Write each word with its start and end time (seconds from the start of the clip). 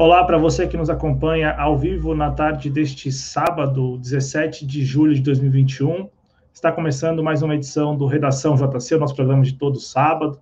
Olá 0.00 0.24
para 0.24 0.38
você 0.38 0.66
que 0.66 0.78
nos 0.78 0.88
acompanha 0.88 1.52
ao 1.52 1.76
vivo 1.76 2.14
na 2.14 2.30
tarde 2.30 2.70
deste 2.70 3.12
sábado, 3.12 3.98
17 3.98 4.64
de 4.64 4.82
julho 4.82 5.14
de 5.14 5.20
2021. 5.20 6.08
Está 6.54 6.72
começando 6.72 7.22
mais 7.22 7.42
uma 7.42 7.54
edição 7.54 7.94
do 7.94 8.06
Redação 8.06 8.54
JC, 8.56 8.94
o 8.94 8.98
nosso 8.98 9.14
programa 9.14 9.42
de 9.42 9.52
todo 9.52 9.78
sábado. 9.78 10.40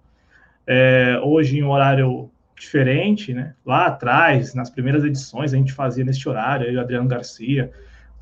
É, 0.64 1.20
hoje 1.24 1.58
em 1.58 1.64
um 1.64 1.70
horário 1.70 2.30
diferente, 2.56 3.34
né? 3.34 3.52
Lá 3.66 3.86
atrás, 3.86 4.54
nas 4.54 4.70
primeiras 4.70 5.02
edições, 5.02 5.52
a 5.52 5.56
gente 5.56 5.72
fazia 5.72 6.04
neste 6.04 6.28
horário, 6.28 6.68
eu 6.68 6.74
e 6.74 6.76
o 6.76 6.80
Adriano 6.80 7.08
Garcia, 7.08 7.72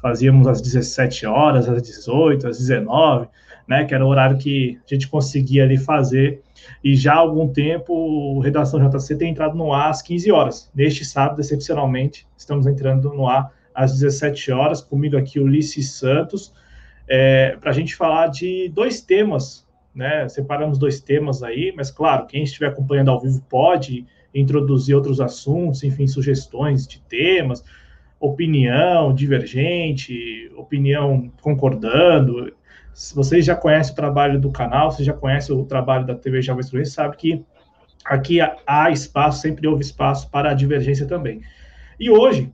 fazíamos 0.01 0.47
às 0.47 0.63
17 0.63 1.27
horas, 1.27 1.69
às 1.69 1.83
18, 1.83 2.49
às 2.49 2.57
19, 2.57 3.29
né? 3.67 3.85
Que 3.85 3.95
era 3.95 4.05
o 4.05 4.09
horário 4.09 4.39
que 4.39 4.79
a 4.85 4.95
gente 4.95 5.09
conseguia 5.09 5.65
ali 5.65 5.77
fazer 5.77 6.43
e 6.83 6.95
já 6.95 7.15
há 7.15 7.19
algum 7.19 7.49
tempo 7.49 7.93
o 7.93 8.41
Redação 8.41 8.81
JC 8.89 9.17
tem 9.17 9.31
entrado 9.31 9.57
no 9.57 9.73
ar 9.73 9.91
às 9.91 10.03
15 10.03 10.31
horas. 10.31 10.71
Neste 10.75 11.05
sábado, 11.05 11.41
excepcionalmente, 11.41 12.27
estamos 12.37 12.67
entrando 12.67 13.13
no 13.13 13.29
ar 13.29 13.53
às 13.75 13.93
17 13.93 14.53
horas. 14.53 14.81
Comigo 14.81 15.17
aqui, 15.17 15.39
Ulisses 15.39 15.93
Santos, 15.93 16.53
é, 17.09 17.57
para 17.57 17.71
a 17.71 17.75
gente 17.75 17.95
falar 17.95 18.29
de 18.29 18.69
dois 18.69 19.01
temas, 19.01 19.67
né? 19.95 20.29
Separamos 20.29 20.79
dois 20.79 21.01
temas 21.01 21.43
aí, 21.43 21.73
mas 21.77 21.91
claro, 21.91 22.27
quem 22.27 22.43
estiver 22.43 22.69
acompanhando 22.69 23.11
ao 23.11 23.21
vivo 23.21 23.43
pode 23.49 24.07
introduzir 24.35 24.95
outros 24.95 25.21
assuntos, 25.21 25.83
enfim, 25.83 26.07
sugestões 26.07 26.87
de 26.87 27.01
temas, 27.01 27.65
opinião 28.21 29.15
divergente, 29.15 30.51
opinião 30.57 31.33
concordando, 31.41 32.53
vocês 33.15 33.45
já 33.45 33.55
conhecem 33.55 33.93
o 33.93 33.97
trabalho 33.97 34.41
do 34.41 34.51
canal, 34.51 34.91
vocês 34.91 35.07
já 35.07 35.13
conhecem 35.13 35.55
o 35.55 35.65
trabalho 35.65 36.07
da 36.07 36.15
TV 36.15 36.41
Java 36.41 36.61
Instruir, 36.61 36.89
sabe 36.89 37.17
que 37.17 37.45
aqui 38.05 38.39
há 38.41 38.91
espaço, 38.91 39.41
sempre 39.41 39.67
houve 39.67 39.83
espaço 39.83 40.31
para 40.31 40.51
a 40.51 40.55
divergência 40.55 41.07
também. 41.07 41.43
E 42.01 42.11
hoje, 42.11 42.53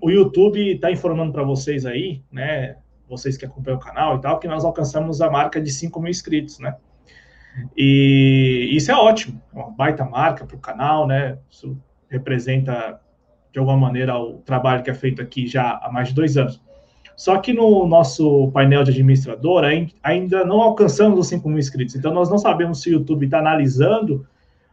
o 0.00 0.10
YouTube 0.10 0.74
está 0.74 0.90
informando 0.90 1.32
para 1.32 1.42
vocês 1.42 1.84
aí, 1.84 2.22
né, 2.30 2.76
vocês 3.08 3.36
que 3.36 3.44
acompanham 3.44 3.78
o 3.78 3.82
canal 3.82 4.16
e 4.16 4.20
tal, 4.20 4.38
que 4.38 4.48
nós 4.48 4.64
alcançamos 4.64 5.20
a 5.20 5.30
marca 5.30 5.60
de 5.60 5.70
5 5.70 6.00
mil 6.00 6.10
inscritos, 6.10 6.58
né? 6.58 6.76
E 7.76 8.68
isso 8.72 8.90
é 8.90 8.94
ótimo, 8.94 9.40
é 9.54 9.58
uma 9.58 9.70
baita 9.70 10.04
marca 10.04 10.44
para 10.44 10.56
o 10.56 10.60
canal, 10.60 11.06
né? 11.06 11.38
Isso 11.50 11.78
representa, 12.08 13.00
de 13.52 13.58
alguma 13.58 13.76
maneira, 13.76 14.18
o 14.18 14.38
trabalho 14.38 14.82
que 14.82 14.90
é 14.90 14.94
feito 14.94 15.22
aqui 15.22 15.46
já 15.46 15.80
há 15.82 15.90
mais 15.90 16.08
de 16.08 16.14
dois 16.14 16.36
anos. 16.36 16.60
Só 17.16 17.38
que 17.38 17.52
no 17.52 17.86
nosso 17.86 18.50
painel 18.52 18.84
de 18.84 18.90
administrador 18.90 19.64
ainda 20.02 20.44
não 20.44 20.60
alcançamos 20.60 21.18
os 21.18 21.28
5 21.28 21.48
mil 21.48 21.58
inscritos. 21.58 21.96
Então, 21.96 22.12
nós 22.12 22.28
não 22.28 22.36
sabemos 22.36 22.82
se 22.82 22.90
o 22.90 22.92
YouTube 22.92 23.24
está 23.24 23.38
analisando 23.38 24.26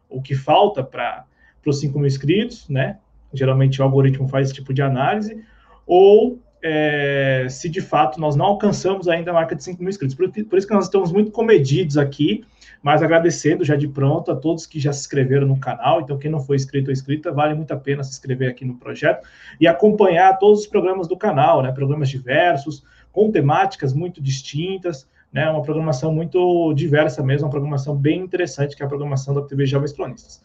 o 0.09 0.21
que 0.21 0.35
falta 0.35 0.83
para 0.83 1.25
os 1.65 1.79
5 1.79 1.97
mil 1.97 2.07
inscritos, 2.07 2.67
né? 2.67 2.97
Geralmente 3.33 3.81
o 3.81 3.83
algoritmo 3.83 4.27
faz 4.27 4.47
esse 4.47 4.55
tipo 4.55 4.73
de 4.73 4.81
análise, 4.81 5.41
ou 5.87 6.37
é, 6.61 7.47
se 7.49 7.67
de 7.67 7.81
fato 7.81 8.19
nós 8.19 8.35
não 8.35 8.45
alcançamos 8.45 9.07
ainda 9.07 9.31
a 9.31 9.33
marca 9.33 9.55
de 9.55 9.63
5 9.63 9.81
mil 9.81 9.89
inscritos. 9.89 10.15
Por, 10.15 10.29
por, 10.29 10.57
isso 10.57 10.67
que 10.67 10.73
nós 10.73 10.85
estamos 10.85 11.11
muito 11.11 11.31
comedidos 11.31 11.97
aqui, 11.97 12.43
mas 12.83 13.01
agradecendo 13.01 13.63
já 13.63 13.77
de 13.77 13.87
pronto 13.87 14.29
a 14.29 14.35
todos 14.35 14.67
que 14.67 14.77
já 14.79 14.91
se 14.91 14.99
inscreveram 14.99 15.47
no 15.47 15.57
canal. 15.57 16.01
Então, 16.01 16.17
quem 16.17 16.29
não 16.29 16.41
foi 16.41 16.57
inscrito 16.57 16.89
ou 16.89 16.93
inscrita, 16.93 17.31
vale 17.31 17.55
muito 17.55 17.71
a 17.73 17.77
pena 17.77 18.03
se 18.03 18.11
inscrever 18.11 18.49
aqui 18.49 18.65
no 18.65 18.75
projeto 18.75 19.25
e 19.59 19.65
acompanhar 19.65 20.37
todos 20.37 20.59
os 20.59 20.67
programas 20.67 21.07
do 21.07 21.17
canal, 21.17 21.63
né? 21.63 21.71
Programas 21.71 22.09
diversos, 22.09 22.83
com 23.11 23.31
temáticas 23.31 23.93
muito 23.93 24.21
distintas, 24.21 25.07
né? 25.31 25.49
Uma 25.49 25.61
programação 25.61 26.13
muito 26.13 26.73
diversa 26.73 27.23
mesmo, 27.23 27.47
uma 27.47 27.51
programação 27.51 27.95
bem 27.95 28.19
interessante, 28.19 28.75
que 28.75 28.83
é 28.83 28.85
a 28.85 28.89
programação 28.89 29.33
da 29.33 29.41
TV 29.41 29.65
Jovens 29.65 29.93
Cronistas. 29.93 30.43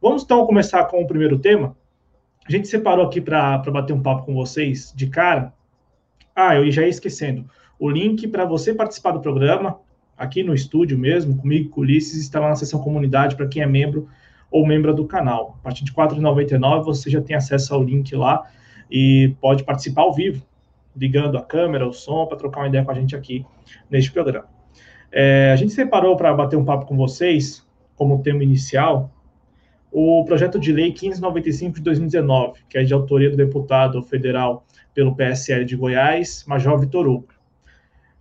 Vamos 0.00 0.24
então 0.24 0.46
começar 0.46 0.84
com 0.84 1.02
o 1.02 1.06
primeiro 1.06 1.38
tema, 1.38 1.76
a 2.46 2.52
gente 2.52 2.68
separou 2.68 3.06
aqui 3.06 3.20
para 3.20 3.58
bater 3.58 3.92
um 3.92 4.02
papo 4.02 4.24
com 4.26 4.34
vocês 4.34 4.92
de 4.94 5.06
cara. 5.06 5.52
Ah, 6.36 6.56
eu 6.56 6.70
já 6.70 6.82
ia 6.82 6.88
esquecendo. 6.88 7.48
O 7.78 7.88
link 7.88 8.28
para 8.28 8.44
você 8.44 8.74
participar 8.74 9.12
do 9.12 9.20
programa, 9.20 9.80
aqui 10.16 10.42
no 10.42 10.54
estúdio 10.54 10.98
mesmo, 10.98 11.36
comigo 11.36 11.70
com 11.70 11.80
o 11.80 11.84
Ulisses, 11.84 12.20
está 12.20 12.40
lá 12.40 12.48
na 12.48 12.56
seção 12.56 12.80
comunidade 12.80 13.36
para 13.36 13.46
quem 13.46 13.62
é 13.62 13.66
membro 13.66 14.08
ou 14.50 14.66
membro 14.66 14.94
do 14.94 15.06
canal. 15.06 15.56
A 15.60 15.64
partir 15.64 15.84
de 15.84 15.90
R$ 15.90 15.96
4,99 15.96 16.84
você 16.84 17.10
já 17.10 17.20
tem 17.20 17.34
acesso 17.36 17.74
ao 17.74 17.82
link 17.82 18.14
lá 18.14 18.48
e 18.90 19.34
pode 19.40 19.64
participar 19.64 20.02
ao 20.02 20.14
vivo, 20.14 20.46
ligando 20.96 21.36
a 21.36 21.42
câmera, 21.42 21.86
o 21.86 21.92
som, 21.92 22.26
para 22.26 22.36
trocar 22.36 22.60
uma 22.60 22.68
ideia 22.68 22.84
com 22.84 22.90
a 22.90 22.94
gente 22.94 23.16
aqui 23.16 23.44
neste 23.90 24.12
programa. 24.12 24.46
É, 25.10 25.50
a 25.52 25.56
gente 25.56 25.72
separou 25.72 26.16
para 26.16 26.32
bater 26.32 26.56
um 26.56 26.64
papo 26.64 26.86
com 26.86 26.96
vocês, 26.96 27.66
como 27.96 28.22
tema 28.22 28.42
inicial, 28.42 29.10
o 29.90 30.24
projeto 30.24 30.58
de 30.58 30.72
lei 30.72 30.86
1595 30.86 31.76
de 31.76 31.82
2019, 31.82 32.60
que 32.68 32.78
é 32.78 32.82
de 32.82 32.92
autoria 32.92 33.30
do 33.30 33.36
deputado 33.36 34.02
federal 34.02 34.64
pelo 34.92 35.14
PSL 35.14 35.64
de 35.64 35.76
Goiás, 35.76 36.44
Major 36.46 36.78
Vitor 36.78 37.06
Hugo. 37.06 37.33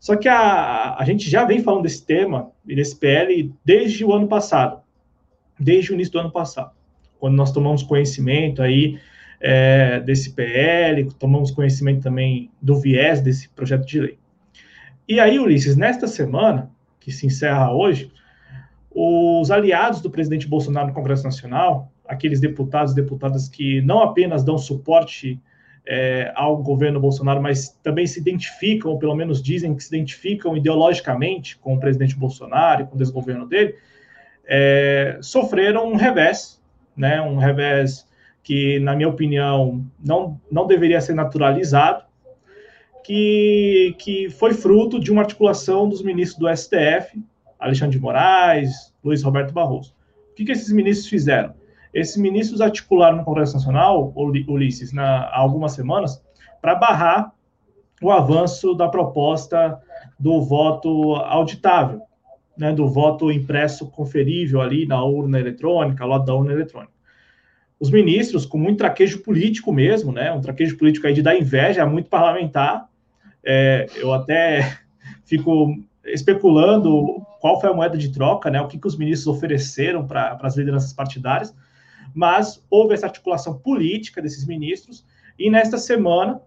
Só 0.03 0.17
que 0.17 0.27
a, 0.27 0.97
a 0.99 1.05
gente 1.05 1.29
já 1.29 1.45
vem 1.45 1.63
falando 1.63 1.83
desse 1.83 2.05
tema 2.05 2.51
desse 2.65 2.93
PL 2.93 3.55
desde 3.63 4.03
o 4.03 4.11
ano 4.11 4.27
passado, 4.27 4.81
desde 5.57 5.91
o 5.91 5.93
início 5.93 6.11
do 6.11 6.19
ano 6.19 6.29
passado, 6.29 6.71
quando 7.17 7.35
nós 7.35 7.53
tomamos 7.53 7.83
conhecimento 7.83 8.61
aí 8.61 8.99
é, 9.39 10.01
desse 10.01 10.33
PL, 10.33 11.05
tomamos 11.17 11.51
conhecimento 11.51 12.03
também 12.03 12.51
do 12.61 12.81
viés 12.81 13.21
desse 13.21 13.47
projeto 13.47 13.85
de 13.85 14.01
lei. 14.01 14.19
E 15.07 15.21
aí, 15.21 15.39
Ulisses, 15.39 15.77
nesta 15.77 16.05
semana, 16.05 16.69
que 16.99 17.09
se 17.09 17.25
encerra 17.25 17.73
hoje, 17.73 18.11
os 18.93 19.51
aliados 19.51 20.01
do 20.01 20.11
presidente 20.11 20.49
Bolsonaro 20.49 20.87
no 20.87 20.93
Congresso 20.93 21.23
Nacional, 21.23 21.89
aqueles 22.05 22.41
deputados 22.41 22.91
e 22.91 22.95
deputadas 22.95 23.47
que 23.47 23.81
não 23.83 24.01
apenas 24.03 24.43
dão 24.43 24.57
suporte 24.57 25.39
é, 25.85 26.31
ao 26.35 26.57
governo 26.57 26.99
Bolsonaro, 26.99 27.41
mas 27.41 27.69
também 27.83 28.07
se 28.07 28.19
identificam, 28.19 28.91
ou 28.91 28.99
pelo 28.99 29.15
menos 29.15 29.41
dizem 29.41 29.75
que 29.75 29.83
se 29.83 29.95
identificam 29.95 30.55
ideologicamente 30.55 31.57
com 31.57 31.75
o 31.75 31.79
presidente 31.79 32.15
Bolsonaro 32.15 32.83
e 32.83 32.85
com 32.85 32.95
o 32.95 32.97
desgoverno 32.97 33.47
dele, 33.47 33.75
é, 34.45 35.17
sofreram 35.21 35.91
um 35.91 35.95
revés, 35.95 36.61
né, 36.95 37.21
um 37.21 37.37
revés 37.37 38.07
que, 38.41 38.79
na 38.79 38.95
minha 38.95 39.09
opinião, 39.09 39.85
não, 40.03 40.39
não 40.51 40.67
deveria 40.67 40.99
ser 41.01 41.13
naturalizado, 41.13 42.03
que, 43.03 43.95
que 43.99 44.29
foi 44.29 44.53
fruto 44.53 44.99
de 44.99 45.11
uma 45.11 45.21
articulação 45.21 45.87
dos 45.87 46.01
ministros 46.01 46.39
do 46.39 46.55
STF, 46.55 47.21
Alexandre 47.59 47.97
de 47.97 48.01
Moraes, 48.01 48.93
Luiz 49.03 49.21
Roberto 49.23 49.53
Barroso. 49.53 49.93
O 50.31 50.35
que, 50.35 50.45
que 50.45 50.51
esses 50.51 50.71
ministros 50.71 51.07
fizeram? 51.07 51.53
Esses 51.93 52.17
ministros 52.17 52.59
articularam 52.59 53.17
no 53.17 53.23
Congresso 53.23 53.53
Nacional, 53.53 54.11
Ulisses, 54.15 54.91
na, 54.91 55.25
há 55.25 55.37
algumas 55.37 55.73
semanas, 55.73 56.21
para 56.61 56.75
barrar 56.75 57.31
o 58.01 58.11
avanço 58.11 58.73
da 58.73 58.89
proposta 58.89 59.79
do 60.19 60.41
voto 60.41 61.15
auditável, 61.15 62.01
né, 62.57 62.73
do 62.73 62.87
voto 62.87 63.31
impresso 63.31 63.89
conferível 63.89 64.61
ali 64.61 64.85
na 64.85 65.03
urna 65.03 65.39
eletrônica, 65.39 66.05
lado 66.05 66.25
da 66.25 66.33
urna 66.33 66.51
eletrônica. 66.51 66.93
Os 67.79 67.89
ministros, 67.91 68.45
com 68.45 68.57
muito 68.57 68.77
traquejo 68.77 69.21
político 69.21 69.71
mesmo, 69.71 70.11
né, 70.11 70.31
um 70.31 70.41
traquejo 70.41 70.77
político 70.77 71.05
aí 71.05 71.13
de 71.13 71.21
dar 71.21 71.35
inveja 71.35 71.83
a 71.83 71.85
muito 71.85 72.09
parlamentar, 72.09 72.87
é, 73.43 73.87
eu 73.95 74.13
até 74.13 74.77
fico 75.25 75.75
especulando 76.05 77.21
qual 77.39 77.59
foi 77.59 77.69
a 77.69 77.73
moeda 77.73 77.97
de 77.97 78.11
troca, 78.11 78.49
né, 78.49 78.61
o 78.61 78.67
que, 78.67 78.79
que 78.79 78.87
os 78.87 78.97
ministros 78.97 79.35
ofereceram 79.35 80.05
para 80.05 80.37
as 80.41 80.55
lideranças 80.55 80.93
partidárias, 80.93 81.53
mas 82.13 82.63
houve 82.69 82.93
essa 82.93 83.07
articulação 83.07 83.57
política 83.57 84.21
desses 84.21 84.45
ministros, 84.45 85.05
e 85.37 85.49
nesta 85.49 85.77
semana, 85.77 86.41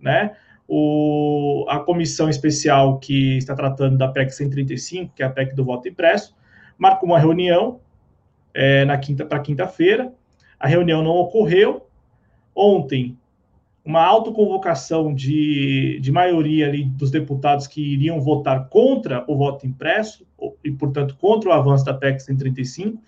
né, 0.00 0.36
o, 0.66 1.66
a 1.68 1.80
comissão 1.80 2.30
especial 2.30 2.98
que 2.98 3.36
está 3.36 3.54
tratando 3.54 3.98
da 3.98 4.08
PEC 4.08 4.30
135, 4.30 5.14
que 5.14 5.22
é 5.22 5.26
a 5.26 5.30
PEC 5.30 5.54
do 5.54 5.64
voto 5.64 5.88
impresso, 5.88 6.34
marcou 6.78 7.08
uma 7.08 7.18
reunião 7.18 7.80
é, 8.54 8.84
na 8.84 8.96
quinta 8.96 9.26
para 9.26 9.40
quinta-feira. 9.40 10.12
A 10.58 10.68
reunião 10.68 11.02
não 11.02 11.12
ocorreu. 11.12 11.86
Ontem, 12.54 13.18
uma 13.84 14.04
autoconvocação 14.04 15.12
de, 15.14 15.98
de 16.00 16.12
maioria 16.12 16.68
ali 16.68 16.84
dos 16.84 17.10
deputados 17.10 17.66
que 17.66 17.80
iriam 17.80 18.20
votar 18.20 18.68
contra 18.68 19.24
o 19.26 19.36
voto 19.36 19.66
impresso, 19.66 20.26
e, 20.62 20.70
portanto, 20.70 21.16
contra 21.16 21.50
o 21.50 21.52
avanço 21.52 21.84
da 21.84 21.94
PEC 21.94 22.20
135. 22.20 23.02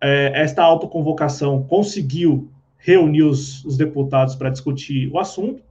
É, 0.00 0.42
esta 0.42 0.62
autoconvocação 0.62 1.62
conseguiu 1.64 2.48
reunir 2.78 3.22
os, 3.22 3.64
os 3.64 3.76
deputados 3.76 4.34
para 4.34 4.50
discutir 4.50 5.10
o 5.12 5.18
assunto, 5.18 5.62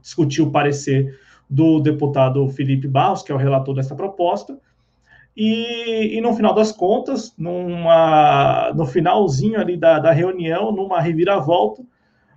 discutir 0.00 0.42
o 0.42 0.50
parecer 0.50 1.18
do 1.48 1.80
deputado 1.80 2.48
Felipe 2.50 2.88
Barros, 2.88 3.22
que 3.22 3.32
é 3.32 3.34
o 3.34 3.38
relator 3.38 3.74
dessa 3.74 3.94
proposta, 3.94 4.58
e, 5.36 6.16
e 6.16 6.20
no 6.20 6.34
final 6.34 6.54
das 6.54 6.72
contas, 6.72 7.32
numa, 7.38 8.72
no 8.74 8.86
finalzinho 8.86 9.60
ali 9.60 9.76
da, 9.76 9.98
da 9.98 10.12
reunião, 10.12 10.72
numa 10.72 11.00
reviravolta, 11.00 11.82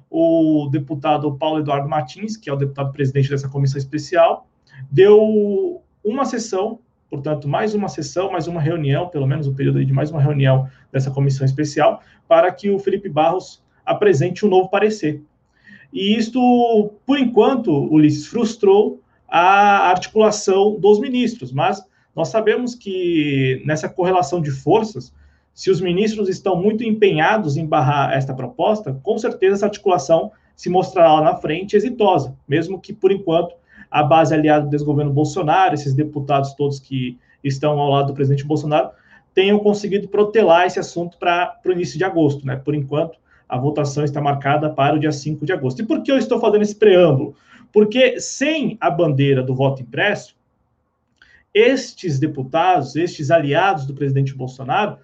o 0.09 0.69
deputado 0.71 1.35
Paulo 1.35 1.59
Eduardo 1.59 1.89
Martins, 1.89 2.38
que 2.38 2.50
é 2.50 2.53
o 2.53 2.56
deputado 2.56 2.91
presidente 2.91 3.30
dessa 3.30 3.50
comissão 3.50 3.80
especial, 3.80 4.47
deu 4.91 5.81
uma 6.03 6.24
sessão, 6.24 6.80
portanto, 7.09 7.47
mais 7.47 7.74
uma 7.74 7.89
sessão, 7.89 8.31
mais 8.31 8.47
uma 8.47 8.62
reunião, 8.62 9.09
pelo 9.09 9.25
menos 9.25 9.47
o 9.47 9.51
um 9.51 9.56
período 9.56 9.83
de 9.83 9.91
mais 9.91 10.12
uma 10.12 10.21
reunião 10.21 10.69
dessa 10.94 11.12
comissão 11.12 11.44
especial, 11.44 12.01
para 12.28 12.50
que 12.51 12.69
o 12.69 12.80
Felipe 12.80 13.10
Barros 13.10 13.62
apresente 13.86 14.45
um 14.45 14.50
novo 14.50 14.69
parecer. 14.69 15.22
E 15.92 16.16
isto, 16.16 16.94
por 17.06 17.19
enquanto, 17.19 17.72
Ulisses, 17.92 18.28
frustrou 18.28 19.01
a 19.28 19.90
articulação 19.90 20.80
dos 20.80 21.00
ministros, 21.00 21.51
mas 21.51 21.84
nós 22.16 22.30
sabemos 22.30 22.75
que 22.75 23.62
nessa 23.66 23.90
correlação 23.90 24.42
de 24.42 24.51
forças, 24.51 25.13
se 25.54 25.69
os 25.69 25.81
ministros 25.81 26.30
estão 26.30 26.56
muito 26.56 26.84
empenhados 26.84 27.57
em 27.57 27.66
barrar 27.66 28.13
esta 28.13 28.34
proposta, 28.34 28.94
com 29.04 29.18
certeza 29.18 29.56
essa 29.56 29.66
articulação 29.66 30.31
se 30.56 30.69
mostrará 30.69 31.13
lá 31.13 31.22
na 31.22 31.36
frente 31.36 31.75
exitosa, 31.75 32.36
mesmo 32.48 32.80
que, 32.80 32.94
por 32.94 33.12
enquanto, 33.12 33.56
a 33.90 34.01
base 34.04 34.34
aliada 34.34 34.66
do 34.66 34.72
desgoverno 34.72 35.12
Bolsonaro, 35.12 35.74
esses 35.74 35.94
deputados 35.94 36.54
todos 36.54 36.80
que 36.80 37.18
estão 37.44 37.80
ao 37.80 37.92
lado 37.92 38.07
do 38.07 38.13
presidente 38.13 38.45
Bolsonaro, 38.45 38.92
tenham 39.33 39.59
conseguido 39.59 40.07
protelar 40.07 40.68
esse 40.68 40.80
assunto 40.80 41.18
para 41.18 41.59
o 41.65 41.71
início 41.71 41.97
de 41.97 42.03
agosto. 42.03 42.45
Né? 42.45 42.56
Por 42.56 42.75
enquanto, 42.75 43.18
a 43.47 43.57
votação 43.57 44.03
está 44.03 44.21
marcada 44.21 44.69
para 44.69 44.95
o 44.95 45.00
dia 45.00 45.12
5 45.12 45.45
de 45.45 45.53
agosto. 45.53 45.81
E 45.81 45.85
por 45.85 46.01
que 46.01 46.12
eu 46.12 46.18
estou 46.18 46.39
fazendo 46.39 46.62
esse 46.62 46.75
preâmbulo? 46.75 47.35
Porque 47.71 48.19
sem 48.19 48.77
a 48.80 48.89
bandeira 48.89 49.41
do 49.41 49.56
voto 49.56 49.81
impresso, 49.81 50.35
estes 51.53 52.19
deputados, 52.19 52.95
estes 52.95 53.30
aliados 53.30 53.85
do 53.85 53.94
presidente 53.94 54.33
Bolsonaro, 54.33 54.97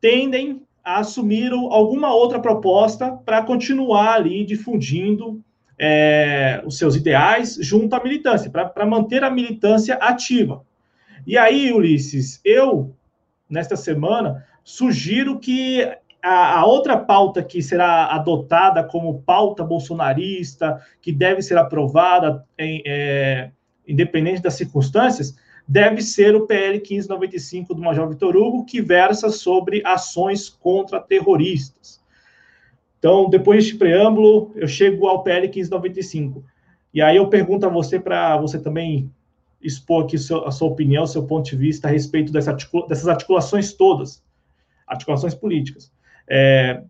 tendem 0.00 0.62
a 0.82 0.98
assumir 0.98 1.52
alguma 1.52 2.14
outra 2.14 2.40
proposta 2.40 3.12
para 3.12 3.42
continuar 3.42 4.14
ali 4.14 4.44
difundindo 4.44 5.42
é, 5.78 6.62
os 6.64 6.78
seus 6.78 6.94
ideais 6.94 7.58
junto 7.60 7.94
à 7.94 8.02
militância, 8.02 8.50
para 8.50 8.86
manter 8.86 9.24
a 9.24 9.30
militância 9.30 9.94
ativa. 9.94 10.64
E 11.26 11.36
aí, 11.36 11.72
Ulisses, 11.72 12.40
eu, 12.44 12.94
nesta 13.50 13.76
semana, 13.76 14.46
sugiro 14.62 15.38
que 15.38 15.82
a, 16.22 16.60
a, 16.60 16.66
outra 16.66 16.96
pauta 16.96 17.42
que 17.42 17.62
será 17.62 18.06
adotada 18.06 18.84
como 18.84 19.20
pauta 19.22 19.64
bolsonarista, 19.64 20.80
que 21.02 21.12
deve 21.12 21.42
ser 21.42 21.58
aprovada 21.58 22.44
em, 22.56 22.82
é, 22.86 23.50
independente 23.86 24.40
das 24.40 24.54
circunstâncias, 24.54 25.34
deve 25.66 26.02
ser 26.02 26.34
o 26.34 26.46
PL 26.46 26.78
1595 26.78 27.74
do 27.74 27.82
Major 27.82 28.08
Vitor 28.08 28.36
Hugo, 28.36 28.64
que 28.64 28.80
versa 28.80 29.30
sobre 29.30 29.82
ações 29.84 30.48
contra 30.48 31.00
terroristas. 31.00 32.00
Então, 32.98 33.30
depois 33.30 33.64
deste 33.64 33.78
preâmbulo, 33.78 34.52
eu 34.54 34.68
chego 34.68 35.06
ao 35.06 35.22
PL 35.22 35.48
1595. 35.48 36.44
E 36.92 37.00
aí 37.00 37.16
eu 37.16 37.28
pergunto 37.28 37.64
a 37.64 37.68
você, 37.68 37.98
para 37.98 38.36
você 38.36 38.58
também 38.58 39.10
expor 39.62 40.04
aqui 40.04 40.16
a 40.16 40.50
sua 40.50 40.68
opinião, 40.68 41.06
seu 41.06 41.24
ponto 41.24 41.50
de 41.50 41.56
vista 41.56 41.88
a 41.88 41.90
respeito 41.90 42.32
dessa 42.32 42.52
articula 42.52 42.86
dessas 42.88 43.08
articulações 43.08 43.72
todas, 43.72 44.22
articulações 44.86 45.34
políticas. 45.34 45.92
É, 46.28 46.82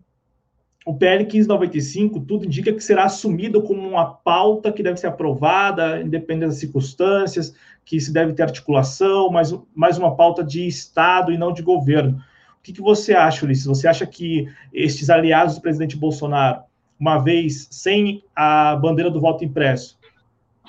o 0.85 0.95
PL 0.95 1.25
1595, 1.25 2.21
tudo 2.21 2.45
indica 2.45 2.73
que 2.73 2.83
será 2.83 3.05
assumido 3.05 3.61
como 3.61 3.87
uma 3.87 4.05
pauta 4.05 4.71
que 4.71 4.81
deve 4.81 4.99
ser 4.99 5.07
aprovada, 5.07 6.01
independente 6.01 6.49
das 6.49 6.57
circunstâncias, 6.57 7.53
que 7.85 7.99
se 7.99 8.11
deve 8.11 8.33
ter 8.33 8.43
articulação, 8.43 9.29
mas 9.29 9.53
mais 9.75 9.97
uma 9.97 10.15
pauta 10.15 10.43
de 10.43 10.65
Estado 10.65 11.31
e 11.31 11.37
não 11.37 11.53
de 11.53 11.61
governo. 11.61 12.17
O 12.57 12.63
que, 12.63 12.73
que 12.73 12.81
você 12.81 13.13
acha, 13.13 13.45
Ulisses? 13.45 13.65
Você 13.65 13.87
acha 13.87 14.07
que 14.07 14.47
estes 14.73 15.09
aliados 15.09 15.55
do 15.55 15.61
presidente 15.61 15.97
Bolsonaro, 15.97 16.61
uma 16.99 17.19
vez 17.19 17.67
sem 17.69 18.23
a 18.35 18.75
bandeira 18.75 19.09
do 19.09 19.21
voto 19.21 19.43
impresso, 19.43 19.99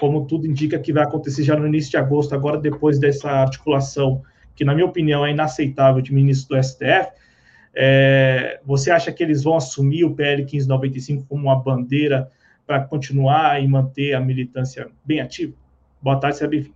como 0.03 0.27
tudo 0.27 0.49
indica 0.49 0.81
que 0.81 0.93
vai 0.93 1.05
acontecer 1.05 1.45
já 1.45 1.55
no 1.55 1.65
início 1.65 1.93
de 1.93 1.97
agosto, 1.97 2.35
agora 2.35 2.59
depois 2.59 2.99
dessa 2.99 3.31
articulação, 3.31 4.21
que 4.53 4.65
na 4.65 4.75
minha 4.75 4.85
opinião 4.85 5.25
é 5.25 5.31
inaceitável 5.31 6.03
de 6.03 6.13
ministro 6.13 6.57
do 6.57 6.61
STF, 6.61 7.13
é, 7.73 8.61
você 8.65 8.91
acha 8.91 9.13
que 9.13 9.23
eles 9.23 9.45
vão 9.45 9.57
assumir 9.57 10.03
o 10.03 10.13
PL 10.13 10.43
1595 10.43 11.25
como 11.29 11.45
uma 11.45 11.63
bandeira 11.63 12.29
para 12.67 12.83
continuar 12.83 13.63
e 13.63 13.69
manter 13.69 14.15
a 14.15 14.21
militância 14.21 14.91
bem 15.05 15.21
ativa? 15.21 15.55
Boa 16.01 16.19
tarde, 16.19 16.39
seja 16.39 16.51
bem-vindo. 16.51 16.75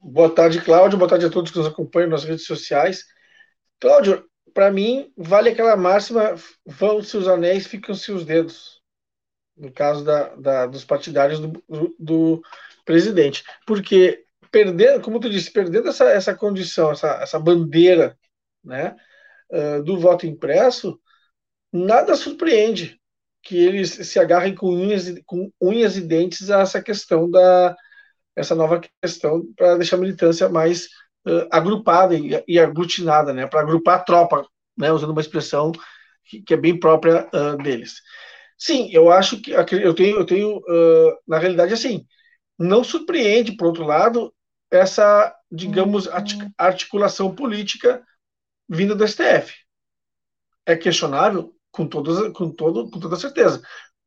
Boa 0.00 0.34
tarde, 0.34 0.62
Cláudio. 0.62 0.96
Boa 0.96 1.10
tarde 1.10 1.26
a 1.26 1.30
todos 1.30 1.50
que 1.50 1.58
nos 1.58 1.66
acompanham 1.66 2.08
nas 2.08 2.24
redes 2.24 2.46
sociais. 2.46 3.04
Cláudio, 3.78 4.24
para 4.54 4.70
mim, 4.70 5.12
vale 5.14 5.50
aquela 5.50 5.76
máxima: 5.76 6.36
vão-se 6.64 7.18
os 7.18 7.28
anéis, 7.28 7.66
ficam-se 7.66 8.10
os 8.10 8.24
dedos. 8.24 8.79
No 9.60 9.70
caso 9.70 10.02
da, 10.02 10.34
da 10.36 10.66
dos 10.66 10.84
partidários 10.84 11.38
do, 11.38 11.62
do, 11.98 12.42
presidente. 12.84 13.44
Porque, 13.66 14.24
perdendo, 14.50 15.02
como 15.02 15.20
tu 15.20 15.28
disse, 15.28 15.52
perdendo 15.52 15.88
essa, 15.88 16.04
essa 16.06 16.34
condição, 16.34 16.90
essa, 16.90 17.22
essa 17.22 17.38
bandeira 17.38 18.18
né, 18.64 18.96
uh, 19.52 19.82
do 19.82 19.98
voto 19.98 20.26
impresso, 20.26 20.98
nada 21.72 22.16
surpreende 22.16 22.98
que 23.42 23.56
eles 23.56 23.90
se 23.90 24.18
agarrem 24.18 24.54
com 24.54 24.68
unhas, 24.68 25.14
com 25.24 25.50
unhas 25.60 25.96
e 25.96 26.00
dentes 26.00 26.50
a 26.50 26.60
essa 26.60 26.82
questão 26.82 27.30
da, 27.30 27.76
essa 28.36 28.54
nova 28.54 28.80
questão 29.02 29.46
para 29.56 29.76
deixar 29.76 29.96
a 29.96 30.00
militância 30.00 30.48
mais 30.48 30.86
uh, 31.26 31.46
agrupada 31.50 32.14
e, 32.14 32.42
e, 32.48 32.58
aglutinada, 32.58 33.32
né, 33.32 33.46
para 33.46 33.60
agrupar 33.60 34.00
a 34.00 34.02
tropa, 34.02 34.46
né, 34.76 34.90
usando 34.90 35.10
uma 35.10 35.20
expressão 35.20 35.72
que, 36.24 36.42
que 36.42 36.54
é 36.54 36.56
bem 36.56 36.78
própria 36.78 37.28
uh, 37.32 37.56
deles. 37.62 38.00
Sim, 38.60 38.90
eu 38.92 39.10
acho 39.10 39.40
que 39.40 39.52
eu 39.52 39.94
tenho, 39.94 40.18
eu 40.18 40.26
tenho 40.26 40.58
uh, 40.58 41.18
na 41.26 41.38
realidade, 41.38 41.72
assim, 41.72 42.06
não 42.58 42.84
surpreende, 42.84 43.56
por 43.56 43.68
outro 43.68 43.84
lado, 43.84 44.32
essa, 44.70 45.34
digamos, 45.50 46.06
uhum. 46.06 46.12
articulação 46.58 47.34
política 47.34 48.04
vinda 48.68 48.94
do 48.94 49.06
STF. 49.06 49.54
É 50.66 50.76
questionável, 50.76 51.54
com, 51.72 51.86
todas, 51.86 52.32
com, 52.34 52.50
todo, 52.50 52.90
com 52.90 53.00
toda 53.00 53.16
certeza, 53.16 53.62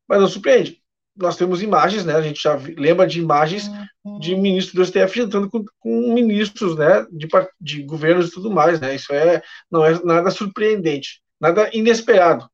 mas 0.08 0.20
não 0.20 0.28
surpreende 0.28 0.84
nós 1.16 1.36
temos 1.36 1.62
imagens, 1.62 2.04
né? 2.04 2.14
A 2.14 2.22
gente 2.22 2.42
já 2.42 2.58
lembra 2.76 3.06
de 3.06 3.20
imagens 3.20 3.70
de 4.18 4.34
ministros 4.34 4.74
do 4.74 4.84
STF 4.84 5.20
entrando 5.20 5.48
com, 5.48 5.64
com 5.78 6.12
ministros, 6.12 6.76
né? 6.76 7.06
De, 7.10 7.28
de 7.60 7.82
governos 7.84 8.28
e 8.28 8.32
tudo 8.32 8.50
mais, 8.50 8.80
né? 8.80 8.94
Isso 8.94 9.12
é 9.12 9.42
não 9.70 9.84
é 9.84 10.02
nada 10.04 10.30
surpreendente, 10.30 11.22
nada 11.40 11.70
inesperado, 11.72 12.48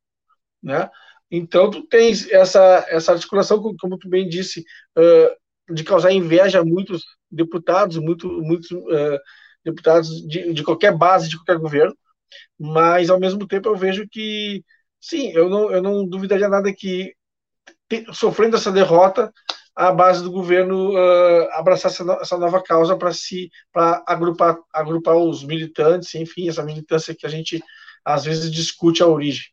né? 0.62 0.90
Então 1.30 1.70
tu 1.70 1.82
tens 1.86 2.28
essa 2.30 2.84
essa 2.88 3.12
articulação, 3.12 3.62
como 3.78 3.98
tu 3.98 4.08
bem 4.08 4.28
disse, 4.28 4.64
uh, 4.98 5.74
de 5.74 5.84
causar 5.84 6.12
inveja 6.12 6.60
a 6.60 6.64
muitos 6.64 7.04
deputados, 7.30 7.96
muito, 7.98 8.28
muitos 8.42 8.70
uh, 8.72 9.18
deputados 9.64 10.26
de, 10.26 10.52
de 10.52 10.62
qualquer 10.64 10.96
base, 10.96 11.28
de 11.28 11.36
qualquer 11.36 11.58
governo, 11.58 11.96
mas 12.58 13.10
ao 13.10 13.20
mesmo 13.20 13.46
tempo 13.46 13.68
eu 13.68 13.76
vejo 13.76 14.08
que 14.10 14.64
sim, 15.00 15.30
eu 15.32 15.48
não 15.48 15.70
eu 15.70 15.82
não 15.82 16.06
duvidaria 16.06 16.48
nada 16.48 16.72
que 16.72 17.14
sofrendo 18.12 18.56
essa 18.56 18.70
derrota, 18.72 19.32
a 19.74 19.92
base 19.92 20.22
do 20.22 20.30
governo 20.30 20.92
uh, 20.92 21.48
abraçar 21.52 21.90
essa, 21.90 22.04
essa, 22.20 22.38
nova 22.38 22.62
causa 22.62 22.96
para 22.96 23.12
se 23.12 23.50
para 23.72 24.02
agrupar 24.06 24.58
agrupar 24.72 25.16
os 25.16 25.44
militantes, 25.44 26.14
enfim, 26.14 26.48
essa 26.48 26.62
militância 26.64 27.14
que 27.14 27.26
a 27.26 27.28
gente 27.30 27.62
às 28.04 28.24
vezes 28.24 28.50
discute 28.50 29.02
a 29.02 29.06
origem. 29.06 29.44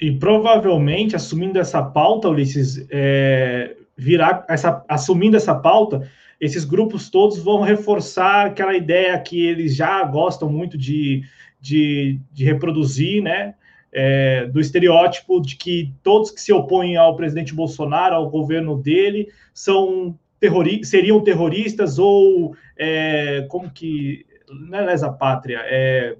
E 0.00 0.12
provavelmente 0.12 1.16
assumindo 1.16 1.58
essa 1.58 1.82
pauta, 1.82 2.28
Ulisses, 2.28 2.86
é, 2.90 3.76
virar 3.96 4.44
essa 4.48 4.84
assumindo 4.88 5.36
essa 5.36 5.54
pauta, 5.54 6.08
esses 6.40 6.64
grupos 6.64 7.10
todos 7.10 7.38
vão 7.38 7.62
reforçar 7.62 8.46
aquela 8.46 8.76
ideia 8.76 9.18
que 9.18 9.44
eles 9.44 9.74
já 9.74 10.02
gostam 10.04 10.48
muito 10.48 10.78
de, 10.78 11.22
de, 11.60 12.20
de 12.32 12.44
reproduzir, 12.44 13.22
né? 13.22 13.54
é, 13.92 14.46
do 14.46 14.60
estereótipo 14.60 15.40
de 15.40 15.56
que 15.56 15.92
todos 16.02 16.30
que 16.30 16.40
se 16.40 16.52
opõem 16.52 16.96
ao 16.96 17.16
presidente 17.16 17.54
Bolsonaro, 17.54 18.14
ao 18.14 18.30
governo 18.30 18.76
dele, 18.76 19.28
são 19.52 20.18
terrori 20.38 20.84
seriam 20.84 21.20
terroristas 21.20 21.98
ou 21.98 22.54
é, 22.76 23.46
como 23.48 23.70
que 23.70 24.24
não 24.48 24.78
é 24.78 24.82
lesa 24.82 25.10
pátria, 25.10 25.60
é, 25.64 26.16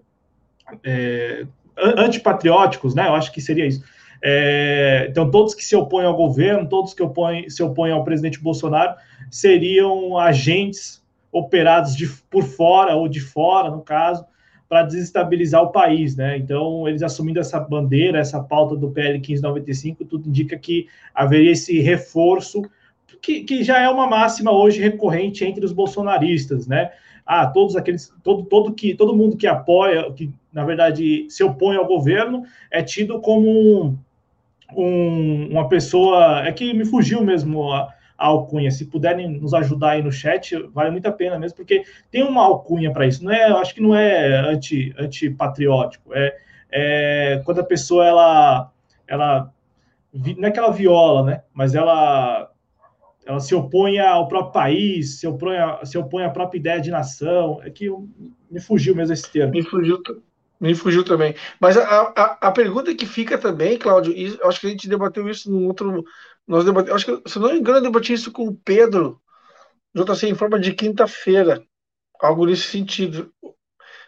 é, 0.83 1.47
antipatrióticos, 1.97 2.95
né? 2.95 3.07
Eu 3.09 3.15
acho 3.15 3.33
que 3.33 3.41
seria 3.41 3.67
isso. 3.67 3.83
É, 4.23 5.07
então, 5.09 5.31
todos 5.31 5.55
que 5.55 5.65
se 5.65 5.77
opõem 5.77 6.05
ao 6.05 6.17
governo, 6.17 6.69
todos 6.69 6.93
que 6.93 7.03
opõem, 7.03 7.49
se 7.49 7.63
opõem 7.63 7.93
ao 7.93 8.05
presidente 8.05 8.41
Bolsonaro, 8.41 8.97
seriam 9.31 10.19
agentes 10.19 11.03
operados 11.31 11.95
de, 11.95 12.09
por 12.31 12.43
fora 12.43 12.97
ou 12.97 13.09
de 13.09 13.21
fora, 13.21 13.71
no 13.71 13.83
caso, 13.83 14.25
para 14.69 14.83
desestabilizar 14.83 15.63
o 15.63 15.71
país, 15.71 16.17
né? 16.17 16.37
Então, 16.37 16.87
eles 16.87 17.03
assumindo 17.03 17.41
essa 17.41 17.59
bandeira, 17.59 18.19
essa 18.19 18.43
pauta 18.43 18.77
do 18.77 18.91
PL 18.91 19.15
1595, 19.15 20.05
tudo 20.05 20.29
indica 20.29 20.59
que 20.59 20.87
haveria 21.15 21.53
esse 21.53 21.81
reforço, 21.81 22.63
que, 23.23 23.43
que 23.45 23.65
já 23.65 23.81
é 23.81 23.89
uma 23.89 24.07
máxima 24.07 24.53
hoje 24.53 24.81
recorrente 24.81 25.45
entre 25.45 25.65
os 25.65 25.73
bolsonaristas, 25.73 26.67
né? 26.67 26.91
Ah, 27.25 27.47
todos 27.47 27.77
aqueles, 27.77 28.13
todo, 28.23 28.45
todo 28.45 28.73
que, 28.73 28.95
todo 28.95 29.17
mundo 29.17 29.37
que 29.37 29.47
apoia, 29.47 30.11
que 30.13 30.31
na 30.53 30.65
verdade 30.65 31.27
se 31.31 31.43
opõe 31.45 31.77
ao 31.77 31.87
governo, 31.87 32.45
é 32.71 32.83
tido 32.83 33.21
como 33.21 33.49
um, 33.49 33.99
um, 34.77 35.49
uma 35.51 35.69
pessoa, 35.69 36.47
é 36.47 36.53
que 36.53 36.73
me 36.75 36.85
fugiu 36.85 37.23
mesmo 37.23 37.73
a, 37.73 37.93
a 38.17 38.27
alcunha. 38.27 38.71
Se 38.71 38.87
puderem 38.87 39.29
nos 39.29 39.55
ajudar 39.55 39.91
aí 39.91 40.03
no 40.03 40.13
chat, 40.13 40.57
vale 40.73 40.91
muito 40.91 41.07
a 41.07 41.13
pena 41.13 41.39
mesmo, 41.39 41.57
porque 41.57 41.85
tem 42.11 42.23
uma 42.23 42.45
alcunha 42.45 42.93
para 42.93 43.07
isso. 43.07 43.25
Não 43.25 43.33
é, 43.33 43.45
acho 43.45 43.75
que 43.75 43.83
não 43.83 43.95
é 43.95 44.39
anti, 44.51 44.95
antipatriótico, 44.99 46.15
é, 46.15 46.37
é, 46.71 47.43
quando 47.45 47.61
a 47.61 47.65
pessoa 47.65 48.07
ela, 48.07 48.73
ela 49.07 49.53
não 50.13 50.49
é 50.49 50.51
que 50.51 50.59
ela 50.59 50.73
viola, 50.73 51.25
né? 51.25 51.43
Mas 51.53 51.75
ela 51.75 52.51
ela 53.29 53.41
se 53.41 53.55
opõe 53.55 53.99
ao 53.99 54.27
próprio 54.27 54.53
país, 54.53 55.21
se 55.21 55.27
opõe, 55.27 55.59
a, 55.59 55.85
se 55.85 55.99
opõe 55.99 56.25
à 56.25 56.31
própria 56.31 56.59
ideia 56.59 56.81
de 56.81 56.91
nação. 56.91 57.61
É 57.63 57.69
que 57.69 57.91
me 58.51 58.59
fugiu 58.59 58.97
mesmo 58.97 59.13
esse 59.13 59.31
termo. 59.31 59.53
Me 59.53 59.63
fugiu, 59.63 60.03
me 60.61 60.75
fugiu 60.75 61.05
também. 61.05 61.35
Mas 61.61 61.77
a, 61.77 62.13
a, 62.17 62.49
a 62.49 62.53
pergunta 62.53 62.95
que 62.95 63.07
fica 63.07 63.39
também, 63.39 63.79
Cláudio, 63.79 64.13
e 64.13 64.39
acho 64.45 64.61
que 64.61 64.67
a 64.67 64.71
gente 64.71 64.89
debateu 64.89 65.29
isso 65.29 65.51
no 65.51 65.67
outro. 65.67 66.05
Nós 66.47 66.65
debatemos, 66.65 66.97
acho 66.97 67.23
que, 67.23 67.31
se 67.31 67.39
não 67.39 67.53
me 67.53 67.59
engano, 67.59 67.79
eu 67.79 67.83
debati 67.83 68.13
isso 68.13 68.33
com 68.33 68.47
o 68.49 68.57
Pedro, 68.57 69.21
JC, 69.95 70.29
em 70.29 70.35
forma 70.35 70.59
de 70.59 70.73
quinta-feira. 70.73 71.63
Algo 72.21 72.47
nesse 72.47 72.65
sentido. 72.65 73.33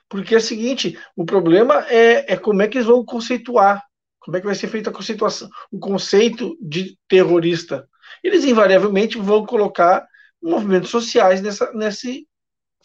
Porque 0.08 0.34
é 0.34 0.38
o 0.38 0.40
seguinte: 0.40 0.98
o 1.14 1.24
problema 1.24 1.86
é, 1.88 2.32
é 2.32 2.36
como 2.36 2.62
é 2.62 2.68
que 2.68 2.78
eles 2.78 2.88
vão 2.88 3.04
conceituar. 3.04 3.84
Como 4.18 4.36
é 4.36 4.40
que 4.40 4.46
vai 4.46 4.54
ser 4.54 4.68
feita 4.68 4.90
a 4.90 4.92
conceituação, 4.92 5.48
o 5.72 5.78
conceito 5.78 6.54
de 6.60 6.98
terrorista 7.08 7.88
eles 8.22 8.44
invariavelmente 8.44 9.18
vão 9.18 9.46
colocar 9.46 10.06
movimentos 10.42 10.90
sociais 10.90 11.40
nessa, 11.40 11.72
nesse, 11.72 12.26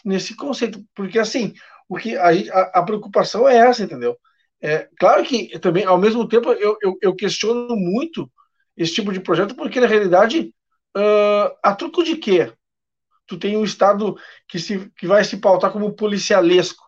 nesse 0.03 0.35
conceito. 0.35 0.83
Porque, 0.93 1.19
assim, 1.19 1.53
o 1.87 1.97
que 1.97 2.15
a, 2.17 2.29
a, 2.29 2.79
a 2.79 2.83
preocupação 2.83 3.47
é 3.47 3.57
essa, 3.57 3.83
entendeu? 3.83 4.17
É, 4.61 4.89
claro 4.97 5.23
que 5.23 5.59
também, 5.59 5.85
ao 5.85 5.97
mesmo 5.97 6.27
tempo, 6.27 6.51
eu, 6.53 6.77
eu, 6.81 6.97
eu, 7.01 7.15
questiono 7.15 7.75
muito 7.75 8.31
esse 8.75 8.93
tipo 8.93 9.11
de 9.11 9.19
projeto, 9.19 9.55
porque 9.55 9.79
na 9.79 9.87
realidade, 9.87 10.53
uh, 10.97 11.55
a 11.61 11.75
truco 11.75 12.03
de 12.03 12.17
quê? 12.17 12.51
Tu 13.27 13.37
tem 13.37 13.57
um 13.57 13.63
Estado 13.63 14.15
que, 14.47 14.59
se, 14.59 14.91
que 14.97 15.07
vai 15.07 15.23
se 15.23 15.37
pautar 15.37 15.71
como 15.71 15.93
policialesco. 15.93 16.83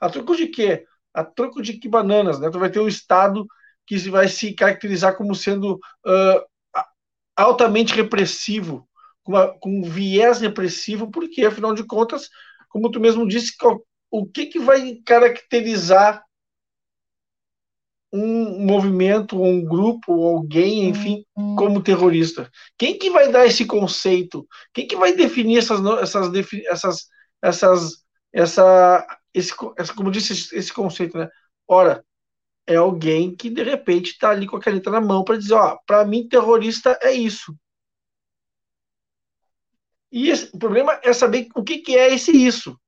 A 0.00 0.08
truco 0.08 0.36
de 0.36 0.48
quê? 0.48 0.84
A 1.12 1.24
truco 1.24 1.62
de 1.62 1.74
que 1.74 1.88
bananas, 1.88 2.38
né? 2.38 2.50
Tu 2.50 2.58
vai 2.58 2.70
ter 2.70 2.80
um 2.80 2.88
Estado 2.88 3.46
que 3.86 3.96
vai 4.10 4.28
se 4.28 4.52
caracterizar 4.52 5.16
como 5.16 5.34
sendo 5.34 5.74
uh, 5.74 6.82
altamente 7.36 7.94
repressivo, 7.94 8.88
com, 9.22 9.32
uma, 9.32 9.48
com 9.58 9.80
um 9.80 9.82
viés 9.82 10.40
repressivo, 10.40 11.10
porque, 11.10 11.44
afinal 11.44 11.74
de 11.74 11.84
contas, 11.84 12.28
como 12.68 12.90
tu 12.90 13.00
mesmo 13.00 13.26
disse, 13.26 13.56
o 14.10 14.26
que, 14.26 14.46
que 14.46 14.58
vai 14.58 14.96
caracterizar 15.04 16.24
um 18.12 18.64
movimento, 18.64 19.40
um 19.40 19.62
grupo, 19.62 20.12
alguém, 20.26 20.88
enfim, 20.88 21.24
como 21.56 21.82
terrorista? 21.82 22.50
Quem 22.78 22.98
que 22.98 23.10
vai 23.10 23.30
dar 23.30 23.46
esse 23.46 23.66
conceito? 23.66 24.46
Quem 24.72 24.86
que 24.86 24.96
vai 24.96 25.14
definir 25.14 25.58
essas, 25.58 25.80
essas, 26.00 26.34
essas, 26.66 27.06
essas, 27.42 28.04
essa, 28.32 29.18
esse, 29.34 29.54
como 29.54 30.10
disse 30.10 30.54
esse 30.56 30.72
conceito, 30.72 31.18
né? 31.18 31.28
Ora, 31.66 32.04
é 32.66 32.76
alguém 32.76 33.34
que 33.34 33.50
de 33.50 33.62
repente 33.62 34.12
está 34.12 34.30
ali 34.30 34.46
com 34.46 34.56
a 34.56 34.60
caneta 34.60 34.90
na 34.90 35.00
mão 35.00 35.24
para 35.24 35.38
dizer, 35.38 35.54
ó, 35.54 35.78
para 35.86 36.04
mim 36.04 36.28
terrorista 36.28 36.98
é 37.02 37.12
isso. 37.12 37.54
E 40.10 40.30
esse, 40.30 40.50
o 40.54 40.58
problema 40.58 40.98
é 41.02 41.12
saber 41.12 41.48
o 41.54 41.62
que, 41.62 41.78
que 41.78 41.96
é 41.96 42.14
esse 42.14 42.30
isso. 42.30 42.78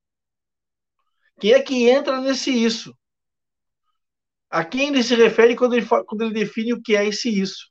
Quem 1.40 1.52
é 1.52 1.62
que 1.62 1.88
entra 1.88 2.20
nesse 2.20 2.50
isso? 2.50 2.94
A 4.50 4.64
quem 4.64 4.88
ele 4.88 5.02
se 5.02 5.14
refere 5.14 5.56
quando 5.56 5.74
ele, 5.74 5.86
quando 5.86 6.22
ele 6.22 6.34
define 6.34 6.74
o 6.74 6.82
que 6.82 6.94
é 6.94 7.06
esse 7.06 7.28
isso? 7.30 7.70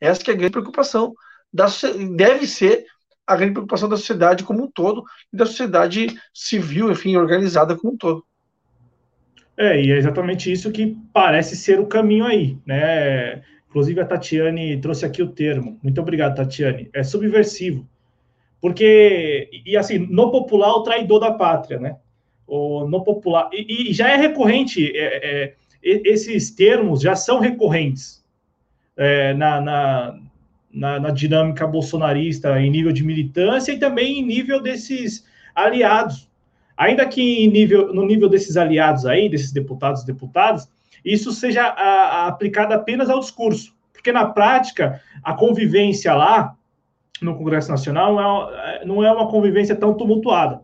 Essa 0.00 0.22
que 0.22 0.30
é 0.30 0.34
a 0.34 0.36
grande 0.36 0.52
preocupação 0.52 1.14
da 1.52 1.66
deve 2.14 2.46
ser 2.46 2.84
a 3.26 3.34
grande 3.34 3.54
preocupação 3.54 3.88
da 3.88 3.96
sociedade 3.96 4.44
como 4.44 4.64
um 4.64 4.70
todo 4.70 5.02
e 5.32 5.36
da 5.36 5.46
sociedade 5.46 6.14
civil, 6.32 6.90
enfim, 6.90 7.16
organizada 7.16 7.74
como 7.74 7.94
um 7.94 7.96
todo. 7.96 8.24
É, 9.56 9.82
e 9.82 9.90
é 9.90 9.96
exatamente 9.96 10.52
isso 10.52 10.70
que 10.70 10.96
parece 11.12 11.56
ser 11.56 11.80
o 11.80 11.86
caminho 11.86 12.26
aí, 12.26 12.58
né? 12.66 13.42
Inclusive 13.68 14.00
a 14.00 14.06
Tatiane 14.06 14.80
trouxe 14.80 15.06
aqui 15.06 15.22
o 15.22 15.32
termo. 15.32 15.80
Muito 15.82 16.00
obrigado, 16.00 16.36
Tatiane. 16.36 16.90
É 16.92 17.02
subversivo. 17.02 17.88
Porque, 18.60 19.48
e 19.64 19.76
assim, 19.76 19.98
no 19.98 20.30
popular, 20.30 20.72
o 20.74 20.82
traidor 20.82 21.20
da 21.20 21.32
pátria, 21.32 21.78
né? 21.78 21.96
O, 22.46 22.86
no 22.86 23.02
popular. 23.02 23.50
E, 23.52 23.90
e 23.90 23.92
já 23.92 24.08
é 24.08 24.16
recorrente, 24.16 24.92
é, 24.94 25.44
é, 25.44 25.54
esses 25.82 26.50
termos 26.50 27.00
já 27.00 27.16
são 27.16 27.40
recorrentes 27.40 28.24
é, 28.96 29.34
na, 29.34 29.60
na, 29.60 30.18
na, 30.72 31.00
na 31.00 31.10
dinâmica 31.10 31.66
bolsonarista, 31.66 32.60
em 32.60 32.70
nível 32.70 32.92
de 32.92 33.04
militância 33.04 33.72
e 33.72 33.78
também 33.78 34.20
em 34.20 34.22
nível 34.24 34.60
desses 34.60 35.26
aliados 35.54 36.26
Ainda 36.76 37.06
que 37.06 37.48
nível, 37.48 37.94
no 37.94 38.04
nível 38.04 38.28
desses 38.28 38.56
aliados 38.56 39.06
aí, 39.06 39.28
desses 39.28 39.50
deputados 39.50 40.02
e 40.02 40.06
deputadas, 40.06 40.70
isso 41.02 41.32
seja 41.32 41.62
a, 41.62 41.70
a, 41.70 42.26
aplicado 42.26 42.74
apenas 42.74 43.08
ao 43.08 43.20
discurso, 43.20 43.74
porque 43.92 44.12
na 44.12 44.26
prática 44.26 45.00
a 45.22 45.32
convivência 45.32 46.12
lá 46.12 46.54
no 47.22 47.34
Congresso 47.34 47.70
Nacional 47.70 48.52
é, 48.52 48.84
não 48.84 49.02
é 49.02 49.10
uma 49.10 49.28
convivência 49.28 49.74
tão 49.74 49.94
tumultuada. 49.94 50.60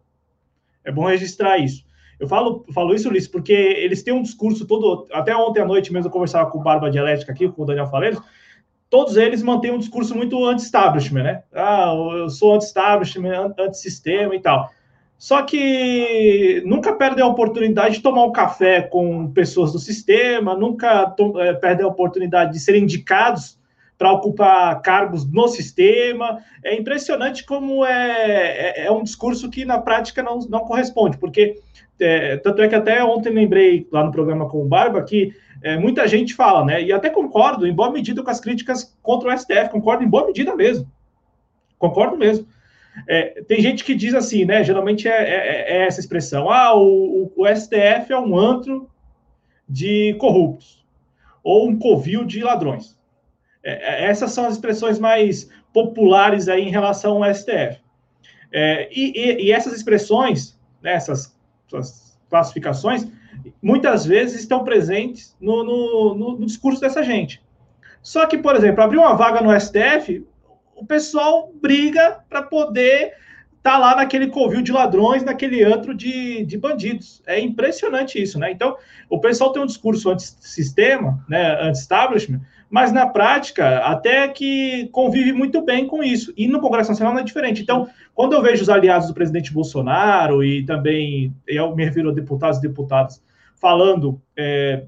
É 0.84 0.92
bom 0.92 1.06
registrar 1.06 1.58
isso. 1.58 1.84
Eu 2.18 2.28
falo, 2.28 2.64
falo 2.72 2.94
isso, 2.94 3.08
Ulisses, 3.08 3.28
porque 3.28 3.52
eles 3.52 4.02
têm 4.02 4.14
um 4.14 4.22
discurso 4.22 4.66
todo. 4.66 5.08
Até 5.12 5.34
ontem 5.34 5.60
à 5.60 5.64
noite 5.64 5.92
mesmo 5.92 6.08
eu 6.08 6.12
conversava 6.12 6.50
com 6.50 6.58
o 6.58 6.62
Barba 6.62 6.90
Dialética 6.90 7.32
aqui, 7.32 7.48
com 7.48 7.62
o 7.62 7.66
Daniel 7.66 7.88
Faleiros. 7.88 8.20
Todos 8.88 9.16
eles 9.16 9.42
mantêm 9.42 9.72
um 9.72 9.78
discurso 9.78 10.14
muito 10.14 10.44
anti-establishment, 10.44 11.22
né? 11.22 11.42
Ah, 11.52 11.92
eu 12.16 12.28
sou 12.28 12.54
anti-establishment, 12.54 13.54
anti-sistema 13.58 14.36
e 14.36 14.40
tal. 14.40 14.70
Só 15.18 15.42
que 15.42 16.62
nunca 16.66 16.92
perdem 16.94 17.24
a 17.24 17.28
oportunidade 17.28 17.96
de 17.96 18.02
tomar 18.02 18.24
um 18.24 18.32
café 18.32 18.82
com 18.82 19.32
pessoas 19.32 19.72
do 19.72 19.78
sistema, 19.78 20.54
nunca 20.54 21.14
é, 21.38 21.52
perdem 21.54 21.86
a 21.86 21.88
oportunidade 21.88 22.52
de 22.52 22.60
serem 22.60 22.82
indicados 22.82 23.58
para 23.99 24.12
ocupar 24.12 24.80
cargos 24.82 25.30
no 25.30 25.49
sistema. 25.49 26.38
É 26.64 26.75
impressionante 26.75 27.44
como 27.44 27.84
é, 27.84 28.82
é, 28.82 28.87
é, 28.87 28.90
um 28.90 29.02
discurso 29.02 29.50
que 29.50 29.64
na 29.64 29.78
prática 29.78 30.22
não, 30.22 30.38
não 30.49 30.61
corresponde, 30.61 31.18
porque 31.18 31.61
é, 32.00 32.37
tanto 32.38 32.62
é 32.62 32.68
que 32.68 32.75
até 32.75 33.02
ontem 33.04 33.30
lembrei 33.30 33.87
lá 33.92 34.04
no 34.04 34.12
programa 34.12 34.49
com 34.49 34.62
o 34.62 34.68
Barba 34.68 35.02
que 35.02 35.32
é, 35.62 35.76
muita 35.76 36.08
gente 36.08 36.34
fala, 36.34 36.64
né? 36.64 36.82
E 36.82 36.92
até 36.92 37.08
concordo 37.08 37.66
em 37.66 37.72
boa 37.72 37.92
medida 37.92 38.22
com 38.22 38.30
as 38.30 38.40
críticas 38.40 38.96
contra 39.02 39.32
o 39.32 39.38
STF, 39.38 39.70
concordo 39.70 40.02
em 40.02 40.08
boa 40.08 40.26
medida 40.26 40.56
mesmo. 40.56 40.90
Concordo 41.78 42.16
mesmo 42.16 42.46
é, 43.08 43.42
tem 43.42 43.61
gente 43.61 43.84
que 43.84 43.94
diz 43.94 44.14
assim, 44.14 44.44
né? 44.44 44.62
Geralmente 44.62 45.08
é, 45.08 45.12
é, 45.12 45.76
é 45.76 45.87
essa 45.87 46.00
expressão: 46.00 46.50
ah, 46.50 46.75
o, 46.76 47.32
o, 47.34 47.46
STF 47.46 48.12
é 48.12 48.18
um 48.18 48.38
antro 48.38 48.88
de 49.68 50.14
corruptos 50.18 50.84
ou 51.42 51.68
um 51.68 51.78
covil 51.78 52.25
de 52.25 52.42
ladrões. 52.42 52.96
É, 53.64 54.04
é, 54.04 54.04
essas 54.07 54.33
são 54.33 54.47
as 54.47 54.54
expressões 54.54 54.99
mais 54.99 55.49
populares 55.73 56.49
aí 56.49 56.62
em 56.62 56.71
relação 56.71 57.23
ao 57.23 57.35
STF. 57.35 57.81
É, 58.52 58.88
e, 58.92 59.12
e, 59.16 59.47
e, 59.47 59.52
essas 59.52 59.73
expressões, 59.73 60.59
né, 60.83 60.92
essas, 60.92 61.35
essas, 61.73 62.12
classificações, 62.28 63.07
muitas 63.62 64.07
vezes 64.07 64.40
estão 64.40 64.64
presentes 64.64 65.37
no, 65.40 65.62
no, 65.62 66.14
no, 66.14 66.38
no 66.38 66.47
discurso 66.47 66.81
dessa 66.81 67.02
gente. 67.02 67.42
Só 68.02 68.26
que, 68.26 68.38
por 68.38 68.57
exemplo, 68.57 68.83
abrir 68.83 68.99
uma 68.99 69.14
vaga 69.14 69.40
no 69.40 69.59
STF, 69.59 70.26
o 70.75 70.85
pessoal 70.85 71.52
briga 71.61 72.21
para 72.28 72.42
poder 72.42 73.14
tá 73.62 73.78
lá 73.78 73.95
naquele 73.95 74.26
covil 74.26 74.61
de 74.61 74.73
ladrões, 74.73 75.23
naquele 75.23 75.62
antro 75.62 75.95
de, 75.95 76.45
de 76.45 76.59
bandidos. 76.59 77.23
É 77.26 77.38
impressionante 77.38 78.21
isso, 78.21 78.38
né? 78.38 78.50
Então, 78.50 78.76
o 79.09 79.21
pessoal 79.21 79.52
tem 79.52 79.62
um 79.62 79.66
discurso 79.66 80.11
anti-sistema, 80.11 81.25
né, 81.28 81.62
anti-establishment, 81.62 82.40
mas 82.72 82.90
na 82.90 83.06
prática, 83.06 83.80
até 83.80 84.26
que 84.28 84.88
convive 84.92 85.30
muito 85.30 85.60
bem 85.60 85.86
com 85.86 86.02
isso. 86.02 86.32
E 86.34 86.48
no 86.48 86.58
Congresso 86.58 86.88
Nacional 86.88 87.12
não 87.12 87.20
é 87.20 87.24
diferente. 87.24 87.60
Então, 87.60 87.86
quando 88.14 88.32
eu 88.32 88.40
vejo 88.40 88.62
os 88.62 88.70
aliados 88.70 89.08
do 89.08 89.12
presidente 89.12 89.52
Bolsonaro 89.52 90.42
e 90.42 90.64
também, 90.64 91.36
eu 91.46 91.76
me 91.76 91.84
refiro 91.84 92.08
a 92.08 92.14
deputados 92.14 92.58
e 92.58 92.62
deputadas, 92.62 93.22
falando 93.60 94.18
é, 94.34 94.84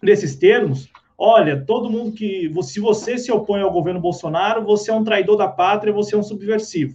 nesses 0.00 0.36
termos, 0.36 0.88
olha, 1.18 1.60
todo 1.60 1.90
mundo 1.90 2.12
que. 2.12 2.48
Se 2.62 2.78
você 2.78 3.18
se 3.18 3.32
opõe 3.32 3.60
ao 3.60 3.72
governo 3.72 3.98
Bolsonaro, 3.98 4.64
você 4.64 4.92
é 4.92 4.94
um 4.94 5.02
traidor 5.02 5.36
da 5.36 5.48
pátria, 5.48 5.92
você 5.92 6.14
é 6.14 6.18
um 6.18 6.22
subversivo. 6.22 6.94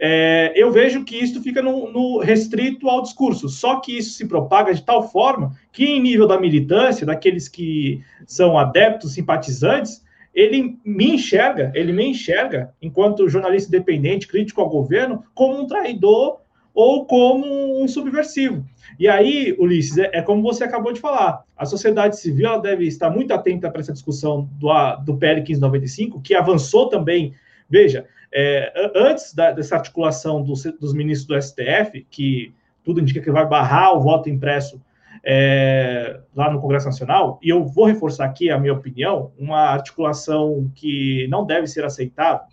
É, 0.00 0.52
eu 0.54 0.70
vejo 0.70 1.04
que 1.04 1.16
isso 1.16 1.42
fica 1.42 1.60
no, 1.60 1.90
no, 1.90 2.18
restrito 2.18 2.88
ao 2.88 3.02
discurso, 3.02 3.48
só 3.48 3.80
que 3.80 3.98
isso 3.98 4.12
se 4.12 4.26
propaga 4.26 4.72
de 4.72 4.82
tal 4.82 5.10
forma 5.10 5.52
que, 5.72 5.84
em 5.84 6.00
nível 6.00 6.26
da 6.26 6.38
militância, 6.38 7.04
daqueles 7.04 7.48
que 7.48 8.00
são 8.26 8.56
adeptos, 8.56 9.14
simpatizantes, 9.14 10.04
ele 10.32 10.78
me 10.84 11.14
enxerga, 11.14 11.72
ele 11.74 11.92
me 11.92 12.06
enxerga, 12.06 12.72
enquanto 12.80 13.28
jornalista 13.28 13.68
independente, 13.68 14.28
crítico 14.28 14.60
ao 14.60 14.68
governo, 14.68 15.24
como 15.34 15.60
um 15.60 15.66
traidor 15.66 16.38
ou 16.72 17.04
como 17.06 17.82
um 17.82 17.88
subversivo. 17.88 18.64
E 19.00 19.08
aí, 19.08 19.56
Ulisses, 19.58 19.98
é, 19.98 20.10
é, 20.12 20.22
como 20.22 20.42
você 20.42 20.62
acabou 20.62 20.92
de 20.92 21.00
falar, 21.00 21.42
a 21.56 21.66
sociedade 21.66 22.20
civil 22.20 22.60
deve 22.60 22.86
estar 22.86 23.10
muito 23.10 23.34
atenta 23.34 23.68
para 23.68 23.80
essa 23.80 23.92
discussão 23.92 24.48
do, 24.60 24.68
do 25.04 25.16
PL 25.16 25.40
1595, 25.40 26.20
que 26.20 26.36
avançou 26.36 26.88
também. 26.88 27.34
Veja, 27.68 28.06
é, 28.32 28.72
antes 28.94 29.34
da, 29.34 29.52
dessa 29.52 29.76
articulação 29.76 30.42
do, 30.42 30.54
dos 30.80 30.94
ministros 30.94 31.26
do 31.26 31.40
STF, 31.40 32.06
que 32.10 32.54
tudo 32.82 33.00
indica 33.00 33.20
que 33.20 33.30
vai 33.30 33.46
barrar 33.46 33.94
o 33.94 34.00
voto 34.00 34.30
impresso 34.30 34.80
é, 35.24 36.20
lá 36.34 36.50
no 36.50 36.60
Congresso 36.60 36.86
Nacional, 36.86 37.38
e 37.42 37.48
eu 37.48 37.64
vou 37.64 37.84
reforçar 37.86 38.24
aqui 38.24 38.50
a 38.50 38.58
minha 38.58 38.72
opinião, 38.72 39.32
uma 39.38 39.60
articulação 39.60 40.70
que 40.74 41.26
não 41.28 41.44
deve 41.44 41.66
ser 41.66 41.84
aceitada 41.84 42.46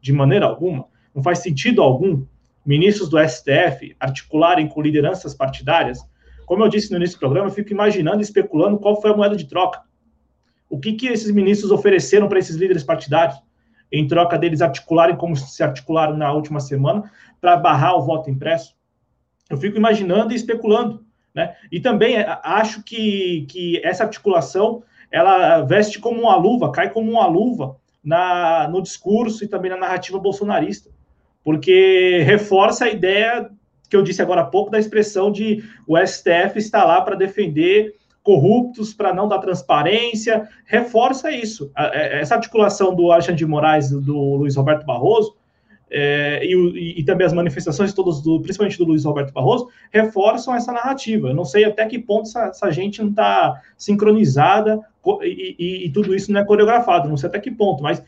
de 0.00 0.12
maneira 0.12 0.46
alguma, 0.46 0.86
não 1.14 1.22
faz 1.22 1.40
sentido 1.40 1.82
algum 1.82 2.24
ministros 2.64 3.08
do 3.08 3.18
STF 3.18 3.94
articularem 3.98 4.68
com 4.68 4.80
lideranças 4.80 5.34
partidárias. 5.34 6.00
Como 6.46 6.64
eu 6.64 6.68
disse 6.68 6.90
no 6.90 6.96
início 6.96 7.16
do 7.16 7.20
programa, 7.20 7.48
eu 7.48 7.52
fico 7.52 7.72
imaginando 7.72 8.20
e 8.20 8.22
especulando 8.22 8.78
qual 8.78 9.00
foi 9.00 9.10
a 9.10 9.16
moeda 9.16 9.36
de 9.36 9.46
troca. 9.46 9.82
O 10.68 10.78
que, 10.78 10.94
que 10.94 11.06
esses 11.08 11.30
ministros 11.30 11.70
ofereceram 11.70 12.28
para 12.28 12.38
esses 12.38 12.56
líderes 12.56 12.82
partidários, 12.82 13.38
em 13.92 14.06
troca 14.06 14.38
deles 14.38 14.62
articularem 14.62 15.16
como 15.16 15.36
se 15.36 15.62
articularam 15.62 16.16
na 16.16 16.32
última 16.32 16.60
semana, 16.60 17.10
para 17.40 17.56
barrar 17.56 17.96
o 17.96 18.02
voto 18.02 18.30
impresso? 18.30 18.74
Eu 19.50 19.56
fico 19.56 19.76
imaginando 19.76 20.32
e 20.32 20.36
especulando. 20.36 21.04
Né? 21.34 21.54
E 21.70 21.80
também 21.80 22.16
é, 22.16 22.38
acho 22.42 22.82
que, 22.82 23.46
que 23.48 23.80
essa 23.84 24.04
articulação 24.04 24.82
ela 25.10 25.60
veste 25.60 25.98
como 25.98 26.22
uma 26.22 26.36
luva, 26.36 26.72
cai 26.72 26.90
como 26.90 27.10
uma 27.10 27.26
luva 27.26 27.76
na, 28.02 28.66
no 28.68 28.82
discurso 28.82 29.44
e 29.44 29.48
também 29.48 29.70
na 29.70 29.76
narrativa 29.76 30.18
bolsonarista, 30.18 30.90
porque 31.44 32.22
reforça 32.24 32.86
a 32.86 32.90
ideia 32.90 33.50
que 33.88 33.96
eu 33.96 34.02
disse 34.02 34.22
agora 34.22 34.40
há 34.40 34.46
pouco 34.46 34.70
da 34.70 34.78
expressão 34.78 35.30
de 35.30 35.62
o 35.86 35.98
STF 35.98 36.56
está 36.56 36.82
lá 36.82 37.02
para 37.02 37.14
defender 37.14 37.94
corruptos, 38.22 38.94
para 38.94 39.12
não 39.12 39.28
dar 39.28 39.38
transparência, 39.38 40.48
reforça 40.64 41.30
isso. 41.30 41.70
É, 41.76 42.20
essa 42.20 42.36
articulação 42.36 42.94
do 42.94 43.10
Alexandre 43.10 43.38
de 43.38 43.46
Moraes 43.46 43.90
do 43.90 44.34
Luiz 44.36 44.56
Roberto 44.56 44.86
Barroso 44.86 45.34
é, 45.94 46.42
e, 46.42 47.00
e, 47.00 47.04
também 47.04 47.26
as 47.26 47.34
manifestações 47.34 47.92
todas, 47.92 48.22
do, 48.22 48.40
principalmente 48.40 48.78
do 48.78 48.84
Luiz 48.84 49.04
Roberto 49.04 49.32
Barroso, 49.32 49.68
reforçam 49.90 50.54
essa 50.54 50.72
narrativa. 50.72 51.28
Eu 51.28 51.34
não 51.34 51.44
sei 51.44 51.64
até 51.64 51.84
que 51.84 51.98
ponto 51.98 52.26
essa, 52.28 52.46
essa 52.46 52.70
gente 52.70 53.02
não 53.02 53.10
está 53.10 53.60
sincronizada 53.76 54.80
e, 55.22 55.54
e, 55.58 55.86
e, 55.86 55.92
tudo 55.92 56.14
isso 56.14 56.32
não 56.32 56.40
é 56.40 56.44
coreografado, 56.44 57.08
não 57.08 57.16
sei 57.18 57.28
até 57.28 57.38
que 57.38 57.50
ponto, 57.50 57.82
mas 57.82 58.02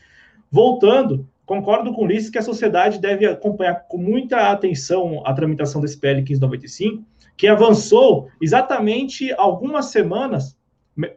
voltando, 0.49 1.27
concordo 1.45 1.93
com 1.93 2.01
o 2.01 2.05
Ulisses 2.05 2.31
que 2.31 2.39
a 2.39 2.41
sociedade 2.41 2.99
deve 2.99 3.27
acompanhar 3.27 3.85
com 3.87 3.97
muita 3.97 4.49
atenção 4.49 5.21
a 5.23 5.31
tramitação 5.31 5.79
desse 5.79 5.99
PL 5.99 6.23
1595, 6.23 7.03
que 7.37 7.47
avançou 7.47 8.29
exatamente 8.41 9.33
algumas 9.33 9.87
semanas, 9.87 10.57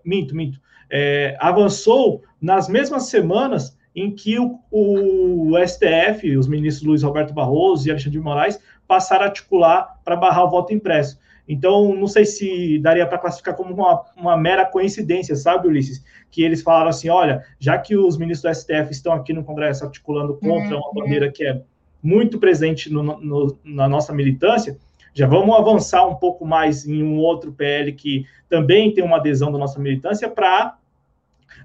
minto, 0.05 0.35
minto, 0.35 0.61
é, 0.91 1.37
avançou 1.39 2.23
nas 2.41 2.69
mesmas 2.69 3.05
semanas 3.05 3.77
em 3.95 4.11
que 4.11 4.39
o, 4.39 4.59
o, 4.71 5.53
STF, 5.67 6.37
os 6.37 6.47
ministros 6.47 6.87
Luiz 6.87 7.03
Roberto 7.03 7.35
Barroso 7.35 7.87
e 7.87 7.91
Alexandre 7.91 8.19
de 8.19 8.25
Moraes, 8.25 8.59
passaram 8.87 9.25
a 9.25 9.27
articular 9.27 10.01
para 10.05 10.17
barrar 10.17 10.45
o 10.45 10.51
voto 10.51 10.73
impresso. 10.73 11.19
Então, 11.49 11.95
não 11.95 12.07
sei 12.07 12.25
se 12.25 12.79
daria 12.79 13.07
para 13.07 13.19
classificar 13.19 13.57
como 13.57 13.75
uma, 13.75 14.05
uma, 14.17 14.37
mera 14.37 14.67
coincidência, 14.67 15.35
sabe, 15.35 15.67
Ulisses? 15.67 16.05
Que 16.31 16.43
eles 16.43 16.63
falaram 16.63 16.91
assim: 16.91 17.09
olha, 17.09 17.43
já 17.59 17.79
que 17.79 17.97
os 17.97 18.19
ministros 18.19 18.55
do 18.55 18.61
STF 18.61 18.91
estão 18.93 19.15
aqui 19.15 19.33
no 19.33 19.43
Congresso 19.43 19.85
articulando 19.85 20.35
contra 20.35 20.77
uma 20.77 20.93
bandeira 20.93 21.33
que 21.33 21.45
é 21.45 21.63
muito 22.03 22.39
presente 22.39 22.93
no, 22.93 23.03
no, 23.03 23.59
na 23.65 23.89
nossa 23.89 24.13
militância, 24.13 24.79
já 25.19 25.27
vamos 25.27 25.57
avançar 25.57 26.07
um 26.07 26.15
pouco 26.15 26.47
mais 26.47 26.87
em 26.87 27.03
um 27.03 27.19
outro 27.19 27.53
PL 27.53 27.93
que 27.93 28.25
também 28.49 28.95
tem 28.95 29.03
uma 29.03 29.17
adesão 29.17 29.51
da 29.51 29.59
nossa 29.59 29.81
militância 29.81 30.31
para 30.31 30.79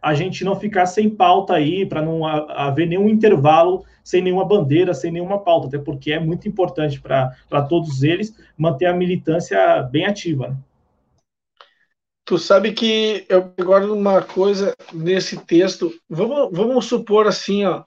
a 0.02 0.16
gente 0.16 0.44
não 0.44 0.60
ficar 0.60 0.88
sem 0.88 1.08
pauta 1.08 1.54
aí, 1.54 1.86
para 1.86 2.02
não 2.02 2.26
haver 2.26 2.88
nenhum 2.88 3.08
intervalo 3.08 3.86
sem 4.04 4.24
nenhuma 4.24 4.44
bandeira, 4.44 4.92
sem 4.92 5.12
nenhuma 5.12 5.38
pauta, 5.38 5.68
até 5.68 5.78
porque 5.78 6.12
é 6.12 6.20
muito 6.20 6.48
importante 6.48 7.00
para 7.00 7.62
todos 7.70 8.02
eles 8.02 8.36
manter 8.58 8.88
a 8.88 8.94
militância 8.94 9.84
bem 9.84 10.08
ativa. 10.08 10.48
Né? 10.48 10.58
Tu 12.26 12.40
sabe 12.40 12.74
que 12.74 13.24
eu 13.30 13.54
guardo 13.64 13.94
uma 13.94 14.24
coisa 14.24 14.74
nesse 14.92 15.38
texto. 15.46 15.94
Vamos, 16.10 16.50
vamos 16.58 16.86
supor 16.86 17.28
assim, 17.28 17.66
ó. 17.66 17.84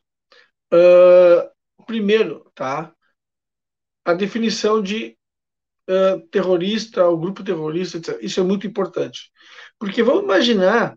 Uh, 0.72 1.50
primeiro, 1.84 2.46
tá? 2.54 2.92
A 4.04 4.14
definição 4.14 4.80
de 4.80 5.16
uh, 5.88 6.20
terrorista, 6.30 7.08
o 7.08 7.18
grupo 7.18 7.44
terrorista, 7.44 7.98
etc. 7.98 8.18
Isso 8.20 8.40
é 8.40 8.42
muito 8.42 8.66
importante. 8.66 9.30
Porque 9.78 10.02
vamos 10.02 10.24
imaginar 10.24 10.96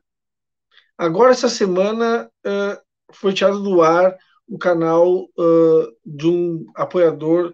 Agora, 0.99 1.31
essa 1.31 1.47
semana, 1.47 2.29
uh, 2.45 2.81
foi 3.13 3.31
tirado 3.31 3.63
do 3.63 3.81
ar 3.81 4.17
o 4.45 4.57
canal 4.57 5.29
uh, 5.37 5.97
de 6.05 6.27
um 6.27 6.65
apoiador 6.75 7.53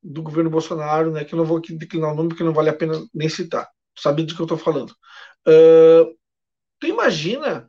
do 0.00 0.22
governo 0.22 0.48
Bolsonaro, 0.48 1.10
né, 1.10 1.24
que 1.24 1.34
eu 1.34 1.36
não 1.36 1.44
vou 1.44 1.56
aqui 1.56 1.72
declinar 1.74 2.12
o 2.12 2.14
nome, 2.14 2.28
porque 2.28 2.44
não 2.44 2.52
vale 2.52 2.68
a 2.68 2.76
pena 2.76 3.04
nem 3.12 3.28
citar. 3.28 3.68
Sabe 3.98 4.22
do 4.22 4.32
que 4.32 4.40
eu 4.40 4.44
estou 4.44 4.56
falando. 4.56 4.90
Uh, 5.44 6.16
tu 6.78 6.86
imagina 6.86 7.68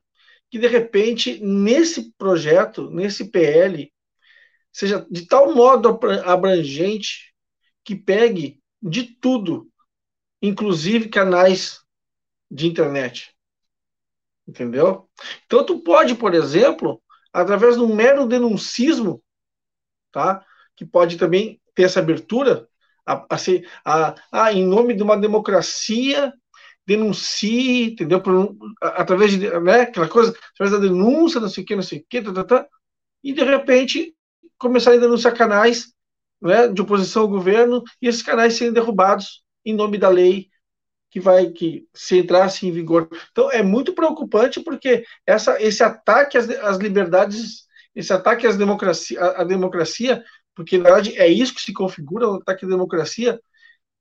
que, 0.52 0.60
de 0.60 0.68
repente, 0.68 1.44
nesse 1.44 2.14
projeto, 2.20 2.92
nesse 2.92 3.32
PL, 3.32 3.92
seja 4.72 5.08
de 5.10 5.26
tal 5.26 5.56
modo 5.56 6.00
abrangente 6.24 7.34
que 7.84 7.96
pegue 7.96 8.62
de 8.88 9.04
tudo, 9.04 9.70
inclusive 10.42 11.10
canais 11.10 11.82
de 12.50 12.68
internet 12.68 13.36
entendeu? 14.48 15.10
Então 15.46 15.66
tu 15.66 15.80
pode, 15.80 16.16
por 16.16 16.34
exemplo, 16.34 17.02
através 17.34 17.76
de 17.76 17.82
um 17.82 17.94
mero 17.94 18.28
denuncismo, 18.28 19.22
tá? 20.12 20.44
Que 20.76 20.86
pode 20.86 21.18
também 21.18 21.60
ter 21.74 21.84
essa 21.84 22.00
abertura 22.00 22.68
a, 23.06 23.26
a, 23.30 23.38
ser, 23.38 23.70
a, 23.84 24.16
a 24.32 24.54
em 24.54 24.66
nome 24.66 24.94
de 24.94 25.04
uma 25.04 25.18
democracia 25.18 26.34
denuncie, 26.86 27.92
entendeu? 27.92 28.22
Por, 28.22 28.56
através 28.82 29.32
de, 29.32 29.50
né, 29.60 29.82
aquela 29.82 30.08
coisa, 30.08 30.36
através 30.54 30.72
da 30.72 30.88
denúncia, 30.88 31.42
não 31.42 31.50
sei 31.50 31.64
o 31.64 31.68
que, 31.68 31.76
não 31.76 31.84
sei 31.84 32.00
o 32.00 32.06
que, 32.08 32.22
tá, 32.22 32.32
tá, 32.32 32.44
tá, 32.44 32.68
e 33.24 33.34
de 33.34 33.44
repente 33.44 34.16
começar 34.58 34.94
a 34.94 34.98
denunciar 34.98 35.36
canais 35.36 35.94
né, 36.42 36.68
de 36.68 36.82
oposição 36.82 37.24
ao 37.24 37.28
governo 37.28 37.84
e 38.02 38.08
esses 38.08 38.22
canais 38.22 38.56
serem 38.56 38.74
derrubados 38.74 39.44
em 39.66 39.74
nome 39.74 39.98
da 39.98 40.10
lei 40.10 40.50
que 41.10 41.20
vai 41.20 41.50
que 41.50 41.88
se 41.94 42.20
entrasse 42.20 42.68
em 42.68 42.72
vigor. 42.72 43.08
Então 43.32 43.50
é 43.52 43.64
muito 43.64 43.94
preocupante 43.94 44.60
porque 44.62 45.06
essa, 45.26 45.62
esse 45.62 45.82
ataque 45.82 46.38
às, 46.38 46.50
às 46.50 46.78
liberdades, 46.78 47.66
esse 47.96 48.12
ataque 48.12 48.46
às 48.46 48.58
democracia, 48.58 49.22
à, 49.22 49.42
à 49.42 49.44
democracia, 49.46 50.24
porque 50.54 50.78
na 50.78 50.84
verdade 50.84 51.18
é 51.18 51.28
isso 51.28 51.56
que 51.56 51.62
se 51.62 51.72
configura 51.74 52.28
o 52.28 52.36
ataque 52.36 52.66
à 52.66 52.68
democracia, 52.68 53.40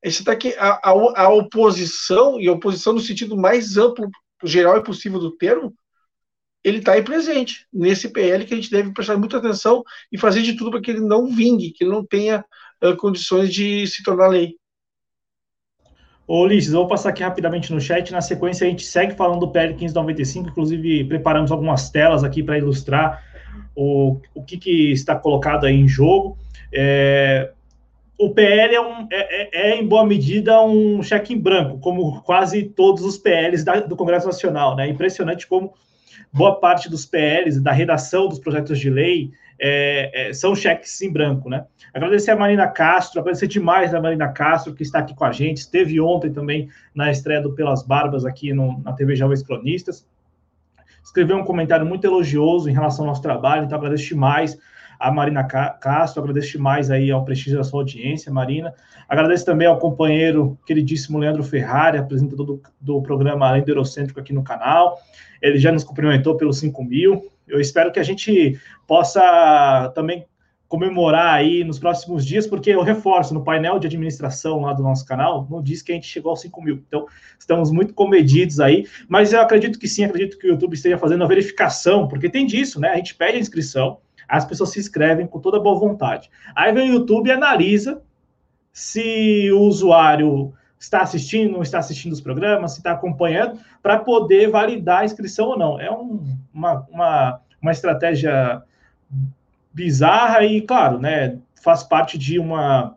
esse 0.02 0.22
ataque 0.22 0.54
à, 0.58 0.90
à, 0.90 0.90
à 0.90 1.28
oposição 1.28 2.40
e 2.40 2.48
oposição 2.48 2.92
no 2.92 3.00
sentido 3.00 3.36
mais 3.36 3.76
amplo, 3.76 4.10
geral 4.42 4.76
e 4.76 4.82
possível 4.82 5.18
do 5.18 5.36
termo, 5.36 5.72
ele 6.64 6.78
está 6.78 6.92
aí 6.92 7.02
presente 7.02 7.66
nesse 7.70 8.08
PL 8.08 8.44
que 8.46 8.54
a 8.54 8.56
gente 8.56 8.70
deve 8.70 8.92
prestar 8.92 9.18
muita 9.18 9.36
atenção 9.36 9.84
e 10.10 10.16
fazer 10.18 10.40
de 10.40 10.54
tudo 10.54 10.70
para 10.70 10.80
que 10.80 10.90
ele 10.90 11.00
não 11.00 11.28
vingue, 11.28 11.70
que 11.70 11.84
ele 11.84 11.92
não 11.92 12.04
tenha 12.04 12.42
uh, 12.82 12.96
condições 12.96 13.52
de 13.52 13.86
se 13.86 14.02
tornar 14.02 14.28
lei. 14.28 14.56
Ô, 16.26 16.42
Ulisses, 16.42 16.72
vou 16.72 16.88
passar 16.88 17.10
aqui 17.10 17.22
rapidamente 17.22 17.70
no 17.70 17.80
chat. 17.80 18.10
Na 18.10 18.22
sequência, 18.22 18.66
a 18.66 18.70
gente 18.70 18.82
segue 18.82 19.14
falando 19.14 19.40
do 19.40 19.50
PL 19.50 19.74
1595. 19.74 20.48
Inclusive, 20.48 21.04
preparamos 21.04 21.52
algumas 21.52 21.90
telas 21.90 22.24
aqui 22.24 22.42
para 22.42 22.56
ilustrar 22.56 23.22
o, 23.76 24.18
o 24.34 24.42
que, 24.42 24.56
que, 24.56 24.90
está 24.90 25.14
colocado 25.14 25.66
aí 25.66 25.74
em 25.74 25.86
jogo. 25.86 26.38
É, 26.72 27.52
o 28.16 28.30
PL 28.30 28.74
é, 28.74 28.80
um, 28.80 29.06
é, 29.10 29.10
é, 29.12 29.50
é, 29.52 29.76
em 29.76 29.86
boa 29.86 30.06
medida, 30.06 30.62
um 30.62 31.02
cheque 31.02 31.34
em 31.34 31.38
branco, 31.38 31.78
como 31.78 32.22
quase 32.22 32.62
todos 32.62 33.04
os 33.04 33.18
PLs 33.18 33.62
da, 33.62 33.80
do 33.80 33.94
Congresso 33.94 34.26
Nacional. 34.26 34.74
Né? 34.74 34.88
Impressionante 34.88 35.46
como 35.46 35.74
boa 36.34 36.58
parte 36.58 36.90
dos 36.90 37.06
PLs, 37.06 37.60
da 37.60 37.70
redação 37.70 38.28
dos 38.28 38.40
projetos 38.40 38.80
de 38.80 38.90
lei, 38.90 39.30
é, 39.56 40.30
é, 40.30 40.32
são 40.32 40.52
cheques 40.52 41.00
em 41.00 41.10
branco, 41.10 41.48
né? 41.48 41.64
Agradecer 41.94 42.32
a 42.32 42.36
Marina 42.36 42.66
Castro, 42.66 43.20
agradecer 43.20 43.46
demais 43.46 43.94
a 43.94 44.00
Marina 44.00 44.28
Castro, 44.28 44.74
que 44.74 44.82
está 44.82 44.98
aqui 44.98 45.14
com 45.14 45.24
a 45.24 45.30
gente, 45.30 45.58
esteve 45.58 46.00
ontem 46.00 46.32
também 46.32 46.68
na 46.92 47.08
estreia 47.08 47.40
do 47.40 47.54
Pelas 47.54 47.84
Barbas 47.84 48.24
aqui 48.24 48.52
no, 48.52 48.82
na 48.82 48.92
TV 48.92 49.14
Jovens 49.14 49.44
Cronistas. 49.44 50.04
Escreveu 51.04 51.36
um 51.36 51.44
comentário 51.44 51.86
muito 51.86 52.04
elogioso 52.04 52.68
em 52.68 52.72
relação 52.72 53.04
ao 53.04 53.10
nosso 53.10 53.22
trabalho, 53.22 53.64
então 53.64 53.78
agradeço 53.78 54.08
demais 54.08 54.58
a 55.04 55.10
Marina 55.10 55.44
Castro, 55.44 56.22
agradeço 56.22 56.52
demais 56.52 56.90
aí 56.90 57.10
ao 57.10 57.22
prestígio 57.26 57.58
da 57.58 57.64
sua 57.64 57.80
audiência, 57.80 58.32
Marina. 58.32 58.72
Agradeço 59.06 59.44
também 59.44 59.68
ao 59.68 59.78
companheiro 59.78 60.58
queridíssimo 60.66 61.18
Leandro 61.18 61.44
Ferrari, 61.44 61.98
apresentador 61.98 62.46
do, 62.46 62.62
do 62.80 63.02
programa 63.02 63.46
Além 63.46 63.62
do 63.62 63.70
Eurocêntrico 63.70 64.18
aqui 64.18 64.32
no 64.32 64.42
canal. 64.42 64.98
Ele 65.42 65.58
já 65.58 65.70
nos 65.70 65.84
cumprimentou 65.84 66.38
pelos 66.38 66.58
5 66.58 66.82
mil. 66.82 67.30
Eu 67.46 67.60
espero 67.60 67.92
que 67.92 68.00
a 68.00 68.02
gente 68.02 68.58
possa 68.86 69.92
também 69.94 70.24
comemorar 70.68 71.34
aí 71.34 71.62
nos 71.64 71.78
próximos 71.78 72.24
dias, 72.24 72.46
porque 72.46 72.70
eu 72.70 72.82
reforço, 72.82 73.34
no 73.34 73.44
painel 73.44 73.78
de 73.78 73.86
administração 73.86 74.62
lá 74.62 74.72
do 74.72 74.82
nosso 74.82 75.04
canal, 75.04 75.46
não 75.50 75.62
diz 75.62 75.82
que 75.82 75.92
a 75.92 75.94
gente 75.94 76.06
chegou 76.06 76.30
aos 76.30 76.40
5 76.40 76.62
mil. 76.62 76.82
Então, 76.88 77.04
estamos 77.38 77.70
muito 77.70 77.92
comedidos 77.92 78.58
aí, 78.58 78.86
mas 79.06 79.34
eu 79.34 79.42
acredito 79.42 79.78
que 79.78 79.86
sim, 79.86 80.02
acredito 80.02 80.38
que 80.38 80.46
o 80.46 80.50
YouTube 80.50 80.72
esteja 80.72 80.96
fazendo 80.96 81.22
a 81.24 81.26
verificação, 81.26 82.08
porque 82.08 82.30
tem 82.30 82.46
disso, 82.46 82.80
né? 82.80 82.88
A 82.88 82.96
gente 82.96 83.14
pede 83.14 83.36
a 83.36 83.40
inscrição, 83.40 83.98
as 84.28 84.44
pessoas 84.44 84.70
se 84.70 84.80
inscrevem 84.80 85.26
com 85.26 85.40
toda 85.40 85.60
boa 85.60 85.78
vontade. 85.78 86.30
Aí 86.54 86.72
vem 86.72 86.90
o 86.90 86.94
YouTube 86.94 87.28
e 87.28 87.32
analisa 87.32 88.02
se 88.72 89.50
o 89.52 89.60
usuário 89.60 90.52
está 90.78 91.00
assistindo, 91.00 91.52
não 91.52 91.62
está 91.62 91.78
assistindo 91.78 92.12
os 92.12 92.20
programas, 92.20 92.72
se 92.72 92.78
está 92.78 92.92
acompanhando, 92.92 93.58
para 93.82 93.98
poder 93.98 94.50
validar 94.50 95.00
a 95.00 95.04
inscrição 95.04 95.46
ou 95.46 95.58
não. 95.58 95.80
É 95.80 95.90
um, 95.90 96.36
uma, 96.52 96.86
uma, 96.90 97.40
uma 97.62 97.72
estratégia 97.72 98.62
bizarra 99.72 100.44
e, 100.44 100.60
claro, 100.60 100.98
né, 100.98 101.38
faz 101.62 101.82
parte 101.82 102.18
de, 102.18 102.38
uma, 102.38 102.96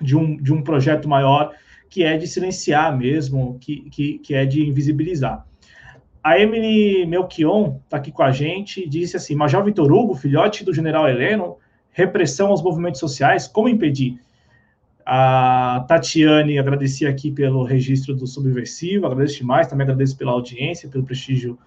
de, 0.00 0.16
um, 0.16 0.36
de 0.36 0.52
um 0.52 0.62
projeto 0.62 1.08
maior 1.08 1.54
que 1.88 2.04
é 2.04 2.16
de 2.16 2.26
silenciar 2.26 2.96
mesmo, 2.96 3.58
que, 3.60 3.88
que, 3.90 4.18
que 4.18 4.34
é 4.34 4.46
de 4.46 4.66
invisibilizar. 4.66 5.46
A 6.22 6.38
Emily 6.38 7.04
Melchion 7.04 7.78
está 7.84 7.96
aqui 7.96 8.12
com 8.12 8.22
a 8.22 8.30
gente, 8.30 8.88
disse 8.88 9.16
assim, 9.16 9.34
Major 9.34 9.64
Vitor 9.64 9.90
Hugo, 9.90 10.14
filhote 10.14 10.64
do 10.64 10.72
general 10.72 11.08
Heleno, 11.08 11.56
repressão 11.90 12.48
aos 12.48 12.62
movimentos 12.62 13.00
sociais, 13.00 13.48
como 13.48 13.68
impedir? 13.68 14.20
A 15.04 15.84
Tatiane 15.88 16.60
agradecia 16.60 17.10
aqui 17.10 17.32
pelo 17.32 17.64
registro 17.64 18.14
do 18.14 18.24
Subversivo, 18.24 19.06
agradeço 19.06 19.38
demais, 19.38 19.66
também 19.66 19.82
agradeço 19.82 20.16
pela 20.16 20.30
audiência, 20.30 20.88
pelo 20.88 21.02
prestígio 21.02 21.58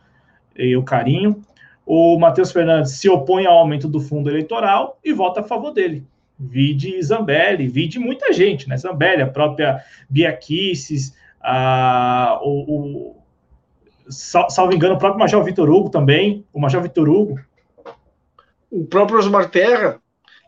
e 0.55 0.73
o 0.77 0.83
carinho. 0.83 1.41
O 1.85 2.17
Matheus 2.17 2.53
Fernandes 2.53 2.93
se 2.93 3.09
opõe 3.09 3.45
ao 3.45 3.57
aumento 3.57 3.89
do 3.89 3.99
fundo 3.99 4.29
eleitoral 4.29 4.97
e 5.03 5.11
vota 5.11 5.41
a 5.41 5.43
favor 5.43 5.71
dele. 5.71 6.07
Vide 6.39 7.01
Zambelli, 7.03 7.67
vide 7.67 7.99
muita 7.99 8.31
gente, 8.31 8.69
né? 8.69 8.77
Zambelli, 8.77 9.21
a 9.21 9.27
própria 9.27 9.81
Bia 10.09 10.31
Kisses, 10.31 11.13
a, 11.41 12.39
o, 12.41 12.49
o, 12.49 13.24
salvo 14.09 14.73
engano, 14.73 14.95
o 14.95 14.99
próprio 14.99 15.19
Major 15.19 15.43
Vitor 15.43 15.69
Hugo 15.69 15.89
também, 15.89 16.45
o 16.53 16.59
Major 16.59 16.81
Vitor 16.81 17.09
Hugo. 17.09 17.39
O 18.69 18.85
próprio 18.85 19.17
Osmar 19.17 19.49
Terra 19.49 20.01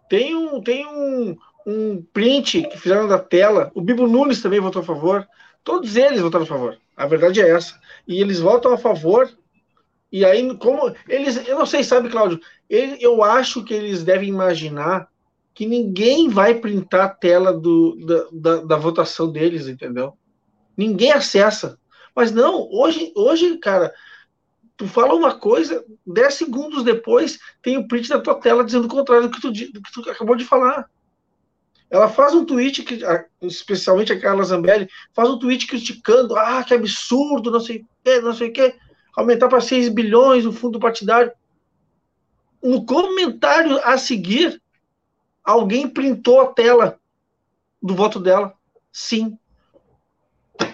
tem 0.10 0.36
um, 0.36 0.62
tem 0.62 0.86
um, 0.86 1.38
um 1.65 2.04
print 2.13 2.63
que 2.63 2.78
fizeram 2.78 3.08
da 3.08 3.20
tela. 3.20 3.72
O 3.76 3.82
Bibo 3.82 4.08
Nunes 4.08 4.41
também 4.41 4.60
votou 4.60 4.82
a 4.82 4.86
favor. 4.86 5.28
Todos 5.63 5.96
eles 5.96 6.22
votaram 6.22 6.46
a 6.46 6.48
favor. 6.48 6.78
A 6.96 7.06
verdade 7.06 7.41
é 7.41 7.50
essa. 7.50 7.80
E 8.08 8.22
eles 8.22 8.39
votam 8.39 8.74
a 8.74 8.78
favor. 8.78 9.30
E 10.12 10.24
aí, 10.24 10.56
como 10.58 10.93
eles, 11.08 11.46
eu 11.48 11.60
não 11.60 11.65
sei, 11.65 11.84
sabe, 11.84 12.10
Cláudio? 12.10 12.39
Eu 12.70 13.24
acho 13.24 13.63
que 13.63 13.74
eles 13.74 14.04
devem 14.04 14.30
imaginar 14.30 15.10
que 15.54 15.65
ninguém 15.65 16.30
vai 16.30 16.56
printar 16.56 17.06
a 17.06 17.10
tela 17.10 17.52
do, 17.52 17.98
da, 18.06 18.28
da, 18.32 18.63
da 18.63 18.76
votação 18.78 19.32
deles, 19.32 19.67
entendeu? 19.67 20.13
Ninguém 20.78 21.12
acessa. 21.12 21.80
Mas 22.17 22.32
não, 22.32 22.67
hoje, 22.71 23.13
hoje, 23.15 23.60
cara, 23.60 23.93
tu 24.75 24.88
fala 24.88 25.13
uma 25.13 25.36
coisa, 25.36 25.86
10 26.03 26.34
segundos 26.34 26.84
depois 26.84 27.38
tem 27.62 27.77
o 27.77 27.88
print 27.88 28.10
da 28.10 28.19
tua 28.19 28.34
tela 28.34 28.63
dizendo 28.63 28.86
o 28.86 28.89
contrário 28.89 29.30
do 29.30 29.36
que 29.36 29.39
tu, 29.39 29.51
do 29.51 29.82
que 29.84 29.91
tu 29.93 30.10
acabou 30.10 30.36
de 30.36 30.43
falar. 30.43 30.89
Ela 31.91 32.10
faz 32.10 32.34
um 32.34 32.43
tweet, 32.43 32.82
que, 32.82 33.01
especialmente 33.43 34.12
a 34.12 34.19
Carla 34.19 34.43
Zambelli, 34.43 34.89
faz 35.13 35.30
um 35.30 35.38
tweet 35.38 35.67
criticando, 35.67 36.36
ah, 36.36 36.63
que 36.63 36.73
absurdo, 36.73 37.51
não 37.51 37.60
sei 37.60 37.82
o 37.82 37.88
que, 38.03 38.19
não 38.19 38.34
sei 38.34 38.49
o 38.49 38.53
que, 38.53 38.75
aumentar 39.15 39.47
para 39.47 39.62
6 39.62 39.89
bilhões 39.89 40.43
o 40.43 40.51
fundo 40.51 40.80
partidário. 40.80 41.32
No 42.63 42.84
comentário 42.84 43.80
a 43.84 43.95
seguir, 43.95 44.60
alguém 45.43 45.88
printou 45.88 46.41
a 46.41 46.47
tela 46.47 46.99
do 47.80 47.93
voto 47.93 48.19
dela. 48.19 48.56
Sim. 48.91 49.38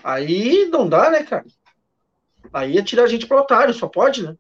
Aí 0.04 0.68
não 0.72 0.88
dá, 0.88 1.10
né, 1.10 1.24
cara? 1.24 1.46
Aí 2.52 2.78
é 2.78 2.84
tirar 2.84 3.04
a 3.04 3.08
gente 3.08 3.26
para 3.26 3.42
otário, 3.42 3.74
só 3.74 3.88
pode, 3.88 4.24
né? 4.24 4.36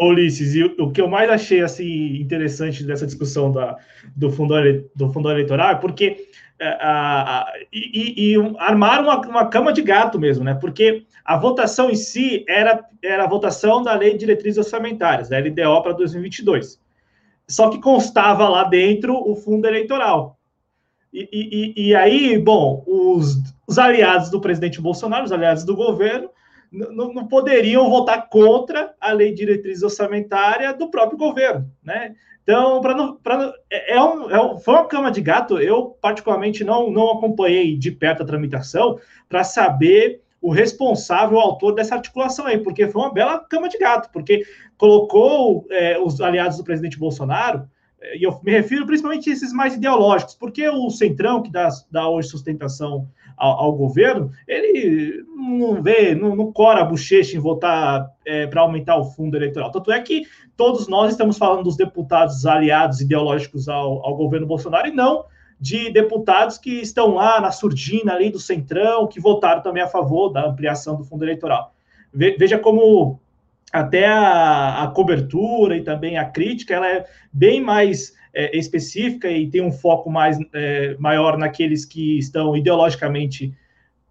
Ulisses, 0.00 0.54
e 0.54 0.64
o 0.64 0.90
que 0.90 1.00
eu 1.00 1.08
mais 1.08 1.28
achei 1.28 1.60
assim 1.60 2.16
interessante 2.16 2.84
dessa 2.84 3.04
discussão 3.04 3.52
da, 3.52 3.76
do, 4.16 4.30
fundo, 4.30 4.54
do 4.94 5.12
fundo 5.12 5.30
eleitoral 5.30 5.72
é 5.72 5.74
porque 5.74 6.28
é, 6.58 6.68
a, 6.80 7.40
a, 7.40 7.52
e, 7.70 8.32
e 8.32 8.56
armaram 8.58 9.04
uma, 9.04 9.20
uma, 9.20 9.46
cama 9.46 9.72
de 9.72 9.82
gato 9.82 10.18
mesmo, 10.18 10.42
né? 10.42 10.54
Porque 10.54 11.04
a 11.22 11.36
votação 11.36 11.90
em 11.90 11.94
si 11.94 12.44
era, 12.48 12.82
era 13.02 13.24
a 13.24 13.28
votação 13.28 13.82
da 13.82 13.94
Lei 13.94 14.12
de 14.12 14.20
Diretrizes 14.20 14.58
Orçamentárias, 14.58 15.28
da 15.28 15.38
LDO 15.38 15.82
para 15.82 15.92
2022. 15.92 16.80
Só 17.46 17.68
que 17.68 17.80
constava 17.80 18.48
lá 18.48 18.64
dentro 18.64 19.14
o 19.14 19.36
fundo 19.36 19.66
eleitoral. 19.66 20.38
E, 21.12 21.28
e, 21.32 21.88
e 21.88 21.94
aí, 21.94 22.38
bom, 22.38 22.82
os, 22.86 23.36
os 23.68 23.78
aliados 23.78 24.30
do 24.30 24.40
presidente 24.40 24.80
Bolsonaro, 24.80 25.24
os 25.24 25.32
aliados 25.32 25.62
do 25.62 25.76
governo, 25.76 26.30
não, 26.72 27.12
não 27.12 27.28
poderiam 27.28 27.88
votar 27.90 28.28
contra 28.28 28.94
a 28.98 29.12
lei 29.12 29.30
de 29.30 29.36
diretriz 29.36 29.82
orçamentária 29.82 30.72
do 30.72 30.90
próprio 30.90 31.18
governo, 31.18 31.70
né? 31.82 32.14
Então, 32.42 32.80
para 32.80 32.94
não, 32.94 33.16
pra, 33.16 33.52
é, 33.70 33.94
é, 33.94 34.02
um, 34.02 34.30
é 34.30 34.42
um, 34.42 34.58
foi 34.58 34.72
uma 34.72 34.86
cama 34.86 35.10
de 35.10 35.20
gato. 35.20 35.58
Eu, 35.58 35.98
particularmente, 36.00 36.64
não, 36.64 36.90
não 36.90 37.12
acompanhei 37.12 37.76
de 37.76 37.90
perto 37.90 38.22
a 38.22 38.26
tramitação 38.26 38.98
para 39.28 39.44
saber 39.44 40.22
o 40.40 40.50
responsável, 40.50 41.36
o 41.36 41.40
autor 41.40 41.74
dessa 41.74 41.94
articulação 41.94 42.46
aí, 42.46 42.58
porque 42.58 42.88
foi 42.88 43.02
uma 43.02 43.12
bela 43.12 43.38
cama 43.38 43.68
de 43.68 43.76
gato, 43.76 44.10
porque 44.10 44.46
colocou 44.78 45.66
é, 45.70 45.98
os 45.98 46.20
aliados 46.22 46.56
do 46.56 46.64
presidente 46.64 46.98
Bolsonaro, 46.98 47.68
e 48.14 48.22
eu 48.22 48.38
me 48.42 48.52
refiro 48.52 48.86
principalmente 48.86 49.28
a 49.28 49.32
esses 49.32 49.52
mais 49.52 49.74
ideológicos, 49.74 50.34
porque 50.34 50.68
o 50.68 50.90
Centrão, 50.90 51.42
que 51.42 51.50
dá, 51.50 51.68
dá 51.90 52.08
hoje 52.08 52.28
sustentação 52.28 53.08
ao, 53.36 53.58
ao 53.60 53.72
governo, 53.72 54.30
ele 54.46 55.24
não 55.34 55.82
vê, 55.82 56.14
não, 56.14 56.34
não 56.34 56.52
cora 56.52 56.80
a 56.80 56.84
bochecha 56.84 57.36
em 57.36 57.40
votar 57.40 58.10
é, 58.24 58.46
para 58.46 58.60
aumentar 58.60 58.96
o 58.96 59.04
fundo 59.04 59.36
eleitoral. 59.36 59.70
Tanto 59.70 59.90
é 59.90 60.00
que 60.00 60.26
todos 60.56 60.88
nós 60.88 61.12
estamos 61.12 61.38
falando 61.38 61.64
dos 61.64 61.76
deputados 61.76 62.46
aliados 62.46 63.00
ideológicos 63.00 63.68
ao, 63.68 64.04
ao 64.04 64.16
governo 64.16 64.46
Bolsonaro 64.46 64.88
e 64.88 64.92
não 64.92 65.24
de 65.60 65.90
deputados 65.90 66.56
que 66.56 66.80
estão 66.80 67.14
lá 67.14 67.40
na 67.40 67.50
surdina 67.50 68.14
ali 68.14 68.30
do 68.30 68.38
Centrão, 68.38 69.08
que 69.08 69.20
votaram 69.20 69.60
também 69.60 69.82
a 69.82 69.88
favor 69.88 70.28
da 70.28 70.46
ampliação 70.46 70.96
do 70.96 71.04
fundo 71.04 71.24
eleitoral. 71.24 71.74
Veja 72.12 72.58
como 72.58 73.20
até 73.72 74.06
a, 74.06 74.82
a 74.82 74.88
cobertura 74.88 75.76
e 75.76 75.82
também 75.82 76.16
a 76.16 76.24
crítica 76.24 76.74
ela 76.74 76.88
é 76.88 77.04
bem 77.32 77.60
mais 77.60 78.14
é, 78.34 78.56
específica 78.56 79.30
e 79.30 79.48
tem 79.48 79.60
um 79.60 79.72
foco 79.72 80.10
mais 80.10 80.38
é, 80.54 80.96
maior 80.98 81.36
naqueles 81.36 81.84
que 81.84 82.18
estão 82.18 82.56
ideologicamente 82.56 83.54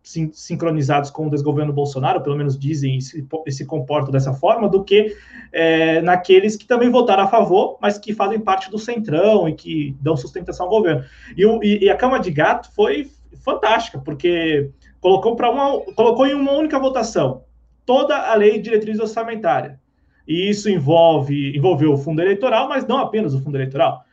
sin 0.03 0.31
sincronizados 0.31 1.11
com 1.11 1.27
o 1.27 1.29
desgoverno 1.29 1.73
Bolsonaro, 1.73 2.21
pelo 2.21 2.37
menos 2.37 2.57
dizem 2.57 2.97
e 2.97 3.01
se, 3.01 3.27
se 3.49 3.65
comportam 3.65 4.11
dessa 4.11 4.33
forma, 4.33 4.69
do 4.69 4.83
que 4.83 5.15
é, 5.51 6.01
naqueles 6.01 6.55
que 6.55 6.65
também 6.65 6.89
votaram 6.89 7.23
a 7.23 7.27
favor, 7.27 7.77
mas 7.81 7.97
que 7.97 8.13
fazem 8.13 8.39
parte 8.39 8.71
do 8.71 8.79
centrão 8.79 9.49
e 9.49 9.53
que 9.53 9.95
dão 9.99 10.15
sustentação 10.15 10.67
ao 10.67 10.71
governo. 10.71 11.03
E, 11.35 11.43
e, 11.43 11.83
e 11.85 11.89
a 11.89 11.95
Cama 11.95 12.19
de 12.19 12.31
Gato 12.31 12.71
foi 12.73 13.11
fantástica, 13.43 13.99
porque 13.99 14.69
colocou, 15.01 15.33
uma, 15.33 15.81
colocou 15.93 16.25
em 16.25 16.33
uma 16.33 16.53
única 16.53 16.79
votação 16.79 17.43
toda 17.87 18.15
a 18.15 18.35
lei 18.35 18.57
de 18.57 18.65
diretriz 18.65 18.99
orçamentária. 18.99 19.79
E 20.27 20.47
isso 20.47 20.69
envolve 20.69 21.57
envolveu 21.57 21.93
o 21.93 21.97
fundo 21.97 22.21
eleitoral, 22.21 22.69
mas 22.69 22.85
não 22.85 22.99
apenas 22.99 23.33
o 23.33 23.41
fundo 23.41 23.57
eleitoral. 23.57 24.05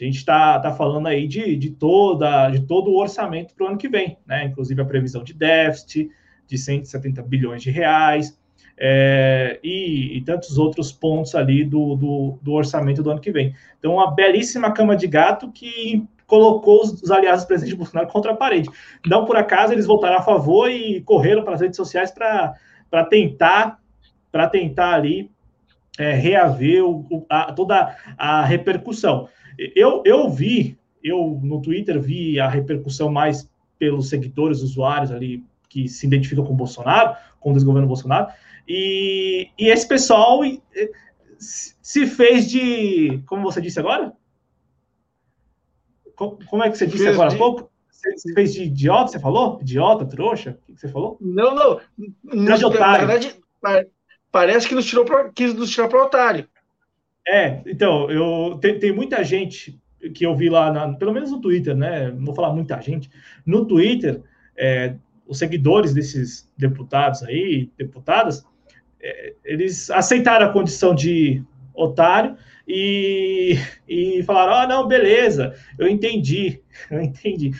A 0.00 0.04
gente 0.04 0.18
está 0.18 0.58
tá 0.60 0.72
falando 0.72 1.08
aí 1.08 1.26
de, 1.26 1.56
de, 1.56 1.70
toda, 1.70 2.48
de 2.50 2.60
todo 2.60 2.90
o 2.90 2.98
orçamento 2.98 3.54
para 3.54 3.64
o 3.64 3.68
ano 3.68 3.78
que 3.78 3.88
vem, 3.88 4.16
né? 4.24 4.44
Inclusive 4.44 4.80
a 4.80 4.84
previsão 4.84 5.24
de 5.24 5.34
déficit 5.34 6.10
de 6.46 6.56
170 6.56 7.20
bilhões 7.22 7.62
de 7.62 7.70
reais 7.70 8.38
é, 8.78 9.58
e, 9.62 10.16
e, 10.16 10.20
tantos 10.22 10.56
outros 10.56 10.92
pontos 10.92 11.34
ali 11.34 11.64
do, 11.64 11.96
do, 11.96 12.38
do, 12.40 12.52
orçamento 12.52 13.02
do 13.02 13.10
ano 13.10 13.20
que 13.20 13.32
vem. 13.32 13.54
Então, 13.78 13.94
uma 13.94 14.14
belíssima 14.14 14.72
cama 14.72 14.94
de 14.94 15.08
gato 15.08 15.50
que 15.50 16.06
colocou 16.26 16.82
os, 16.82 17.02
os 17.02 17.10
aliados 17.10 17.42
do 17.42 17.48
presidente 17.48 17.76
Bolsonaro 17.76 18.08
contra 18.08 18.32
a 18.32 18.36
parede. 18.36 18.70
Não 19.04 19.24
por 19.24 19.36
acaso 19.36 19.72
eles 19.72 19.86
voltaram 19.86 20.18
a 20.18 20.22
favor 20.22 20.70
e 20.70 21.00
correram 21.00 21.42
para 21.42 21.54
as 21.54 21.60
redes 21.60 21.76
sociais 21.76 22.12
para 22.12 22.54
tentar 23.04 23.80
para 24.30 24.48
tentar 24.48 24.94
ali 24.94 25.30
é, 25.98 26.12
reaver 26.12 26.84
o, 26.84 27.26
a, 27.28 27.52
toda 27.52 27.96
a 28.16 28.44
repercussão. 28.44 29.28
Eu, 29.74 30.02
eu 30.04 30.30
vi, 30.30 30.78
eu 31.02 31.40
no 31.42 31.60
Twitter 31.60 32.00
vi 32.00 32.38
a 32.38 32.48
repercussão 32.48 33.10
mais 33.10 33.50
pelos 33.78 34.08
seguidores, 34.08 34.60
usuários 34.60 35.10
ali 35.10 35.44
que 35.68 35.88
se 35.88 36.06
identificam 36.06 36.44
com 36.44 36.52
o 36.52 36.56
Bolsonaro, 36.56 37.16
com 37.40 37.50
o 37.50 37.54
desgoverno 37.54 37.88
Bolsonaro, 37.88 38.32
e, 38.66 39.50
e 39.58 39.68
esse 39.68 39.86
pessoal 39.86 40.40
se 41.38 42.06
fez 42.06 42.48
de, 42.50 43.22
como 43.26 43.42
você 43.42 43.60
disse 43.60 43.78
agora? 43.78 44.12
Como 46.14 46.64
é 46.64 46.70
que 46.70 46.76
você 46.76 46.86
disse 46.86 47.04
fez 47.04 47.14
agora 47.14 47.32
há 47.32 47.38
pouco? 47.38 47.70
Você 47.98 48.32
fez 48.32 48.54
de 48.54 48.62
idiota, 48.64 49.12
você 49.12 49.18
falou? 49.18 49.58
Idiota, 49.60 50.06
trouxa? 50.06 50.58
O 50.68 50.72
que 50.72 50.80
você 50.80 50.88
falou? 50.88 51.18
Não, 51.20 51.54
não. 51.54 51.80
Na 52.22 52.56
verdade, 52.56 53.34
parece 54.30 54.68
que 54.68 54.74
nos 54.74 54.86
tirou 54.86 55.04
pra, 55.04 55.30
quis 55.30 55.52
nos 55.52 55.70
tirar 55.70 55.88
para 55.88 56.04
otário. 56.04 56.48
É, 57.26 57.60
então, 57.66 58.08
eu 58.10 58.56
tem, 58.60 58.78
tem 58.78 58.92
muita 58.92 59.24
gente 59.24 59.78
que 60.14 60.24
eu 60.24 60.34
vi 60.36 60.48
lá, 60.48 60.72
na, 60.72 60.94
pelo 60.94 61.12
menos 61.12 61.32
no 61.32 61.40
Twitter, 61.40 61.76
né? 61.76 62.10
Não 62.12 62.26
vou 62.26 62.34
falar 62.34 62.54
muita 62.54 62.80
gente. 62.80 63.10
No 63.44 63.66
Twitter, 63.66 64.22
é, 64.56 64.94
os 65.26 65.38
seguidores 65.38 65.92
desses 65.92 66.48
deputados 66.56 67.24
aí, 67.24 67.70
deputadas, 67.76 68.46
é, 69.00 69.34
eles 69.44 69.90
aceitaram 69.90 70.46
a 70.46 70.52
condição 70.52 70.94
de 70.94 71.42
otário 71.74 72.36
e, 72.66 73.56
e 73.88 74.22
falaram: 74.22 74.54
ah, 74.54 74.66
não, 74.66 74.86
beleza, 74.86 75.54
eu 75.78 75.88
entendi, 75.88 76.60
eu 76.90 77.00
entendi. 77.00 77.52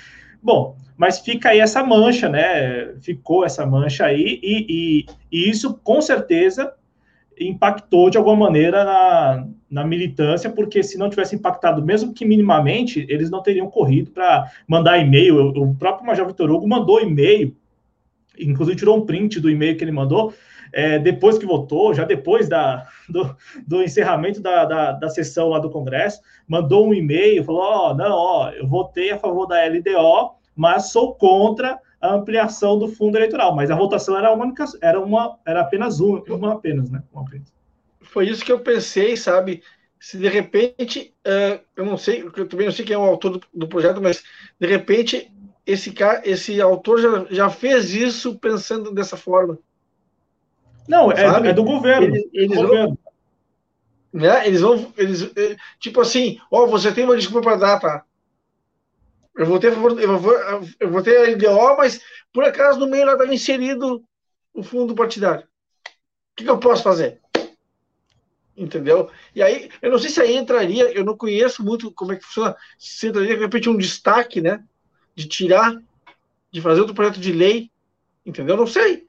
Bom, 0.42 0.76
mas 0.96 1.20
fica 1.20 1.50
aí 1.50 1.60
essa 1.60 1.82
mancha, 1.84 2.28
né? 2.28 2.94
Ficou 3.00 3.44
essa 3.44 3.64
mancha 3.64 4.04
aí, 4.04 4.40
e, 4.42 4.66
e, 4.68 5.06
e 5.30 5.48
isso 5.48 5.74
com 5.82 6.00
certeza 6.00 6.72
impactou 7.40 8.10
de 8.10 8.18
alguma 8.18 8.36
maneira 8.36 8.84
na, 8.84 9.46
na, 9.70 9.84
militância, 9.84 10.50
porque 10.50 10.82
se 10.82 10.98
não 10.98 11.08
tivesse 11.08 11.36
impactado, 11.36 11.84
mesmo 11.84 12.12
que 12.12 12.24
minimamente, 12.24 13.06
eles 13.08 13.30
não 13.30 13.42
teriam 13.42 13.70
corrido 13.70 14.10
para 14.10 14.50
mandar 14.66 14.98
e-mail. 14.98 15.38
O 15.56 15.74
próprio 15.74 16.06
Major 16.06 16.26
Vitor 16.26 16.50
Hugo 16.50 16.68
mandou 16.68 17.00
e-mail, 17.00 17.54
inclusive 18.38 18.76
tirou 18.76 18.96
um 18.96 19.06
print 19.06 19.38
do 19.40 19.50
e-mail 19.50 19.76
que 19.76 19.84
ele 19.84 19.92
mandou, 19.92 20.34
é, 20.72 20.98
depois 20.98 21.38
que 21.38 21.46
votou, 21.46 21.94
já 21.94 22.04
depois 22.04 22.48
da, 22.48 22.86
do, 23.08 23.36
do 23.66 23.82
encerramento 23.82 24.40
da, 24.40 24.64
da, 24.64 24.92
da, 24.92 25.08
sessão 25.08 25.48
lá 25.48 25.58
do 25.58 25.70
Congresso, 25.70 26.20
mandou 26.46 26.86
um 26.86 26.94
e-mail, 26.94 27.44
falou: 27.44 27.62
Ó, 27.62 27.90
oh, 27.90 27.94
não, 27.94 28.12
ó, 28.12 28.50
eu 28.50 28.66
votei 28.66 29.10
a 29.10 29.18
favor 29.18 29.46
da 29.46 29.64
LDO, 29.64 30.32
mas 30.54 30.90
sou 30.90 31.14
contra 31.14 31.78
a 32.00 32.14
ampliação 32.14 32.78
do 32.78 32.88
fundo 32.88 33.16
eleitoral. 33.16 33.54
Mas 33.54 33.70
a 33.70 33.76
votação 33.76 34.16
era 34.16 34.32
uma 34.32 34.52
era 34.80 35.00
uma, 35.00 35.38
era 35.46 35.60
apenas 35.60 36.00
uma, 36.00 36.22
uma 36.28 36.52
apenas, 36.54 36.90
né? 36.90 37.02
Uma 37.12 37.22
apenas. 37.22 37.52
Foi 38.00 38.28
isso 38.28 38.44
que 38.44 38.52
eu 38.52 38.60
pensei, 38.60 39.16
sabe? 39.16 39.62
Se 40.00 40.16
de 40.16 40.28
repente, 40.28 41.12
uh, 41.26 41.60
eu 41.76 41.84
não 41.84 41.96
sei, 41.96 42.22
eu 42.22 42.48
também 42.48 42.66
não 42.66 42.72
sei 42.72 42.84
quem 42.84 42.94
é 42.94 42.98
o 42.98 43.02
autor 43.02 43.32
do, 43.32 43.40
do 43.52 43.68
projeto, 43.68 44.00
mas 44.00 44.22
de 44.58 44.66
repente 44.66 45.30
esse 45.68 45.92
cara, 45.92 46.22
esse 46.24 46.58
autor 46.62 46.98
já, 46.98 47.26
já 47.30 47.50
fez 47.50 47.92
isso 47.92 48.38
pensando 48.38 48.90
dessa 48.94 49.18
forma. 49.18 49.58
Não, 50.88 51.12
é, 51.12 51.48
é, 51.50 51.52
do 51.52 51.62
governo. 51.62 52.06
Eles, 52.06 52.28
eles 52.32 52.56
do 52.56 52.66
governo. 52.66 52.98
Vão, 54.12 54.20
né? 54.20 54.46
Eles 54.46 54.60
vão. 54.62 54.92
Eles, 54.96 55.30
eh, 55.36 55.56
tipo 55.78 56.00
assim, 56.00 56.40
ó, 56.50 56.66
você 56.66 56.90
tem 56.90 57.04
uma 57.04 57.16
desculpa 57.16 57.50
para 57.50 57.56
dar, 57.56 57.78
tá? 57.78 58.04
Eu 59.36 59.46
vou 59.46 59.60
ter, 59.60 59.72
eu 59.72 60.18
vou, 60.18 60.32
eu 60.80 60.90
vou 60.90 61.02
ter 61.02 61.16
a 61.16 61.30
LDO, 61.30 61.76
mas 61.76 62.00
por 62.32 62.42
acaso 62.42 62.80
no 62.80 62.88
meio 62.88 63.06
lá 63.06 63.12
estava 63.12 63.32
inserido 63.32 64.02
o 64.52 64.62
fundo 64.62 64.94
partidário. 64.94 65.44
O 65.44 66.36
que, 66.36 66.44
que 66.44 66.50
eu 66.50 66.58
posso 66.58 66.82
fazer? 66.82 67.20
Entendeu? 68.56 69.08
E 69.34 69.42
aí, 69.42 69.70
eu 69.80 69.90
não 69.92 69.98
sei 69.98 70.10
se 70.10 70.20
aí 70.20 70.36
entraria, 70.36 70.90
eu 70.90 71.04
não 71.04 71.16
conheço 71.16 71.64
muito 71.64 71.92
como 71.92 72.12
é 72.12 72.16
que 72.16 72.24
funciona, 72.24 72.56
se 72.76 73.08
entraria 73.08 73.36
de 73.36 73.42
repente 73.42 73.68
um 73.68 73.76
destaque, 73.76 74.40
né? 74.40 74.64
De 75.14 75.28
tirar, 75.28 75.80
de 76.50 76.60
fazer 76.60 76.80
outro 76.80 76.94
projeto 76.94 77.20
de 77.20 77.30
lei, 77.30 77.70
entendeu? 78.26 78.56
Não 78.56 78.66
sei. 78.66 79.07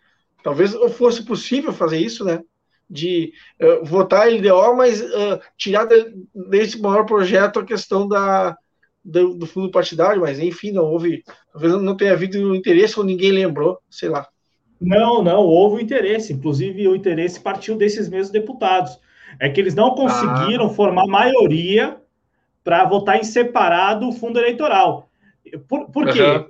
Talvez 0.49 0.73
fosse 0.97 1.23
possível 1.23 1.71
fazer 1.71 1.99
isso, 1.99 2.25
né? 2.25 2.41
De 2.89 3.31
uh, 3.61 3.85
votar 3.85 4.27
LDO, 4.27 4.75
mas 4.75 4.99
uh, 4.99 5.39
tirar 5.55 5.85
de, 5.85 6.11
desse 6.33 6.81
maior 6.81 7.05
projeto 7.05 7.59
a 7.59 7.63
questão 7.63 8.07
da, 8.07 8.57
do, 9.05 9.35
do, 9.35 9.45
fundo 9.45 9.69
partidário, 9.69 10.21
mas 10.21 10.39
enfim, 10.39 10.71
não 10.71 10.85
houve. 10.85 11.23
Talvez 11.53 11.73
não 11.79 11.95
tenha 11.95 12.13
havido 12.13 12.55
interesse 12.55 12.99
ou 12.99 13.05
ninguém 13.05 13.31
lembrou, 13.31 13.77
sei 13.91 14.09
lá. 14.09 14.27
Não, 14.81 15.21
não, 15.21 15.41
houve 15.41 15.83
interesse. 15.83 16.33
Inclusive, 16.33 16.87
o 16.87 16.95
interesse 16.95 17.39
partiu 17.39 17.77
desses 17.77 18.09
mesmos 18.09 18.31
deputados. 18.31 18.99
É 19.39 19.49
que 19.49 19.61
eles 19.61 19.75
não 19.75 19.93
conseguiram 19.93 20.65
ah. 20.65 20.69
formar 20.73 21.05
maioria 21.05 22.01
para 22.63 22.85
votar 22.85 23.19
em 23.19 23.23
separado 23.23 24.09
o 24.09 24.11
fundo 24.11 24.39
eleitoral. 24.39 25.08
Por, 25.67 25.89
por 25.89 26.11
quê? 26.11 26.21
Uhum. 26.21 26.45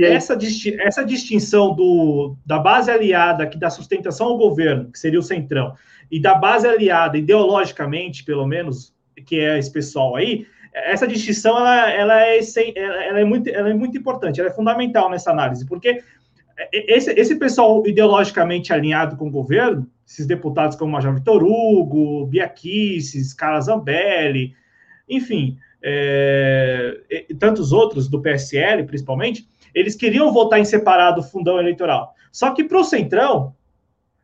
Essa, 0.00 0.38
essa 0.80 1.04
distinção 1.04 1.74
do, 1.74 2.36
da 2.44 2.58
base 2.58 2.90
aliada, 2.90 3.46
que 3.46 3.58
dá 3.58 3.70
sustentação 3.70 4.28
ao 4.28 4.38
governo, 4.38 4.90
que 4.90 4.98
seria 4.98 5.18
o 5.18 5.22
Centrão, 5.22 5.74
e 6.10 6.20
da 6.20 6.34
base 6.34 6.66
aliada, 6.66 7.18
ideologicamente, 7.18 8.24
pelo 8.24 8.46
menos, 8.46 8.94
que 9.26 9.38
é 9.40 9.58
esse 9.58 9.72
pessoal 9.72 10.16
aí, 10.16 10.46
essa 10.74 11.06
distinção 11.06 11.58
ela, 11.58 11.90
ela, 11.90 12.22
é, 12.22 12.38
ela, 12.76 13.20
é 13.20 13.24
muito, 13.24 13.48
ela 13.48 13.70
é 13.70 13.74
muito 13.74 13.96
importante, 13.96 14.40
ela 14.40 14.50
é 14.50 14.52
fundamental 14.52 15.10
nessa 15.10 15.30
análise, 15.30 15.66
porque 15.66 16.02
esse, 16.72 17.10
esse 17.12 17.36
pessoal 17.36 17.86
ideologicamente 17.86 18.72
alinhado 18.72 19.16
com 19.16 19.28
o 19.28 19.30
governo, 19.30 19.88
esses 20.06 20.26
deputados 20.26 20.76
como 20.76 20.92
Major 20.92 21.14
Vitor 21.14 21.42
Hugo, 21.42 22.26
Bia 22.26 22.48
Kicis, 22.48 23.32
Carla 23.32 23.60
Zambelli, 23.60 24.54
enfim, 25.08 25.58
é, 25.82 27.24
e 27.28 27.34
tantos 27.34 27.72
outros 27.72 28.08
do 28.08 28.20
PSL, 28.20 28.84
principalmente, 28.84 29.48
eles 29.74 29.94
queriam 29.94 30.32
votar 30.32 30.58
em 30.58 30.64
separado 30.64 31.20
o 31.20 31.24
fundão 31.24 31.58
eleitoral. 31.58 32.14
Só 32.32 32.50
que 32.50 32.64
para 32.64 32.78
o 32.78 32.84
Centrão, 32.84 33.54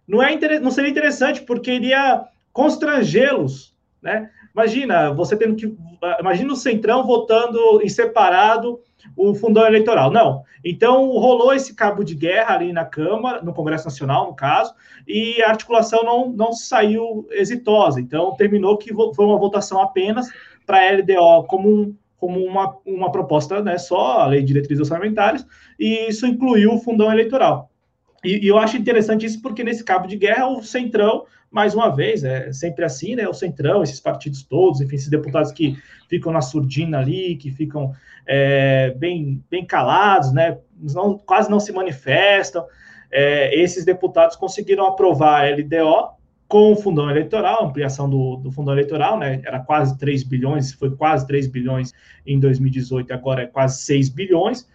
não, 0.07 0.23
é, 0.23 0.61
não 0.61 0.71
seria 0.71 0.91
interessante, 0.91 1.43
porque 1.43 1.73
iria 1.73 2.25
constrangê-los, 2.53 3.75
né? 4.03 4.31
Imagina, 4.55 5.13
você 5.13 5.37
tendo 5.37 5.57
que. 5.57 5.77
Imagina 6.21 6.53
o 6.53 6.57
Centrão 6.57 7.05
votando 7.05 7.83
em 7.83 7.89
separado 7.89 8.79
o 9.17 9.35
fundão 9.35 9.67
eleitoral. 9.67 10.11
Não. 10.11 10.45
Então, 10.65 11.09
rolou 11.11 11.53
esse 11.53 11.75
cabo 11.75 12.05
de 12.05 12.15
guerra 12.15 12.55
ali 12.55 12.73
na 12.73 12.85
Câmara, 12.85 13.43
no 13.43 13.53
Congresso 13.53 13.85
Nacional, 13.85 14.29
no 14.29 14.35
caso, 14.35 14.73
e 15.07 15.43
a 15.43 15.51
articulação 15.51 16.03
não, 16.05 16.31
não 16.31 16.53
saiu 16.53 17.27
exitosa. 17.33 18.01
Então, 18.01 18.35
terminou 18.37 18.79
que 18.79 18.95
foi 18.95 19.27
uma 19.27 19.39
votação 19.39 19.81
apenas 19.81 20.29
para 20.67 20.79
a 20.79 20.93
LDO 20.93 21.47
como, 21.47 21.97
como 22.17 22.41
uma, 22.45 22.77
uma 22.87 23.13
proposta 23.13 23.63
né, 23.63 23.79
só, 23.79 24.21
a 24.21 24.27
Lei 24.27 24.41
de 24.41 24.47
Diretrizes 24.47 24.81
Orçamentárias, 24.81 25.47
e 25.79 26.09
isso 26.09 26.27
incluiu 26.27 26.75
o 26.75 26.81
fundão 26.81 27.11
eleitoral. 27.13 27.71
E, 28.25 28.45
e, 28.45 28.49
eu 28.49 28.59
acho 28.59 28.77
interessante 28.77 29.27
isso 29.27 29.43
porque 29.43 29.63
nesse 29.63 29.85
cabo 29.85 30.07
de 30.07 30.17
guerra 30.17 30.49
o 30.49 30.63
Centrão, 30.63 31.27
mais 31.51 31.75
uma 31.75 31.95
vez, 31.95 32.25
é 32.25 32.53
sempre 32.53 32.85
assim, 32.85 33.15
né? 33.15 33.29
O 33.29 33.35
Centrão, 33.35 33.83
esses 33.83 34.01
partidos 34.01 34.43
todos, 34.43 34.81
enfim, 34.81 34.97
esses 34.97 35.11
deputados 35.11 35.53
que 35.53 35.77
ficam 36.09 36.33
na 36.33 36.41
surdina 36.41 36.99
ali, 36.99 37.37
que 37.37 37.51
ficam 37.51 37.93
é, 38.27 38.91
bem, 38.97 39.45
bem 39.51 39.65
calados, 39.65 40.33
né? 40.33 40.59
Não, 40.95 41.17
quase 41.19 41.51
não 41.51 41.61
se 41.61 41.71
manifestam. 41.71 42.65
É, 43.11 43.55
esses 43.57 43.85
deputados 43.85 44.35
conseguiram 44.35 44.87
aprovar 44.87 45.45
a 45.45 45.51
LDO 45.55 46.14
com 46.49 46.73
o 46.73 46.77
fundão 46.77 47.11
eleitoral, 47.11 47.67
ampliação 47.67 48.09
do, 48.09 48.37
do 48.37 48.53
fundão 48.53 48.75
eleitoral, 48.75 49.19
né? 49.19 49.41
Era 49.45 49.61
quase 49.61 49.99
3 49.99 50.23
bilhões, 50.25 50.73
foi 50.73 50.91
quase 50.95 51.27
3 51.27 51.47
bilhões 51.47 51.93
em 52.27 52.39
2018, 52.39 53.13
agora 53.13 53.43
é 53.43 53.47
quase 53.47 53.83
6 53.83 54.09
bilhões. 54.11 54.69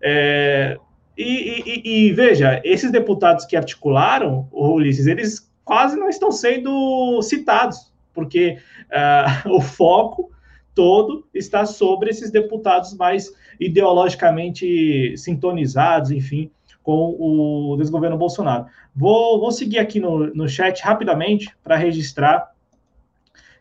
É, 0.00 0.78
e, 1.16 1.22
e, 1.24 2.06
e, 2.06 2.12
veja, 2.12 2.60
esses 2.64 2.90
deputados 2.90 3.44
que 3.44 3.56
articularam, 3.56 4.48
o 4.50 4.72
Ulisses, 4.72 5.06
eles 5.06 5.50
quase 5.64 5.96
não 5.96 6.08
estão 6.08 6.32
sendo 6.32 7.20
citados, 7.22 7.92
porque 8.14 8.58
uh, 8.90 9.50
o 9.54 9.60
foco 9.60 10.30
todo 10.74 11.26
está 11.34 11.66
sobre 11.66 12.10
esses 12.10 12.30
deputados 12.30 12.94
mais 12.94 13.30
ideologicamente 13.60 15.14
sintonizados, 15.18 16.10
enfim, 16.10 16.50
com 16.82 17.14
o 17.18 17.76
desgoverno 17.76 18.16
Bolsonaro. 18.16 18.66
Vou, 18.94 19.40
vou 19.40 19.52
seguir 19.52 19.78
aqui 19.78 20.00
no, 20.00 20.34
no 20.34 20.48
chat 20.48 20.80
rapidamente 20.82 21.54
para 21.62 21.76
registrar 21.76 22.50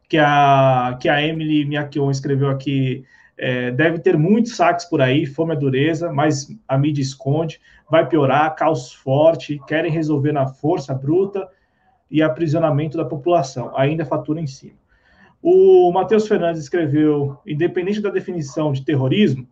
que 0.07 0.17
a, 0.17 0.97
que 0.99 1.07
a 1.07 1.21
Emily 1.21 1.65
Miakion 1.65 2.09
escreveu 2.09 2.49
aqui. 2.49 3.05
É, 3.41 3.71
deve 3.71 3.99
ter 3.99 4.17
muitos 4.17 4.57
saques 4.57 4.83
por 4.83 5.01
aí, 5.01 5.25
fome 5.25 5.53
é 5.53 5.57
dureza, 5.57 6.11
mas 6.11 6.53
a 6.67 6.77
mídia 6.77 7.01
esconde, 7.01 7.61
vai 7.89 8.05
piorar, 8.05 8.53
caos 8.53 8.91
forte, 8.91 9.61
querem 9.65 9.89
resolver 9.89 10.33
na 10.33 10.45
força 10.45 10.93
bruta 10.93 11.47
e 12.11 12.21
aprisionamento 12.21 12.97
da 12.97 13.05
população, 13.05 13.71
ainda 13.77 14.03
fatura 14.03 14.41
em 14.41 14.47
cima. 14.47 14.77
O 15.41 15.89
Matheus 15.93 16.27
Fernandes 16.27 16.61
escreveu: 16.61 17.37
independente 17.45 18.01
da 18.01 18.09
definição 18.09 18.73
de 18.73 18.83
terrorismo, 18.83 19.47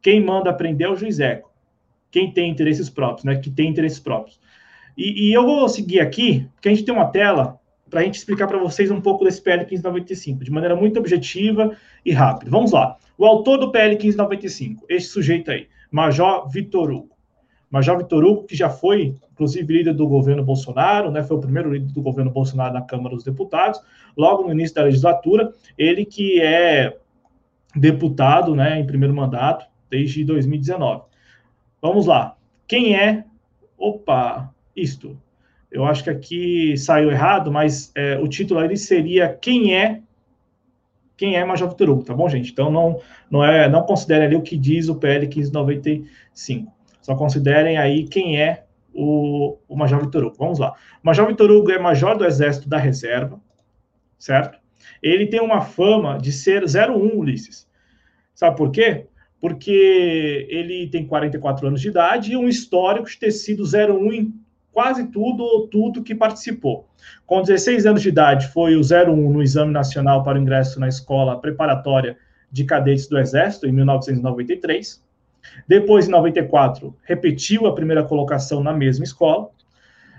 quem 0.00 0.24
manda 0.24 0.52
prender 0.52 0.86
é 0.86 0.90
o 0.90 0.94
juiz 0.94 1.18
Eco 1.18 1.52
quem 2.14 2.30
tem 2.30 2.48
interesses 2.48 2.88
próprios, 2.88 3.24
né? 3.24 3.34
Que 3.34 3.50
tem 3.50 3.68
interesses 3.68 3.98
próprios. 3.98 4.38
E, 4.96 5.28
e 5.28 5.32
eu 5.32 5.44
vou 5.44 5.68
seguir 5.68 6.00
aqui, 6.00 6.48
porque 6.54 6.68
a 6.68 6.74
gente 6.74 6.84
tem 6.84 6.94
uma 6.94 7.06
tela 7.06 7.58
para 7.90 8.00
a 8.00 8.04
gente 8.04 8.16
explicar 8.16 8.46
para 8.46 8.58
vocês 8.58 8.90
um 8.90 9.00
pouco 9.00 9.24
desse 9.24 9.40
PL 9.40 9.60
1595, 9.60 10.44
de 10.44 10.50
maneira 10.50 10.74
muito 10.74 10.98
objetiva 10.98 11.76
e 12.04 12.12
rápida. 12.12 12.50
Vamos 12.50 12.72
lá. 12.72 12.96
O 13.16 13.24
autor 13.24 13.58
do 13.58 13.70
PL 13.70 13.90
1595, 13.90 14.84
esse 14.88 15.06
sujeito 15.06 15.50
aí, 15.50 15.68
Major 15.90 16.48
Vitor 16.48 16.90
Hugo. 16.90 17.14
Major 17.70 17.98
Vitor 17.98 18.24
Hugo, 18.24 18.44
que 18.44 18.56
já 18.56 18.68
foi, 18.68 19.14
inclusive, 19.32 19.72
líder 19.72 19.94
do 19.94 20.06
governo 20.06 20.44
Bolsonaro, 20.44 21.10
né, 21.10 21.22
foi 21.22 21.36
o 21.36 21.40
primeiro 21.40 21.72
líder 21.72 21.92
do 21.92 22.02
governo 22.02 22.30
Bolsonaro 22.30 22.74
na 22.74 22.82
Câmara 22.82 23.14
dos 23.14 23.24
Deputados, 23.24 23.80
logo 24.16 24.44
no 24.44 24.52
início 24.52 24.74
da 24.74 24.84
legislatura, 24.84 25.52
ele 25.76 26.04
que 26.04 26.40
é 26.40 26.96
deputado 27.74 28.54
né, 28.54 28.78
em 28.78 28.86
primeiro 28.86 29.14
mandato 29.14 29.66
desde 29.90 30.24
2019. 30.24 31.02
Vamos 31.80 32.06
lá. 32.06 32.36
Quem 32.66 32.96
é. 32.96 33.24
Opa, 33.76 34.53
isto. 34.76 35.18
Eu 35.70 35.84
acho 35.84 36.04
que 36.04 36.10
aqui 36.10 36.76
saiu 36.76 37.10
errado, 37.10 37.50
mas 37.50 37.90
é, 37.94 38.18
o 38.18 38.28
título 38.28 38.60
ali 38.60 38.76
seria 38.76 39.28
Quem 39.28 39.76
é. 39.76 40.00
Quem 41.16 41.36
é 41.36 41.44
Major 41.44 41.68
Vitor 41.68 41.90
Hugo, 41.90 42.04
tá 42.04 42.12
bom, 42.12 42.28
gente? 42.28 42.50
Então 42.50 42.70
não, 42.70 43.00
não, 43.30 43.44
é, 43.44 43.68
não 43.68 43.82
considerem 43.82 44.26
ali 44.26 44.36
o 44.36 44.42
que 44.42 44.56
diz 44.56 44.88
o 44.88 44.96
PL 44.96 45.26
1595. 45.26 46.72
Só 47.00 47.14
considerem 47.14 47.78
aí 47.78 48.08
quem 48.08 48.40
é 48.40 48.64
o, 48.92 49.56
o 49.68 49.76
Major 49.76 50.00
Vitor 50.00 50.24
Hugo. 50.24 50.36
Vamos 50.38 50.58
lá. 50.58 50.74
Major 51.02 51.26
Vitor 51.26 51.50
Hugo 51.50 51.70
é 51.70 51.78
major 51.78 52.16
do 52.16 52.24
Exército 52.24 52.68
da 52.68 52.78
Reserva, 52.78 53.40
certo? 54.18 54.58
Ele 55.02 55.26
tem 55.26 55.40
uma 55.40 55.60
fama 55.60 56.18
de 56.18 56.32
ser 56.32 56.64
01, 56.64 57.16
Ulisses. 57.16 57.68
Sabe 58.34 58.56
por 58.56 58.70
quê? 58.72 59.06
porque 59.44 60.46
ele 60.48 60.88
tem 60.88 61.06
44 61.06 61.66
anos 61.66 61.78
de 61.82 61.88
idade 61.88 62.32
e 62.32 62.36
um 62.36 62.48
histórico 62.48 63.06
de 63.06 63.18
ter 63.18 63.30
sido 63.30 63.62
01 63.62 64.10
em 64.14 64.34
quase 64.74 65.06
tudo 65.06 65.44
ou 65.44 65.68
tudo 65.68 66.02
que 66.02 66.14
participou. 66.14 66.88
Com 67.24 67.40
16 67.40 67.86
anos 67.86 68.02
de 68.02 68.08
idade, 68.08 68.48
foi 68.48 68.74
o 68.74 68.80
01 68.80 69.32
no 69.32 69.40
Exame 69.40 69.72
Nacional 69.72 70.24
para 70.24 70.36
o 70.36 70.42
Ingresso 70.42 70.80
na 70.80 70.88
Escola 70.88 71.40
Preparatória 71.40 72.18
de 72.50 72.64
Cadetes 72.64 73.06
do 73.06 73.16
Exército, 73.16 73.66
em 73.66 73.72
1993. 73.72 75.02
Depois, 75.68 76.08
em 76.08 76.10
94, 76.10 76.94
repetiu 77.04 77.66
a 77.66 77.74
primeira 77.74 78.02
colocação 78.02 78.62
na 78.62 78.72
mesma 78.72 79.04
escola. 79.04 79.50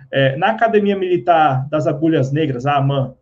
É, 0.10 0.38
na 0.38 0.52
Academia 0.52 0.98
Militar 0.98 1.68
das 1.70 1.86
Agulhas 1.86 2.32
Negras, 2.32 2.66
a 2.66 2.78
AMAN, 2.78 3.14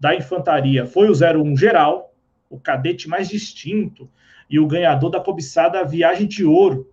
da 0.00 0.14
Infantaria, 0.14 0.86
foi 0.86 1.10
o 1.10 1.12
01 1.12 1.56
geral, 1.56 2.14
o 2.48 2.58
cadete 2.58 3.08
mais 3.08 3.28
distinto 3.28 4.08
e 4.48 4.58
o 4.58 4.66
ganhador 4.66 5.10
da 5.10 5.20
cobiçada 5.20 5.84
Viagem 5.84 6.26
de 6.26 6.44
Ouro, 6.44 6.90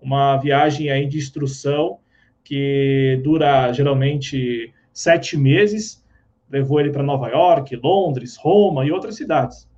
uma 0.00 0.36
viagem 0.36 0.90
aí 0.90 1.06
de 1.06 1.18
instrução 1.18 1.98
que 2.44 3.20
dura 3.22 3.72
geralmente 3.72 4.72
sete 4.92 5.36
meses, 5.36 6.04
levou 6.50 6.80
ele 6.80 6.90
para 6.90 7.02
Nova 7.02 7.28
York, 7.28 7.74
Londres, 7.76 8.36
Roma 8.36 8.84
e 8.84 8.92
outras 8.92 9.16
cidades. 9.16 9.68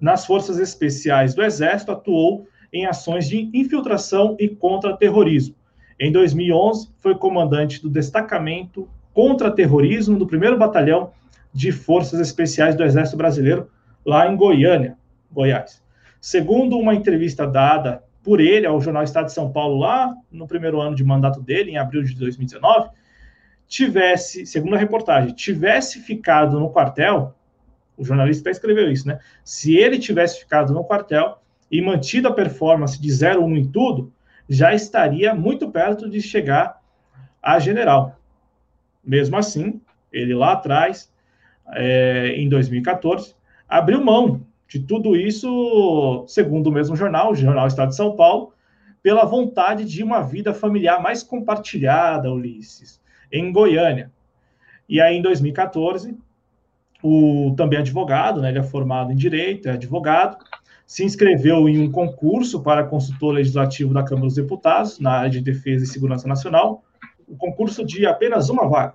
Nas 0.00 0.26
forças 0.26 0.58
especiais 0.58 1.34
do 1.34 1.42
Exército, 1.42 1.92
atuou 1.92 2.46
em 2.72 2.86
ações 2.86 3.28
de 3.28 3.48
infiltração 3.54 4.36
e 4.38 4.48
contra-terrorismo. 4.48 5.54
Em 5.98 6.10
2011, 6.10 6.90
foi 6.98 7.14
comandante 7.14 7.80
do 7.80 7.88
destacamento 7.88 8.88
contra-terrorismo 9.12 10.18
do 10.18 10.24
1 10.26 10.58
Batalhão 10.58 11.12
de 11.52 11.70
Forças 11.70 12.18
Especiais 12.18 12.74
do 12.74 12.82
Exército 12.82 13.16
Brasileiro, 13.16 13.70
lá 14.04 14.30
em 14.30 14.36
Goiânia, 14.36 14.98
Goiás. 15.30 15.82
Segundo 16.20 16.76
uma 16.76 16.94
entrevista 16.94 17.46
dada 17.46 18.02
por 18.24 18.40
ele 18.40 18.66
ao 18.66 18.80
jornal 18.80 19.04
Estado 19.04 19.26
de 19.26 19.34
São 19.34 19.52
Paulo, 19.52 19.78
lá 19.78 20.16
no 20.32 20.48
primeiro 20.48 20.80
ano 20.80 20.96
de 20.96 21.04
mandato 21.04 21.42
dele, 21.42 21.72
em 21.72 21.76
abril 21.76 22.02
de 22.02 22.14
2019, 22.16 22.88
tivesse, 23.68 24.46
segundo 24.46 24.74
a 24.74 24.78
reportagem, 24.78 25.34
tivesse 25.34 26.00
ficado 26.00 26.58
no 26.58 26.70
quartel, 26.70 27.34
o 27.96 28.04
jornalista 28.04 28.50
escreveu 28.50 28.90
isso, 28.90 29.06
né? 29.06 29.20
Se 29.44 29.76
ele 29.76 29.98
tivesse 29.98 30.40
ficado 30.40 30.72
no 30.72 30.82
quartel 30.82 31.38
e 31.70 31.80
mantido 31.82 32.26
a 32.26 32.32
performance 32.32 33.00
de 33.00 33.08
0,1 33.08 33.58
em 33.58 33.70
tudo, 33.70 34.12
já 34.48 34.74
estaria 34.74 35.34
muito 35.34 35.70
perto 35.70 36.08
de 36.08 36.20
chegar 36.20 36.80
a 37.42 37.58
general. 37.58 38.18
Mesmo 39.04 39.36
assim, 39.36 39.80
ele 40.10 40.34
lá 40.34 40.52
atrás, 40.52 41.12
é, 41.74 42.34
em 42.36 42.48
2014, 42.48 43.34
abriu 43.68 44.02
mão 44.02 44.46
de 44.68 44.80
tudo 44.80 45.16
isso, 45.16 46.24
segundo 46.26 46.68
o 46.68 46.72
mesmo 46.72 46.96
jornal, 46.96 47.32
o 47.32 47.34
Jornal 47.34 47.66
Estado 47.66 47.90
de 47.90 47.96
São 47.96 48.16
Paulo, 48.16 48.52
pela 49.02 49.24
vontade 49.24 49.84
de 49.84 50.02
uma 50.02 50.22
vida 50.22 50.54
familiar 50.54 51.00
mais 51.02 51.22
compartilhada, 51.22 52.32
Ulisses, 52.32 53.00
em 53.30 53.52
Goiânia. 53.52 54.10
E 54.88 55.00
aí, 55.00 55.16
em 55.16 55.22
2014, 55.22 56.16
o 57.02 57.54
também 57.56 57.78
advogado, 57.78 58.40
né, 58.40 58.48
ele 58.48 58.58
é 58.58 58.62
formado 58.62 59.12
em 59.12 59.16
direito, 59.16 59.68
é 59.68 59.72
advogado, 59.72 60.38
se 60.86 61.04
inscreveu 61.04 61.68
em 61.68 61.78
um 61.78 61.90
concurso 61.90 62.62
para 62.62 62.84
consultor 62.84 63.34
legislativo 63.34 63.92
da 63.92 64.02
Câmara 64.02 64.26
dos 64.26 64.36
Deputados, 64.36 64.98
na 64.98 65.12
área 65.12 65.30
de 65.30 65.40
Defesa 65.40 65.84
e 65.84 65.88
Segurança 65.88 66.26
Nacional, 66.26 66.82
o 67.26 67.36
concurso 67.36 67.84
de 67.84 68.06
apenas 68.06 68.48
uma 68.48 68.68
vaga. 68.68 68.94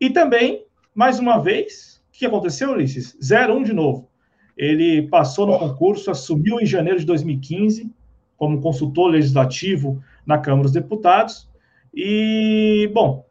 E 0.00 0.10
também, 0.10 0.64
mais 0.94 1.18
uma 1.18 1.38
vez, 1.38 2.02
o 2.08 2.18
que 2.18 2.26
aconteceu, 2.26 2.72
Ulisses? 2.72 3.16
01 3.20 3.62
de 3.62 3.72
novo. 3.72 4.08
Ele 4.56 5.02
passou 5.02 5.46
no 5.46 5.58
concurso, 5.58 6.10
assumiu 6.10 6.60
em 6.60 6.66
janeiro 6.66 6.98
de 6.98 7.06
2015 7.06 7.90
como 8.36 8.60
consultor 8.60 9.10
legislativo 9.10 10.02
na 10.24 10.38
Câmara 10.38 10.64
dos 10.64 10.72
Deputados. 10.72 11.48
E, 11.94 12.90
bom, 12.92 13.26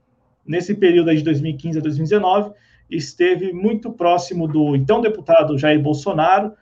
nesse 0.45 0.73
período 0.73 1.09
aí 1.09 1.17
de 1.17 1.23
2015 1.23 1.79
a 1.79 1.81
2019, 1.81 2.51
esteve 2.89 3.51
muito 3.53 3.91
próximo 3.91 4.47
do 4.47 4.75
então 4.75 5.01
deputado 5.01 5.57
Jair 5.57 5.79
Bolsonaro, 5.81 6.53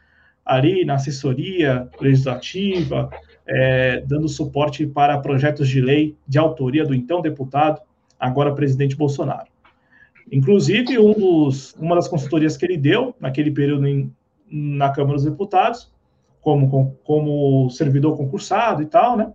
ali 0.45 0.83
na 0.83 0.95
assessoria 0.95 1.89
legislativa, 1.99 3.09
é, 3.45 4.01
dando 4.01 4.27
suporte 4.27 4.85
para 4.85 5.17
projetos 5.17 5.67
de 5.67 5.81
lei 5.81 6.15
de 6.27 6.37
autoria 6.37 6.85
do 6.85 6.93
então 6.93 7.21
deputado, 7.21 7.81
agora 8.19 8.53
presidente 8.53 8.95
Bolsonaro. 8.95 9.47
Inclusive, 10.31 10.97
um 10.97 11.13
dos, 11.13 11.73
uma 11.73 11.95
das 11.95 12.07
consultorias 12.07 12.55
que 12.55 12.65
ele 12.65 12.77
deu 12.77 13.15
naquele 13.19 13.51
período 13.51 13.85
em, 13.85 14.11
na 14.55 14.91
Câmara 14.91 15.15
dos 15.15 15.25
Deputados, 15.25 15.91
como, 16.39 16.95
como 17.03 17.69
servidor 17.71 18.15
concursado 18.15 18.83
e 18.83 18.85
tal, 18.85 19.17
né? 19.17 19.33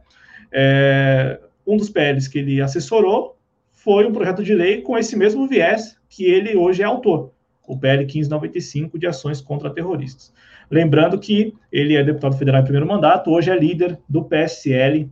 É, 0.52 1.40
um 1.66 1.76
dos 1.76 1.90
PLs 1.90 2.28
que 2.28 2.38
ele 2.38 2.60
assessorou 2.60 3.36
foi 3.72 4.06
um 4.06 4.12
projeto 4.12 4.44
de 4.44 4.54
lei 4.54 4.80
com 4.80 4.96
esse 4.96 5.16
mesmo 5.16 5.48
viés 5.48 5.98
que 6.08 6.24
ele 6.24 6.56
hoje 6.56 6.82
é 6.82 6.84
autor, 6.84 7.32
o 7.66 7.76
PL 7.76 8.04
1595 8.04 8.98
de 8.98 9.06
ações 9.08 9.40
contra 9.40 9.70
terroristas. 9.70 10.32
Lembrando 10.70 11.18
que 11.18 11.54
ele 11.72 11.96
é 11.96 12.04
deputado 12.04 12.36
federal 12.36 12.60
em 12.60 12.64
primeiro 12.64 12.86
mandato, 12.86 13.30
hoje 13.30 13.50
é 13.50 13.58
líder 13.58 13.98
do 14.08 14.22
PSL 14.24 15.10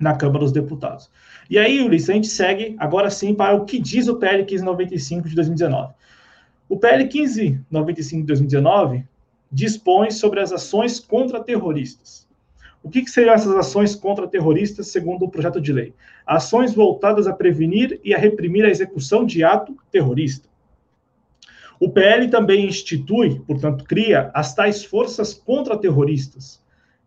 na 0.00 0.16
Câmara 0.16 0.40
dos 0.40 0.52
Deputados. 0.52 1.10
E 1.48 1.58
aí, 1.58 1.80
Ulisses, 1.80 2.10
a 2.10 2.14
gente 2.14 2.28
segue 2.28 2.74
agora 2.78 3.08
sim 3.08 3.34
para 3.34 3.54
o 3.54 3.64
que 3.64 3.78
diz 3.78 4.08
o 4.08 4.16
PL 4.16 4.38
1595 4.38 5.28
de 5.28 5.34
2019. 5.34 5.94
O 6.68 6.76
PL 6.76 7.04
1595 7.04 8.20
de 8.20 8.26
2019 8.26 9.04
dispõe 9.50 10.10
sobre 10.10 10.40
as 10.40 10.52
ações 10.52 11.00
contra 11.00 11.42
terroristas. 11.42 12.28
O 12.82 12.90
que, 12.90 13.02
que 13.02 13.10
seriam 13.10 13.34
essas 13.34 13.54
ações 13.54 13.94
contra 13.94 14.28
terroristas, 14.28 14.88
segundo 14.88 15.24
o 15.24 15.30
projeto 15.30 15.60
de 15.60 15.72
lei? 15.72 15.94
Ações 16.26 16.74
voltadas 16.74 17.26
a 17.26 17.32
prevenir 17.32 18.00
e 18.04 18.14
a 18.14 18.18
reprimir 18.18 18.64
a 18.64 18.70
execução 18.70 19.26
de 19.26 19.42
ato 19.42 19.76
terrorista. 19.90 20.48
O 21.80 21.90
PL 21.90 22.28
também 22.28 22.66
institui, 22.66 23.40
portanto, 23.46 23.84
cria 23.84 24.30
as 24.34 24.54
tais 24.54 24.84
forças 24.84 25.32
contra-terroristas, 25.32 26.60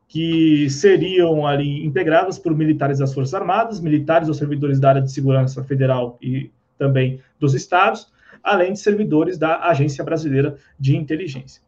que 0.07 0.69
seriam 0.69 1.47
ali 1.47 1.85
integradas 1.85 2.37
por 2.37 2.55
militares 2.55 2.99
das 2.99 3.13
Forças 3.13 3.33
Armadas, 3.33 3.79
militares 3.79 4.27
ou 4.27 4.33
servidores 4.33 4.79
da 4.79 4.89
área 4.89 5.01
de 5.01 5.11
segurança 5.11 5.63
federal 5.63 6.17
e 6.21 6.51
também 6.77 7.21
dos 7.39 7.53
estados, 7.53 8.11
além 8.43 8.73
de 8.73 8.79
servidores 8.79 9.37
da 9.37 9.59
Agência 9.67 10.03
Brasileira 10.03 10.57
de 10.77 10.97
Inteligência. 10.97 11.61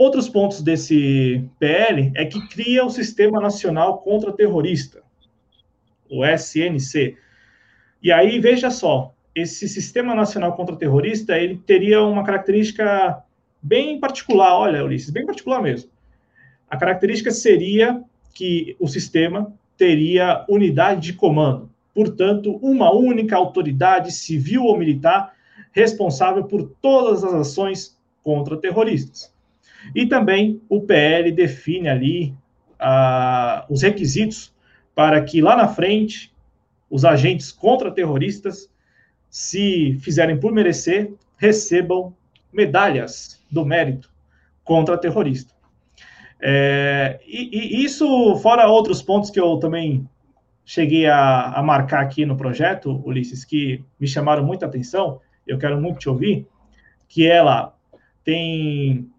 Outros 0.00 0.30
pontos 0.30 0.62
desse 0.62 1.46
PL 1.58 2.10
é 2.14 2.24
que 2.24 2.48
cria 2.48 2.82
o 2.86 2.88
Sistema 2.88 3.38
Nacional 3.38 3.98
Contra-Terrorista, 3.98 5.02
o 6.08 6.24
SNC. 6.24 7.18
E 8.02 8.10
aí, 8.10 8.38
veja 8.38 8.70
só, 8.70 9.12
esse 9.34 9.68
Sistema 9.68 10.14
Nacional 10.14 10.54
Contra-Terrorista, 10.54 11.36
ele 11.36 11.58
teria 11.66 12.00
uma 12.00 12.24
característica 12.24 13.22
bem 13.60 14.00
particular, 14.00 14.54
olha, 14.54 14.82
Ulisses, 14.82 15.10
bem 15.10 15.26
particular 15.26 15.60
mesmo. 15.60 15.90
A 16.70 16.78
característica 16.78 17.30
seria 17.30 18.02
que 18.32 18.74
o 18.80 18.88
sistema 18.88 19.52
teria 19.76 20.46
unidade 20.48 21.02
de 21.02 21.12
comando, 21.12 21.70
portanto, 21.94 22.58
uma 22.62 22.90
única 22.90 23.36
autoridade 23.36 24.12
civil 24.12 24.64
ou 24.64 24.78
militar 24.78 25.34
responsável 25.72 26.44
por 26.44 26.72
todas 26.80 27.22
as 27.22 27.34
ações 27.34 28.00
contra 28.22 28.56
terroristas. 28.56 29.38
E 29.94 30.06
também 30.06 30.60
o 30.68 30.80
PL 30.80 31.32
define 31.32 31.88
ali 31.88 32.34
ah, 32.78 33.64
os 33.68 33.82
requisitos 33.82 34.52
para 34.94 35.22
que 35.22 35.40
lá 35.40 35.56
na 35.56 35.68
frente 35.68 36.32
os 36.90 37.04
agentes 37.04 37.52
contra-terroristas, 37.52 38.68
se 39.28 39.96
fizerem 40.00 40.38
por 40.38 40.52
merecer, 40.52 41.12
recebam 41.36 42.12
medalhas 42.52 43.40
do 43.50 43.64
mérito 43.64 44.10
contra 44.64 44.98
terrorista. 44.98 45.54
É, 46.42 47.20
e, 47.26 47.50
e, 47.52 47.84
isso, 47.84 48.36
fora 48.36 48.66
outros 48.66 49.02
pontos 49.02 49.30
que 49.30 49.38
eu 49.38 49.58
também 49.58 50.08
cheguei 50.64 51.06
a, 51.06 51.52
a, 51.52 51.62
marcar 51.62 52.00
aqui 52.00 52.24
no 52.24 52.36
projeto, 52.36 53.00
Ulisses, 53.04 53.44
que 53.44 53.84
me 53.98 54.06
chamaram 54.06 54.44
muita 54.44 54.66
atenção, 54.66 55.20
eu 55.46 55.58
quero 55.58 55.80
muito 55.80 55.98
te 55.98 56.08
ouvir, 56.08 56.46
que 57.08 57.26
ela 57.26 57.74
tem 58.24 59.10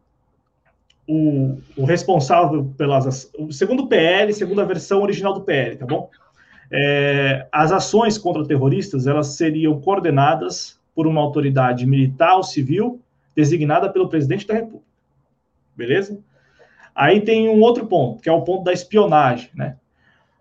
o, 1.08 1.58
o 1.76 1.86
responsável 1.86 2.74
pelas. 2.78 3.32
Segundo 3.52 3.84
o 3.84 3.88
PL, 3.88 4.34
segundo 4.34 4.62
a 4.62 4.66
versão 4.66 5.02
original 5.02 5.34
do 5.34 5.42
PL, 5.42 5.76
tá 5.78 5.86
bom? 5.86 6.10
É, 6.72 7.48
as 7.52 7.72
ações 7.72 8.18
contra 8.18 8.46
terroristas 8.46 9.06
elas 9.06 9.28
seriam 9.36 9.80
coordenadas 9.82 10.80
por 10.96 11.06
uma 11.06 11.20
autoridade 11.20 11.86
militar 11.86 12.36
ou 12.38 12.44
civil 12.44 13.02
designada 13.36 13.90
pelo 13.90 14.08
presidente 14.08 14.48
da 14.48 14.54
República. 14.54 14.86
Beleza? 15.76 16.20
Aí 16.96 17.22
tem 17.22 17.50
um 17.50 17.62
outro 17.62 17.88
ponto, 17.88 18.22
que 18.22 18.30
é 18.30 18.32
o 18.32 18.42
ponto 18.42 18.64
da 18.64 18.74
espionagem, 18.74 19.50
né? 19.56 19.78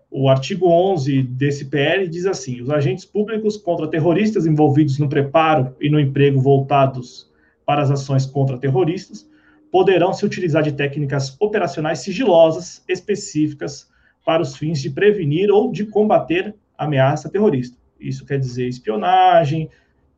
O 0.09 0.27
artigo 0.27 0.67
11 0.67 1.23
desse 1.23 1.65
PL 1.65 2.05
diz 2.07 2.25
assim: 2.25 2.61
os 2.61 2.69
agentes 2.69 3.05
públicos 3.05 3.55
contra 3.55 3.87
terroristas 3.87 4.45
envolvidos 4.45 4.99
no 4.99 5.07
preparo 5.07 5.73
e 5.79 5.89
no 5.89 5.99
emprego 5.99 6.41
voltados 6.41 7.29
para 7.65 7.81
as 7.81 7.89
ações 7.89 8.25
contra 8.25 8.57
terroristas 8.57 9.25
poderão 9.71 10.13
se 10.13 10.25
utilizar 10.25 10.61
de 10.61 10.73
técnicas 10.73 11.35
operacionais 11.39 11.99
sigilosas 11.99 12.83
específicas 12.87 13.89
para 14.25 14.41
os 14.41 14.55
fins 14.55 14.81
de 14.81 14.89
prevenir 14.89 15.49
ou 15.49 15.71
de 15.71 15.85
combater 15.85 16.53
ameaça 16.77 17.29
terrorista. 17.29 17.77
Isso 17.99 18.25
quer 18.25 18.39
dizer 18.39 18.67
espionagem, 18.67 19.69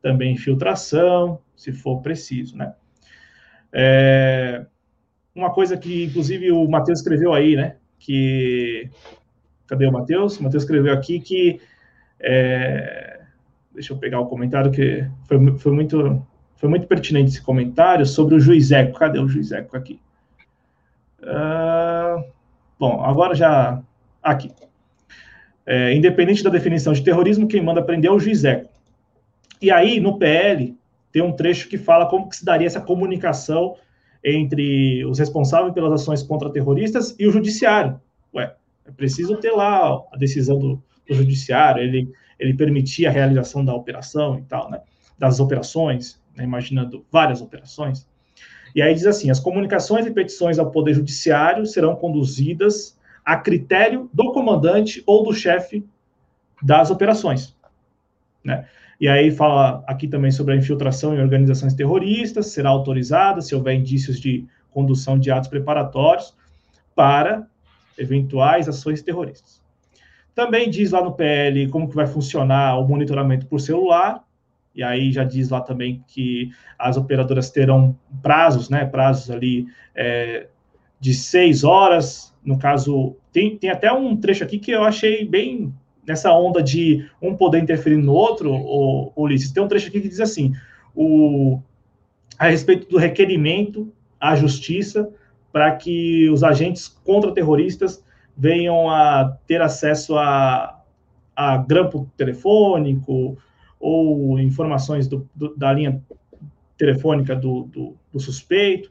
também 0.02 0.32
infiltração, 0.32 1.38
se 1.56 1.72
for 1.72 2.02
preciso, 2.02 2.56
né? 2.56 2.74
É, 3.72 4.64
uma 5.34 5.52
coisa 5.52 5.76
que, 5.76 6.04
inclusive, 6.04 6.52
o 6.52 6.68
Matheus 6.68 7.00
escreveu 7.00 7.32
aí, 7.32 7.56
né? 7.56 7.76
Que. 7.98 8.88
Cadê 9.66 9.86
o 9.86 9.92
Matheus? 9.92 10.38
O 10.38 10.42
Matheus 10.44 10.62
escreveu 10.62 10.92
aqui 10.92 11.18
que. 11.18 11.60
É, 12.20 13.20
deixa 13.72 13.92
eu 13.92 13.98
pegar 13.98 14.20
o 14.20 14.26
comentário, 14.26 14.70
que 14.70 15.04
foi, 15.26 15.58
foi, 15.58 15.72
muito, 15.72 16.24
foi 16.56 16.68
muito 16.68 16.86
pertinente 16.86 17.30
esse 17.30 17.42
comentário 17.42 18.06
sobre 18.06 18.34
o 18.34 18.40
juiz 18.40 18.70
Eco. 18.70 18.98
Cadê 18.98 19.18
o 19.18 19.28
juiz 19.28 19.52
Eco 19.52 19.76
aqui? 19.76 20.00
Uh, 21.20 22.24
bom, 22.78 23.02
agora 23.02 23.34
já. 23.34 23.82
Aqui. 24.22 24.50
É, 25.66 25.94
independente 25.94 26.42
da 26.42 26.50
definição 26.50 26.92
de 26.92 27.02
terrorismo, 27.02 27.48
quem 27.48 27.62
manda 27.62 27.82
prender 27.82 28.10
é 28.10 28.12
o 28.12 28.18
juiz 28.18 28.44
Eco. 28.44 28.70
E 29.60 29.70
aí, 29.70 29.98
no 29.98 30.18
PL, 30.18 30.76
tem 31.10 31.22
um 31.22 31.32
trecho 31.32 31.68
que 31.68 31.78
fala 31.78 32.06
como 32.06 32.28
que 32.28 32.36
se 32.36 32.44
daria 32.44 32.66
essa 32.66 32.80
comunicação 32.80 33.76
entre 34.22 35.04
os 35.04 35.18
responsáveis 35.18 35.72
pelas 35.72 35.92
ações 35.92 36.22
contra 36.22 36.50
terroristas 36.50 37.14
e 37.18 37.26
o 37.26 37.30
judiciário. 37.30 38.00
Ué, 38.34 38.54
é 38.86 38.90
preciso 38.90 39.36
ter 39.36 39.52
lá 39.52 40.02
a 40.12 40.16
decisão 40.16 40.58
do, 40.58 40.82
do 41.06 41.14
judiciário, 41.14 41.82
ele, 41.82 42.10
ele 42.38 42.54
permitir 42.54 43.06
a 43.06 43.10
realização 43.10 43.64
da 43.64 43.74
operação 43.74 44.38
e 44.38 44.42
tal, 44.42 44.70
né? 44.70 44.80
Das 45.18 45.40
operações, 45.40 46.20
né? 46.36 46.44
imaginando 46.44 47.04
várias 47.10 47.40
operações. 47.40 48.06
E 48.74 48.82
aí 48.82 48.92
diz 48.94 49.06
assim: 49.06 49.30
as 49.30 49.40
comunicações 49.40 50.06
e 50.06 50.10
petições 50.10 50.58
ao 50.58 50.70
Poder 50.70 50.94
Judiciário 50.94 51.64
serão 51.66 51.94
conduzidas 51.94 52.98
a 53.24 53.36
critério 53.36 54.10
do 54.12 54.32
comandante 54.32 55.02
ou 55.06 55.24
do 55.24 55.32
chefe 55.32 55.84
das 56.62 56.90
operações. 56.90 57.56
Né? 58.44 58.66
E 59.00 59.08
aí 59.08 59.30
fala 59.30 59.82
aqui 59.86 60.06
também 60.06 60.30
sobre 60.30 60.54
a 60.54 60.56
infiltração 60.56 61.14
em 61.14 61.20
organizações 61.20 61.74
terroristas, 61.74 62.48
será 62.48 62.70
autorizada 62.70 63.40
se 63.40 63.54
houver 63.54 63.74
indícios 63.74 64.20
de 64.20 64.46
condução 64.70 65.18
de 65.18 65.30
atos 65.30 65.48
preparatórios 65.48 66.34
para 66.94 67.46
eventuais 67.96 68.68
ações 68.68 69.02
terroristas. 69.02 69.62
Também 70.34 70.68
diz 70.68 70.90
lá 70.90 71.02
no 71.02 71.12
PL 71.12 71.68
como 71.68 71.88
que 71.88 71.94
vai 71.94 72.06
funcionar 72.06 72.78
o 72.78 72.86
monitoramento 72.86 73.46
por 73.46 73.60
celular, 73.60 74.23
e 74.74 74.82
aí 74.82 75.12
já 75.12 75.24
diz 75.24 75.50
lá 75.50 75.60
também 75.60 76.02
que 76.08 76.50
as 76.78 76.96
operadoras 76.96 77.50
terão 77.50 77.96
prazos, 78.22 78.68
né, 78.68 78.84
prazos 78.84 79.30
ali 79.30 79.66
é, 79.94 80.48
de 80.98 81.14
seis 81.14 81.62
horas, 81.64 82.34
no 82.44 82.58
caso, 82.58 83.16
tem, 83.32 83.56
tem 83.56 83.70
até 83.70 83.92
um 83.92 84.16
trecho 84.16 84.42
aqui 84.42 84.58
que 84.58 84.70
eu 84.70 84.82
achei 84.82 85.24
bem 85.24 85.72
nessa 86.06 86.32
onda 86.32 86.62
de 86.62 87.08
um 87.22 87.34
poder 87.34 87.62
interferir 87.62 87.96
no 87.96 88.12
outro, 88.12 88.52
o, 88.52 89.12
Ulisses, 89.16 89.52
tem 89.52 89.62
um 89.62 89.68
trecho 89.68 89.88
aqui 89.88 90.00
que 90.00 90.08
diz 90.08 90.20
assim, 90.20 90.52
o, 90.94 91.60
a 92.38 92.48
respeito 92.48 92.88
do 92.88 92.98
requerimento 92.98 93.92
à 94.20 94.34
justiça 94.36 95.08
para 95.52 95.70
que 95.76 96.28
os 96.30 96.42
agentes 96.42 96.88
contra-terroristas 96.88 98.04
venham 98.36 98.90
a 98.90 99.36
ter 99.46 99.62
acesso 99.62 100.16
a, 100.18 100.80
a 101.34 101.56
grampo 101.58 102.10
telefônico 102.16 103.38
ou 103.84 104.40
informações 104.40 105.06
do, 105.06 105.28
do, 105.34 105.54
da 105.54 105.70
linha 105.70 106.02
telefônica 106.78 107.36
do, 107.36 107.64
do, 108.10 108.18
suspeito. 108.18 108.90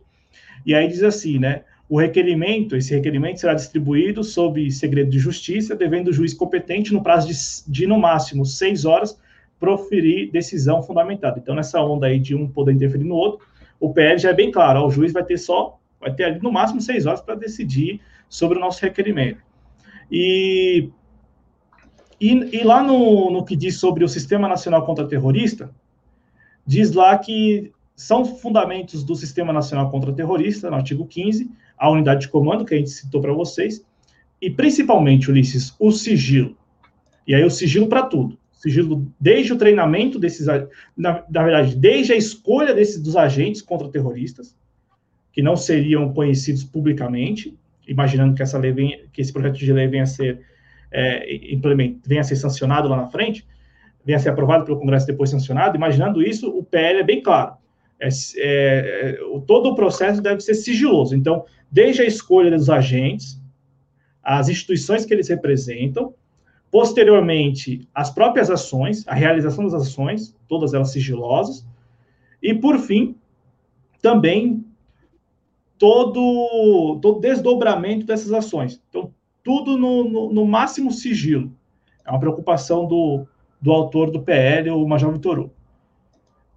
E 0.64 0.76
aí 0.76 0.88
diz 0.88 1.02
assim, 1.02 1.39
né? 1.39 1.64
O 1.89 2.00
requerimento, 2.00 2.76
esse 2.76 2.94
requerimento 2.94 3.39
será 3.39 3.56
distribuído 3.56 4.24
sob 4.24 4.70
segredo 4.72 5.10
de 5.10 5.18
justiça, 5.18 5.76
devendo 5.76 6.10
o 6.10 6.14
juiz 6.14 6.34
competente, 6.34 6.94
no 6.94 7.02
prazo 7.02 7.28
de, 7.28 7.72
de 7.72 7.88
no 7.88 7.98
máximo 7.98 8.46
seis 8.46 8.86
horas, 8.86 9.20
proferir 9.60 10.32
decisão 10.32 10.84
fundamentada. 10.84 11.39
Então, 11.39 11.56
nessa 11.56 11.82
onda 11.82 12.06
aí 12.06 12.20
de 12.20 12.36
um 12.36 12.48
poder 12.48 12.74
interferir 12.74 13.04
no 13.04 13.16
outro, 13.16 13.48
o 13.80 13.91
PL 13.91 14.20
já 14.20 14.30
é 14.30 14.34
bem 14.34 14.52
claro, 14.52 14.82
ó, 14.82 14.88
o 14.88 14.91
juiz 14.91 15.12
vai 15.12 15.24
ter 15.24 15.38
só, 15.38 15.80
vai 16.00 16.14
ter 16.14 16.26
ali 16.26 16.39
no 16.39 16.52
máximo 16.52 16.80
seis 16.80 17.08
horas 17.08 17.22
para 17.22 17.34
decidir 17.34 18.00
sobre 18.30 18.60
o 18.60 18.62
nosso 18.62 18.82
requerimento. 18.82 19.41
E, 20.12 20.89
e, 22.24 22.59
e 22.61 22.63
lá 22.63 22.82
no, 22.82 23.30
no 23.30 23.43
que 23.43 23.53
diz 23.53 23.78
sobre 23.78 24.01
o 24.01 24.07
Sistema 24.07 24.47
Nacional 24.47 24.86
Contra-Terrorista, 24.86 25.69
diz 26.65 26.93
lá 26.93 27.17
que 27.17 27.74
são 27.97 28.24
fundamentos 28.24 29.03
do 29.03 29.13
Sistema 29.13 29.51
Nacional 29.51 29.91
Contra-Terrorista, 29.91 30.69
no 30.69 30.78
artigo 30.78 31.05
15, 31.05 31.51
a 31.78 31.89
unidade 31.89 32.21
de 32.21 32.28
comando, 32.30 32.63
que 32.63 32.74
a 32.74 32.78
gente 32.78 32.91
citou 32.91 33.19
para 33.19 33.34
vocês, 33.34 33.86
e 34.41 34.49
principalmente, 34.49 35.30
Ulisses, 35.30 35.76
o 35.78 35.91
sigilo. 35.91 36.55
E 37.28 37.36
aí 37.36 37.43
o 37.43 37.51
sigilo 37.51 37.88
para 37.88 38.03
tudo. 38.03 38.39
Sigilo 38.53 39.05
desde 39.19 39.51
o 39.51 39.57
treinamento 39.57 40.17
desses, 40.17 40.47
na, 40.95 41.24
na, 41.30 41.43
verdade, 41.43 41.76
desde 41.76 42.13
a 42.13 42.15
escolha 42.15 42.74
desses 42.74 43.01
dos 43.01 43.17
agentes 43.17 43.61
contra-terroristas, 43.61 44.55
que 45.34 45.41
não 45.41 45.57
seriam 45.57 46.13
conhecidos 46.13 46.63
publicamente, 46.63 47.53
imaginando 47.86 48.34
que 48.34 48.41
essa 48.41 48.57
lei 48.57 48.71
venha, 48.71 48.99
que 49.11 49.21
esse 49.21 49.34
projeto 49.34 49.57
de 49.57 49.74
lei 49.74 49.88
venha 49.88 50.03
a 50.03 50.05
ser 50.05 50.53
é, 50.94 51.54
implement, 51.54 51.98
venha 52.06 52.22
a 52.22 52.24
ser 52.24 52.36
sancionado 52.36 52.88
lá 52.88 52.98
na 52.98 53.08
frente, 53.08 53.46
venha 54.06 54.18
a 54.18 54.22
ser 54.22 54.30
aprovado 54.30 54.66
pelo 54.66 54.80
Congresso 54.80 55.08
depois 55.08 55.30
sancionado, 55.30 55.76
imaginando 55.76 56.22
isso, 56.22 56.50
o 56.50 56.64
PL 56.64 57.00
é 57.00 57.04
bem 57.04 57.22
claro. 57.22 57.56
É, 58.00 58.10
é 58.38 59.18
todo 59.48 59.70
o 59.70 59.76
processo 59.76 60.22
deve 60.22 60.41
ser 60.41 60.56
sigiloso. 60.56 61.16
Então, 61.16 61.46
desde 61.72 62.02
a 62.02 62.06
escolha 62.06 62.52
dos 62.52 62.70
agentes, 62.70 63.41
as 64.22 64.50
instituições 64.50 65.06
que 65.06 65.14
eles 65.14 65.28
representam, 65.28 66.14
posteriormente, 66.72 67.88
as 67.94 68.10
próprias 68.10 68.50
ações, 68.50 69.08
a 69.08 69.14
realização 69.14 69.64
das 69.66 69.74
ações, 69.74 70.36
todas 70.48 70.74
elas 70.74 70.91
sigilosas, 70.91 71.66
e, 72.41 72.54
por 72.54 72.78
fim, 72.80 73.16
também 74.02 74.66
todo, 75.78 77.00
todo 77.02 77.20
desdobramento 77.20 78.06
dessas 78.06 78.34
ações. 78.34 78.82
Então, 78.89 79.14
tudo 79.44 79.78
no, 79.78 80.10
no, 80.10 80.34
no 80.34 80.46
máximo 80.46 80.91
sigilo. 80.91 81.54
É 82.06 82.10
uma 82.10 82.20
preocupação 82.20 82.88
do, 82.88 83.28
do 83.62 83.72
autor 83.72 84.10
do 84.10 84.22
PL, 84.22 84.70
o 84.72 84.88
Major 84.88 85.12
Vitor 85.12 85.39
Hugo. 85.39 85.54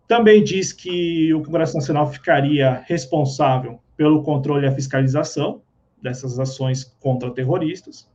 Também 0.07 0.43
diz 0.43 0.73
que 0.73 1.35
o 1.35 1.43
Congresso 1.43 1.75
Nacional 1.75 2.11
ficaria 2.11 2.85
responsável 2.87 3.81
pelo 3.97 4.23
controle 4.23 4.65
e 4.65 4.69
a 4.69 4.75
fiscalização 4.75 5.63
dessas 6.01 6.39
ações 6.39 6.85
contra 7.01 7.31
terroristas. 7.31 8.09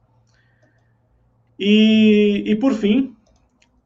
E, 1.60 2.44
e 2.46 2.56
por 2.56 2.74
fim, 2.74 3.16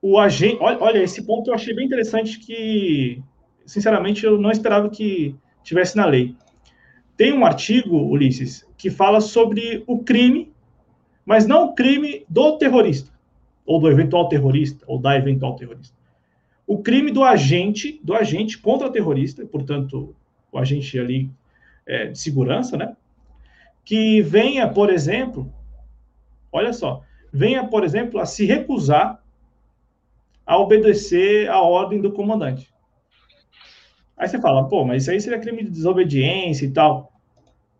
o 0.01 0.19
agente. 0.19 0.57
Olha, 0.61 0.77
olha, 0.79 1.03
esse 1.03 1.23
ponto 1.23 1.49
eu 1.49 1.53
achei 1.55 1.73
bem 1.73 1.85
interessante 1.85 2.39
que, 2.39 3.23
sinceramente, 3.65 4.23
eu 4.23 4.39
não 4.39 4.51
esperava 4.51 4.89
que 4.89 5.35
tivesse 5.63 5.97
na 5.97 6.05
lei. 6.05 6.35
Tem 7.17 7.33
um 7.33 7.45
artigo, 7.45 7.97
Ulisses, 7.97 8.67
que 8.77 8.91
fala 8.91 9.19
sobre 9.19 9.83
o 9.87 10.03
crime, 10.03 10.53
mas 11.25 11.47
não 11.47 11.65
o 11.65 11.73
crime 11.73 12.25
do 12.29 12.57
terrorista, 12.57 13.11
ou 13.65 13.79
do 13.79 13.89
eventual 13.89 14.29
terrorista, 14.29 14.85
ou 14.87 14.99
da 14.99 15.17
eventual 15.17 15.55
terrorista. 15.55 15.95
O 16.67 16.81
crime 16.81 17.11
do 17.11 17.23
agente, 17.23 17.99
do 18.03 18.13
agente 18.13 18.57
contra 18.57 18.91
terrorista, 18.91 19.45
portanto, 19.45 20.15
o 20.51 20.57
agente 20.57 20.99
ali 20.99 21.29
é, 21.85 22.07
de 22.07 22.19
segurança, 22.19 22.77
né? 22.77 22.95
Que 23.83 24.21
venha, 24.21 24.67
por 24.67 24.89
exemplo, 24.89 25.51
olha 26.51 26.73
só, 26.73 27.03
venha, 27.31 27.65
por 27.65 27.83
exemplo, 27.83 28.19
a 28.19 28.25
se 28.25 28.45
recusar 28.45 29.21
a 30.45 30.57
obedecer 30.57 31.49
a 31.49 31.59
ordem 31.61 31.99
do 31.99 32.11
comandante. 32.11 32.71
Aí 34.17 34.27
você 34.27 34.39
fala, 34.39 34.67
pô, 34.67 34.85
mas 34.85 35.03
isso 35.03 35.11
aí 35.11 35.19
seria 35.19 35.39
crime 35.39 35.63
de 35.63 35.69
desobediência 35.69 36.65
e 36.65 36.71
tal. 36.71 37.11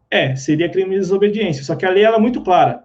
É, 0.10 0.36
seria 0.36 0.70
crime 0.70 0.92
de 0.92 1.00
desobediência, 1.00 1.64
só 1.64 1.76
que 1.76 1.86
a 1.86 1.90
lei 1.90 2.04
ela 2.04 2.18
é 2.18 2.20
muito 2.20 2.42
clara. 2.42 2.85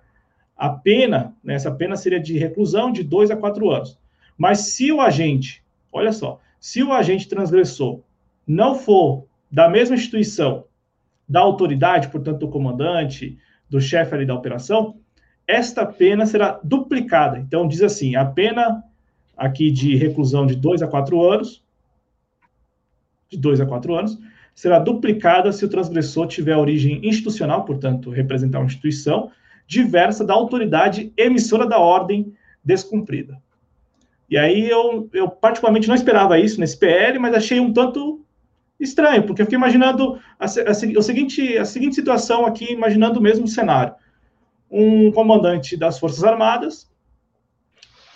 A 0.61 0.69
pena, 0.69 1.35
né, 1.43 1.55
essa 1.55 1.71
pena 1.71 1.97
seria 1.97 2.21
de 2.21 2.37
reclusão 2.37 2.93
de 2.93 3.03
dois 3.03 3.31
a 3.31 3.37
quatro 3.37 3.71
anos. 3.71 3.99
Mas 4.37 4.59
se 4.59 4.93
o 4.93 5.01
agente, 5.01 5.65
olha 5.91 6.13
só, 6.13 6.39
se 6.61 6.83
o 6.83 6.93
agente 6.93 7.27
transgressor 7.27 8.01
não 8.47 8.75
for 8.75 9.25
da 9.51 9.71
mesma 9.71 9.97
instituição 9.97 10.67
da 11.27 11.41
autoridade, 11.41 12.09
portanto, 12.09 12.41
do 12.41 12.49
comandante, 12.49 13.39
do 13.71 13.81
chefe 13.81 14.15
ali 14.15 14.27
da 14.27 14.35
operação, 14.35 14.97
esta 15.47 15.87
pena 15.87 16.27
será 16.27 16.61
duplicada. 16.63 17.39
Então, 17.39 17.67
diz 17.67 17.81
assim: 17.81 18.15
a 18.15 18.27
pena 18.27 18.85
aqui 19.35 19.71
de 19.71 19.97
reclusão 19.97 20.47
de 20.47 20.55
dois 20.55 20.83
a 20.83 20.87
quatro 20.87 21.25
anos, 21.27 21.65
de 23.31 23.39
dois 23.39 23.63
a 23.63 23.67
quatro 23.67 23.95
anos, 23.95 24.19
será 24.55 24.79
duplicada 24.79 25.53
se 25.53 25.65
o 25.65 25.71
transgressor 25.71 26.27
tiver 26.27 26.55
origem 26.55 27.01
institucional, 27.03 27.65
portanto, 27.65 28.11
representar 28.11 28.59
uma 28.59 28.67
instituição 28.67 29.31
diversa 29.71 30.25
da 30.25 30.35
autoridade 30.35 31.13
emissora 31.17 31.65
da 31.65 31.79
ordem 31.79 32.35
descumprida. 32.63 33.41
E 34.29 34.37
aí 34.37 34.69
eu, 34.69 35.09
eu 35.13 35.29
particularmente 35.29 35.87
não 35.87 35.95
esperava 35.95 36.41
isso 36.41 36.59
nesse 36.59 36.77
PL, 36.77 37.21
mas 37.21 37.35
achei 37.35 37.61
um 37.61 37.73
tanto 37.73 38.21
estranho, 38.81 39.23
porque 39.23 39.43
eu 39.43 39.47
fiquei 39.47 39.57
imaginando 39.57 40.19
a, 40.41 40.45
a, 40.45 40.71
a, 40.71 40.75
seguinte, 40.75 41.57
a 41.57 41.65
seguinte 41.65 41.95
situação 41.95 42.45
aqui, 42.45 42.73
imaginando 42.73 43.21
o 43.21 43.23
mesmo 43.23 43.47
cenário. 43.47 43.95
Um 44.69 45.13
comandante 45.13 45.77
das 45.77 46.01
Forças 46.01 46.25
Armadas 46.25 46.91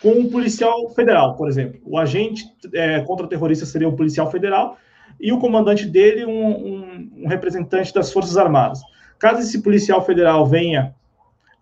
com 0.02 0.10
um 0.10 0.28
policial 0.28 0.90
federal, 0.90 1.36
por 1.36 1.48
exemplo. 1.48 1.80
O 1.84 1.96
agente 1.96 2.44
é, 2.72 3.00
contra-terrorista 3.02 3.64
seria 3.64 3.88
um 3.88 3.94
policial 3.94 4.28
federal 4.28 4.76
e 5.20 5.32
o 5.32 5.38
comandante 5.38 5.86
dele 5.86 6.24
um, 6.24 6.48
um, 6.48 7.10
um 7.18 7.28
representante 7.28 7.94
das 7.94 8.12
Forças 8.12 8.36
Armadas. 8.36 8.80
Caso 9.20 9.38
esse 9.38 9.62
policial 9.62 10.04
federal 10.04 10.44
venha 10.44 10.94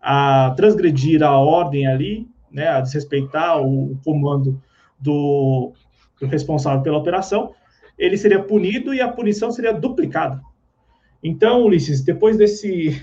a 0.02 0.52
transgredir 0.56 1.22
a 1.22 1.38
ordem 1.38 1.86
ali, 1.86 2.28
né, 2.50 2.68
a 2.68 2.80
desrespeitar 2.80 3.62
o, 3.62 3.92
o 3.92 3.98
comando 4.04 4.60
do, 4.98 5.72
do 6.20 6.26
responsável 6.26 6.82
pela 6.82 6.98
operação, 6.98 7.54
ele 7.96 8.16
seria 8.16 8.42
punido 8.42 8.92
e 8.92 9.00
a 9.00 9.08
punição 9.08 9.52
seria 9.52 9.72
duplicada. 9.72 10.40
Então, 11.22 11.62
Ulisses, 11.62 12.02
depois 12.02 12.36
desse, 12.36 13.00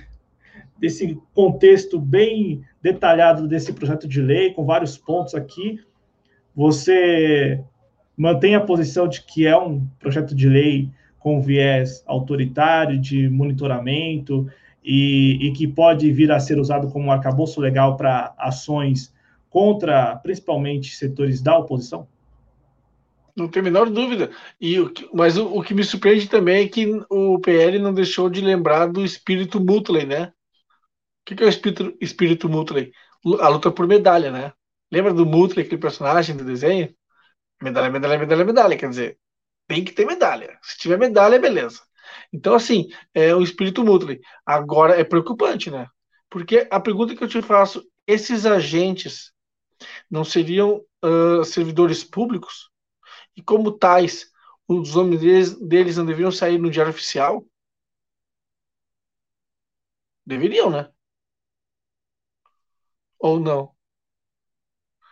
desse 0.77 1.17
contexto 1.33 1.97
bem 1.97 2.63
detalhado 2.81 3.47
desse 3.47 3.71
projeto 3.71 4.07
de 4.07 4.21
lei, 4.21 4.53
com 4.53 4.65
vários 4.65 4.97
pontos 4.97 5.33
aqui, 5.33 5.79
você 6.53 7.63
mantém 8.17 8.55
a 8.55 8.61
posição 8.61 9.07
de 9.07 9.21
que 9.21 9.47
é 9.47 9.57
um 9.57 9.87
projeto 9.99 10.35
de 10.35 10.49
lei 10.49 10.89
com 11.17 11.41
viés 11.41 12.03
autoritário, 12.05 12.99
de 12.99 13.29
monitoramento, 13.29 14.49
e, 14.83 15.47
e 15.47 15.51
que 15.53 15.67
pode 15.67 16.11
vir 16.11 16.31
a 16.31 16.39
ser 16.39 16.59
usado 16.59 16.89
como 16.89 17.05
um 17.05 17.11
arcabouço 17.11 17.59
legal 17.59 17.97
para 17.97 18.33
ações 18.37 19.13
contra, 19.49 20.15
principalmente, 20.17 20.95
setores 20.95 21.41
da 21.41 21.57
oposição? 21.57 22.07
Não 23.35 23.47
tem 23.47 23.61
a 23.61 23.63
menor 23.63 23.89
dúvida. 23.89 24.31
E, 24.59 24.77
mas 25.13 25.37
o, 25.37 25.57
o, 25.57 25.63
que 25.63 25.73
me 25.73 25.83
surpreende 25.83 26.27
também 26.27 26.65
é 26.65 26.67
que 26.67 26.85
o 27.09 27.39
PL 27.39 27.79
não 27.79 27.93
deixou 27.93 28.29
de 28.29 28.41
lembrar 28.41 28.87
do 28.87 29.03
espírito 29.03 29.59
Mutley, 29.59 30.05
né? 30.05 30.25
O 30.25 31.25
que, 31.25 31.35
que 31.35 31.43
é 31.43 31.45
o 31.45 31.49
espírito, 31.49 31.97
espírito 32.01 32.49
Mutley? 32.49 32.91
A 33.39 33.47
luta 33.47 33.71
por 33.71 33.87
medalha, 33.87 34.31
né? 34.31 34.53
Lembra 34.91 35.13
do 35.13 35.25
Mutley, 35.25 35.65
aquele 35.65 35.81
personagem 35.81 36.35
do 36.35 36.43
desenho? 36.43 36.93
Medalha, 37.61 37.89
medalha, 37.89 38.17
medalha, 38.17 38.45
medalha. 38.45 38.77
Quer 38.77 38.89
dizer, 38.89 39.19
tem 39.67 39.83
que 39.83 39.91
ter 39.91 40.05
medalha. 40.05 40.57
Se 40.61 40.77
tiver 40.77 40.97
medalha, 40.97 41.39
beleza. 41.39 41.81
Então, 42.31 42.55
assim, 42.55 42.89
é 43.13 43.33
o 43.35 43.41
espírito 43.41 43.83
Mutley. 43.83 44.19
Agora 44.45 44.99
é 44.99 45.03
preocupante, 45.03 45.71
né? 45.71 45.87
Porque 46.29 46.67
a 46.69 46.79
pergunta 46.79 47.15
que 47.15 47.23
eu 47.23 47.27
te 47.27 47.41
faço: 47.41 47.83
esses 48.07 48.45
agentes 48.45 49.31
não 50.09 50.23
seriam 50.23 50.83
uh, 51.03 51.43
servidores 51.43 52.03
públicos? 52.03 52.69
E 53.35 53.41
como 53.41 53.71
tais, 53.71 54.31
os 54.67 54.95
nomes 54.95 55.19
deles, 55.21 55.59
deles 55.59 55.97
não 55.97 56.05
deveriam 56.05 56.31
sair 56.31 56.57
no 56.59 56.69
diário 56.71 56.91
oficial? 56.91 57.45
Deveriam, 60.25 60.69
né? 60.69 60.89
Ou 63.19 63.39
não? 63.39 63.75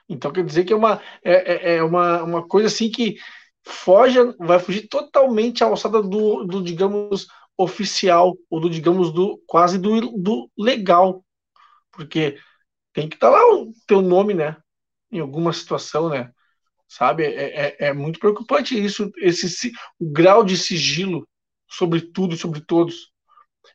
Então 0.09 0.31
quer 0.31 0.45
dizer 0.45 0.63
que 0.65 0.73
é 0.73 0.75
uma, 0.75 1.01
é, 1.23 1.73
é, 1.73 1.75
é 1.77 1.83
uma, 1.83 2.23
uma 2.23 2.47
coisa 2.47 2.67
assim 2.67 2.89
que 2.89 3.17
foge, 3.67 4.19
vai 4.39 4.59
fugir 4.59 4.87
totalmente 4.87 5.63
à 5.63 5.67
alçada 5.67 6.01
do, 6.01 6.43
do 6.43 6.63
digamos, 6.63 7.27
oficial, 7.57 8.35
ou 8.49 8.59
do, 8.59 8.69
digamos, 8.69 9.11
do 9.13 9.41
quase 9.45 9.77
do, 9.77 10.11
do 10.17 10.49
legal. 10.57 11.23
Porque 11.91 12.37
tem 12.93 13.09
que 13.09 13.15
estar 13.15 13.31
tá 13.31 13.37
lá 13.37 13.55
o 13.55 13.71
teu 13.87 14.01
nome, 14.01 14.33
né? 14.33 14.57
Em 15.11 15.19
alguma 15.19 15.53
situação, 15.53 16.09
né? 16.09 16.31
sabe? 16.87 17.23
É, 17.23 17.67
é, 17.67 17.87
é, 17.87 17.93
muito 17.93 18.19
preocupante 18.19 18.81
isso, 18.81 19.11
esse 19.17 19.71
o 19.99 20.09
grau 20.09 20.43
de 20.43 20.57
sigilo 20.57 21.27
sobre 21.67 22.01
tudo, 22.01 22.37
sobre 22.37 22.61
todos. 22.61 23.11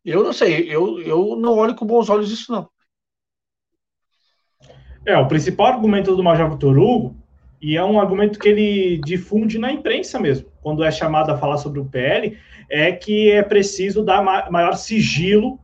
Eu 0.04 0.24
não 0.24 0.32
sei, 0.32 0.72
eu, 0.72 1.00
eu 1.00 1.36
não 1.36 1.58
olho 1.58 1.74
com 1.74 1.86
bons 1.86 2.08
olhos 2.08 2.30
isso 2.30 2.50
não. 2.50 2.68
É, 5.04 5.16
o 5.16 5.28
principal 5.28 5.66
argumento 5.66 6.16
do 6.16 6.22
Major 6.22 6.50
Vitor 6.50 6.78
Hugo, 6.78 7.21
e 7.62 7.76
é 7.76 7.84
um 7.84 8.00
argumento 8.00 8.40
que 8.40 8.48
ele 8.48 9.00
difunde 9.04 9.56
na 9.56 9.72
imprensa 9.72 10.18
mesmo, 10.18 10.48
quando 10.60 10.82
é 10.82 10.90
chamado 10.90 11.30
a 11.30 11.38
falar 11.38 11.58
sobre 11.58 11.78
o 11.78 11.84
PL, 11.84 12.36
é 12.68 12.90
que 12.90 13.30
é 13.30 13.40
preciso 13.40 14.02
dar 14.04 14.20
maior 14.50 14.74
sigilo 14.74 15.60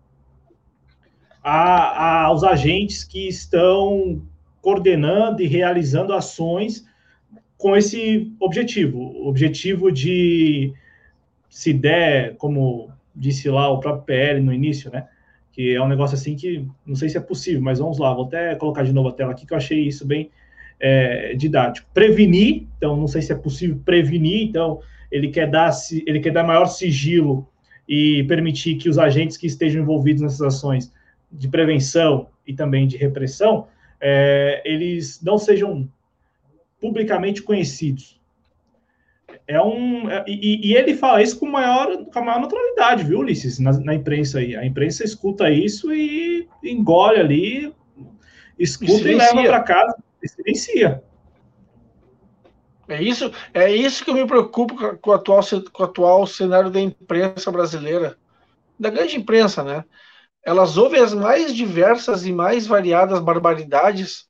a, 1.43 1.51
a, 1.51 2.23
aos 2.27 2.45
agentes 2.45 3.03
que 3.03 3.27
estão 3.27 4.23
coordenando 4.63 5.43
e 5.43 5.49
realizando 5.49 6.13
ações 6.13 6.87
com 7.57 7.77
esse 7.77 8.33
objetivo, 8.39 9.27
objetivo 9.27 9.91
de 9.91 10.73
se 11.51 11.73
der, 11.73 12.37
como 12.37 12.93
disse 13.15 13.51
lá 13.51 13.69
o 13.71 13.81
próprio 13.81 14.05
PL 14.05 14.41
no 14.41 14.53
início, 14.53 14.89
né? 14.93 15.09
Que 15.51 15.75
é 15.75 15.83
um 15.83 15.89
negócio 15.89 16.15
assim 16.15 16.37
que 16.37 16.65
não 16.87 16.95
sei 16.95 17.09
se 17.09 17.17
é 17.17 17.21
possível, 17.21 17.61
mas 17.61 17.81
vamos 17.81 17.99
lá, 17.99 18.15
vou 18.15 18.27
até 18.27 18.55
colocar 18.55 18.85
de 18.85 18.93
novo 18.93 19.09
a 19.09 19.13
tela 19.13 19.33
aqui 19.33 19.45
que 19.45 19.53
eu 19.53 19.57
achei 19.57 19.81
isso 19.81 20.07
bem 20.07 20.31
é, 20.81 21.35
didático. 21.35 21.89
Prevenir, 21.93 22.67
então 22.77 22.97
não 22.97 23.09
sei 23.09 23.23
se 23.23 23.33
é 23.33 23.35
possível 23.35 23.81
prevenir, 23.85 24.43
então 24.49 24.81
ele 25.11 25.29
quer 25.29 25.51
dar 25.51 25.71
ele 26.07 26.21
quer 26.21 26.33
dar 26.33 26.45
maior 26.45 26.67
sigilo 26.67 27.49
e 27.89 28.23
permitir 28.25 28.77
que 28.77 28.89
os 28.89 28.99
agentes 28.99 29.37
que 29.37 29.47
estejam 29.47 29.83
envolvidos 29.83 30.23
nessas 30.23 30.43
ações 30.43 30.93
de 31.31 31.49
prevenção 31.49 32.29
e 32.47 32.55
também 32.55 32.87
de 32.87 32.97
repressão, 32.97 33.67
é, 34.01 34.63
eles 34.65 35.23
não 35.23 35.39
sejam 35.39 35.89
publicamente 36.81 37.43
conhecidos. 37.43 38.19
É 39.47 39.61
um 39.61 40.11
é, 40.11 40.25
e, 40.27 40.71
e, 40.71 40.75
ele 40.75 40.95
fala 40.95 41.23
isso 41.23 41.39
com 41.39 41.47
maior, 41.47 42.05
com 42.05 42.19
a 42.19 42.23
maior 42.23 42.41
naturalidade, 42.41 43.05
viu, 43.05 43.21
Ulisses, 43.21 43.59
na, 43.59 43.73
na, 43.81 43.95
imprensa 43.95 44.39
aí. 44.39 44.55
A 44.55 44.65
imprensa 44.65 45.05
escuta 45.05 45.51
isso 45.51 45.93
e 45.93 46.47
engole 46.63 47.19
ali, 47.19 47.75
escuta 48.59 49.09
e, 49.09 49.13
e 49.13 49.15
leva 49.15 49.43
para 49.43 49.63
casa, 49.63 49.97
e 50.23 50.29
silencia. 50.29 51.03
É 52.89 53.03
isso, 53.03 53.31
é 53.53 53.71
isso 53.71 54.03
que 54.03 54.11
eu 54.11 54.15
me 54.15 54.27
preocupo 54.27 54.97
com 54.97 55.11
o 55.11 55.13
atual, 55.13 55.43
com 55.73 55.83
o 55.83 55.87
atual 55.87 56.27
cenário 56.27 56.71
da 56.71 56.81
imprensa 56.81 57.53
brasileira, 57.53 58.17
da 58.81 58.89
grande 58.89 59.17
imprensa, 59.17 59.63
né? 59.63 59.85
Elas 60.43 60.79
ouvem 60.79 61.01
as 61.01 61.13
mais 61.13 61.55
diversas 61.55 62.25
e 62.25 62.33
mais 62.33 62.67
variadas 62.67 63.21
barbaridades 63.21 64.27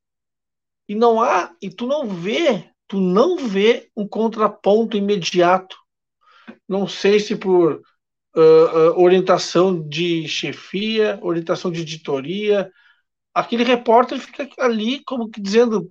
e 0.89 0.95
não 0.95 1.20
há, 1.20 1.55
e 1.62 1.70
tu 1.70 1.86
não 1.86 2.09
vê, 2.09 2.64
tu 2.89 2.99
não 2.99 3.36
vê 3.36 3.89
um 3.97 4.09
contraponto 4.09 4.97
imediato. 4.97 5.76
Não 6.66 6.89
sei 6.89 7.20
se 7.20 7.36
por 7.36 7.74
uh, 7.74 8.41
uh, 8.41 9.01
orientação 9.01 9.86
de 9.86 10.26
chefia, 10.26 11.18
orientação 11.22 11.70
de 11.70 11.82
editoria, 11.82 12.72
aquele 13.39 13.64
repórter 13.64 14.18
fica 14.18 14.49
ali 14.59 15.03
como 15.05 15.30
que 15.30 15.41
dizendo 15.41 15.91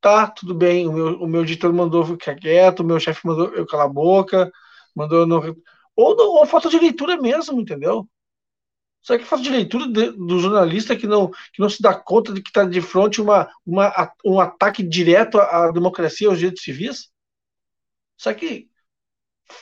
tá, 0.00 0.28
tudo 0.28 0.54
bem, 0.54 0.86
o 0.86 0.92
meu, 0.92 1.06
o 1.22 1.26
meu 1.26 1.42
editor 1.42 1.72
mandou 1.72 2.04
ficar 2.04 2.36
quieto, 2.36 2.80
o 2.80 2.84
meu 2.84 3.00
chefe 3.00 3.26
mandou 3.26 3.52
eu 3.54 3.66
calar 3.66 3.86
a 3.86 3.88
boca, 3.88 4.52
mandou 4.94 5.26
não... 5.26 5.40
Ou, 5.96 6.14
ou 6.38 6.46
falta 6.46 6.68
de 6.68 6.78
leitura 6.78 7.16
mesmo, 7.16 7.60
entendeu? 7.60 8.08
Será 9.02 9.18
que 9.18 9.24
falta 9.24 9.44
de 9.44 9.50
leitura 9.50 9.88
de, 9.88 10.12
do 10.12 10.38
jornalista 10.38 10.96
que 10.96 11.06
não, 11.06 11.30
que 11.30 11.60
não 11.60 11.70
se 11.70 11.80
dá 11.80 11.94
conta 11.94 12.32
de 12.32 12.42
que 12.42 12.50
está 12.50 12.64
de 12.64 12.80
frente 12.80 13.20
uma, 13.20 13.48
uma, 13.64 14.12
um 14.24 14.38
ataque 14.38 14.82
direto 14.82 15.38
à, 15.38 15.70
democracia, 15.72 16.28
aos 16.28 16.38
direitos 16.38 16.62
civis? 16.62 17.08
Será 18.18 18.34
que 18.34 18.68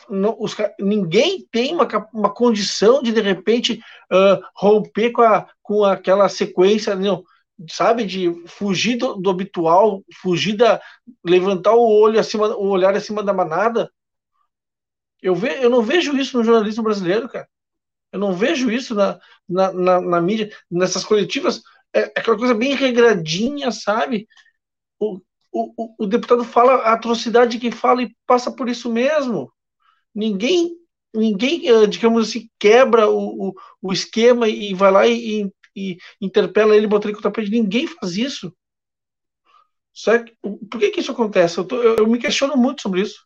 não, 0.08 0.36
os, 0.38 0.56
ninguém 0.78 1.46
tem 1.50 1.74
uma, 1.74 1.86
uma 2.12 2.32
condição 2.32 3.02
de, 3.02 3.12
de 3.12 3.20
repente, 3.20 3.80
uh, 4.12 4.42
romper 4.54 5.10
com, 5.10 5.22
a, 5.22 5.48
com 5.62 5.84
aquela 5.84 6.28
sequência, 6.28 6.94
não, 6.94 7.24
sabe, 7.68 8.04
de 8.04 8.32
fugir 8.46 8.96
do, 8.96 9.14
do, 9.14 9.30
habitual, 9.30 10.02
fugir 10.20 10.56
da. 10.56 10.80
levantar 11.24 11.74
o 11.74 11.82
olho 11.82 12.18
acima, 12.18 12.48
o 12.56 12.68
olhar 12.68 12.94
acima 12.94 13.22
da 13.22 13.32
manada? 13.32 13.90
Eu, 15.22 15.34
ve, 15.34 15.48
eu 15.62 15.70
não 15.70 15.82
vejo 15.82 16.16
isso 16.16 16.36
no 16.36 16.44
jornalismo 16.44 16.82
brasileiro, 16.82 17.28
cara. 17.28 17.48
Eu 18.12 18.18
não 18.20 18.32
vejo 18.32 18.70
isso 18.70 18.94
na, 18.94 19.18
na, 19.48 19.72
na, 19.72 20.00
na 20.00 20.20
mídia, 20.20 20.50
nessas 20.70 21.04
coletivas. 21.04 21.62
É, 21.92 22.00
é, 22.00 22.04
aquela 22.16 22.36
coisa 22.36 22.54
bem 22.54 22.74
regradinha, 22.74 23.70
sabe? 23.70 24.28
O, 24.98 25.20
o, 25.52 26.04
o 26.04 26.06
deputado 26.06 26.44
fala 26.44 26.74
a 26.74 26.92
atrocidade 26.92 27.58
que 27.58 27.70
fala 27.70 28.02
e 28.02 28.14
passa 28.26 28.50
por 28.50 28.68
isso 28.68 28.92
mesmo. 28.92 29.52
Ninguém, 30.14 30.76
ninguém 31.14 31.68
eh, 31.68 31.86
digamos 31.86 32.28
assim, 32.28 32.48
quebra 32.58 33.08
o, 33.08 33.48
o, 33.48 33.54
o 33.82 33.92
esquema 33.92 34.48
e 34.48 34.72
vai 34.74 34.90
lá 34.92 35.06
e, 35.06 35.42
e, 35.42 35.50
e 35.76 35.98
interpela 36.20 36.76
ele, 36.76 36.86
bota 36.86 37.06
ele 37.06 37.14
com 37.14 37.20
o 37.20 37.22
tapete. 37.22 37.50
Ninguém 37.50 37.86
faz 37.86 38.16
isso. 38.16 38.54
Certo? 39.92 40.32
Por 40.70 40.80
que, 40.80 40.90
que 40.90 41.00
isso 41.00 41.12
acontece? 41.12 41.58
Eu, 41.58 41.64
tô, 41.64 41.76
eu, 41.76 41.96
eu 41.96 42.06
me 42.06 42.18
questiono 42.18 42.56
muito 42.56 42.82
sobre 42.82 43.00
isso. 43.00 43.24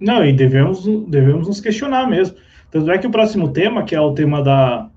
Não, 0.00 0.24
e 0.24 0.32
devemos, 0.32 0.84
devemos 1.08 1.46
nos 1.46 1.60
questionar 1.60 2.08
mesmo. 2.08 2.36
Tanto 2.70 2.90
é 2.90 2.98
que 2.98 3.06
o 3.06 3.10
próximo 3.10 3.52
tema, 3.52 3.84
que 3.84 3.94
é 3.94 4.00
o 4.00 4.14
tema 4.14 4.42
da, 4.42 4.90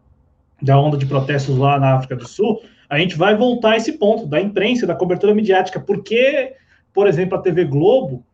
da 0.62 0.80
onda 0.80 0.98
de 0.98 1.06
protestos 1.06 1.58
lá 1.58 1.80
na 1.80 1.96
África 1.96 2.16
do 2.16 2.28
Sul, 2.28 2.62
a 2.90 2.98
gente 2.98 3.18
vai 3.18 3.36
voltar 3.36 3.74
a 3.74 3.78
esse 3.78 3.94
ponto 3.94 4.26
da 4.26 4.40
imprensa, 4.42 4.88
da 4.88 4.96
cobertura 4.96 5.36
midiática. 5.36 5.80
Porque, 5.80 6.56
por 6.94 7.06
exemplo, 7.06 7.38
a 7.38 7.42
TV 7.42 7.66
Globo 7.66 8.26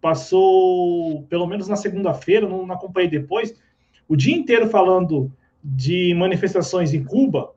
passou, 0.00 1.22
pelo 1.24 1.46
menos 1.46 1.68
na 1.68 1.76
segunda-feira, 1.76 2.48
não, 2.48 2.66
não 2.66 2.74
acompanhei 2.74 3.10
depois, 3.10 3.54
o 4.08 4.16
dia 4.16 4.34
inteiro 4.34 4.68
falando 4.68 5.30
de 5.62 6.14
manifestações 6.14 6.94
em 6.94 7.04
Cuba, 7.04 7.52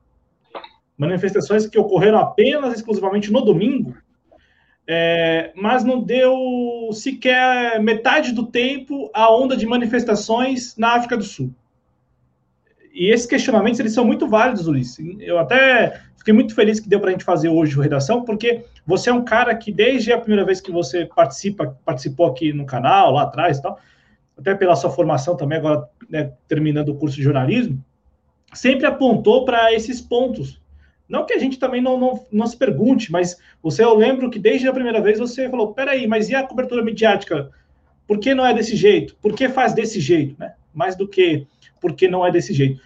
manifestações 0.96 1.66
que 1.66 1.78
ocorreram 1.78 2.18
apenas 2.18 2.74
exclusivamente 2.74 3.32
no 3.32 3.40
domingo, 3.40 3.96
é, 4.86 5.52
mas 5.54 5.84
não 5.84 6.02
deu 6.02 6.90
sequer 6.92 7.80
metade 7.80 8.32
do 8.32 8.46
tempo 8.46 9.10
a 9.14 9.32
onda 9.32 9.56
de 9.56 9.64
manifestações 9.64 10.76
na 10.76 10.94
África 10.94 11.16
do 11.16 11.24
Sul. 11.24 11.54
E 12.92 13.10
esses 13.10 13.26
questionamentos 13.26 13.80
eles 13.80 13.94
são 13.94 14.04
muito 14.04 14.28
válidos, 14.28 14.68
Ulisses. 14.68 15.16
Eu 15.20 15.38
até 15.38 16.00
fiquei 16.16 16.34
muito 16.34 16.54
feliz 16.54 16.78
que 16.78 16.88
deu 16.88 17.00
para 17.00 17.08
a 17.08 17.12
gente 17.12 17.24
fazer 17.24 17.48
hoje 17.48 17.76
o 17.76 17.80
redação, 17.80 18.24
porque 18.24 18.64
você 18.86 19.10
é 19.10 19.12
um 19.12 19.24
cara 19.24 19.54
que 19.54 19.72
desde 19.72 20.12
a 20.12 20.18
primeira 20.18 20.44
vez 20.44 20.60
que 20.60 20.70
você 20.70 21.06
participa, 21.06 21.76
participou 21.84 22.26
aqui 22.26 22.52
no 22.52 22.66
canal 22.66 23.12
lá 23.12 23.22
atrás, 23.22 23.60
tal, 23.60 23.78
até 24.36 24.54
pela 24.54 24.76
sua 24.76 24.90
formação 24.90 25.36
também 25.36 25.58
agora 25.58 25.88
né, 26.08 26.32
terminando 26.46 26.90
o 26.90 26.94
curso 26.94 27.16
de 27.16 27.22
jornalismo, 27.22 27.82
sempre 28.52 28.86
apontou 28.86 29.44
para 29.44 29.72
esses 29.72 30.00
pontos 30.00 30.62
não 31.12 31.26
que 31.26 31.34
a 31.34 31.38
gente 31.38 31.58
também 31.58 31.82
não, 31.82 31.98
não, 32.00 32.26
não 32.32 32.46
se 32.46 32.56
pergunte, 32.56 33.12
mas 33.12 33.38
você, 33.62 33.84
eu 33.84 33.94
lembro 33.94 34.30
que 34.30 34.38
desde 34.38 34.66
a 34.66 34.72
primeira 34.72 34.98
vez 34.98 35.18
você 35.18 35.46
falou: 35.50 35.74
peraí, 35.74 36.06
mas 36.06 36.30
e 36.30 36.34
a 36.34 36.42
cobertura 36.42 36.82
midiática? 36.82 37.50
Por 38.06 38.18
que 38.18 38.34
não 38.34 38.46
é 38.46 38.54
desse 38.54 38.74
jeito? 38.74 39.14
Por 39.20 39.34
que 39.34 39.46
faz 39.50 39.74
desse 39.74 40.00
jeito? 40.00 40.34
Né? 40.38 40.54
Mais 40.72 40.96
do 40.96 41.06
que 41.06 41.46
por 41.82 41.92
que 41.94 42.08
não 42.08 42.24
é 42.24 42.30
desse 42.30 42.54
jeito. 42.54 42.80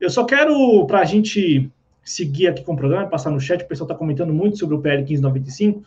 Eu 0.00 0.10
só 0.10 0.24
quero, 0.24 0.84
para 0.86 1.00
a 1.00 1.04
gente 1.04 1.70
seguir 2.02 2.48
aqui 2.48 2.64
com 2.64 2.72
o 2.72 2.76
programa, 2.76 3.06
passar 3.06 3.30
no 3.30 3.40
chat, 3.40 3.62
o 3.62 3.68
pessoal 3.68 3.86
está 3.86 3.94
comentando 3.94 4.34
muito 4.34 4.58
sobre 4.58 4.74
o 4.74 4.80
PL 4.80 4.98
1595. 5.04 5.84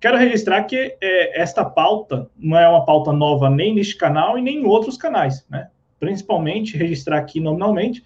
Quero 0.00 0.16
registrar 0.16 0.62
que 0.64 0.96
é, 1.00 1.40
esta 1.40 1.64
pauta 1.64 2.30
não 2.38 2.56
é 2.56 2.68
uma 2.68 2.84
pauta 2.84 3.12
nova 3.12 3.50
nem 3.50 3.74
neste 3.74 3.96
canal 3.96 4.38
e 4.38 4.42
nem 4.42 4.62
em 4.62 4.66
outros 4.66 4.96
canais, 4.96 5.44
né? 5.50 5.68
Principalmente 5.98 6.76
registrar 6.76 7.18
aqui 7.18 7.40
nominalmente 7.40 8.04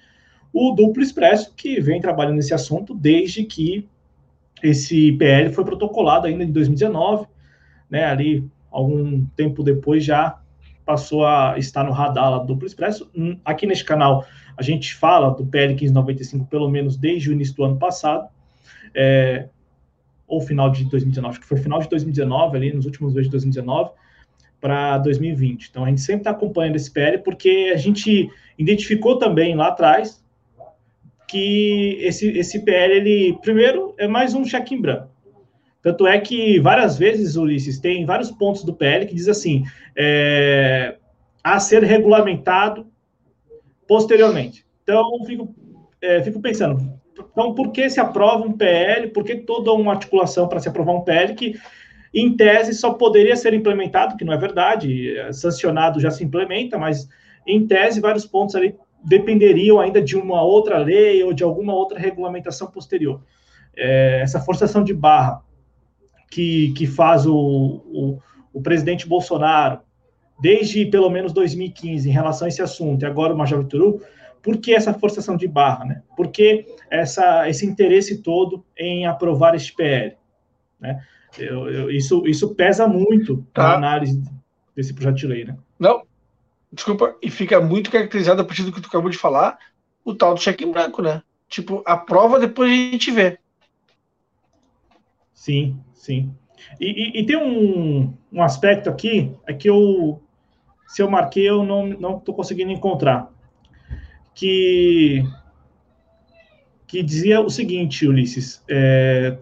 o 0.53 0.73
Duplo 0.73 1.03
Expresso, 1.03 1.53
que 1.55 1.81
vem 1.81 2.01
trabalhando 2.01 2.37
nesse 2.37 2.55
assunto 2.55 2.95
desde 2.95 3.45
que 3.45 3.87
esse 4.63 5.13
PL 5.13 5.53
foi 5.53 5.65
protocolado 5.65 6.27
ainda 6.27 6.45
em 6.45 6.53
2019, 6.53 7.27
né, 7.89 8.05
ali 8.05 8.45
algum 8.71 9.25
tempo 9.37 9.63
depois 9.63 10.05
já 10.05 10.40
passou 10.91 11.25
a 11.25 11.55
estar 11.57 11.85
no 11.85 11.93
radar 11.93 12.33
lá 12.33 12.39
do 12.39 12.47
Duplo 12.47 12.67
Expresso. 12.67 13.09
Hum, 13.17 13.39
aqui 13.45 13.65
neste 13.65 13.85
canal 13.85 14.27
a 14.57 14.63
gente 14.63 14.93
fala 14.93 15.31
do 15.31 15.47
PL 15.47 15.69
1595 15.69 16.47
pelo 16.47 16.69
menos 16.69 16.97
desde 16.97 17.31
o 17.31 17.33
início 17.33 17.55
do 17.55 17.63
ano 17.63 17.79
passado, 17.79 18.29
é, 18.93 19.47
ou 20.27 20.41
final 20.41 20.69
de 20.69 20.85
2019, 20.87 21.31
acho 21.31 21.41
que 21.41 21.47
foi 21.47 21.59
final 21.59 21.79
de 21.81 21.89
2019, 21.89 22.57
ali 22.57 22.73
nos 22.73 22.87
últimos 22.87 23.15
meses 23.15 23.29
de 23.29 23.31
2019, 23.31 23.93
para 24.61 24.99
2020. 24.99 25.69
Então 25.69 25.85
a 25.85 25.89
gente 25.89 26.01
sempre 26.01 26.23
está 26.23 26.33
acompanhando 26.33 26.75
esse 26.75 26.91
PL 26.91 27.19
porque 27.19 27.71
a 27.73 27.79
gente 27.79 28.29
identificou 28.59 29.17
também 29.17 29.55
lá 29.55 29.69
atrás 29.69 30.21
que 31.29 31.99
esse, 32.01 32.37
esse 32.37 32.65
PL, 32.65 32.95
ele, 32.95 33.39
primeiro, 33.41 33.95
é 33.97 34.09
mais 34.09 34.35
um 34.35 34.45
cheque 34.45 34.75
em 34.75 34.81
branco. 34.81 35.09
Tanto 35.83 36.07
é 36.07 36.19
que 36.21 36.61
várias 36.61 36.99
vezes, 36.99 37.37
Ulisses, 37.37 37.79
tem 37.79 38.05
vários 38.05 38.31
pontos 38.31 38.65
do 38.65 38.75
PL 38.75 39.07
que 39.07 39.15
diz 39.15 39.29
assim, 39.29 39.65
é, 39.97 40.97
a 41.43 41.59
ser 41.59 41.83
regulamentado 41.83 42.87
posteriormente. 43.89 44.67
Então, 44.83 45.25
fico, 45.25 45.55
é, 46.03 46.23
fico 46.23 46.41
pensando, 46.41 47.01
então, 47.33 47.55
por 47.55 47.73
que 47.73 47.89
se 47.89 47.99
aprova 47.99 48.47
um 48.47 48.53
PL? 48.53 49.09
Por 49.09 49.25
que 49.25 49.37
toda 49.37 49.73
uma 49.73 49.93
articulação 49.93 50.47
para 50.49 50.61
se 50.61 50.69
aprovar 50.69 50.93
um 50.93 51.03
PL 51.03 51.35
que, 51.35 51.59
em 52.13 52.37
tese, 52.37 52.75
só 52.75 52.95
poderia 52.95 53.37
ser 53.37 53.55
implementado, 53.55 54.17
que 54.17 54.25
não 54.25 54.33
é 54.33 54.37
verdade, 54.37 55.15
sancionado 55.33 56.01
já 56.01 56.11
se 56.11 56.25
implementa, 56.25 56.79
mas, 56.79 57.09
em 57.47 57.67
tese, 57.67 58.01
vários 58.01 58.27
pontos 58.27 58.55
ali 58.55 58.75
dependeriam 59.03 59.81
ainda 59.81 60.03
de 60.03 60.17
uma 60.17 60.43
outra 60.43 60.77
lei 60.77 61.23
ou 61.23 61.33
de 61.33 61.43
alguma 61.43 61.73
outra 61.73 61.99
regulamentação 61.99 62.71
posterior. 62.71 63.23
É, 63.75 64.21
essa 64.23 64.41
forçação 64.41 64.85
de 64.85 64.93
barra 64.93 65.43
que, 66.31 66.73
que 66.73 66.87
faz 66.87 67.27
o, 67.27 67.35
o, 67.35 68.19
o, 68.53 68.63
presidente 68.63 69.07
Bolsonaro, 69.07 69.81
desde 70.41 70.87
pelo 70.87 71.11
menos 71.11 71.33
2015, 71.33 72.09
em 72.09 72.13
relação 72.13 72.47
a 72.47 72.49
esse 72.49 72.63
assunto, 72.63 73.03
e 73.03 73.07
agora 73.07 73.35
o 73.35 73.37
Major 73.37 73.61
Hugo, 73.61 74.01
por 74.41 74.57
que 74.57 74.73
essa 74.73 74.95
forçação 74.95 75.37
de 75.37 75.47
barra? 75.49 75.85
Né? 75.85 76.03
Por 76.17 76.29
que 76.29 76.65
essa, 76.89 77.49
esse 77.49 77.67
interesse 77.67 78.23
todo 78.23 78.65
em 78.79 79.07
aprovar 79.07 79.55
este 79.55 79.75
PL? 79.75 80.17
Né? 80.79 81.05
Eu, 81.37 81.69
eu, 81.69 81.91
isso, 81.91 82.27
isso 82.27 82.55
pesa 82.55 82.87
muito 82.87 83.45
tá. 83.53 83.63
na 83.63 83.75
análise 83.75 84.23
desse 84.75 84.95
projeto 84.95 85.17
de 85.17 85.27
lei. 85.27 85.45
Né? 85.45 85.57
Não, 85.79 86.03
desculpa, 86.73 87.17
e 87.21 87.29
fica 87.29 87.61
muito 87.61 87.91
caracterizado 87.91 88.41
a 88.41 88.45
partir 88.45 88.63
do 88.63 88.73
que 88.73 88.81
tu 88.81 88.89
acabou 88.89 89.11
de 89.11 89.19
falar, 89.19 89.59
o 90.05 90.15
tal 90.15 90.35
do 90.35 90.41
cheque 90.41 90.65
em 90.65 90.73
branco, 90.73 91.03
né? 91.03 91.23
Tipo, 91.49 91.83
a 91.85 91.97
prova 91.97 92.39
depois 92.39 92.71
a 92.71 92.75
gente 92.75 93.11
vê. 93.11 93.39
Sim, 95.35 95.79
sim. 96.01 96.35
E, 96.81 97.19
e, 97.19 97.21
e 97.21 97.27
tem 97.27 97.37
um, 97.37 98.13
um 98.33 98.43
aspecto 98.43 98.89
aqui, 98.89 99.33
é 99.47 99.53
que 99.53 99.69
eu, 99.69 100.21
se 100.89 101.03
eu 101.03 101.11
marquei, 101.11 101.49
eu 101.49 101.63
não, 101.63 102.17
estou 102.17 102.35
conseguindo 102.35 102.73
encontrar. 102.73 103.31
Que, 104.35 105.23
que 106.87 107.03
dizia 107.03 107.41
o 107.41 107.51
seguinte, 107.51 108.07
Ulisses, 108.07 108.65
é, 108.69 109.37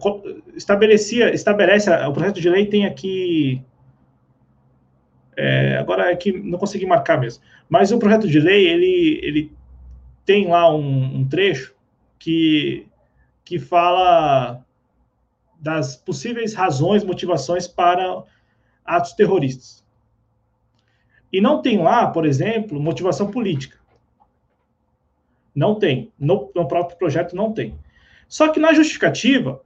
estabelecia, 0.55 1.33
estabelece, 1.33 1.89
o 1.89 2.11
projeto 2.11 2.41
de 2.41 2.49
lei 2.49 2.65
tem 2.65 2.85
aqui 2.85 3.63
é, 5.37 5.77
agora 5.77 6.11
é 6.11 6.15
que 6.17 6.33
não 6.33 6.59
consegui 6.59 6.85
marcar 6.85 7.17
mesmo. 7.17 7.41
Mas 7.69 7.93
o 7.93 7.99
projeto 7.99 8.27
de 8.27 8.39
lei, 8.41 8.67
ele, 8.67 9.19
ele 9.23 9.51
tem 10.25 10.47
lá 10.47 10.75
um, 10.75 11.19
um 11.19 11.29
trecho 11.29 11.73
que, 12.17 12.85
que 13.45 13.57
fala 13.57 14.65
das 15.59 15.95
possíveis 15.95 16.53
razões, 16.53 17.03
motivações 17.03 17.67
para 17.67 18.23
atos 18.85 19.13
terroristas. 19.13 19.83
E 21.31 21.39
não 21.39 21.61
tem 21.61 21.81
lá, 21.81 22.07
por 22.07 22.25
exemplo, 22.25 22.79
motivação 22.79 23.29
política. 23.29 23.77
Não 25.53 25.75
tem. 25.75 26.11
No, 26.17 26.51
no 26.55 26.67
próprio 26.67 26.97
projeto 26.97 27.35
não 27.35 27.53
tem. 27.53 27.77
Só 28.27 28.49
que 28.49 28.59
na 28.59 28.73
justificativa, 28.73 29.61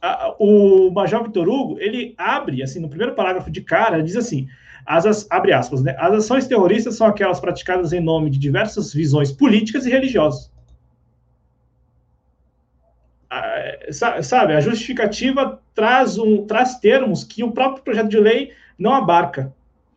a, 0.00 0.34
o 0.38 0.90
Major 0.90 1.22
Vitor 1.24 1.48
Hugo, 1.48 1.78
ele 1.80 2.14
abre, 2.16 2.62
assim, 2.62 2.80
no 2.80 2.88
primeiro 2.88 3.14
parágrafo 3.14 3.50
de 3.50 3.60
cara, 3.60 4.02
diz 4.02 4.16
assim, 4.16 4.48
as, 4.86 5.26
abre 5.30 5.52
aspas, 5.52 5.82
né? 5.82 5.96
As 5.98 6.14
ações 6.14 6.46
terroristas 6.46 6.96
são 6.96 7.06
aquelas 7.06 7.40
praticadas 7.40 7.92
em 7.92 8.00
nome 8.00 8.30
de 8.30 8.38
diversas 8.38 8.92
visões 8.92 9.32
políticas 9.32 9.84
e 9.84 9.90
religiosas. 9.90 10.50
Ah, 13.28 13.75
sabe, 13.92 14.54
a 14.54 14.60
justificativa 14.60 15.60
traz, 15.74 16.18
um, 16.18 16.46
traz 16.46 16.78
termos 16.78 17.24
que 17.24 17.42
o 17.42 17.52
próprio 17.52 17.82
projeto 17.82 18.08
de 18.08 18.18
lei 18.18 18.52
não 18.78 18.92
abarca. 18.92 19.54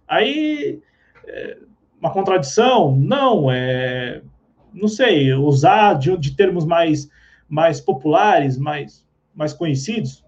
Aí, 0.07 0.79
é 1.27 1.57
uma 1.99 2.11
contradição? 2.11 2.95
Não, 2.95 3.51
é, 3.51 4.21
não 4.73 4.87
sei, 4.87 5.33
usar 5.33 5.93
de, 5.95 6.15
de 6.17 6.35
termos 6.35 6.65
mais, 6.65 7.09
mais 7.47 7.81
populares, 7.81 8.57
mais, 8.57 9.05
mais 9.35 9.53
conhecidos, 9.53 10.23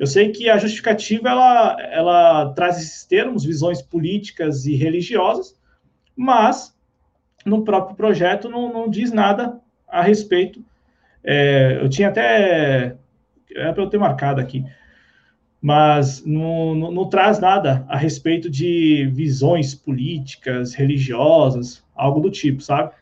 eu 0.00 0.06
sei 0.06 0.32
que 0.32 0.48
a 0.48 0.56
justificativa 0.56 1.28
ela, 1.28 1.76
ela 1.82 2.52
traz 2.54 2.78
esses 2.78 3.04
termos, 3.04 3.44
visões 3.44 3.82
políticas 3.82 4.64
e 4.64 4.74
religiosas, 4.74 5.54
mas 6.16 6.74
no 7.44 7.64
próprio 7.64 7.94
projeto 7.94 8.48
não, 8.48 8.72
não 8.72 8.88
diz 8.88 9.12
nada 9.12 9.60
a 9.86 10.00
respeito. 10.00 10.64
É, 11.22 11.78
eu 11.80 11.88
tinha 11.88 12.08
até. 12.08 12.96
É 13.54 13.72
para 13.72 13.82
eu 13.82 13.90
ter 13.90 13.98
marcado 13.98 14.40
aqui, 14.40 14.64
mas 15.60 16.24
não, 16.24 16.74
não, 16.74 16.92
não, 16.92 17.08
traz 17.08 17.40
nada 17.40 17.84
a 17.88 17.96
respeito 17.96 18.48
de 18.48 19.10
visões 19.12 19.74
políticas, 19.74 20.72
religiosas, 20.72 21.84
algo 21.94 22.20
do 22.20 22.30
tipo, 22.30 22.62
sabe? 22.62 22.94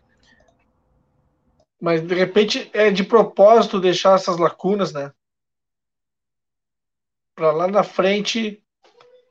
Mas 1.81 2.01
de 2.01 2.15
repente 2.15 2.71
é 2.73 2.91
de 2.91 3.05
propósito 3.05 3.79
deixar 3.79 4.15
essas 4.15 4.39
lacunas, 4.39 4.93
né? 4.93 5.13
para 7.39 7.53
lá 7.53 7.69
na 7.69 7.85
frente, 7.85 8.61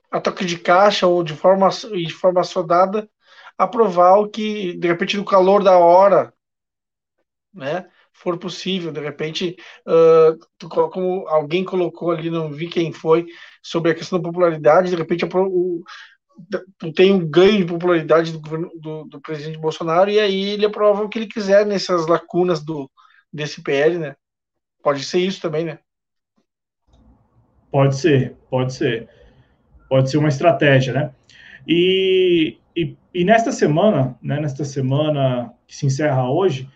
a 0.09 0.21
toque 0.21 0.45
de 0.45 0.57
caixa 0.57 1.05
ou 1.05 1.21
de 1.21 1.35
forma, 1.35 1.67
de 1.67 2.13
forma 2.13 2.41
soldada, 2.41 3.09
aprovar 3.57 4.19
o 4.19 4.29
que, 4.29 4.73
de 4.77 4.87
repente, 4.87 5.17
no 5.17 5.25
calor 5.25 5.61
da 5.61 5.77
hora, 5.77 6.33
né, 7.53 7.91
for 8.17 8.37
possível. 8.37 8.91
De 8.91 8.99
repente, 8.99 9.55
uh, 9.87 10.69
como 10.89 11.27
alguém 11.27 11.63
colocou 11.63 12.11
ali, 12.11 12.29
não 12.29 12.51
vi 12.51 12.67
quem 12.67 12.91
foi, 12.91 13.25
sobre 13.61 13.91
a 13.91 13.95
questão 13.95 14.19
da 14.19 14.27
popularidade, 14.27 14.89
de 14.89 14.95
repente 14.95 15.25
o, 15.25 15.83
tem 16.95 17.11
um 17.11 17.27
ganho 17.27 17.57
de 17.57 17.65
popularidade 17.65 18.31
do, 18.31 18.39
governo, 18.39 18.71
do, 18.75 19.03
do, 19.05 19.21
presidente 19.21 19.57
Bolsonaro 19.57 20.09
e 20.09 20.19
aí 20.19 20.49
ele 20.49 20.65
aprova 20.65 21.03
o 21.03 21.09
que 21.09 21.19
ele 21.19 21.27
quiser 21.27 21.65
nessas 21.65 22.07
lacunas 22.07 22.63
do 22.63 22.89
desse 23.31 23.61
PL, 23.61 23.97
né? 23.97 24.15
Pode 24.81 25.03
ser 25.03 25.19
isso 25.19 25.41
também, 25.41 25.65
né? 25.65 25.79
Pode 27.71 27.95
ser, 27.95 28.35
pode 28.49 28.73
ser. 28.73 29.09
Pode 29.89 30.09
ser 30.09 30.17
uma 30.17 30.29
estratégia, 30.29 30.93
né? 30.93 31.11
E, 31.67 32.57
e, 32.75 32.95
e 33.13 33.25
nesta 33.25 33.51
semana, 33.51 34.17
né, 34.21 34.39
nesta 34.39 34.63
semana 34.63 35.53
que 35.67 35.75
se 35.75 35.85
encerra 35.85 36.29
hoje, 36.29 36.69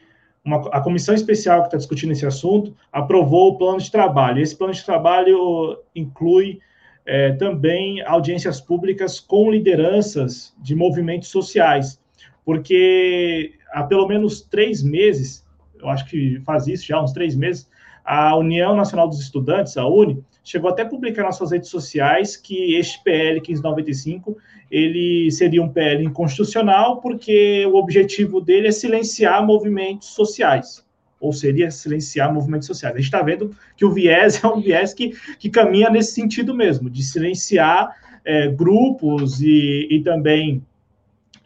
uma, 0.44 0.68
a 0.70 0.82
comissão 0.82 1.14
especial 1.14 1.62
que 1.62 1.68
está 1.68 1.78
discutindo 1.78 2.12
esse 2.12 2.26
assunto 2.26 2.76
aprovou 2.92 3.50
o 3.50 3.58
plano 3.58 3.80
de 3.80 3.92
trabalho. 3.92 4.42
Esse 4.42 4.56
plano 4.56 4.74
de 4.74 4.84
trabalho 4.84 5.78
inclui 5.96 6.60
é, 7.06 7.34
também 7.34 8.02
audiências 8.02 8.60
públicas 8.60 9.20
com 9.20 9.52
lideranças 9.52 10.54
de 10.60 10.76
movimentos 10.76 11.30
sociais, 11.30 12.00
porque 12.46 13.54
há 13.72 13.84
pelo 13.84 14.08
menos 14.08 14.42
três 14.42 14.84
meses, 14.84 15.46
eu 15.80 15.90
acho 15.90 16.06
que 16.06 16.40
faz 16.42 16.68
isso 16.68 16.86
já 16.86 17.02
uns 17.02 17.12
três 17.12 17.36
meses, 17.36 17.70
a 18.04 18.36
União 18.36 18.76
Nacional 18.76 19.08
dos 19.08 19.20
Estudantes, 19.20 19.78
a 19.78 19.88
UNE, 19.88 20.24
chegou 20.44 20.70
até 20.70 20.82
a 20.82 20.88
publicar 20.88 21.24
nas 21.24 21.38
suas 21.38 21.52
redes 21.52 21.70
sociais 21.70 22.36
que 22.36 22.76
este 22.76 23.02
PL 23.04 23.40
1595 23.42 24.38
ele 24.70 25.30
seria 25.32 25.62
um 25.62 25.70
PL 25.70 26.04
inconstitucional 26.04 27.00
porque 27.02 27.66
o 27.68 27.76
objetivo 27.76 28.42
dele 28.42 28.68
é 28.68 28.72
silenciar 28.72 29.46
movimentos 29.46 30.10
sociais, 30.10 30.84
ou 31.20 31.32
seria 31.32 31.70
silenciar 31.70 32.34
movimentos 32.34 32.68
sociais. 32.68 32.96
A 32.96 32.98
gente 32.98 33.06
está 33.06 33.22
vendo 33.22 33.56
que 33.76 33.86
o 33.86 33.92
viés 33.92 34.42
é 34.44 34.48
um 34.48 34.62
viés 34.62 34.94
que, 34.94 35.12
que 35.38 35.50
caminha 35.50 35.90
nesse 35.90 36.14
sentido 36.14 36.56
mesmo, 36.56 36.90
de 36.90 37.04
silenciar 37.04 37.96
é, 38.24 38.48
grupos 38.48 39.42
e, 39.42 39.88
e 39.92 40.02
também 40.02 40.64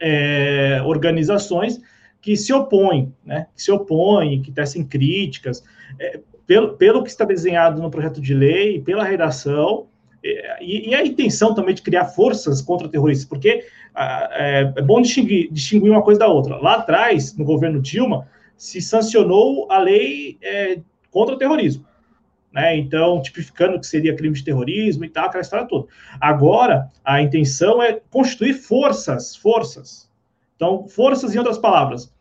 é, 0.00 0.80
organizações 0.84 1.80
que 2.20 2.36
se 2.36 2.52
opõem, 2.52 3.12
né, 3.24 3.46
que 3.54 3.62
se 3.62 3.70
opõem, 3.70 4.42
que 4.42 4.50
tecem 4.50 4.84
críticas. 4.84 5.62
É, 5.98 6.20
pelo, 6.46 6.76
pelo 6.76 7.02
que 7.02 7.10
está 7.10 7.24
desenhado 7.24 7.80
no 7.82 7.90
projeto 7.90 8.20
de 8.20 8.32
lei, 8.32 8.80
pela 8.80 9.04
redação, 9.04 9.86
e, 10.60 10.90
e, 10.90 10.94
a 10.94 11.04
intenção 11.04 11.54
também 11.54 11.74
de 11.74 11.82
criar 11.82 12.06
forças 12.06 12.60
contra 12.60 12.88
terroristas, 12.88 13.26
porque 13.26 13.64
ah, 13.94 14.28
é, 14.32 14.72
é, 14.76 14.82
bom 14.82 15.00
distinguir, 15.00 15.48
distinguir, 15.52 15.90
uma 15.90 16.02
coisa 16.02 16.20
da 16.20 16.26
outra. 16.26 16.56
Lá 16.56 16.76
atrás, 16.76 17.36
no 17.36 17.44
governo 17.44 17.80
Dilma, 17.80 18.28
se 18.56 18.80
sancionou 18.80 19.70
a 19.70 19.78
lei 19.78 20.38
é, 20.42 20.80
contra 21.10 21.34
o 21.34 21.38
terrorismo. 21.38 21.86
Né? 22.52 22.76
Então, 22.76 23.20
tipificando 23.20 23.78
que 23.78 23.86
seria 23.86 24.16
crime 24.16 24.34
de 24.34 24.44
terrorismo 24.44 25.04
e 25.04 25.08
tal, 25.08 25.26
aquela 25.26 25.42
história 25.42 25.66
toda. 25.66 25.86
Agora, 26.20 26.90
a 27.04 27.22
intenção 27.22 27.82
é 27.82 28.00
constituir 28.10 28.54
forças, 28.54 29.36
forças. 29.36 30.10
Então, 30.56 30.88
forças, 30.88 31.34
em 31.34 31.38
outras 31.38 31.58
palavras, 31.58 32.12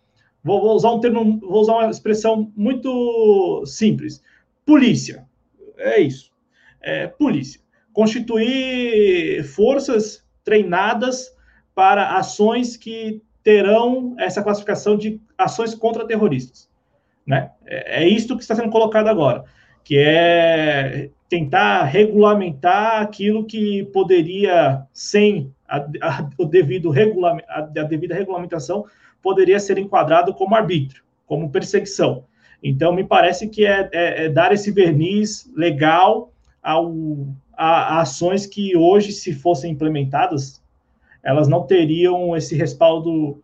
Vou, 0.45 0.61
vou, 0.61 0.75
usar 0.75 0.91
um 0.91 0.99
termo, 0.99 1.39
vou 1.39 1.59
usar 1.59 1.73
uma 1.73 1.89
expressão 1.89 2.51
muito 2.55 3.65
simples. 3.65 4.23
Polícia. 4.63 5.25
É 5.75 5.99
isso. 5.99 6.31
É, 6.79 7.07
polícia. 7.07 7.59
Constituir 7.91 9.43
forças 9.43 10.23
treinadas 10.43 11.35
para 11.73 12.15
ações 12.15 12.77
que 12.77 13.23
terão 13.43 14.15
essa 14.19 14.43
classificação 14.43 14.95
de 14.95 15.19
ações 15.35 15.73
contra 15.73 16.05
terroristas. 16.05 16.69
Né? 17.25 17.49
É, 17.65 18.03
é 18.03 18.07
isso 18.07 18.35
que 18.35 18.43
está 18.43 18.53
sendo 18.53 18.69
colocado 18.69 19.07
agora, 19.07 19.45
que 19.83 19.97
é 19.97 21.09
tentar 21.27 21.85
regulamentar 21.85 23.01
aquilo 23.01 23.45
que 23.45 23.83
poderia, 23.85 24.85
sem 24.93 25.51
a, 25.67 25.77
a, 25.77 26.29
o 26.37 26.45
devido 26.45 26.91
regula, 26.91 27.35
a, 27.49 27.61
a 27.61 27.83
devida 27.83 28.13
regulamentação, 28.13 28.85
poderia 29.25 29.59
ser 29.59 29.79
enquadrado 29.79 30.35
como 30.35 30.53
arbítrio, 30.53 31.03
como 31.25 31.49
perseguição. 31.49 32.25
Então, 32.61 32.93
me 32.93 33.03
parece 33.03 33.49
que 33.49 33.65
é, 33.65 33.89
é, 33.91 34.25
é 34.25 34.29
dar 34.29 34.53
esse 34.53 34.69
verniz 34.71 35.51
legal 35.55 36.31
ao, 36.61 36.93
a, 37.57 37.95
a, 37.97 38.01
ações 38.01 38.45
que 38.45 38.77
hoje, 38.77 39.11
se 39.11 39.33
fossem 39.33 39.71
implementadas, 39.71 40.63
elas 41.23 41.47
não 41.47 41.65
teriam 41.65 42.37
esse 42.37 42.55
respaldo 42.55 43.41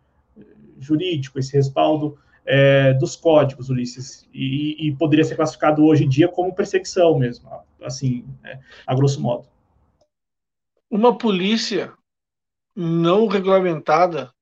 jurídico, 0.78 1.40
esse 1.40 1.52
respaldo 1.52 2.16
é, 2.46 2.92
dos 2.94 3.16
códigos, 3.16 3.68
Ulisses, 3.68 4.28
e, 4.32 4.86
e, 4.86 4.94
poderia 4.94 5.24
ser 5.24 5.34
classificado 5.34 5.84
hoje 5.84 6.04
em 6.04 6.08
dia 6.08 6.28
como 6.28 6.54
perseguição 6.54 7.18
mesmo, 7.18 7.50
assim, 7.82 8.24
é, 8.44 8.56
a 8.86 8.94
grosso 8.94 9.20
modo. 9.20 9.48
Uma 10.88 11.18
polícia 11.18 11.92
não 12.76 13.26
regulamentada 13.26 14.32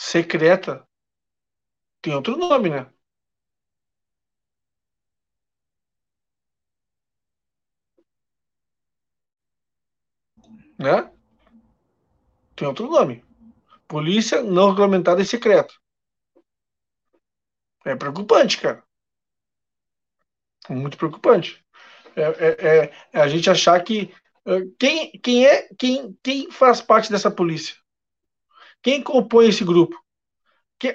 secreta. 0.00 0.86
Tem 2.02 2.14
outro 2.14 2.36
nome, 2.36 2.68
né? 2.70 2.86
Né? 10.78 11.10
Tem 12.54 12.68
outro 12.68 12.88
nome. 12.88 13.24
Polícia 13.88 14.42
não 14.42 14.70
regulamentada 14.70 15.22
e 15.22 15.26
secreta. 15.26 15.74
É 17.84 17.94
preocupante, 17.94 18.56
cara. 18.58 18.82
Muito 20.68 20.96
preocupante. 20.96 21.62
É, 22.16 22.22
é, 22.22 22.84
é, 22.84 22.92
é 23.14 23.20
a 23.20 23.28
gente 23.28 23.50
achar 23.50 23.80
que 23.84 24.14
é, 24.46 24.60
quem, 24.78 25.12
quem 25.22 25.46
é 25.46 25.68
quem, 25.78 26.18
quem 26.22 26.52
faz 26.52 26.82
parte 26.82 27.10
dessa 27.12 27.30
polícia? 27.30 27.76
Quem 28.82 29.02
compõe 29.02 29.48
esse 29.48 29.64
grupo? 29.64 29.96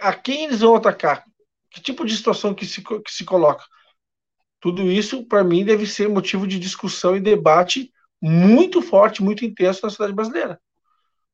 a 0.02 0.14
quem 0.14 0.46
eles 0.46 0.62
vão 0.62 0.76
atacar? 0.76 1.24
Que 1.70 1.80
tipo 1.80 2.06
de 2.06 2.16
situação 2.16 2.56
que 2.56 2.66
se, 2.66 2.82
que 2.82 3.12
se 3.12 3.24
coloca? 3.24 3.64
Tudo 4.60 4.92
isso, 4.92 5.24
para 5.26 5.44
mim, 5.44 5.64
deve 5.64 5.86
ser 5.86 6.10
motivo 6.10 6.48
de 6.48 6.58
discussão 6.58 7.16
e 7.16 7.20
debate 7.20 7.94
muito 8.20 8.82
forte, 8.82 9.22
muito 9.22 9.46
intenso 9.46 9.82
na 9.84 9.90
sociedade 9.90 10.16
brasileira. 10.16 10.60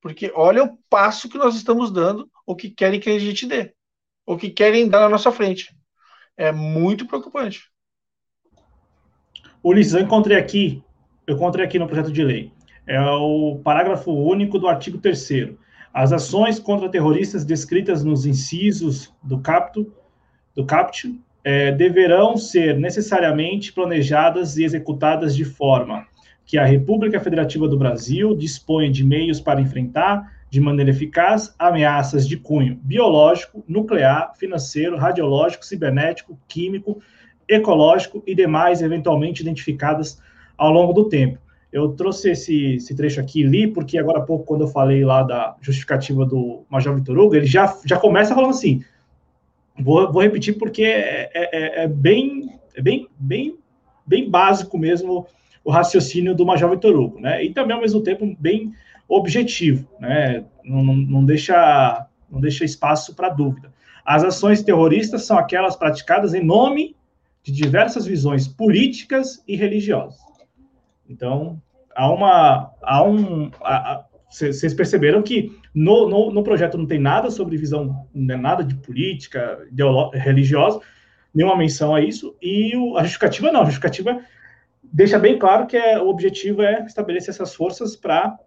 Porque 0.02 0.32
olha 0.36 0.64
o 0.64 0.78
passo 0.90 1.30
que 1.30 1.38
nós 1.38 1.56
estamos 1.56 1.92
dando, 1.92 2.30
o 2.46 2.56
que 2.56 2.70
querem 2.70 3.00
que 3.00 3.10
a 3.10 3.20
gente 3.20 3.46
dê, 3.46 3.74
o 4.26 4.36
que 4.36 4.50
querem 4.50 4.90
dar 4.90 5.02
na 5.02 5.10
nossa 5.10 5.32
frente. 5.32 5.74
É 6.36 6.52
muito 6.52 7.08
preocupante. 7.08 7.72
Ulisses, 9.64 9.94
eu 9.94 10.02
encontrei 10.02 10.38
aqui, 10.38 10.84
eu 11.28 11.36
encontrei 11.36 11.64
aqui 11.64 11.78
no 11.78 11.88
projeto 11.88 12.12
de 12.12 12.24
lei. 12.24 12.52
É 12.88 13.00
o 13.00 13.62
parágrafo 13.64 14.12
único 14.12 14.58
do 14.58 14.68
artigo 14.68 14.98
3 14.98 15.18
as 15.94 16.14
ações 16.14 16.60
contra 16.60 16.90
terroristas 16.90 17.44
descritas 17.44 18.04
nos 18.04 18.26
incisos 18.26 19.14
do 19.22 19.40
capto, 19.40 19.92
do 20.56 20.66
CAPT 20.66 21.20
é, 21.44 21.72
deverão 21.72 22.38
ser 22.38 22.78
necessariamente 22.78 23.74
planejadas 23.74 24.58
e 24.58 24.64
executadas 24.64 25.36
de 25.36 25.44
forma 25.44 26.06
que 26.46 26.58
a 26.58 26.66
República 26.66 27.20
Federativa 27.20 27.68
do 27.68 27.78
Brasil 27.78 28.36
dispõe 28.36 28.92
de 28.92 29.04
meios 29.04 29.40
para 29.40 29.62
enfrentar, 29.62 30.40
de 30.50 30.60
maneira 30.60 30.92
eficaz, 30.92 31.56
ameaças 31.58 32.28
de 32.28 32.36
cunho 32.36 32.78
biológico, 32.84 33.64
nuclear, 33.68 34.34
financeiro, 34.36 34.98
radiológico, 34.98 35.66
cibernético, 35.66 36.38
químico, 36.48 37.02
ecológico 37.48 38.22
e 38.28 38.36
demais 38.36 38.82
eventualmente 38.82 39.42
identificadas 39.42 40.22
ao 40.58 40.72
longo 40.72 40.94
do 40.94 41.08
tempo 41.08 41.40
eu 41.72 41.90
trouxe 41.94 42.32
esse, 42.32 42.76
esse 42.76 42.96
trecho 42.96 43.20
aqui, 43.22 43.44
li, 43.44 43.68
porque 43.68 43.98
agora 43.98 44.20
há 44.20 44.24
pouco, 44.24 44.46
quando 44.46 44.62
eu 44.62 44.68
falei 44.68 45.06
lá 45.06 45.24
da 45.24 45.56
justificativa 45.62 46.26
do 46.26 46.66
Major 46.70 46.96
Vitor 46.96 47.18
Hugo, 47.18 47.36
ele 47.36 47.46
já, 47.46 47.78
já 47.86 47.98
começa 47.98 48.36
falando 48.36 48.52
assim, 48.52 48.84
vou, 49.80 50.12
vou 50.12 50.22
repetir 50.22 50.58
porque 50.58 50.84
é, 50.84 51.30
é, 51.34 51.82
é, 51.82 51.84
é 51.84 51.88
bem, 51.88 52.60
é 52.76 52.82
bem, 52.82 53.08
bem, 53.18 53.58
bem 54.06 54.30
básico 54.30 54.78
mesmo 54.78 55.26
o 55.64 55.72
raciocínio 55.72 56.36
do 56.36 56.46
Major 56.46 56.70
Vitor 56.70 56.96
Hugo, 56.96 57.20
né? 57.20 57.44
E 57.44 57.54
também, 57.54 57.76
ao 57.76 57.82
mesmo 57.82 58.02
tempo, 58.02 58.36
bem 58.40 58.74
objetivo, 59.08 59.88
né? 60.00 60.44
Não, 60.64 60.84
não, 60.84 60.96
não 60.96 61.26
deixa, 61.26 62.08
não 62.30 62.42
deixa 62.42 62.66
espaço 62.66 63.16
para 63.16 63.30
dúvida. 63.30 63.72
As 64.04 64.24
ações 64.24 64.64
terroristas 64.64 65.24
são 65.24 65.38
aquelas 65.38 65.76
praticadas 65.76 66.34
em 66.34 66.44
nome 66.44 66.96
de 67.44 67.52
diversas 67.52 68.06
visões 68.06 68.48
políticas 68.48 69.44
e 69.48 69.56
religiosas. 69.56 70.20
Então, 71.12 71.62
há 71.96 72.10
uma. 72.10 72.74
Há 72.82 73.04
um, 73.04 73.52
vocês 74.30 74.74
perceberam 74.74 75.22
que 75.22 75.60
no, 75.76 76.08
no, 76.08 76.32
no, 76.32 76.44
projeto 76.44 76.78
não 76.78 76.86
tem 76.86 77.00
nada 77.00 77.30
sobre 77.30 77.58
visão, 77.58 78.08
não 78.14 78.36
é 78.36 78.38
nada 78.38 78.64
de 78.64 78.76
política, 78.76 79.60
religiosa, 80.14 80.80
nenhuma 81.34 81.58
menção 81.58 81.94
a 81.94 82.00
isso, 82.00 82.36
e 82.42 82.76
o, 82.78 82.98
a 82.98 83.04
justificativa 83.04 83.52
não, 83.52 83.62
a 83.62 83.66
justificativa 83.66 84.22
deixa 84.82 85.20
bem 85.20 85.38
claro 85.38 85.68
que 85.68 85.76
é, 85.76 86.00
o 86.00 86.08
objetivo 86.08 86.62
é 86.62 86.86
estabelecer 86.86 87.34
essas 87.34 87.54
forças 87.54 87.96
para 87.96 88.38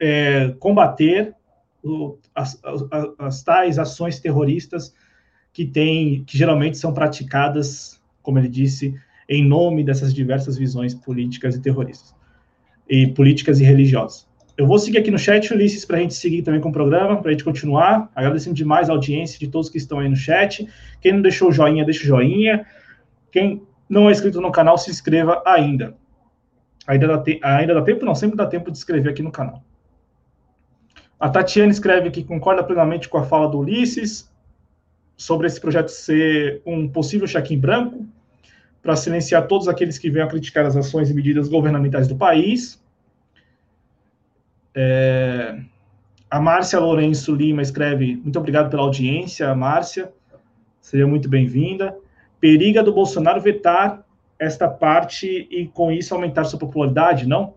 é, 0.00 0.54
combater 0.60 1.34
o, 1.82 2.16
as, 2.32 2.60
as, 2.64 2.82
as, 3.18 3.42
tais 3.42 3.78
ações 3.80 4.20
terroristas 4.20 4.94
que 5.52 5.64
tem, 5.64 6.22
que 6.24 6.38
geralmente 6.38 6.78
são 6.78 6.94
praticadas, 6.94 8.00
como 8.22 8.38
ele 8.38 8.48
disse, 8.48 8.94
em 9.28 9.46
nome 9.46 9.84
dessas 9.84 10.14
diversas 10.14 10.56
visões 10.56 10.94
políticas 10.94 11.54
e 11.54 11.60
terroristas, 11.60 12.14
e 12.88 13.06
políticas 13.06 13.60
e 13.60 13.64
religiosas. 13.64 14.26
Eu 14.56 14.66
vou 14.66 14.78
seguir 14.78 14.98
aqui 14.98 15.10
no 15.10 15.18
chat, 15.18 15.52
Ulisses, 15.52 15.84
para 15.84 15.96
a 15.96 16.00
gente 16.00 16.14
seguir 16.14 16.42
também 16.42 16.60
com 16.60 16.68
o 16.68 16.72
programa, 16.72 17.16
para 17.16 17.30
a 17.30 17.32
gente 17.32 17.44
continuar. 17.44 18.10
Agradecendo 18.14 18.54
demais 18.54 18.90
a 18.90 18.92
audiência 18.92 19.38
de 19.38 19.48
todos 19.48 19.70
que 19.70 19.78
estão 19.78 19.98
aí 19.98 20.08
no 20.08 20.16
chat. 20.16 20.68
Quem 21.00 21.14
não 21.14 21.22
deixou 21.22 21.48
o 21.48 21.52
joinha, 21.52 21.84
deixa 21.84 22.02
o 22.02 22.06
joinha. 22.06 22.66
Quem 23.30 23.62
não 23.88 24.08
é 24.08 24.12
inscrito 24.12 24.40
no 24.40 24.52
canal, 24.52 24.76
se 24.76 24.90
inscreva 24.90 25.42
ainda. 25.46 25.96
Ainda 26.86 27.08
dá, 27.08 27.18
te... 27.18 27.40
ainda 27.42 27.74
dá 27.74 27.82
tempo? 27.82 28.04
Não, 28.04 28.14
sempre 28.14 28.36
dá 28.36 28.46
tempo 28.46 28.70
de 28.70 28.76
inscrever 28.76 29.12
aqui 29.12 29.22
no 29.22 29.32
canal. 29.32 29.64
A 31.18 31.30
Tatiana 31.30 31.72
escreve 31.72 32.10
que 32.10 32.22
concorda 32.22 32.62
plenamente 32.62 33.08
com 33.08 33.16
a 33.16 33.24
fala 33.24 33.48
do 33.48 33.58
Ulisses 33.58 34.30
sobre 35.16 35.46
esse 35.46 35.60
projeto 35.60 35.88
ser 35.88 36.60
um 36.66 36.88
possível 36.88 37.28
em 37.48 37.58
branco 37.58 38.06
para 38.82 38.96
silenciar 38.96 39.46
todos 39.46 39.68
aqueles 39.68 39.96
que 39.96 40.10
venham 40.10 40.26
a 40.26 40.30
criticar 40.30 40.66
as 40.66 40.76
ações 40.76 41.08
e 41.08 41.14
medidas 41.14 41.48
governamentais 41.48 42.08
do 42.08 42.16
país. 42.16 42.82
É... 44.74 45.56
A 46.28 46.40
Márcia 46.40 46.80
Lourenço 46.80 47.34
Lima 47.34 47.62
escreve: 47.62 48.16
Muito 48.16 48.38
obrigado 48.38 48.70
pela 48.70 48.82
audiência, 48.82 49.54
Márcia. 49.54 50.12
Seja 50.80 51.06
muito 51.06 51.28
bem-vinda. 51.28 51.96
Periga 52.40 52.82
do 52.82 52.92
Bolsonaro 52.92 53.40
vetar 53.40 54.04
esta 54.38 54.68
parte 54.68 55.46
e, 55.48 55.68
com 55.68 55.92
isso, 55.92 56.12
aumentar 56.12 56.44
sua 56.44 56.58
popularidade, 56.58 57.28
não? 57.28 57.54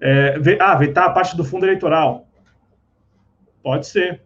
É, 0.00 0.34
ah, 0.58 0.74
vetar 0.74 1.04
a 1.04 1.10
parte 1.10 1.36
do 1.36 1.44
fundo 1.44 1.64
eleitoral. 1.64 2.26
Pode 3.62 3.86
ser. 3.86 4.22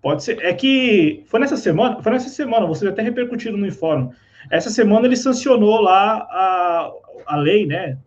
Pode 0.00 0.22
ser. 0.22 0.40
É 0.44 0.54
que 0.54 1.24
foi 1.26 1.40
nessa 1.40 1.56
semana, 1.56 2.00
foi 2.00 2.12
nessa 2.12 2.28
semana, 2.28 2.66
você 2.66 2.86
até 2.86 3.02
repercutido 3.02 3.56
no 3.56 3.66
informe. 3.66 4.14
Essa 4.50 4.70
semana 4.70 5.06
ele 5.06 5.16
sancionou 5.16 5.80
lá 5.80 6.18
a, 6.30 6.92
a 7.26 7.36
lei, 7.36 7.66
né? 7.66 7.98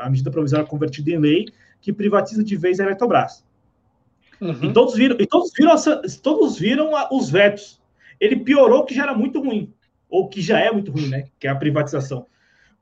A 0.00 0.10
medida 0.10 0.30
provisória 0.30 0.66
convertida 0.66 1.10
em 1.10 1.18
lei, 1.18 1.46
que 1.80 1.92
privatiza 1.92 2.42
de 2.42 2.56
vez 2.56 2.80
a 2.80 2.84
Eletrobras. 2.84 3.44
Uhum. 4.40 4.64
E 4.64 4.72
todos 4.72 4.94
viram, 4.94 5.16
e 5.18 5.26
todos 5.26 5.52
viram, 5.56 5.74
todos 6.22 6.58
viram 6.58 6.90
os 7.12 7.30
vetos. 7.30 7.80
Ele 8.20 8.36
piorou 8.36 8.80
o 8.80 8.84
que 8.84 8.94
já 8.94 9.04
era 9.04 9.14
muito 9.14 9.40
ruim, 9.40 9.72
ou 10.08 10.28
que 10.28 10.40
já 10.40 10.58
é 10.58 10.72
muito 10.72 10.90
ruim, 10.90 11.08
né? 11.08 11.28
Que 11.38 11.46
é 11.46 11.50
a 11.50 11.56
privatização 11.56 12.26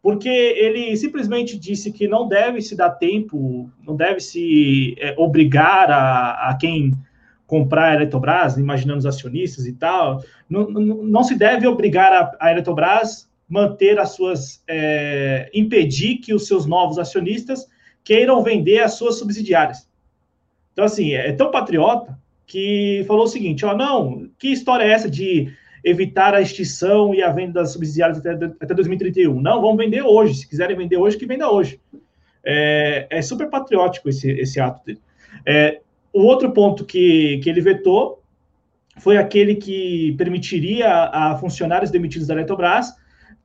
porque 0.03 0.28
ele 0.28 0.96
simplesmente 0.96 1.57
disse 1.57 1.92
que 1.92 2.09
não 2.09 2.26
deve 2.26 2.61
se 2.61 2.74
dar 2.74 2.90
tempo, 2.90 3.70
não 3.86 3.94
deve 3.94 4.18
se 4.18 4.96
é, 4.98 5.14
obrigar 5.16 5.88
a, 5.90 6.50
a, 6.50 6.57
quem 6.57 6.92
comprar 7.53 7.90
a 7.90 7.94
Eletrobras, 7.96 8.57
imaginando 8.57 9.00
os 9.00 9.05
acionistas 9.05 9.66
e 9.66 9.74
tal, 9.74 10.24
não, 10.48 10.70
não, 10.70 11.03
não 11.03 11.22
se 11.22 11.34
deve 11.34 11.66
obrigar 11.66 12.11
a, 12.11 12.34
a 12.40 12.50
Eletrobras 12.50 13.28
manter 13.46 13.98
as 13.98 14.12
suas, 14.12 14.64
é, 14.66 15.50
impedir 15.53 16.16
que 16.16 16.32
os 16.32 16.46
seus 16.46 16.64
novos 16.64 16.98
acionistas 16.98 17.68
queiram 18.03 18.42
vender 18.42 18.78
as 18.78 18.94
suas 18.94 19.18
subsidiárias. 19.18 19.86
Então, 20.72 20.86
assim, 20.86 21.12
é 21.12 21.30
tão 21.32 21.50
patriota 21.50 22.18
que 22.46 23.05
falou 23.07 23.24
o 23.24 23.28
seguinte, 23.28 23.66
ó, 23.66 23.76
não, 23.76 24.30
que 24.38 24.48
história 24.48 24.84
é 24.84 24.90
essa 24.90 25.11
de 25.11 25.53
evitar 25.84 26.34
a 26.34 26.40
extinção 26.40 27.14
e 27.14 27.22
a 27.22 27.30
venda 27.30 27.61
das 27.61 27.72
subsidiárias 27.74 28.16
até, 28.16 28.30
até 28.32 28.72
2031. 28.74 29.38
Não, 29.42 29.61
vamos 29.61 29.76
vender 29.76 30.00
hoje. 30.00 30.36
Se 30.36 30.48
quiserem 30.48 30.74
vender 30.74 30.96
hoje, 30.96 31.18
que 31.18 31.26
venda 31.26 31.50
hoje. 31.50 31.78
É, 32.42 33.07
é 33.11 33.20
super 33.20 33.50
patriótico 33.50 34.09
esse, 34.09 34.30
esse 34.30 34.59
ato 34.59 34.82
dele. 34.86 35.00
É, 35.44 35.82
o 36.12 36.22
outro 36.22 36.52
ponto 36.52 36.84
que, 36.84 37.38
que 37.42 37.48
ele 37.48 37.60
vetou 37.60 38.22
foi 38.98 39.16
aquele 39.16 39.54
que 39.54 40.14
permitiria 40.18 40.88
a 41.12 41.36
funcionários 41.38 41.90
demitidos 41.90 42.26
da 42.26 42.34
Eletrobras 42.34 42.94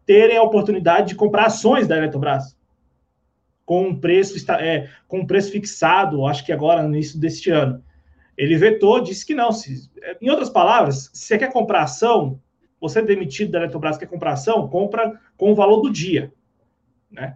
terem 0.06 0.38
a 0.38 0.44
oportunidade 0.44 1.10
de 1.10 1.16
comprar 1.16 1.46
ações 1.46 1.88
da 1.88 1.98
Eletrobras 1.98 2.58
com 3.66 3.90
um 3.90 4.00
preço, 4.00 4.52
é, 4.54 4.90
com 5.08 5.20
um 5.20 5.28
preço 5.28 5.52
fixado, 5.52 6.26
acho 6.26 6.46
que 6.46 6.54
agora 6.54 6.82
no 6.84 6.94
início 6.96 7.20
deste 7.20 7.52
ano. 7.52 7.84
Ele 8.38 8.56
vetou, 8.56 9.02
disse 9.02 9.26
que 9.26 9.36
não. 9.36 9.52
Se, 9.52 9.90
em 10.22 10.30
outras 10.30 10.50
palavras, 10.50 11.10
se 11.14 11.28
você 11.28 11.38
quer 11.38 11.52
comprar 11.52 11.84
ação, 11.84 12.40
você 12.80 13.00
é 13.00 13.02
demitido 13.02 13.52
da 13.52 13.60
Eletrobras, 13.60 13.98
quer 13.98 14.06
comprar 14.06 14.34
ação, 14.34 14.70
compra 14.70 15.20
com 15.36 15.52
o 15.52 15.56
valor 15.56 15.82
do 15.82 15.92
dia. 15.92 16.32
Né? 17.12 17.36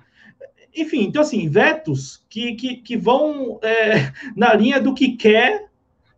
Enfim, 0.76 1.04
então, 1.04 1.22
assim, 1.22 1.50
vetos 1.50 2.24
que, 2.30 2.54
que, 2.56 2.78
que 2.78 2.98
vão 2.98 3.60
é, 3.62 4.12
na 4.36 4.54
linha 4.54 4.80
do 4.80 4.94
que 4.94 5.18
quer 5.18 5.70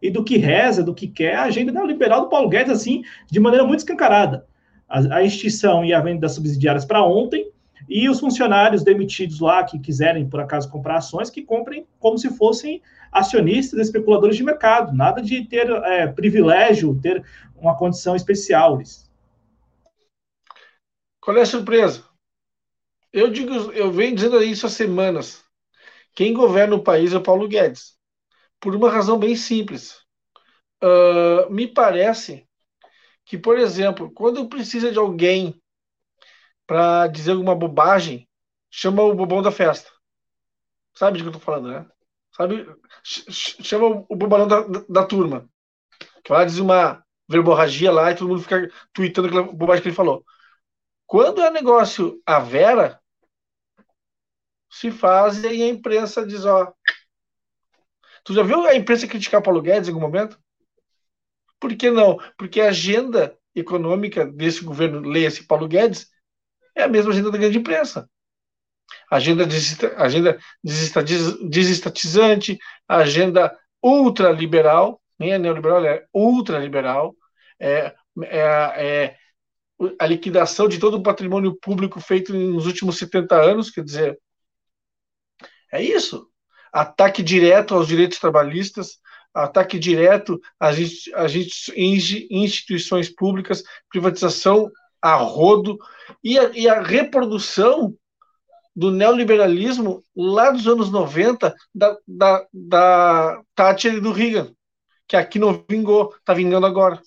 e 0.01 0.12
do 0.12 0.24
que 0.24 0.38
reza, 0.38 0.84
do 0.84 0.93
que 0.93 1.08
quer 1.08 1.36
a 1.36 1.43
agenda 1.43 1.72
neoliberal 1.72 2.22
do 2.22 2.30
Paulo 2.30 2.49
Guedes, 2.49 2.72
assim, 2.72 3.04
de 3.32 3.39
maneira 3.39 3.66
muito 3.66 3.80
escancarada. 3.80 4.45
A, 4.88 5.18
a 5.18 5.24
extinção 5.24 5.84
e 5.84 5.93
a 5.93 6.01
venda 6.01 6.22
das 6.22 6.34
subsidiárias 6.34 6.86
para 6.86 7.04
ontem, 7.04 7.51
e 7.89 8.10
os 8.10 8.20
funcionários 8.20 8.84
demitidos 8.84 9.39
lá 9.39 9.64
que 9.64 9.80
quiserem, 9.80 10.28
por 10.28 10.39
acaso, 10.39 10.70
comprar 10.70 10.97
ações, 10.97 11.30
que 11.30 11.41
comprem 11.41 11.86
como 11.99 12.18
se 12.18 12.30
fossem 12.30 12.82
acionistas, 13.12 13.80
especuladores 13.80 14.38
de 14.38 14.43
mercado. 14.43 14.95
Nada 14.95 15.22
de 15.22 15.43
ter 15.45 15.70
é, 15.70 16.08
privilégio, 16.08 16.99
ter 17.01 17.24
uma 17.56 17.76
condição 17.78 18.16
especial. 18.16 18.82
Qual 21.20 21.38
é 21.38 21.41
a 21.41 21.45
surpresa? 21.45 22.04
Eu 23.14 23.30
digo, 23.30 23.53
eu 23.74 23.91
venho 23.91 24.16
dizendo 24.16 24.43
isso 24.43 24.66
há 24.66 24.70
semanas. 24.70 25.45
Quem 26.16 26.34
governa 26.34 26.76
o 26.76 26.84
país 26.84 27.14
é 27.14 27.18
o 27.18 27.24
Paulo 27.24 27.47
Guedes. 27.47 27.95
Por 28.59 28.76
uma 28.76 28.89
razão 28.89 29.20
bem 29.20 29.36
simples. 29.36 30.01
Uh, 30.84 31.49
me 31.51 31.68
parece 31.68 32.47
que, 33.24 33.38
por 33.38 33.57
exemplo, 33.57 34.11
quando 34.11 34.49
precisa 34.49 34.91
de 34.91 34.97
alguém 34.97 35.61
para 36.66 37.07
dizer 37.07 37.32
alguma 37.32 37.55
bobagem, 37.55 38.28
chama 38.70 39.03
o 39.03 39.14
bobão 39.14 39.41
da 39.41 39.51
festa. 39.51 39.91
Sabe 40.95 41.18
de 41.18 41.24
que 41.24 41.30
eu 41.30 41.34
tô 41.34 41.39
falando, 41.39 41.70
né? 41.70 41.86
Sabe? 42.36 42.68
Chama 43.03 44.05
o 44.09 44.16
bobalão 44.16 44.47
da, 44.47 44.61
da, 44.89 45.05
turma. 45.05 45.47
Que 46.24 46.32
vai 46.32 46.45
dizer 46.45 46.61
uma 46.61 47.03
verborragia 47.30 47.91
lá 47.91 48.11
e 48.11 48.16
todo 48.16 48.28
mundo 48.30 48.41
fica 48.41 48.72
tweetando 48.91 49.28
aquela 49.28 49.43
bobagem 49.43 49.84
que 49.84 49.89
ele 49.89 49.95
falou. 49.95 50.26
Quando 51.05 51.41
é 51.41 51.51
negócio 51.51 52.22
a 52.26 52.39
vera, 52.39 53.03
se 54.74 54.90
faz 54.90 55.44
e 55.44 55.48
a 55.48 55.68
imprensa 55.68 56.26
diz, 56.26 56.46
ó. 56.46 56.74
Tu 58.24 58.34
já 58.34 58.42
viu 58.42 58.66
a 58.66 58.76
imprensa 58.76 59.08
criticar 59.08 59.42
Paulo 59.42 59.62
Guedes 59.62 59.88
em 59.88 59.92
algum 59.92 60.02
momento? 60.02 60.40
Por 61.60 61.76
que 61.76 61.92
não? 61.92 62.18
Porque 62.38 62.60
a 62.60 62.70
agenda 62.70 63.38
econômica 63.54 64.26
desse 64.26 64.64
governo, 64.64 65.00
leia-se 65.00 65.46
Paulo 65.46 65.68
Guedes, 65.68 66.08
é 66.76 66.84
a 66.84 66.88
mesma 66.88 67.12
agenda 67.12 67.30
da 67.30 67.38
grande 67.38 67.60
imprensa. 67.60 68.10
Agenda, 69.12 69.46
agenda 69.98 70.40
desestatizante, 70.64 72.58
agenda 72.88 73.56
ultraliberal, 73.82 75.00
nem 75.20 75.34
é 75.34 75.38
neoliberal, 75.38 75.86
é 75.86 76.04
ultraliberal, 76.12 77.16
é, 77.60 77.94
é, 78.24 78.38
é 78.40 79.18
a 80.00 80.08
liquidação 80.08 80.68
de 80.68 80.80
todo 80.80 80.98
o 80.98 81.04
patrimônio 81.04 81.56
público 81.60 82.00
feito 82.00 82.34
nos 82.34 82.66
últimos 82.66 82.98
70 82.98 83.36
anos, 83.40 83.70
quer 83.70 83.84
dizer, 83.84 84.20
é 85.74 85.82
isso. 85.82 86.28
Ataque 86.72 87.22
direto 87.24 87.74
aos 87.74 87.88
direitos 87.88 88.20
trabalhistas, 88.20 89.00
ataque 89.34 89.80
direto 89.80 90.40
às, 90.60 90.78
instituições 91.76 93.10
públicas, 93.10 93.64
privatização 93.90 94.72
a 95.02 95.16
rodo, 95.16 95.78
e 96.24 96.38
a, 96.38 96.50
e 96.50 96.70
a 96.70 96.82
reprodução 96.82 97.96
do 98.76 98.90
neoliberalismo 98.90 100.04
lá 100.16 100.52
dos 100.52 100.68
anos 100.68 100.92
90 100.92 101.54
da, 101.74 101.98
da, 102.08 102.48
da 102.54 103.44
Thatcher 103.56 103.96
e 103.96 104.00
do 104.00 104.12
Reagan, 104.12 104.54
que 105.08 105.16
aqui 105.16 105.38
não 105.38 105.64
vingou, 105.70 106.14
está 106.16 106.34
vingando 106.34 106.66
agora. 106.66 107.02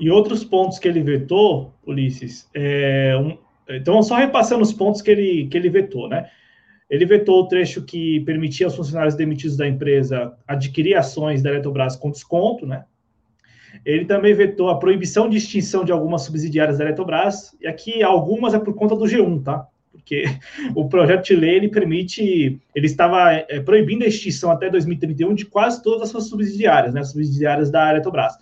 E 0.00 0.10
outros 0.10 0.44
pontos 0.44 0.78
que 0.78 0.86
ele 0.86 1.02
vetou, 1.02 1.74
Ulisses, 1.84 2.48
é 2.54 3.16
um, 3.16 3.36
então 3.68 4.02
só 4.02 4.16
repassando 4.16 4.62
os 4.62 4.72
pontos 4.72 5.02
que 5.02 5.10
ele, 5.10 5.46
que 5.48 5.56
ele 5.56 5.68
vetou, 5.68 6.08
né? 6.08 6.30
Ele 6.88 7.04
vetou 7.04 7.40
o 7.40 7.48
trecho 7.48 7.82
que 7.82 8.20
permitia 8.20 8.66
aos 8.66 8.74
funcionários 8.74 9.14
demitidos 9.14 9.56
da 9.56 9.68
empresa 9.68 10.34
adquirir 10.46 10.94
ações 10.94 11.42
da 11.42 11.50
Eletrobras 11.50 11.96
com 11.96 12.10
desconto, 12.10 12.66
né? 12.66 12.84
Ele 13.84 14.06
também 14.06 14.32
vetou 14.32 14.70
a 14.70 14.78
proibição 14.78 15.28
de 15.28 15.36
extinção 15.36 15.84
de 15.84 15.92
algumas 15.92 16.22
subsidiárias 16.22 16.78
da 16.78 16.84
Eletrobras, 16.84 17.54
e 17.60 17.66
aqui 17.66 18.02
algumas 18.02 18.54
é 18.54 18.58
por 18.58 18.74
conta 18.74 18.96
do 18.96 19.04
G1, 19.04 19.42
tá? 19.42 19.66
Porque 19.92 20.24
o 20.74 20.88
projeto 20.88 21.26
de 21.26 21.36
lei 21.36 21.56
ele 21.56 21.68
permite, 21.68 22.58
ele 22.74 22.86
estava 22.86 23.32
é, 23.32 23.60
proibindo 23.60 24.04
a 24.04 24.08
extinção 24.08 24.50
até 24.50 24.70
2031 24.70 25.34
de 25.34 25.44
quase 25.44 25.82
todas 25.82 26.02
as 26.02 26.08
suas 26.08 26.24
subsidiárias, 26.28 26.94
né? 26.94 27.04
Subsidiárias 27.04 27.70
da 27.70 27.90
Eletrobras. 27.90 28.32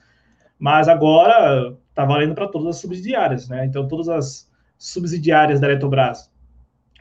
Mas 0.58 0.88
agora 0.88 1.76
está 1.90 2.04
valendo 2.04 2.34
para 2.34 2.46
todas 2.46 2.68
as 2.68 2.76
subsidiárias, 2.76 3.48
né? 3.48 3.66
Então 3.66 3.88
todas 3.88 4.08
as 4.08 4.48
subsidiárias 4.78 5.60
da 5.60 5.68
Eletrobras 5.68 6.30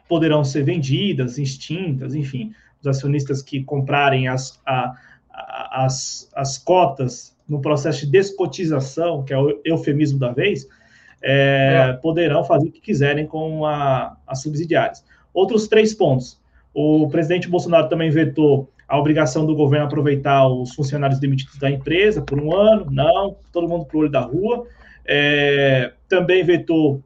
poderão 0.07 0.43
ser 0.43 0.63
vendidas, 0.63 1.38
extintas, 1.38 2.15
enfim, 2.15 2.53
os 2.80 2.88
acionistas 2.88 3.41
que 3.41 3.63
comprarem 3.63 4.28
as, 4.28 4.61
a, 4.65 4.95
as, 5.71 6.30
as 6.36 6.57
cotas 6.57 7.36
no 7.47 7.61
processo 7.61 8.05
de 8.05 8.11
descotização, 8.11 9.23
que 9.23 9.34
é 9.34 9.38
o 9.38 9.59
eufemismo 9.63 10.19
da 10.19 10.32
vez, 10.32 10.67
é, 11.21 11.89
é. 11.89 11.93
poderão 11.93 12.43
fazer 12.43 12.67
o 12.67 12.71
que 12.71 12.82
quiserem 12.82 13.26
com 13.26 13.65
a, 13.65 14.15
as 14.28 14.41
subsidiárias. 14.41 15.03
Outros 15.34 15.67
três 15.67 15.93
pontos. 15.93 16.39
O 16.73 17.07
presidente 17.09 17.47
Bolsonaro 17.47 17.88
também 17.88 18.09
vetou 18.09 18.69
a 18.88 18.99
obrigação 18.99 19.45
do 19.45 19.55
governo 19.55 19.88
aproveitar 19.88 20.47
os 20.47 20.73
funcionários 20.76 21.19
demitidos 21.19 21.57
da 21.57 21.69
empresa 21.69 22.21
por 22.21 22.39
um 22.39 22.55
ano, 22.55 22.88
não, 22.91 23.36
todo 23.51 23.67
mundo 23.67 23.86
para 23.86 23.97
o 23.97 23.99
olho 24.01 24.11
da 24.11 24.21
rua. 24.21 24.67
É, 25.07 25.93
também 26.07 26.43
vetou 26.43 27.01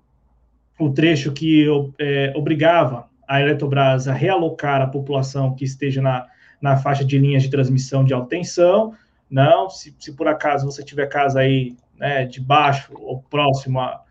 o 0.79 0.89
trecho 0.89 1.31
que 1.31 1.67
é, 1.99 2.33
obrigava 2.35 3.09
a 3.27 3.41
Eletrobras 3.41 4.07
a 4.07 4.13
realocar 4.13 4.81
a 4.81 4.87
população 4.87 5.53
que 5.53 5.65
esteja 5.65 6.01
na, 6.01 6.25
na 6.61 6.77
faixa 6.77 7.05
de 7.05 7.17
linhas 7.19 7.43
de 7.43 7.49
transmissão 7.49 8.03
de 8.03 8.13
alta 8.13 8.29
tensão. 8.29 8.95
Não, 9.29 9.69
se, 9.69 9.95
se 9.99 10.13
por 10.13 10.27
acaso 10.27 10.65
você 10.65 10.83
tiver 10.83 11.07
casa 11.07 11.41
aí 11.41 11.75
né, 11.97 12.25
de 12.25 12.39
baixo 12.39 12.93
ou 12.95 13.21
próximo 13.29 13.79
à, 13.79 14.01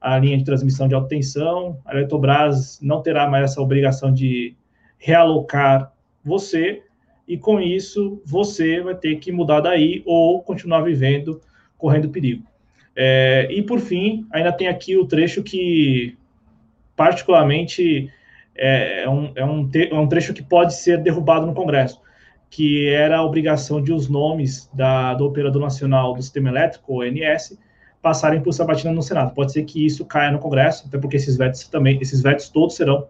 à 0.00 0.18
linha 0.18 0.36
de 0.36 0.44
transmissão 0.44 0.88
de 0.88 0.94
alta 0.94 1.08
tensão, 1.08 1.78
a 1.86 1.94
Eletrobras 1.94 2.78
não 2.82 3.00
terá 3.00 3.28
mais 3.28 3.52
essa 3.52 3.62
obrigação 3.62 4.12
de 4.12 4.54
realocar 4.98 5.92
você, 6.24 6.82
e 7.26 7.36
com 7.36 7.60
isso 7.60 8.20
você 8.24 8.80
vai 8.80 8.94
ter 8.94 9.16
que 9.16 9.32
mudar 9.32 9.60
daí 9.60 10.02
ou 10.04 10.42
continuar 10.42 10.82
vivendo 10.82 11.40
correndo 11.78 12.08
perigo. 12.08 12.44
É, 12.96 13.46
e 13.50 13.62
por 13.62 13.78
fim, 13.78 14.26
ainda 14.30 14.50
tem 14.50 14.68
aqui 14.68 14.96
o 14.96 15.06
trecho 15.06 15.42
que 15.42 16.16
particularmente 16.96 18.10
é, 18.56 19.02
é, 19.02 19.08
um, 19.08 19.32
é, 19.34 19.44
um, 19.44 19.70
é 19.74 19.94
um 19.94 20.08
trecho 20.08 20.32
que 20.32 20.42
pode 20.42 20.74
ser 20.74 21.02
derrubado 21.02 21.46
no 21.46 21.52
Congresso, 21.52 22.00
que 22.48 22.88
era 22.88 23.18
a 23.18 23.24
obrigação 23.24 23.82
de 23.82 23.92
os 23.92 24.08
nomes 24.08 24.70
da, 24.72 25.12
do 25.12 25.26
Operador 25.26 25.60
Nacional 25.60 26.14
do 26.14 26.22
Sistema 26.22 26.48
Elétrico, 26.48 27.02
ONS, 27.02 27.58
passarem 28.00 28.40
por 28.40 28.52
sabatina 28.52 28.92
no 28.92 29.02
Senado. 29.02 29.34
Pode 29.34 29.52
ser 29.52 29.64
que 29.64 29.84
isso 29.84 30.06
caia 30.06 30.30
no 30.30 30.38
Congresso, 30.38 30.86
até 30.86 30.96
porque 30.96 31.16
esses 31.16 31.36
vetos 31.36 31.68
também, 31.68 31.98
esses 32.00 32.22
vetos 32.22 32.48
todos 32.48 32.76
serão 32.76 33.08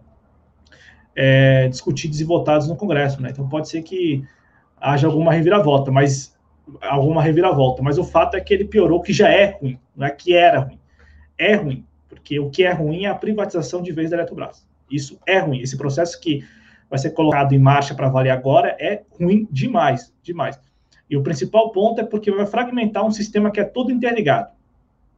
é, 1.15 1.67
discutidos 1.69 2.19
e 2.19 2.23
votados 2.25 2.67
no 2.67 2.75
Congresso, 2.75 3.21
né? 3.21 3.29
Então 3.31 3.47
pode 3.47 3.69
ser 3.69 3.83
que 3.83 4.23
haja 4.79 5.07
alguma 5.07 5.31
reviravolta, 5.31 5.91
mas 5.91 6.36
alguma 6.81 7.21
reviravolta, 7.21 7.81
mas 7.81 7.97
o 7.97 8.03
fato 8.03 8.35
é 8.35 8.41
que 8.41 8.53
ele 8.53 8.65
piorou, 8.65 9.01
que 9.01 9.13
já 9.13 9.29
é 9.29 9.57
ruim, 9.59 9.79
não 9.95 10.05
é 10.05 10.11
que 10.11 10.35
era 10.35 10.59
ruim. 10.59 10.79
É 11.37 11.55
ruim, 11.55 11.85
porque 12.09 12.39
o 12.39 12.49
que 12.49 12.63
é 12.63 12.71
ruim 12.71 13.05
é 13.05 13.09
a 13.09 13.15
privatização 13.15 13.81
de 13.81 13.91
vez 13.91 14.09
da 14.09 14.17
Eletrobras. 14.17 14.67
Isso 14.89 15.19
é 15.25 15.39
ruim. 15.39 15.59
Esse 15.59 15.77
processo 15.77 16.19
que 16.19 16.43
vai 16.89 16.97
ser 16.97 17.11
colocado 17.11 17.53
em 17.53 17.59
marcha 17.59 17.93
para 17.93 18.09
valer 18.09 18.29
agora 18.29 18.75
é 18.79 19.03
ruim 19.19 19.47
demais, 19.51 20.13
demais. 20.23 20.59
E 21.09 21.15
o 21.15 21.23
principal 21.23 21.71
ponto 21.71 22.01
é 22.01 22.03
porque 22.03 22.31
vai 22.31 22.45
fragmentar 22.45 23.05
um 23.05 23.11
sistema 23.11 23.51
que 23.51 23.59
é 23.59 23.63
todo 23.63 23.91
interligado. 23.91 24.51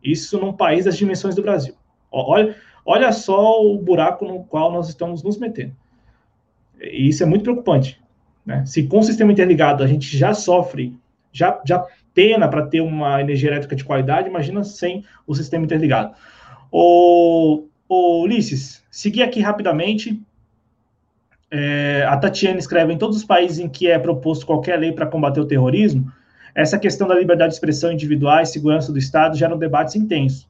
Isso 0.04 0.40
num 0.40 0.54
país 0.54 0.86
das 0.86 0.98
dimensões 0.98 1.36
do 1.36 1.42
Brasil. 1.42 1.74
Olha, 2.12 2.56
olha 2.86 3.12
só 3.12 3.62
o 3.64 3.78
buraco 3.78 4.26
no 4.26 4.44
qual 4.44 4.72
nós 4.72 4.90
estamos 4.90 5.24
nos 5.24 5.38
metendo. 5.38 5.76
E 6.80 7.08
isso 7.08 7.24
é 7.24 7.26
muito 7.26 7.44
preocupante. 7.44 8.02
Né? 8.46 8.66
Se 8.66 8.84
com 8.84 9.00
o 9.00 9.04
sistema 9.04 9.32
interligado 9.32 9.84
a 9.84 9.88
gente 9.88 10.16
já 10.18 10.34
sofre 10.34 10.98
já, 11.32 11.60
já 11.66 11.86
pena 12.14 12.48
para 12.48 12.66
ter 12.66 12.82
uma 12.82 13.22
energia 13.22 13.50
elétrica 13.50 13.76
de 13.76 13.84
qualidade, 13.84 14.28
imagina 14.28 14.64
sem 14.64 15.06
o 15.26 15.34
sistema 15.34 15.66
interligado. 15.66 16.14
O, 16.72 17.68
o 17.88 18.24
Ulisses, 18.24 18.84
seguir 18.92 19.24
aqui 19.24 19.40
rapidamente. 19.42 20.22
É, 21.52 22.06
a 22.08 22.18
Tatiana 22.18 22.60
escreve: 22.60 22.94
em 22.94 22.98
todos 22.98 23.18
os 23.18 23.24
países 23.24 23.60
em 23.60 23.70
que 23.70 23.88
é 23.88 23.98
proposto 23.98 24.46
qualquer 24.46 24.78
lei 24.78 24.92
para 24.92 25.06
combater 25.08 25.40
o 25.40 25.46
terrorismo, 25.46 26.12
essa 26.54 26.78
questão 26.78 27.08
da 27.08 27.16
liberdade 27.16 27.50
de 27.50 27.56
expressão 27.56 27.92
individual 27.92 28.42
e 28.42 28.46
segurança 28.46 28.92
do 28.92 29.00
Estado 29.00 29.38
geram 29.38 29.58
debates 29.58 29.96
intensos. 29.96 30.48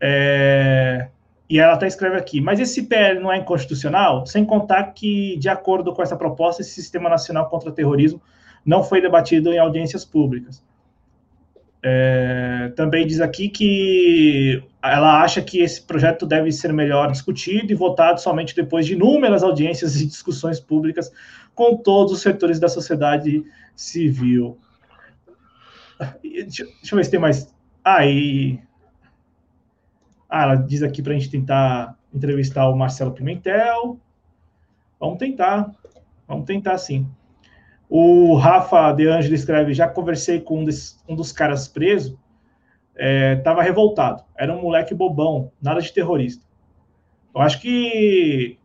É, 0.00 1.08
e 1.48 1.58
ela 1.58 1.74
até 1.74 1.86
escreve 1.86 2.16
aqui: 2.16 2.40
mas 2.40 2.60
esse 2.60 2.84
PL 2.84 3.20
não 3.20 3.32
é 3.32 3.38
inconstitucional? 3.38 4.26
Sem 4.26 4.44
contar 4.44 4.92
que, 4.92 5.36
de 5.38 5.48
acordo 5.48 5.92
com 5.92 6.02
essa 6.02 6.16
proposta, 6.16 6.62
esse 6.62 6.70
Sistema 6.72 7.08
Nacional 7.08 7.48
contra 7.48 7.68
o 7.68 7.72
Terrorismo 7.72 8.20
não 8.66 8.82
foi 8.82 9.00
debatido 9.00 9.52
em 9.52 9.58
audiências 9.58 10.04
públicas. 10.04 10.62
É, 11.82 12.72
também 12.74 13.06
diz 13.06 13.20
aqui 13.20 13.48
que 13.48 14.60
ela 14.82 15.22
acha 15.22 15.40
que 15.40 15.60
esse 15.60 15.80
projeto 15.80 16.26
deve 16.26 16.50
ser 16.50 16.72
melhor 16.72 17.12
discutido 17.12 17.70
e 17.70 17.76
votado 17.76 18.20
somente 18.20 18.56
depois 18.56 18.84
de 18.84 18.94
inúmeras 18.94 19.44
audiências 19.44 20.00
e 20.00 20.04
discussões 20.04 20.58
públicas 20.58 21.12
com 21.54 21.76
todos 21.76 22.12
os 22.12 22.20
setores 22.20 22.58
da 22.58 22.68
sociedade 22.68 23.44
civil. 23.76 24.58
Deixa, 26.22 26.64
eu 26.64 26.96
ver 26.96 27.04
se 27.04 27.10
tem 27.10 27.20
mais. 27.20 27.54
Ah, 27.84 28.04
e. 28.04 28.60
Ah, 30.28 30.42
ela 30.42 30.56
diz 30.56 30.82
aqui 30.82 31.00
para 31.00 31.12
a 31.12 31.16
gente 31.16 31.30
tentar 31.30 31.96
entrevistar 32.12 32.68
o 32.68 32.76
Marcelo 32.76 33.12
Pimentel. 33.12 33.98
Vamos 34.98 35.18
tentar. 35.18 35.70
Vamos 36.26 36.46
tentar 36.46 36.76
sim. 36.78 37.08
O 37.88 38.34
Rafa 38.34 38.92
De 38.92 39.06
Angelo 39.06 39.34
escreve: 39.34 39.74
já 39.74 39.88
conversei 39.88 40.40
com 40.40 40.60
um, 40.60 40.64
desse, 40.64 40.96
um 41.08 41.14
dos 41.14 41.32
caras 41.32 41.68
preso, 41.68 42.18
estava 43.38 43.62
é, 43.62 43.64
revoltado. 43.64 44.24
Era 44.36 44.54
um 44.54 44.62
moleque 44.62 44.94
bobão, 44.94 45.52
nada 45.62 45.80
de 45.80 45.92
terrorista. 45.92 46.44
Eu 47.34 47.40
acho 47.42 47.60
que 47.60 48.58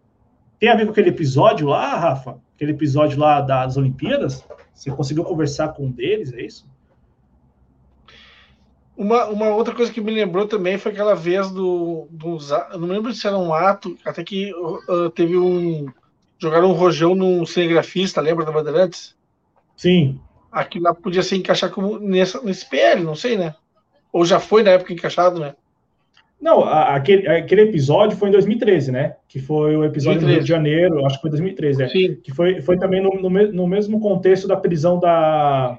tem 0.60 0.70
a 0.70 0.76
ver 0.76 0.86
com 0.86 0.92
aquele 0.92 1.10
episódio 1.10 1.68
lá, 1.68 1.98
Rafa? 1.98 2.40
Aquele 2.56 2.72
episódio 2.72 3.20
lá 3.20 3.42
das 3.42 3.78
Olimpíadas? 3.78 4.46
Você 4.74 4.90
conseguiu 4.92 5.24
conversar 5.24 5.70
com 5.70 5.86
um 5.86 5.92
deles, 5.92 6.34
é 6.34 6.42
isso? 6.42 6.70
Uma, 8.96 9.26
uma 9.26 9.50
outra 9.56 9.74
coisa 9.74 9.92
que 9.92 10.00
me 10.00 10.12
lembrou 10.12 10.48
também 10.48 10.78
foi 10.78 10.92
aquela 10.92 11.16
vez 11.16 11.50
do, 11.50 12.08
do 12.12 12.38
não 12.78 12.88
lembro 12.88 13.14
se 13.14 13.26
era 13.26 13.38
um 13.38 13.54
ato, 13.54 13.98
até 14.06 14.24
que 14.24 14.54
uh, 14.54 15.10
teve 15.10 15.38
um 15.38 15.88
jogaram 16.42 16.70
um 16.70 16.74
rojão 16.74 17.14
num 17.14 17.46
cinegrafista, 17.46 18.20
lembra 18.20 18.44
da 18.44 18.52
Bandeirantes? 18.52 19.16
Sim. 19.78 20.20
Aquilo 20.52 20.86
lá 20.86 20.94
podia 20.94 21.22
se 21.22 21.36
encaixar 21.36 21.70
como 21.70 22.00
nessa, 22.00 22.42
nesse 22.42 22.68
PL, 22.68 23.04
não 23.04 23.16
sei, 23.16 23.38
né? 23.38 23.54
Ou 24.12 24.26
já 24.26 24.40
foi 24.40 24.64
na 24.64 24.72
época 24.72 24.92
encaixado, 24.92 25.40
né? 25.40 25.56
Não, 26.42 26.64
aquele, 26.64 27.28
aquele 27.28 27.62
episódio 27.62 28.18
foi 28.18 28.30
em 28.30 28.32
2013, 28.32 28.92
né? 28.92 29.16
Que 29.28 29.40
foi 29.40 29.78
o 29.78 29.86
episódio 29.86 30.22
2013. 30.22 30.26
do 30.26 30.32
Rio 30.32 30.42
de 30.42 30.50
Janeiro, 30.50 31.06
acho 31.06 31.18
que 31.18 31.22
foi 31.22 31.30
2013, 31.30 31.84
é. 31.84 31.88
Sim. 31.88 32.16
Que 32.16 32.34
foi, 32.34 32.62
foi 32.62 32.78
também 32.80 33.02
no, 33.02 33.12
no, 33.12 33.30
no 33.30 33.68
mesmo 33.68 34.02
contexto 34.02 34.48
da 34.48 34.58
prisão 34.58 35.00
da 35.00 35.78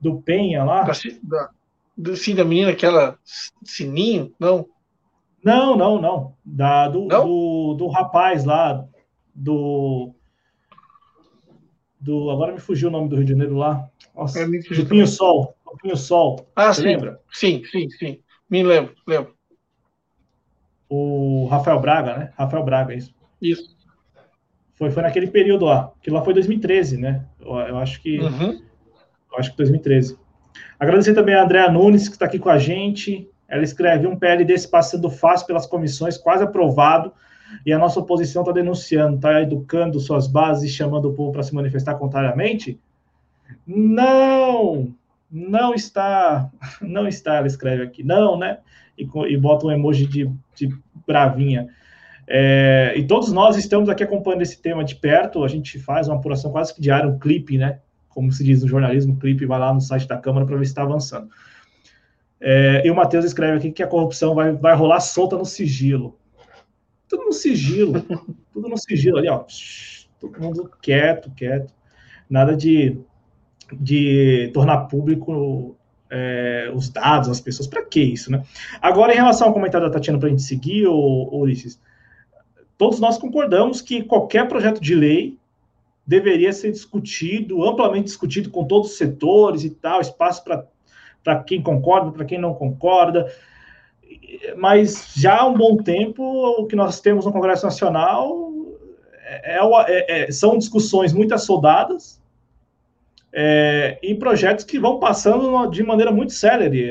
do 0.00 0.20
Penha 0.20 0.64
lá. 0.64 0.82
Da, 0.82 0.92
da, 1.22 1.50
do, 1.96 2.16
sim, 2.16 2.34
da 2.34 2.44
menina, 2.44 2.72
aquela 2.72 3.16
Sininho, 3.62 4.32
não? 4.40 4.66
Não, 5.42 5.76
não, 5.76 6.00
não. 6.00 6.34
Da, 6.44 6.88
do, 6.88 7.06
não? 7.06 7.24
do, 7.24 7.74
do 7.74 7.88
rapaz 7.88 8.44
lá, 8.44 8.84
do. 9.40 10.14
Do. 11.98 12.30
Agora 12.30 12.52
me 12.52 12.60
fugiu 12.60 12.88
o 12.88 12.92
nome 12.92 13.08
do 13.08 13.16
Rio 13.16 13.24
de 13.24 13.32
Janeiro 13.32 13.56
lá. 13.56 13.88
Nossa, 14.14 14.40
é, 14.40 14.46
do 14.46 14.86
Pinho 14.86 15.06
Sol. 15.06 15.56
Do 15.64 15.78
Pinho 15.78 15.96
Sol. 15.96 16.46
Ah, 16.54 16.72
sim. 16.72 16.82
lembra? 16.82 17.20
Sim, 17.32 17.62
sim, 17.70 17.88
sim. 17.90 18.20
Me 18.48 18.62
lembro, 18.62 18.94
lembro. 19.06 19.34
O 20.88 21.46
Rafael 21.46 21.80
Braga, 21.80 22.16
né? 22.16 22.32
Rafael 22.36 22.64
Braga, 22.64 22.94
isso. 22.94 23.14
Isso. 23.40 23.76
Foi, 24.74 24.90
foi 24.90 25.02
naquele 25.02 25.28
período 25.28 25.66
lá. 25.66 25.92
Que 26.02 26.10
lá 26.10 26.22
foi 26.22 26.34
2013, 26.34 26.96
né? 26.98 27.24
Eu, 27.40 27.54
eu 27.54 27.78
acho 27.78 28.00
que. 28.02 28.18
Uhum. 28.18 28.60
Eu 29.32 29.38
acho 29.38 29.52
que 29.52 29.56
2013. 29.58 30.18
Agradecer 30.78 31.14
também 31.14 31.34
a 31.34 31.44
Andréa 31.44 31.70
Nunes, 31.70 32.08
que 32.08 32.14
está 32.14 32.26
aqui 32.26 32.38
com 32.38 32.48
a 32.50 32.58
gente. 32.58 33.28
Ela 33.48 33.62
escreve 33.62 34.06
um 34.06 34.16
PL 34.16 34.44
desse 34.44 34.68
passando 34.68 35.08
fácil 35.10 35.46
pelas 35.46 35.66
comissões, 35.66 36.18
quase 36.18 36.42
aprovado 36.42 37.12
e 37.64 37.72
a 37.72 37.78
nossa 37.78 38.00
oposição 38.00 38.42
está 38.42 38.52
denunciando, 38.52 39.16
está 39.16 39.40
educando 39.42 40.00
suas 40.00 40.26
bases, 40.26 40.70
chamando 40.72 41.06
o 41.06 41.14
povo 41.14 41.32
para 41.32 41.42
se 41.42 41.54
manifestar 41.54 41.94
contrariamente? 41.94 42.78
Não, 43.66 44.92
não 45.30 45.74
está, 45.74 46.50
não 46.80 47.06
está, 47.06 47.36
ela 47.36 47.46
escreve 47.46 47.82
aqui, 47.82 48.02
não, 48.02 48.38
né? 48.38 48.58
E, 48.96 49.08
e 49.28 49.36
bota 49.36 49.66
um 49.66 49.70
emoji 49.70 50.06
de, 50.06 50.30
de 50.54 50.68
bravinha. 51.06 51.68
É, 52.32 52.94
e 52.96 53.04
todos 53.06 53.32
nós 53.32 53.56
estamos 53.56 53.88
aqui 53.88 54.04
acompanhando 54.04 54.42
esse 54.42 54.60
tema 54.60 54.84
de 54.84 54.94
perto, 54.94 55.42
a 55.42 55.48
gente 55.48 55.78
faz 55.78 56.06
uma 56.06 56.16
apuração 56.16 56.52
quase 56.52 56.72
que 56.72 56.80
diária, 56.80 57.08
um 57.08 57.18
clipe, 57.18 57.58
né? 57.58 57.80
Como 58.08 58.30
se 58.30 58.44
diz 58.44 58.62
no 58.62 58.68
jornalismo, 58.68 59.16
clipe, 59.16 59.46
vai 59.46 59.58
lá 59.58 59.74
no 59.74 59.80
site 59.80 60.06
da 60.06 60.16
Câmara 60.16 60.46
para 60.46 60.56
ver 60.56 60.64
se 60.64 60.70
está 60.70 60.82
avançando. 60.82 61.28
É, 62.40 62.86
e 62.86 62.90
o 62.90 62.94
Matheus 62.94 63.24
escreve 63.24 63.58
aqui 63.58 63.72
que 63.72 63.82
a 63.82 63.86
corrupção 63.86 64.34
vai, 64.34 64.52
vai 64.52 64.74
rolar 64.74 65.00
solta 65.00 65.36
no 65.36 65.44
sigilo. 65.44 66.19
Tudo 67.10 67.24
no 67.24 67.32
sigilo, 67.32 68.00
tudo 68.54 68.68
no 68.68 68.78
sigilo 68.78 69.18
ali, 69.18 69.28
ó. 69.28 69.44
Todo 70.20 70.40
mundo 70.40 70.70
quieto, 70.80 71.30
quieto. 71.32 71.74
Nada 72.28 72.56
de, 72.56 72.96
de 73.72 74.50
tornar 74.54 74.86
público 74.86 75.76
é, 76.08 76.70
os 76.72 76.88
dados, 76.88 77.28
as 77.28 77.40
pessoas. 77.40 77.66
Para 77.66 77.84
que 77.84 78.00
isso, 78.00 78.30
né? 78.30 78.44
Agora, 78.80 79.12
em 79.12 79.16
relação 79.16 79.48
ao 79.48 79.52
comentário 79.52 79.88
da 79.88 79.92
Tatiana, 79.92 80.20
para 80.20 80.28
a 80.28 80.30
gente 80.30 80.42
seguir, 80.42 80.86
ô, 80.86 81.28
Ulisses, 81.32 81.80
todos 82.78 83.00
nós 83.00 83.18
concordamos 83.18 83.82
que 83.82 84.04
qualquer 84.04 84.46
projeto 84.46 84.80
de 84.80 84.94
lei 84.94 85.36
deveria 86.06 86.52
ser 86.52 86.70
discutido, 86.70 87.64
amplamente 87.64 88.04
discutido 88.04 88.50
com 88.50 88.64
todos 88.64 88.92
os 88.92 88.96
setores 88.96 89.64
e 89.64 89.70
tal, 89.70 90.00
espaço 90.00 90.44
para 90.44 91.44
quem 91.44 91.60
concorda, 91.60 92.12
para 92.12 92.24
quem 92.24 92.38
não 92.38 92.54
concorda 92.54 93.32
mas 94.56 95.12
já 95.14 95.40
há 95.40 95.46
um 95.46 95.54
bom 95.54 95.76
tempo 95.76 96.22
o 96.22 96.66
que 96.66 96.76
nós 96.76 97.00
temos 97.00 97.24
no 97.24 97.32
Congresso 97.32 97.64
Nacional 97.64 98.50
é, 99.22 99.58
é, 99.58 99.60
é, 99.88 100.22
é 100.22 100.30
são 100.30 100.58
discussões 100.58 101.12
muito 101.12 101.34
assoldadas 101.34 102.20
é, 103.32 103.98
e 104.02 104.14
projetos 104.14 104.64
que 104.64 104.78
vão 104.78 104.98
passando 104.98 105.66
de 105.68 105.82
maneira 105.82 106.10
muito 106.10 106.32
célere. 106.32 106.90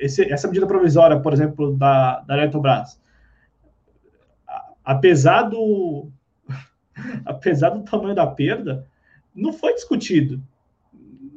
Essa 0.00 0.46
medida 0.46 0.66
provisória, 0.66 1.18
por 1.18 1.32
exemplo, 1.32 1.76
da, 1.76 2.20
da 2.20 2.36
Eletrobras, 2.36 3.00
apesar 4.84 5.42
do 5.42 6.10
apesar 7.24 7.70
do 7.70 7.82
tamanho 7.82 8.14
da 8.14 8.26
perda, 8.26 8.86
não 9.34 9.52
foi 9.52 9.74
discutido. 9.74 10.40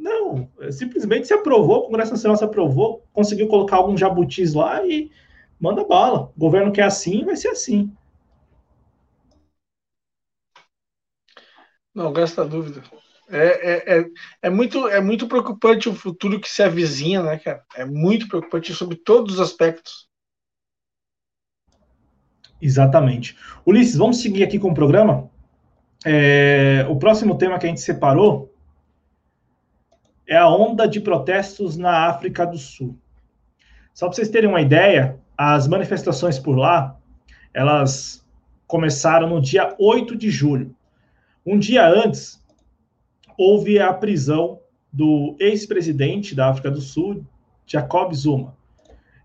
Não, 0.08 0.50
simplesmente 0.72 1.28
se 1.28 1.34
aprovou, 1.34 1.80
o 1.80 1.86
Congresso 1.88 2.12
Nacional 2.12 2.38
se 2.38 2.44
aprovou, 2.44 3.06
conseguiu 3.12 3.48
colocar 3.50 3.76
alguns 3.76 4.00
jabutis 4.00 4.54
lá 4.54 4.86
e 4.86 5.12
manda 5.60 5.84
bala. 5.84 6.32
O 6.36 6.40
governo 6.40 6.72
quer 6.72 6.84
assim, 6.84 7.26
vai 7.26 7.36
ser 7.36 7.50
assim. 7.50 7.92
Não, 11.94 12.14
gasta 12.14 12.46
dúvida. 12.46 12.82
É, 13.30 13.48
é, 13.48 14.00
é, 14.00 14.06
é, 14.44 14.50
muito, 14.50 14.88
é 14.88 15.02
muito 15.02 15.28
preocupante 15.28 15.90
o 15.90 15.94
futuro 15.94 16.40
que 16.40 16.48
se 16.48 16.64
avizinha, 16.64 17.22
né, 17.22 17.38
cara? 17.38 17.66
É 17.76 17.84
muito 17.84 18.30
preocupante 18.30 18.74
sobre 18.74 18.96
todos 18.96 19.34
os 19.34 19.40
aspectos. 19.42 20.08
Exatamente. 22.62 23.38
Ulisses, 23.66 23.98
vamos 23.98 24.22
seguir 24.22 24.44
aqui 24.44 24.58
com 24.58 24.70
o 24.70 24.74
programa? 24.74 25.30
É, 26.06 26.86
o 26.90 26.96
próximo 26.96 27.38
tema 27.38 27.60
que 27.60 27.66
a 27.66 27.70
gente 27.70 27.82
separou 27.82 28.47
é 30.28 30.36
a 30.36 30.50
onda 30.50 30.88
de 30.88 31.00
protestos 31.00 31.78
na 31.78 32.08
África 32.08 32.46
do 32.46 32.58
Sul. 32.58 32.98
Só 33.94 34.08
para 34.08 34.16
vocês 34.16 34.30
terem 34.30 34.50
uma 34.50 34.62
ideia, 34.62 35.18
as 35.38 35.68
manifestações 35.68 36.38
por 36.38 36.56
lá, 36.56 36.98
elas 37.54 38.26
começaram 38.68 39.30
no 39.30 39.42
dia 39.42 39.74
8 39.80 40.16
de 40.16 40.30
julho. 40.30 40.76
Um 41.46 41.58
dia 41.58 41.88
antes, 41.88 42.44
houve 43.38 43.80
a 43.80 43.94
prisão 43.94 44.60
do 44.92 45.36
ex-presidente 45.40 46.36
da 46.36 46.50
África 46.50 46.70
do 46.70 46.82
Sul, 46.82 47.26
Jacob 47.66 48.14
Zuma. 48.14 48.56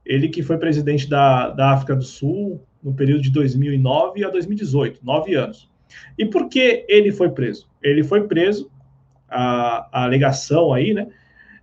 Ele 0.04 0.28
que 0.28 0.42
foi 0.42 0.58
presidente 0.58 1.08
da, 1.08 1.50
da 1.50 1.70
África 1.72 1.96
do 1.96 2.04
Sul 2.04 2.62
no 2.82 2.94
período 2.94 3.22
de 3.22 3.30
2009 3.30 4.24
a 4.24 4.28
2018, 4.28 5.00
nove 5.02 5.34
anos. 5.34 5.68
E 6.18 6.24
por 6.24 6.48
que 6.48 6.84
ele 6.88 7.12
foi 7.12 7.30
preso? 7.30 7.68
Ele 7.82 8.02
foi 8.02 8.26
preso, 8.26 8.70
a, 9.32 10.04
alegação 10.04 10.72
aí, 10.72 10.92
né, 10.92 11.06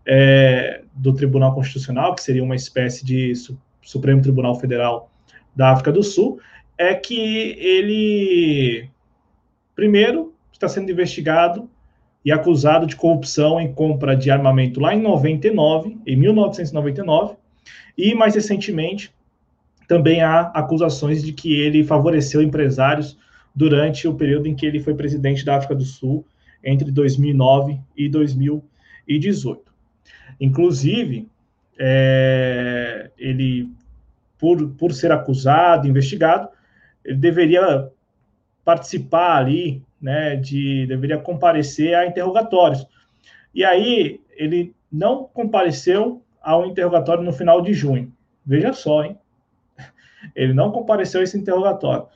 é, 0.06 0.82
do 0.94 1.14
Tribunal 1.14 1.54
Constitucional, 1.54 2.16
que 2.16 2.24
seria 2.24 2.44
uma 2.44 2.56
espécie 2.56 3.06
de 3.06 3.36
su, 3.36 3.60
Supremo 3.82 4.22
Tribunal 4.22 4.60
Federal 4.60 5.12
da 5.56 5.72
África 5.72 5.92
do 5.92 6.04
Sul, 6.04 6.40
é 6.78 6.94
que 6.94 7.56
ele, 7.60 8.90
primeiro, 9.76 10.34
está 10.52 10.68
sendo 10.68 10.92
investigado 10.92 11.70
e 12.24 12.32
acusado 12.32 12.86
de 12.86 12.96
corrupção 12.96 13.60
em 13.60 13.74
compra 13.74 14.16
de 14.16 14.30
armamento 14.30 14.80
lá 14.80 14.94
em 14.94 15.02
99, 15.02 15.98
em 16.06 16.16
1999, 16.16 17.36
e 17.98 18.14
mais 18.14 18.36
recentemente 18.36 19.14
também 19.88 20.22
há 20.22 20.42
acusações 20.54 21.24
de 21.24 21.34
que 21.34 21.60
ele 21.60 21.84
favoreceu 21.84 22.42
empresários 22.42 23.18
durante 23.56 24.08
o 24.08 24.14
período 24.14 24.48
em 24.48 24.56
que 24.56 24.66
ele 24.66 24.80
foi 24.80 24.94
presidente 24.94 25.44
da 25.44 25.56
África 25.56 25.74
do 25.74 25.84
Sul, 25.84 26.24
entre 26.64 26.92
2009 26.92 27.80
e 27.96 28.10
2018. 28.10 29.62
Inclusive, 30.40 31.28
é, 31.78 33.10
ele, 33.18 33.70
por, 34.38 34.70
por 34.72 34.94
ser 34.94 35.12
acusado, 35.12 35.88
investigado, 35.88 36.50
ele 37.04 37.18
deveria 37.18 37.90
participar 38.64 39.38
ali, 39.38 39.82
né, 40.02 40.36
de, 40.36 40.86
deveria 40.88 41.18
comparecer 41.18 41.96
a 41.96 42.06
interrogatórios. 42.06 42.86
E 43.54 43.64
aí, 43.64 44.22
ele 44.32 44.74
não 44.92 45.24
compareceu 45.24 46.22
ao 46.42 46.66
interrogatório 46.66 47.24
no 47.24 47.34
final 47.34 47.62
de 47.62 47.74
junho. 47.74 48.12
Veja 48.46 48.74
só, 48.74 49.04
hein? 49.04 49.18
Ele 50.36 50.54
não 50.54 50.72
compareceu 50.72 51.22
a 51.22 51.24
esse 51.24 51.38
interrogatório. 51.38 52.08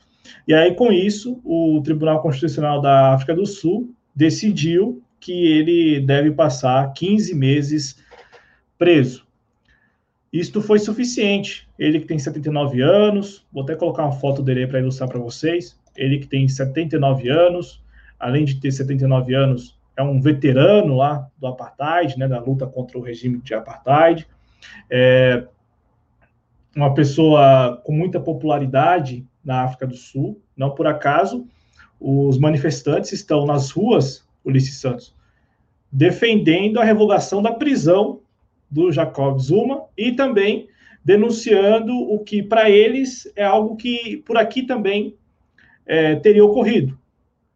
E 0.47 0.53
aí, 0.53 0.73
com 0.73 0.91
isso, 0.91 1.41
o 1.43 1.81
Tribunal 1.83 2.21
Constitucional 2.21 2.81
da 2.81 3.13
África 3.13 3.35
do 3.35 3.45
Sul 3.45 3.93
decidiu 4.15 5.01
que 5.19 5.47
ele 5.47 5.99
deve 6.01 6.31
passar 6.31 6.91
15 6.93 7.33
meses 7.33 7.97
preso. 8.77 9.25
Isto 10.31 10.61
foi 10.61 10.79
suficiente. 10.79 11.69
Ele 11.77 11.99
que 11.99 12.07
tem 12.07 12.17
79 12.17 12.81
anos, 12.81 13.45
vou 13.51 13.63
até 13.63 13.75
colocar 13.75 14.03
uma 14.03 14.11
foto 14.11 14.41
dele 14.41 14.67
para 14.67 14.79
ilustrar 14.79 15.07
para 15.07 15.19
vocês. 15.19 15.79
Ele 15.95 16.19
que 16.19 16.27
tem 16.27 16.47
79 16.47 17.29
anos, 17.29 17.83
além 18.19 18.43
de 18.43 18.59
ter 18.59 18.71
79 18.71 19.33
anos, 19.35 19.79
é 19.95 20.01
um 20.01 20.19
veterano 20.19 20.95
lá 20.95 21.27
do 21.37 21.45
apartheid, 21.45 22.17
né, 22.17 22.27
da 22.27 22.39
luta 22.39 22.65
contra 22.65 22.97
o 22.97 23.01
regime 23.01 23.39
de 23.41 23.53
apartheid. 23.53 24.27
É 24.89 25.45
uma 26.75 26.93
pessoa 26.93 27.79
com 27.83 27.91
muita 27.91 28.19
popularidade 28.19 29.25
na 29.45 29.61
África 29.61 29.85
do 29.85 29.95
Sul. 29.95 30.41
Não 30.57 30.71
por 30.71 30.87
acaso, 30.87 31.47
os 32.03 32.37
manifestantes 32.37 33.13
estão 33.13 33.45
nas 33.45 33.71
ruas, 33.71 34.27
Ulisses 34.43 34.81
Santos, 34.81 35.15
defendendo 35.89 36.81
a 36.81 36.83
revogação 36.83 37.41
da 37.41 37.53
prisão 37.53 38.19
do 38.69 38.91
Jacob 38.91 39.39
Zuma 39.39 39.85
e 39.97 40.11
também 40.11 40.67
denunciando 41.05 41.93
o 41.93 42.19
que 42.19 42.43
para 42.43 42.69
eles 42.69 43.31
é 43.37 43.43
algo 43.43 43.77
que 43.77 44.17
por 44.17 44.37
aqui 44.37 44.63
também 44.63 45.15
é, 45.85 46.15
teria 46.15 46.43
ocorrido, 46.43 46.99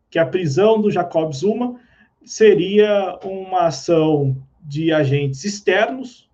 que 0.09 0.17
a 0.17 0.25
prisão 0.25 0.79
do 0.79 0.89
Jacob 0.89 1.33
Zuma 1.33 1.79
seria 2.23 3.19
uma 3.23 3.67
ação 3.67 4.37
de 4.61 4.93
agentes 4.93 5.43
externos 5.43 6.29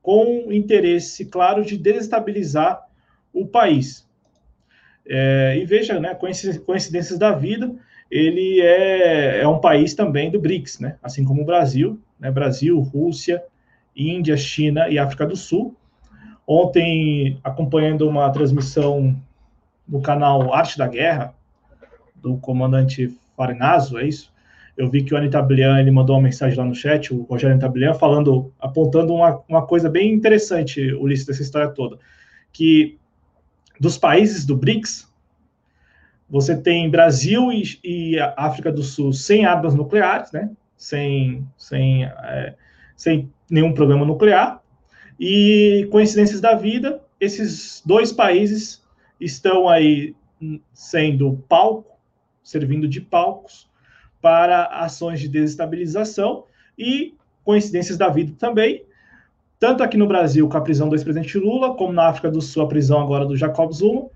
com 0.00 0.52
interesse 0.52 1.26
claro 1.26 1.64
de 1.64 1.76
desestabilizar 1.76 2.84
o 3.32 3.46
país. 3.46 4.08
É, 5.06 5.58
e 5.58 5.64
veja, 5.64 5.98
né, 5.98 6.14
coincidências 6.14 7.18
da 7.18 7.32
vida, 7.32 7.74
ele 8.10 8.60
é, 8.60 9.40
é 9.40 9.48
um 9.48 9.58
país 9.58 9.94
também 9.94 10.30
do 10.30 10.40
BRICS, 10.40 10.78
né, 10.80 10.96
assim 11.02 11.24
como 11.24 11.42
o 11.42 11.46
Brasil, 11.46 12.00
né, 12.20 12.30
Brasil, 12.30 12.78
Rússia, 12.78 13.42
Índia, 13.96 14.36
China 14.36 14.88
e 14.88 14.98
África 14.98 15.26
do 15.26 15.36
Sul. 15.36 15.76
Ontem, 16.46 17.38
acompanhando 17.42 18.08
uma 18.08 18.30
transmissão 18.30 19.16
no 19.86 20.00
canal 20.00 20.52
Arte 20.52 20.78
da 20.78 20.86
Guerra, 20.86 21.34
do 22.14 22.36
comandante 22.36 23.16
Farinazo, 23.36 23.98
é 23.98 24.06
isso? 24.06 24.32
Eu 24.76 24.88
vi 24.88 25.02
que 25.02 25.12
o 25.12 25.16
Anitablian, 25.16 25.78
ele 25.78 25.90
mandou 25.90 26.16
uma 26.16 26.22
mensagem 26.22 26.56
lá 26.56 26.64
no 26.64 26.74
chat, 26.74 27.12
o 27.12 27.22
Rogério 27.22 27.54
Anitablian, 27.54 27.92
falando, 27.92 28.52
apontando 28.58 29.12
uma, 29.12 29.42
uma 29.48 29.66
coisa 29.66 29.90
bem 29.90 30.12
interessante, 30.12 30.92
Ulisses, 30.94 31.26
dessa 31.26 31.42
história 31.42 31.68
toda, 31.68 31.98
que 32.52 32.98
dos 33.82 33.98
países 33.98 34.46
do 34.46 34.56
BRICS, 34.56 35.12
você 36.30 36.56
tem 36.56 36.88
Brasil 36.88 37.50
e, 37.50 37.80
e 37.82 38.20
África 38.36 38.70
do 38.70 38.80
Sul 38.80 39.12
sem 39.12 39.44
armas 39.44 39.74
nucleares, 39.74 40.30
né? 40.30 40.52
Sem, 40.76 41.44
sem, 41.58 42.04
é, 42.04 42.54
sem 42.96 43.28
nenhum 43.50 43.74
problema 43.74 44.04
nuclear. 44.04 44.62
E 45.18 45.88
coincidências 45.90 46.40
da 46.40 46.54
vida, 46.54 47.02
esses 47.18 47.82
dois 47.84 48.12
países 48.12 48.84
estão 49.20 49.68
aí 49.68 50.14
sendo 50.72 51.44
palco, 51.48 51.98
servindo 52.40 52.86
de 52.86 53.00
palcos 53.00 53.68
para 54.20 54.66
ações 54.66 55.18
de 55.18 55.28
desestabilização 55.28 56.44
e 56.78 57.16
coincidências 57.44 57.98
da 57.98 58.08
vida 58.08 58.32
também, 58.38 58.84
tanto 59.62 59.84
aqui 59.84 59.96
no 59.96 60.08
Brasil 60.08 60.48
com 60.48 60.56
a 60.56 60.60
prisão 60.60 60.88
do 60.88 60.96
ex-presidente 60.96 61.38
Lula, 61.38 61.76
como 61.76 61.92
na 61.92 62.08
África 62.08 62.28
do 62.28 62.40
Sul 62.40 62.64
a 62.64 62.66
prisão 62.66 63.00
agora 63.00 63.24
do 63.24 63.36
Jacob 63.36 63.70
Zuma, 63.70 64.08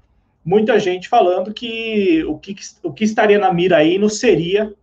muita 0.44 0.77
gente 0.81 1.09
falando 1.09 1.55
que 1.55 2.24
o 2.24 2.36
que, 2.36 2.56
o 2.82 2.93
que 2.93 3.05
estaria 3.05 3.39
na 3.39 3.55
mira 3.55 3.77
aí 3.77 3.97
não 3.97 4.09
seria 4.09 4.74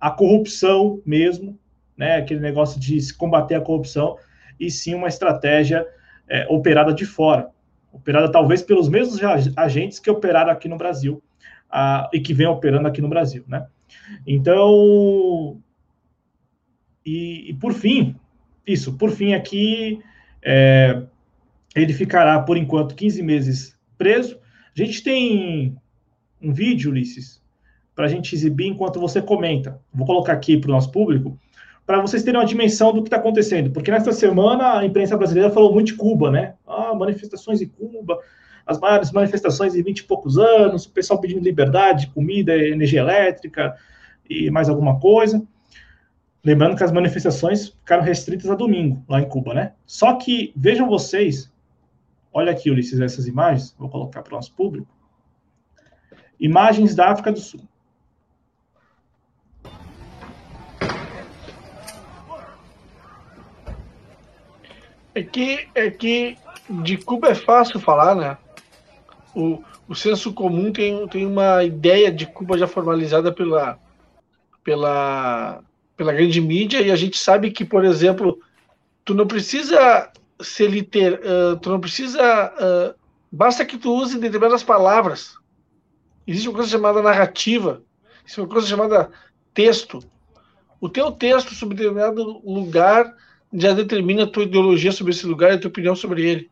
a 0.00 0.08
corrupção 0.08 1.02
mesmo, 1.04 1.58
né, 1.96 2.18
aquele 2.18 2.38
negócio 2.38 2.78
de 2.78 3.00
se 3.00 3.12
combater 3.12 3.56
a 3.56 3.60
corrupção, 3.60 4.16
e 4.60 4.70
sim 4.70 4.94
uma 4.94 5.08
estratégia 5.08 5.84
é, 6.28 6.46
operada 6.48 6.94
de 6.94 7.04
fora, 7.04 7.48
operada 7.92 8.30
talvez 8.30 8.62
pelos 8.62 8.88
mesmos 8.88 9.18
agentes 9.56 9.98
que 9.98 10.08
operaram 10.08 10.52
aqui 10.52 10.68
no 10.68 10.76
Brasil 10.76 11.20
a, 11.68 12.08
e 12.12 12.20
que 12.20 12.32
vem 12.32 12.46
operando 12.46 12.86
aqui 12.86 13.02
no 13.02 13.08
Brasil, 13.08 13.42
né? 13.48 13.66
Então, 14.24 15.60
e, 17.04 17.50
e 17.50 17.54
por 17.54 17.72
fim, 17.72 18.14
isso, 18.66 18.94
por 18.94 19.10
fim, 19.10 19.34
aqui 19.34 20.00
é, 20.42 21.02
ele 21.74 21.92
ficará, 21.92 22.40
por 22.40 22.56
enquanto, 22.56 22.94
15 22.94 23.22
meses 23.22 23.76
preso. 23.96 24.38
A 24.76 24.82
gente 24.82 25.02
tem 25.02 25.76
um 26.40 26.52
vídeo, 26.52 26.90
Ulisses, 26.90 27.40
para 27.94 28.06
a 28.06 28.08
gente 28.08 28.34
exibir 28.34 28.66
enquanto 28.66 29.00
você 29.00 29.20
comenta. 29.20 29.80
Vou 29.92 30.06
colocar 30.06 30.32
aqui 30.32 30.56
para 30.56 30.68
o 30.68 30.72
nosso 30.72 30.90
público, 30.90 31.38
para 31.86 32.00
vocês 32.00 32.22
terem 32.22 32.40
uma 32.40 32.46
dimensão 32.46 32.92
do 32.92 33.02
que 33.02 33.08
está 33.08 33.16
acontecendo. 33.16 33.70
Porque 33.70 33.90
nesta 33.90 34.12
semana 34.12 34.78
a 34.78 34.84
imprensa 34.84 35.16
brasileira 35.16 35.50
falou 35.50 35.72
muito 35.72 35.88
de 35.88 35.94
Cuba, 35.94 36.30
né? 36.30 36.54
Ah, 36.66 36.94
manifestações 36.94 37.60
em 37.60 37.68
Cuba, 37.68 38.18
as 38.66 38.78
maiores 38.78 39.10
manifestações 39.10 39.74
em 39.74 39.82
20 39.82 39.98
e 39.98 40.04
poucos 40.04 40.38
anos, 40.38 40.86
o 40.86 40.90
pessoal 40.90 41.20
pedindo 41.20 41.42
liberdade, 41.42 42.08
comida, 42.08 42.56
energia 42.56 43.00
elétrica 43.00 43.76
e 44.28 44.50
mais 44.50 44.68
alguma 44.68 44.98
coisa. 44.98 45.42
Lembrando 46.44 46.76
que 46.76 46.82
as 46.82 46.90
manifestações 46.90 47.68
ficaram 47.68 48.02
restritas 48.02 48.50
a 48.50 48.56
domingo, 48.56 49.04
lá 49.08 49.20
em 49.20 49.28
Cuba, 49.28 49.54
né? 49.54 49.74
Só 49.86 50.14
que, 50.14 50.52
vejam 50.56 50.88
vocês, 50.88 51.52
olha 52.32 52.50
aqui, 52.50 52.68
Ulisses, 52.68 53.00
essas 53.00 53.28
imagens, 53.28 53.76
vou 53.78 53.88
colocar 53.88 54.22
para 54.22 54.32
o 54.32 54.36
nosso 54.36 54.52
público. 54.52 54.88
Imagens 56.40 56.96
da 56.96 57.10
África 57.10 57.30
do 57.30 57.38
Sul. 57.38 57.60
É 65.14 65.22
que, 65.22 65.68
é 65.74 65.90
que 65.90 66.36
de 66.68 66.96
Cuba 66.96 67.28
é 67.28 67.34
fácil 67.36 67.78
falar, 67.78 68.16
né? 68.16 68.36
O, 69.32 69.62
o 69.86 69.94
senso 69.94 70.32
comum 70.32 70.72
tem, 70.72 71.06
tem 71.06 71.24
uma 71.24 71.62
ideia 71.62 72.10
de 72.10 72.26
Cuba 72.26 72.58
já 72.58 72.66
formalizada 72.66 73.30
pela, 73.30 73.78
pela, 74.64 75.62
pela 75.96 76.12
grande 76.12 76.40
mídia 76.40 76.80
e 76.80 76.90
a 76.90 76.96
gente 76.96 77.18
sabe 77.18 77.50
que, 77.50 77.64
por 77.64 77.84
exemplo, 77.84 78.38
tu 79.04 79.14
não 79.14 79.26
precisa 79.26 80.10
ser 80.40 80.70
liter, 80.70 81.20
uh, 81.20 81.56
tu 81.58 81.70
não 81.70 81.80
precisa, 81.80 82.52
uh, 82.54 82.94
basta 83.30 83.64
que 83.64 83.78
tu 83.78 83.92
use 83.94 84.18
determinadas 84.18 84.62
palavras. 84.62 85.34
Existe 86.26 86.48
uma 86.48 86.56
coisa 86.56 86.70
chamada 86.70 87.02
narrativa, 87.02 87.82
existe 88.24 88.40
uma 88.40 88.48
coisa 88.48 88.66
chamada 88.66 89.10
texto. 89.54 90.00
O 90.80 90.88
teu 90.88 91.12
texto 91.12 91.54
sobre 91.54 91.76
determinado 91.76 92.40
lugar 92.44 93.14
já 93.52 93.72
determina 93.72 94.24
a 94.24 94.26
tua 94.26 94.44
ideologia 94.44 94.92
sobre 94.92 95.12
esse 95.12 95.26
lugar 95.26 95.52
e 95.52 95.54
a 95.54 95.58
tua 95.58 95.68
opinião 95.68 95.94
sobre 95.94 96.22
ele. 96.22 96.50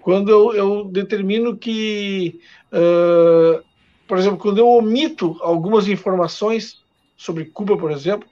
Quando 0.00 0.30
eu, 0.30 0.54
eu 0.54 0.84
determino 0.84 1.56
que, 1.56 2.40
uh, 2.72 3.62
por 4.06 4.18
exemplo, 4.18 4.38
quando 4.38 4.58
eu 4.58 4.68
omito 4.68 5.36
algumas 5.40 5.88
informações 5.88 6.82
sobre 7.16 7.44
Cuba, 7.44 7.76
por 7.76 7.90
exemplo, 7.90 8.28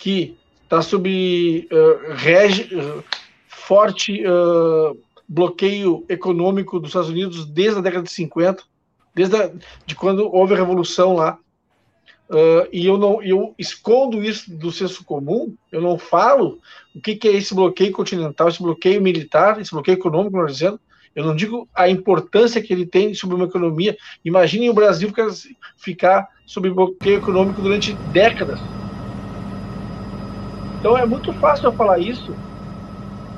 que 0.00 0.34
está 0.62 0.80
sob 0.80 1.68
uh, 1.70 2.14
rege, 2.14 2.74
uh, 2.74 3.04
forte 3.46 4.24
uh, 4.26 4.98
bloqueio 5.28 6.04
econômico 6.08 6.80
dos 6.80 6.88
Estados 6.88 7.10
Unidos 7.10 7.44
desde 7.44 7.78
a 7.78 7.82
década 7.82 8.04
de 8.04 8.10
50, 8.10 8.64
desde 9.14 9.36
a, 9.36 9.52
de 9.84 9.94
quando 9.94 10.34
houve 10.34 10.54
a 10.54 10.56
revolução 10.56 11.14
lá. 11.14 11.38
E 12.72 12.86
eu 12.86 12.96
não 12.96 13.20
eu 13.20 13.56
escondo 13.58 14.22
isso 14.22 14.56
do 14.56 14.70
senso 14.70 15.04
comum, 15.04 15.52
eu 15.72 15.80
não 15.80 15.98
falo 15.98 16.60
o 16.94 17.00
que, 17.00 17.16
que 17.16 17.26
é 17.26 17.32
esse 17.32 17.52
bloqueio 17.52 17.90
continental, 17.90 18.48
esse 18.48 18.62
bloqueio 18.62 19.02
militar, 19.02 19.60
esse 19.60 19.72
bloqueio 19.72 19.96
econômico, 19.96 20.36
melhor 20.36 20.48
dizendo. 20.48 20.80
Eu 21.12 21.24
não 21.24 21.34
digo 21.34 21.68
a 21.74 21.90
importância 21.90 22.62
que 22.62 22.72
ele 22.72 22.86
tem 22.86 23.14
sobre 23.14 23.34
uma 23.34 23.46
economia. 23.46 23.96
Imaginem 24.24 24.70
o 24.70 24.74
Brasil 24.74 25.12
ficar 25.76 26.28
sob 26.46 26.70
bloqueio 26.70 27.18
econômico 27.18 27.60
durante 27.60 27.94
décadas. 28.12 28.60
Então 30.80 30.96
é 30.96 31.06
muito 31.06 31.32
fácil 31.34 31.66
eu 31.66 31.72
falar 31.74 31.98
isso, 31.98 32.34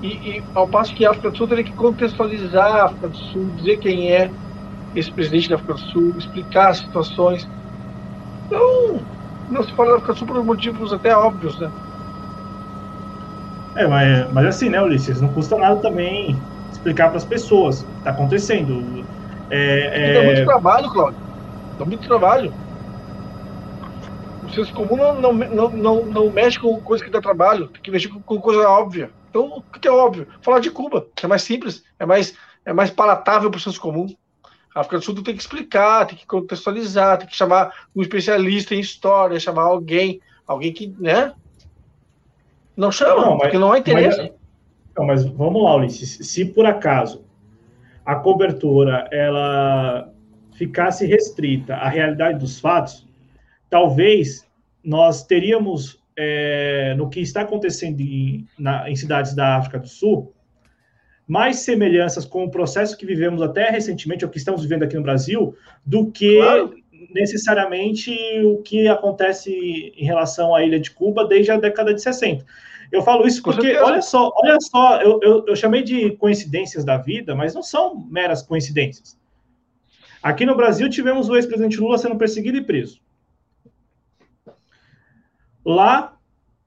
e, 0.00 0.30
e 0.30 0.44
ao 0.54 0.68
passo 0.68 0.94
que 0.94 1.04
a 1.04 1.10
África 1.10 1.30
do 1.30 1.36
Sul 1.36 1.48
teria 1.48 1.64
que 1.64 1.74
contextualizar 1.74 2.74
a 2.74 2.84
África 2.84 3.08
do 3.08 3.16
Sul, 3.16 3.50
dizer 3.56 3.76
quem 3.78 4.12
é 4.12 4.32
esse 4.94 5.10
presidente 5.10 5.48
da 5.48 5.56
África 5.56 5.74
do 5.74 5.80
Sul, 5.80 6.14
explicar 6.16 6.70
as 6.70 6.78
situações. 6.78 7.46
Então, 8.46 9.04
não 9.50 9.62
se 9.64 9.72
fala 9.72 9.90
da 9.90 9.96
África 9.96 10.12
do 10.12 10.18
Sul 10.20 10.28
por 10.28 10.44
motivos 10.44 10.92
até 10.92 11.16
óbvios, 11.16 11.58
né? 11.58 11.68
É, 13.76 13.86
mas, 13.88 14.32
mas 14.32 14.46
assim, 14.46 14.68
né, 14.68 14.80
Ulisses, 14.80 15.20
não 15.20 15.32
custa 15.32 15.56
nada 15.56 15.80
também 15.80 16.36
explicar 16.70 17.08
para 17.08 17.16
as 17.16 17.24
pessoas 17.24 17.82
o 17.82 17.86
que 17.86 17.98
está 17.98 18.10
acontecendo. 18.10 19.04
É, 19.50 20.10
é... 20.10 20.14
Dá 20.14 20.22
muito 20.22 20.44
trabalho, 20.44 20.90
Cláudio. 20.90 21.18
Dá 21.78 21.84
muito 21.84 22.06
trabalho 22.06 22.54
senso 24.54 24.72
comum 24.74 24.96
não, 24.96 25.20
não, 25.20 25.32
não, 25.32 25.70
não, 25.70 26.06
não 26.06 26.30
mexe 26.30 26.58
com 26.58 26.80
coisa 26.80 27.04
que 27.04 27.10
dá 27.10 27.20
trabalho, 27.20 27.68
tem 27.68 27.82
que 27.82 27.90
mexer 27.90 28.08
com, 28.08 28.20
com 28.20 28.40
coisa 28.40 28.68
óbvia. 28.68 29.10
Então, 29.30 29.58
o 29.58 29.62
que 29.62 29.88
é 29.88 29.90
óbvio? 29.90 30.26
Falar 30.42 30.60
de 30.60 30.70
Cuba, 30.70 31.06
é 31.22 31.26
mais 31.26 31.42
simples, 31.42 31.82
é 31.98 32.04
mais, 32.04 32.36
é 32.64 32.72
mais 32.72 32.90
palatável 32.90 33.50
para 33.50 33.58
o 33.58 33.60
senso 33.60 33.80
comum. 33.80 34.06
A 34.74 34.80
África 34.80 34.98
do 34.98 35.04
Sul 35.04 35.22
tem 35.22 35.34
que 35.34 35.40
explicar, 35.40 36.06
tem 36.06 36.16
que 36.16 36.26
contextualizar, 36.26 37.18
tem 37.18 37.26
que 37.26 37.36
chamar 37.36 37.72
um 37.94 38.02
especialista 38.02 38.74
em 38.74 38.80
história, 38.80 39.38
chamar 39.38 39.64
alguém, 39.64 40.20
alguém 40.46 40.72
que, 40.72 40.94
né? 40.98 41.32
Não 42.76 42.90
chama, 42.90 43.22
não, 43.22 43.30
mas, 43.32 43.42
porque 43.42 43.58
não 43.58 43.72
há 43.72 43.78
interesse. 43.78 44.18
Mas, 44.18 44.32
não, 44.96 45.06
mas 45.06 45.24
vamos 45.24 45.62
lá, 45.62 45.76
Ulisses. 45.76 46.26
Se 46.26 46.44
por 46.44 46.64
acaso 46.64 47.24
a 48.04 48.16
cobertura 48.16 49.08
ela 49.12 50.10
ficasse 50.54 51.06
restrita 51.06 51.74
à 51.74 51.88
realidade 51.88 52.38
dos 52.38 52.58
fatos, 52.60 53.06
talvez 53.72 54.46
nós 54.84 55.24
teríamos, 55.24 55.98
é, 56.14 56.94
no 56.94 57.08
que 57.08 57.20
está 57.20 57.40
acontecendo 57.40 58.02
em, 58.02 58.46
na, 58.58 58.90
em 58.90 58.94
cidades 58.94 59.34
da 59.34 59.56
África 59.56 59.78
do 59.78 59.88
Sul, 59.88 60.34
mais 61.26 61.60
semelhanças 61.60 62.26
com 62.26 62.44
o 62.44 62.50
processo 62.50 62.98
que 62.98 63.06
vivemos 63.06 63.40
até 63.40 63.70
recentemente, 63.70 64.26
ou 64.26 64.30
que 64.30 64.36
estamos 64.36 64.60
vivendo 64.60 64.82
aqui 64.82 64.94
no 64.94 65.02
Brasil, 65.02 65.56
do 65.86 66.10
que 66.10 66.36
claro. 66.36 66.74
necessariamente 67.14 68.14
o 68.44 68.58
que 68.58 68.86
acontece 68.88 69.50
em 69.96 70.04
relação 70.04 70.54
à 70.54 70.62
ilha 70.62 70.78
de 70.78 70.90
Cuba 70.90 71.26
desde 71.26 71.50
a 71.50 71.56
década 71.56 71.94
de 71.94 72.02
60. 72.02 72.44
Eu 72.92 73.00
falo 73.00 73.26
isso 73.26 73.42
porque, 73.42 73.74
olha 73.78 74.02
só, 74.02 74.30
olha 74.36 74.58
só, 74.60 75.00
eu, 75.00 75.18
eu, 75.22 75.46
eu 75.48 75.56
chamei 75.56 75.82
de 75.82 76.10
coincidências 76.16 76.84
da 76.84 76.98
vida, 76.98 77.34
mas 77.34 77.54
não 77.54 77.62
são 77.62 78.06
meras 78.10 78.42
coincidências. 78.42 79.18
Aqui 80.22 80.44
no 80.44 80.54
Brasil 80.54 80.90
tivemos 80.90 81.30
o 81.30 81.36
ex-presidente 81.36 81.80
Lula 81.80 81.96
sendo 81.96 82.16
perseguido 82.16 82.58
e 82.58 82.62
preso. 82.62 83.00
Lá, 85.64 86.16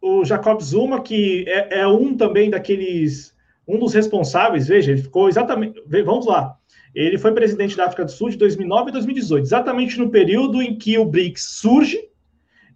o 0.01 0.23
Jacob 0.23 0.61
Zuma, 0.61 1.01
que 1.01 1.45
é, 1.47 1.79
é, 1.79 1.87
um 1.87 2.15
também 2.15 2.49
daqueles, 2.49 3.33
um 3.67 3.79
dos 3.79 3.93
responsáveis, 3.93 4.67
veja, 4.67 4.91
ele 4.91 5.01
ficou 5.01 5.27
exatamente, 5.27 5.81
vamos 6.03 6.27
lá, 6.27 6.55
ele 6.93 7.17
foi 7.17 7.33
presidente 7.33 7.75
da 7.75 7.85
África 7.85 8.05
do 8.05 8.11
Sul 8.11 8.29
de 8.29 8.37
2009 8.37 8.89
e 8.89 8.93
2018, 8.93 9.43
exatamente 9.43 9.97
no 9.97 10.09
período 10.09 10.61
em 10.61 10.77
que 10.77 10.97
o 10.97 11.05
BRICS 11.05 11.43
surge, 11.59 11.99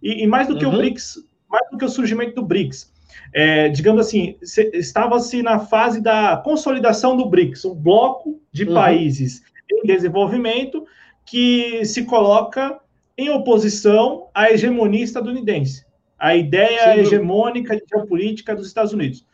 e, 0.02 0.24
e 0.24 0.26
mais 0.26 0.48
do 0.48 0.58
que 0.58 0.64
uhum. 0.64 0.74
o 0.74 0.76
BRICS, 0.76 1.18
mais 1.48 1.70
do 1.70 1.78
que 1.78 1.84
o 1.84 1.88
surgimento 1.88 2.34
do 2.34 2.42
BRICS, 2.42 2.92
é, 3.32 3.68
digamos 3.68 4.06
assim, 4.06 4.36
estava-se 4.42 5.40
na 5.40 5.60
fase 5.60 6.00
da 6.00 6.36
consolidação 6.38 7.16
do 7.16 7.26
BRICS, 7.26 7.64
um 7.64 7.74
bloco 7.74 8.40
de 8.50 8.64
uhum. 8.64 8.74
países 8.74 9.42
em 9.70 9.86
desenvolvimento 9.86 10.84
que 11.24 11.84
se 11.84 12.04
coloca 12.04 12.80
em 13.16 13.30
oposição 13.30 14.28
à 14.34 14.50
hegemonia 14.50 15.04
estadunidense 15.04 15.84
a 16.20 16.36
ideia 16.36 16.92
Sim. 16.92 17.00
hegemônica 17.00 17.74
de 17.74 17.82
geopolítica 17.88 18.54
dos 18.54 18.66
Estados 18.66 18.92
Unidos. 18.92 19.24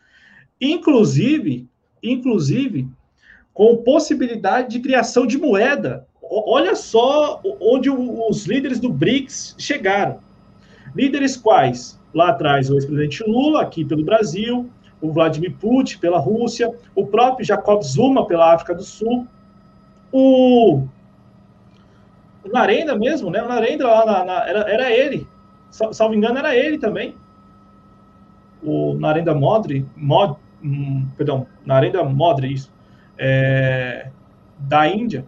Inclusive, 0.59 1.67
inclusive, 2.01 2.87
com 3.53 3.75
possibilidade 3.77 4.69
de 4.69 4.79
criação 4.79 5.27
de 5.27 5.37
moeda. 5.37 6.07
Olha 6.21 6.75
só 6.75 7.41
onde 7.59 7.89
os 7.89 8.45
líderes 8.45 8.79
do 8.79 8.89
BRICS 8.89 9.55
chegaram. 9.57 10.19
Líderes 10.95 11.35
quais? 11.35 11.99
Lá 12.13 12.29
atrás, 12.29 12.69
o 12.69 12.75
ex-presidente 12.75 13.23
Lula, 13.27 13.61
aqui 13.61 13.83
pelo 13.83 14.03
Brasil, 14.03 14.69
o 15.01 15.11
Vladimir 15.11 15.53
Putin 15.59 15.97
pela 15.99 16.19
Rússia, 16.19 16.73
o 16.95 17.05
próprio 17.05 17.45
Jacob 17.45 17.81
Zuma 17.83 18.25
pela 18.25 18.53
África 18.53 18.73
do 18.73 18.83
Sul, 18.83 19.27
o, 20.11 20.83
o 22.43 22.49
Narendra 22.51 22.95
mesmo, 22.97 23.29
né? 23.29 23.43
O 23.43 23.47
Narendra 23.47 23.87
lá 23.87 24.05
na, 24.05 24.25
na, 24.25 24.47
era, 24.47 24.59
era 24.71 24.91
ele, 24.91 25.27
salvo 25.69 26.13
engano, 26.13 26.37
era 26.37 26.55
ele 26.55 26.77
também. 26.77 27.15
O 28.63 28.93
Narendra 28.95 29.35
Modri, 29.35 29.85
Mod, 29.95 30.35
hum, 30.63 31.07
perdão, 31.15 31.47
Narendra 31.65 32.03
Modri, 32.03 32.53
isso, 32.53 32.73
é, 33.17 34.09
da 34.57 34.87
Índia. 34.87 35.25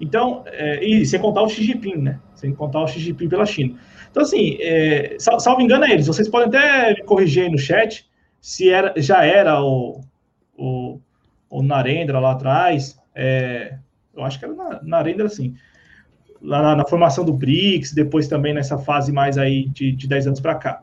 Então, 0.00 0.42
é, 0.46 0.84
e 0.84 1.04
sem 1.06 1.20
contar 1.20 1.42
o 1.42 1.48
Xi 1.48 1.62
Jinping, 1.62 1.96
né? 1.96 2.20
Sem 2.34 2.54
contar 2.54 2.80
o 2.80 2.88
Xi 2.88 2.98
Jinping 2.98 3.28
pela 3.28 3.46
China. 3.46 3.78
Então, 4.10 4.22
assim, 4.22 4.56
é, 4.60 5.16
salvo 5.18 5.60
engano 5.60 5.84
é 5.84 5.92
eles. 5.92 6.06
Vocês 6.06 6.28
podem 6.28 6.48
até 6.48 6.94
me 6.94 7.02
corrigir 7.04 7.44
aí 7.44 7.50
no 7.50 7.58
chat 7.58 8.06
se 8.40 8.68
era, 8.68 8.92
já 8.96 9.24
era 9.24 9.62
o, 9.62 10.00
o, 10.56 10.98
o 11.48 11.62
Narendra 11.62 12.18
lá 12.18 12.32
atrás. 12.32 12.98
É, 13.14 13.78
eu 14.14 14.24
acho 14.24 14.38
que 14.38 14.44
era 14.44 14.80
Narendra, 14.82 15.28
sim 15.28 15.54
lá 16.42 16.62
na, 16.62 16.76
na, 16.76 16.84
formação 16.84 17.24
do 17.24 17.32
BRICS, 17.32 17.92
depois 17.92 18.26
também 18.26 18.52
nessa 18.52 18.76
fase 18.78 19.12
mais 19.12 19.38
aí 19.38 19.68
de, 19.68 19.92
de 19.92 20.08
10 20.08 20.28
anos 20.28 20.40
para 20.40 20.54
cá. 20.56 20.82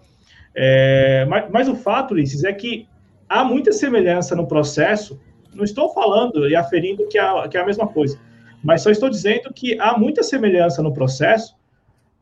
É, 0.56 1.26
mas, 1.30 1.50
mas, 1.52 1.68
o 1.68 1.76
fato, 1.76 2.14
Ulisses, 2.14 2.44
é 2.44 2.54
que 2.54 2.88
há 3.28 3.44
muita 3.44 3.72
semelhança 3.72 4.36
no 4.36 4.48
processo, 4.48 5.20
não 5.54 5.64
estou 5.64 5.94
falando 5.94 6.48
e 6.48 6.56
aferindo 6.56 7.08
que, 7.08 7.18
há, 7.18 7.48
que 7.48 7.58
é 7.58 7.62
a 7.62 7.66
mesma 7.66 7.88
coisa, 7.88 8.20
mas 8.64 8.82
só 8.82 8.90
estou 8.90 9.10
dizendo 9.10 9.54
que 9.54 9.80
há 9.80 9.98
muita 9.98 10.24
semelhança 10.24 10.82
no 10.82 10.94
processo 10.94 11.58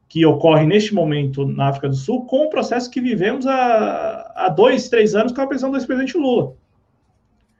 que 0.10 0.26
ocorre 0.26 0.66
neste 0.66 0.94
momento 0.94 1.46
na 1.46 1.68
África 1.68 1.90
do 1.90 1.96
Sul 1.96 2.26
com 2.26 2.46
o 2.46 2.50
processo 2.50 2.90
que 2.90 3.02
vivemos 3.02 3.46
há, 3.46 4.32
há 4.36 4.50
dois, 4.50 4.88
três 4.88 5.16
anos 5.16 5.34
com 5.34 5.42
a 5.42 5.48
prisão 5.48 5.70
do 5.70 5.78
ex-presidente 5.78 6.18
Lula. 6.18 6.54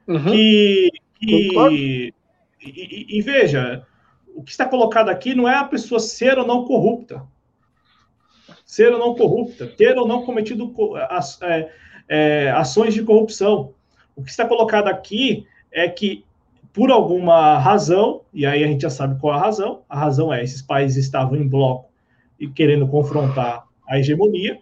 Uhum. 0.08 0.32
Que, 0.32 0.90
que 1.20 1.54
e, 1.72 2.14
e, 2.62 3.18
e, 3.18 3.22
veja, 3.22 3.86
o 4.38 4.44
que 4.44 4.52
está 4.52 4.66
colocado 4.68 5.10
aqui 5.10 5.34
não 5.34 5.50
é 5.50 5.56
a 5.56 5.64
pessoa 5.64 6.00
ser 6.00 6.38
ou 6.38 6.46
não 6.46 6.64
corrupta. 6.64 7.24
Ser 8.64 8.94
ou 8.94 9.00
não 9.00 9.16
corrupta, 9.16 9.66
ter 9.66 9.98
ou 9.98 10.08
não 10.08 10.24
cometido 10.24 10.72
é, 11.42 11.72
é, 12.08 12.52
ações 12.52 12.94
de 12.94 13.02
corrupção. 13.02 13.74
O 14.16 14.24
que 14.24 14.30
está 14.30 14.46
colocado 14.46 14.90
aqui 14.90 15.48
é 15.72 15.90
que, 15.90 16.24
por 16.72 16.92
alguma 16.92 17.58
razão, 17.58 18.22
e 18.32 18.46
aí 18.46 18.64
a 18.64 18.68
gente 18.68 18.82
já 18.82 18.92
sabe 18.92 19.20
qual 19.20 19.34
a 19.34 19.40
razão, 19.40 19.82
a 19.90 19.98
razão 19.98 20.32
é 20.32 20.44
esses 20.44 20.62
países 20.62 21.04
estavam 21.04 21.36
em 21.36 21.48
bloco 21.48 21.90
e 22.40 22.48
querendo 22.48 22.88
confrontar 22.88 23.66
a 23.90 23.98
hegemonia, 23.98 24.60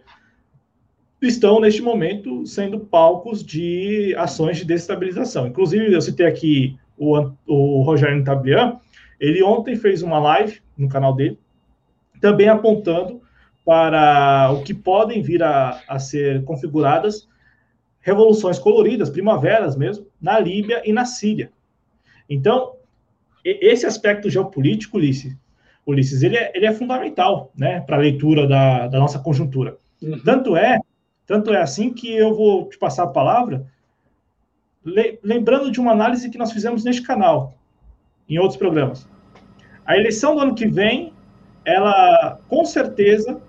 estão 1.20 1.60
neste 1.60 1.82
momento 1.82 2.46
sendo 2.46 2.80
palcos 2.80 3.44
de 3.44 4.14
ações 4.16 4.56
de 4.56 4.64
desestabilização. 4.64 5.46
Inclusive, 5.46 5.92
eu 5.92 6.00
citei 6.00 6.24
aqui 6.24 6.78
o, 6.96 7.30
o 7.46 7.82
Rogério 7.82 8.24
Tablian, 8.24 8.80
ele 9.20 9.42
ontem 9.42 9.76
fez 9.76 10.02
uma 10.02 10.18
live 10.18 10.60
no 10.76 10.88
canal 10.88 11.14
dele, 11.14 11.38
também 12.20 12.48
apontando 12.48 13.20
para 13.64 14.52
o 14.52 14.62
que 14.62 14.72
podem 14.72 15.22
vir 15.22 15.42
a, 15.42 15.80
a 15.88 15.98
ser 15.98 16.44
configuradas 16.44 17.28
revoluções 18.00 18.56
coloridas, 18.56 19.10
primaveras 19.10 19.76
mesmo, 19.76 20.06
na 20.20 20.38
Líbia 20.38 20.80
e 20.84 20.92
na 20.92 21.04
Síria. 21.04 21.50
Então, 22.30 22.76
esse 23.44 23.84
aspecto 23.84 24.30
geopolítico, 24.30 24.96
Ulisses, 24.96 25.36
Ulisses 25.84 26.22
ele, 26.22 26.36
é, 26.36 26.52
ele 26.54 26.66
é 26.66 26.72
fundamental 26.72 27.50
né, 27.56 27.80
para 27.80 27.96
a 27.96 28.00
leitura 28.00 28.46
da, 28.46 28.86
da, 28.86 29.00
nossa 29.00 29.18
conjuntura. 29.18 29.76
Uhum. 30.00 30.20
Tanto 30.24 30.56
é, 30.56 30.78
tanto 31.26 31.52
é 31.52 31.60
assim 31.60 31.92
que 31.92 32.12
eu 32.12 32.32
vou 32.32 32.68
te 32.68 32.78
passar 32.78 33.02
a 33.02 33.08
palavra, 33.08 33.66
le, 34.84 35.18
lembrando 35.22 35.70
de 35.70 35.80
uma 35.80 35.90
análise 35.90 36.30
que 36.30 36.38
nós 36.38 36.52
fizemos 36.52 36.84
neste 36.84 37.02
canal, 37.02 37.55
em 38.28 38.38
outros 38.38 38.56
programas. 38.56 39.08
A 39.84 39.96
eleição 39.96 40.34
do 40.34 40.40
ano 40.40 40.54
que 40.54 40.66
vem, 40.66 41.12
ela 41.64 42.38
com 42.48 42.64
certeza, 42.64 43.40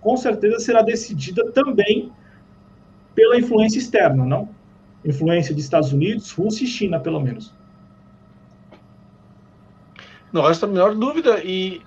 com 0.00 0.16
certeza 0.16 0.58
será 0.60 0.82
decidida 0.82 1.50
também 1.52 2.12
pela 3.14 3.36
influência 3.36 3.78
externa, 3.78 4.24
não? 4.24 4.48
Influência 5.04 5.54
de 5.54 5.60
Estados 5.60 5.92
Unidos, 5.92 6.30
Rússia 6.30 6.64
e 6.64 6.68
China, 6.68 7.00
pelo 7.00 7.20
menos. 7.20 7.52
Não 10.32 10.42
resta 10.42 10.66
a 10.66 10.68
menor 10.68 10.94
dúvida. 10.94 11.42
E, 11.44 11.82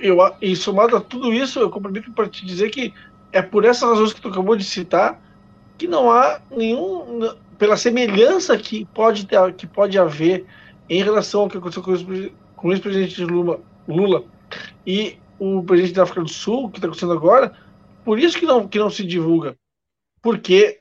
eu, 0.00 0.18
e 0.40 0.54
somado 0.54 0.96
a 0.96 1.00
tudo 1.00 1.32
isso, 1.32 1.58
eu 1.58 1.70
compreendo 1.70 2.12
para 2.12 2.28
te 2.28 2.44
dizer 2.44 2.70
que 2.70 2.94
é 3.32 3.42
por 3.42 3.64
essas 3.64 3.88
razões 3.88 4.12
que 4.12 4.20
tu 4.20 4.28
acabou 4.28 4.56
de 4.56 4.64
citar 4.64 5.20
que 5.78 5.88
não 5.88 6.10
há 6.10 6.40
nenhum. 6.50 7.34
pela 7.58 7.76
semelhança 7.76 8.56
que 8.58 8.84
pode, 8.94 9.26
ter, 9.26 9.54
que 9.54 9.66
pode 9.66 9.98
haver 9.98 10.44
em 10.90 11.04
relação 11.04 11.42
ao 11.42 11.48
que 11.48 11.56
aconteceu 11.56 11.84
com 11.84 11.92
o, 12.68 12.72
ex-presidente 12.72 13.24
Lula, 13.24 13.62
Lula 13.86 14.24
e 14.84 15.16
o 15.38 15.62
presidente 15.62 15.94
da 15.94 16.02
África 16.02 16.22
do 16.22 16.28
Sul, 16.28 16.68
que 16.68 16.78
está 16.78 16.88
acontecendo 16.88 17.12
agora, 17.12 17.56
por 18.04 18.18
isso 18.18 18.36
que 18.36 18.44
não, 18.44 18.66
que 18.66 18.78
não 18.78 18.90
se 18.90 19.04
divulga. 19.04 19.56
Porque 20.20 20.80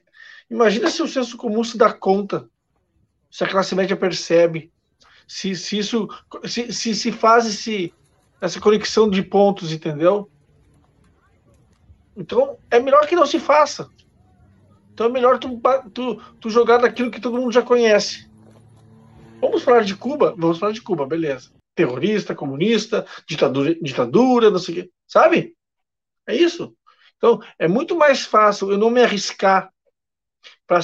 imagina 0.49 0.89
se 0.89 1.03
o 1.03 1.07
senso 1.07 1.37
comum 1.37 1.63
se 1.63 1.77
dá 1.77 1.93
conta, 1.93 2.49
se 3.29 3.43
a 3.43 3.47
classe 3.47 3.75
média 3.75 3.95
percebe, 3.95 4.71
se, 5.27 5.55
se 5.55 5.77
isso 5.77 6.09
se, 6.43 6.73
se, 6.73 6.95
se 6.95 7.11
faz 7.11 7.45
esse, 7.45 7.93
essa 8.41 8.59
conexão 8.59 9.07
de 9.07 9.21
pontos, 9.21 9.71
entendeu? 9.71 10.27
Então 12.17 12.57
é 12.71 12.79
melhor 12.79 13.05
que 13.05 13.15
não 13.15 13.27
se 13.27 13.39
faça. 13.39 13.87
Então 14.91 15.05
é 15.05 15.09
melhor 15.09 15.37
tu, 15.37 15.61
tu, 15.93 16.15
tu 16.39 16.49
jogar 16.49 16.79
daquilo 16.79 17.11
que 17.11 17.21
todo 17.21 17.37
mundo 17.37 17.51
já 17.51 17.61
conhece. 17.61 18.28
Vamos 19.41 19.63
falar 19.63 19.83
de 19.83 19.95
Cuba? 19.95 20.35
Vamos 20.37 20.59
falar 20.59 20.71
de 20.71 20.81
Cuba, 20.81 21.05
beleza. 21.05 21.51
Terrorista, 21.75 22.35
comunista, 22.35 23.05
ditadura, 23.27 23.75
ditadura, 23.75 24.49
não 24.49 24.59
sei 24.59 24.73
o 24.73 24.83
quê. 24.83 24.91
Sabe? 25.07 25.55
É 26.27 26.35
isso. 26.35 26.75
Então, 27.17 27.39
é 27.57 27.67
muito 27.67 27.95
mais 27.95 28.21
fácil 28.21 28.71
eu 28.71 28.77
não 28.77 28.89
me 28.89 29.01
arriscar 29.01 29.71
para 30.65 30.79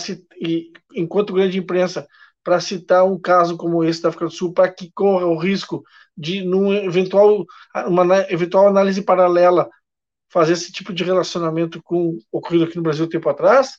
enquanto 0.93 1.33
grande 1.33 1.57
imprensa 1.57 2.07
para 2.43 2.59
citar 2.59 3.05
um 3.05 3.19
caso 3.19 3.57
como 3.57 3.83
esse 3.83 4.01
da 4.01 4.09
África 4.09 4.25
do 4.25 4.31
Sul, 4.31 4.53
para 4.53 4.71
que 4.71 4.91
corra 4.91 5.25
o 5.25 5.37
risco 5.37 5.83
de, 6.15 6.43
num 6.43 6.71
eventual, 6.73 7.45
uma 7.87 8.05
eventual 8.29 8.67
análise 8.67 9.01
paralela, 9.01 9.69
fazer 10.29 10.53
esse 10.53 10.71
tipo 10.71 10.93
de 10.93 11.03
relacionamento 11.03 11.81
com 11.81 12.09
o 12.09 12.19
ocorrido 12.31 12.65
aqui 12.65 12.75
no 12.75 12.83
Brasil 12.83 13.09
tempo 13.09 13.29
atrás, 13.29 13.77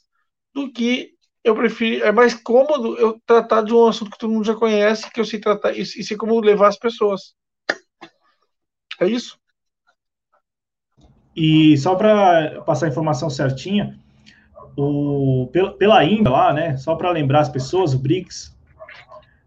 do 0.52 0.72
que 0.72 1.15
eu 1.46 1.54
prefiro. 1.54 2.04
É 2.04 2.10
mais 2.10 2.34
cômodo 2.34 2.98
eu 2.98 3.20
tratar 3.24 3.62
de 3.62 3.72
um 3.72 3.86
assunto 3.86 4.10
que 4.10 4.18
todo 4.18 4.32
mundo 4.32 4.44
já 4.44 4.54
conhece, 4.54 5.10
que 5.10 5.20
eu 5.20 5.24
sei 5.24 5.38
tratar 5.38 5.72
e, 5.72 5.80
e 5.80 6.02
sei 6.02 6.16
como 6.16 6.40
levar 6.40 6.66
as 6.66 6.76
pessoas. 6.76 7.34
É 9.00 9.06
isso. 9.06 9.38
E 11.36 11.76
só 11.78 11.94
para 11.94 12.62
passar 12.62 12.86
a 12.86 12.88
informação 12.88 13.30
certinha, 13.30 13.96
o, 14.76 15.48
pela, 15.52 15.72
pela 15.72 16.02
Índia 16.02 16.30
lá, 16.30 16.52
né? 16.52 16.76
Só 16.76 16.96
para 16.96 17.10
lembrar 17.10 17.40
as 17.40 17.48
pessoas, 17.48 17.94
o 17.94 17.98
BRICS 17.98 18.56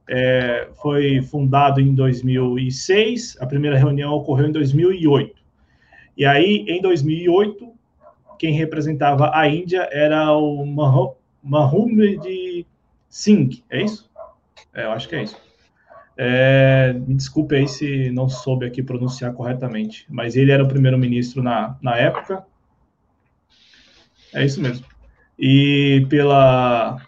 é, 0.08 0.70
foi 0.82 1.22
fundado 1.22 1.82
em 1.82 1.94
2006, 1.94 3.38
a 3.42 3.46
primeira 3.46 3.78
reunião 3.78 4.14
ocorreu 4.14 4.48
em 4.48 4.52
2008. 4.54 5.36
E 6.16 6.26
aí, 6.26 6.64
em 6.68 6.82
2008, 6.82 7.74
quem 8.38 8.54
representava 8.54 9.32
a 9.34 9.48
Índia 9.50 9.90
era 9.92 10.32
o 10.32 10.66
Mahomed 11.50 12.66
Singh, 13.10 13.64
é 13.72 13.82
isso? 13.84 14.08
É, 14.72 14.86
eu 14.86 14.92
acho 14.92 15.10
que 15.10 15.16
é 15.16 15.24
isso. 15.24 15.36
É, 16.16 16.94
me 16.94 17.16
desculpe 17.16 17.56
aí 17.56 17.68
se 17.68 18.12
não 18.12 18.30
soube 18.30 18.66
aqui 18.66 18.84
pronunciar 18.84 19.34
corretamente, 19.34 20.06
mas 20.10 20.36
ele 20.36 20.52
era 20.52 20.64
o 20.64 20.68
primeiro-ministro 20.68 21.42
na, 21.42 21.76
na 21.82 21.96
época. 21.96 22.46
É 24.34 24.46
isso 24.46 24.62
mesmo. 24.62 24.86
E 25.40 26.06
pela 26.10 27.02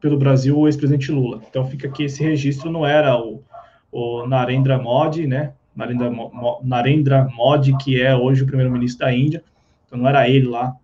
pelo 0.00 0.16
Brasil 0.16 0.58
o 0.58 0.66
ex-presidente 0.66 1.12
Lula. 1.12 1.42
Então 1.48 1.66
fica 1.66 1.86
aqui 1.86 2.04
esse 2.04 2.22
registro, 2.22 2.70
não 2.70 2.86
era 2.86 3.16
o, 3.16 3.42
o 3.90 4.26
Narendra 4.26 4.78
Modi, 4.78 5.26
né? 5.26 5.52
Narendra, 5.76 6.10
Mo, 6.10 6.60
Narendra 6.64 7.28
Modi, 7.36 7.76
que 7.76 8.00
é 8.00 8.16
hoje 8.16 8.42
o 8.42 8.46
primeiro-ministro 8.46 9.04
da 9.04 9.12
Índia. 9.12 9.44
Então 9.86 9.98
não 9.98 10.08
era 10.08 10.28
ele 10.28 10.46
lá, 10.46 10.74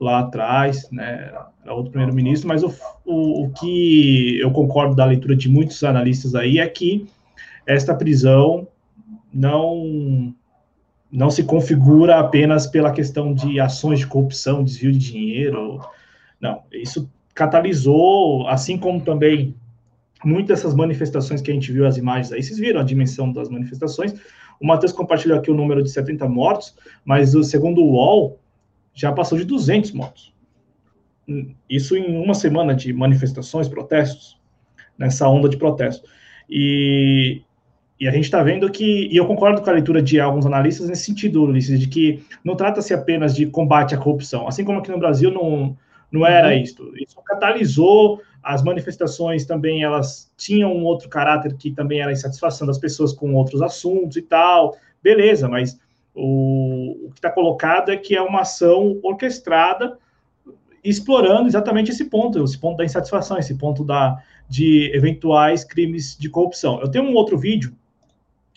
lá 0.00 0.20
atrás, 0.20 0.88
né? 0.90 1.32
Era 1.62 1.74
outro 1.74 1.90
primeiro-ministro, 1.90 2.48
mas 2.48 2.62
o, 2.62 2.72
o, 3.04 3.44
o 3.44 3.50
que 3.50 4.38
eu 4.40 4.50
concordo 4.50 4.94
da 4.94 5.04
leitura 5.04 5.34
de 5.34 5.48
muitos 5.48 5.82
analistas 5.82 6.34
aí 6.34 6.58
é 6.58 6.66
que 6.68 7.06
esta 7.66 7.94
prisão 7.94 8.66
não 9.32 10.34
não 11.10 11.30
se 11.30 11.42
configura 11.42 12.18
apenas 12.18 12.66
pela 12.66 12.92
questão 12.92 13.32
de 13.32 13.58
ações 13.58 14.00
de 14.00 14.06
corrupção, 14.06 14.62
desvio 14.62 14.92
de 14.92 14.98
dinheiro. 14.98 15.80
Não, 16.38 16.62
isso 16.70 17.10
catalisou, 17.34 18.46
assim 18.46 18.76
como 18.76 19.00
também 19.00 19.54
muitas 20.22 20.58
dessas 20.58 20.74
manifestações 20.74 21.40
que 21.40 21.50
a 21.50 21.54
gente 21.54 21.72
viu 21.72 21.86
as 21.86 21.96
imagens 21.96 22.30
aí, 22.30 22.42
vocês 22.42 22.58
viram 22.58 22.80
a 22.80 22.84
dimensão 22.84 23.32
das 23.32 23.48
manifestações. 23.48 24.14
O 24.60 24.66
Matheus 24.66 24.92
compartilhou 24.92 25.38
aqui 25.38 25.50
o 25.50 25.54
número 25.54 25.82
de 25.82 25.90
70 25.90 26.28
mortos, 26.28 26.74
mas 27.04 27.30
segundo 27.48 27.80
o 27.80 27.92
UOL, 27.92 28.38
já 28.98 29.12
passou 29.12 29.38
de 29.38 29.44
200 29.44 29.92
mortos. 29.92 30.34
Isso 31.70 31.96
em 31.96 32.16
uma 32.16 32.34
semana 32.34 32.74
de 32.74 32.92
manifestações, 32.92 33.68
protestos, 33.68 34.36
nessa 34.98 35.28
onda 35.28 35.48
de 35.48 35.56
protesto. 35.56 36.08
E, 36.50 37.42
e 38.00 38.08
a 38.08 38.10
gente 38.10 38.24
está 38.24 38.42
vendo 38.42 38.68
que, 38.70 39.06
e 39.06 39.16
eu 39.16 39.24
concordo 39.24 39.62
com 39.62 39.70
a 39.70 39.74
leitura 39.74 40.02
de 40.02 40.18
alguns 40.18 40.46
analistas 40.46 40.88
nesse 40.88 41.04
sentido, 41.04 41.44
Ulisses, 41.44 41.78
de 41.78 41.86
que 41.86 42.24
não 42.42 42.56
trata-se 42.56 42.92
apenas 42.92 43.36
de 43.36 43.46
combate 43.46 43.94
à 43.94 43.98
corrupção. 43.98 44.48
Assim 44.48 44.64
como 44.64 44.80
aqui 44.80 44.90
no 44.90 44.98
Brasil 44.98 45.30
não, 45.30 45.76
não 46.10 46.26
era 46.26 46.48
uhum. 46.48 46.62
isso. 46.62 46.92
Isso 46.96 47.22
catalisou 47.24 48.20
as 48.42 48.64
manifestações 48.64 49.44
também, 49.44 49.84
elas 49.84 50.32
tinham 50.36 50.74
um 50.74 50.84
outro 50.84 51.08
caráter 51.08 51.54
que 51.56 51.70
também 51.70 52.00
era 52.00 52.10
a 52.10 52.12
insatisfação 52.12 52.66
das 52.66 52.78
pessoas 52.78 53.12
com 53.12 53.34
outros 53.34 53.62
assuntos 53.62 54.16
e 54.16 54.22
tal. 54.22 54.76
Beleza, 55.00 55.48
mas 55.48 55.78
o, 56.18 57.06
o 57.06 57.10
que 57.10 57.18
está 57.18 57.30
colocado 57.30 57.92
é 57.92 57.96
que 57.96 58.16
é 58.16 58.20
uma 58.20 58.40
ação 58.40 58.98
orquestrada 59.02 59.96
explorando 60.82 61.46
exatamente 61.46 61.90
esse 61.90 62.04
ponto, 62.06 62.42
esse 62.42 62.58
ponto 62.58 62.76
da 62.76 62.84
insatisfação, 62.84 63.38
esse 63.38 63.54
ponto 63.56 63.84
da, 63.84 64.22
de 64.48 64.90
eventuais 64.94 65.64
crimes 65.64 66.16
de 66.18 66.28
corrupção. 66.28 66.80
Eu 66.80 66.90
tenho 66.90 67.04
um 67.04 67.14
outro 67.14 67.38
vídeo 67.38 67.74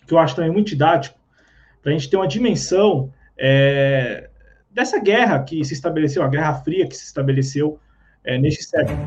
que 0.06 0.12
eu 0.12 0.18
acho 0.18 0.34
também 0.34 0.50
muito 0.50 0.68
didático, 0.68 1.18
para 1.80 1.92
a 1.92 1.94
gente 1.94 2.08
ter 2.10 2.16
uma 2.16 2.26
dimensão 2.26 3.12
é, 3.38 4.28
dessa 4.70 4.98
guerra 5.00 5.42
que 5.42 5.64
se 5.64 5.74
estabeleceu, 5.74 6.22
a 6.22 6.28
Guerra 6.28 6.54
Fria 6.54 6.86
que 6.86 6.96
se 6.96 7.04
estabeleceu 7.04 7.78
é, 8.24 8.38
neste 8.38 8.64
século. 8.64 8.98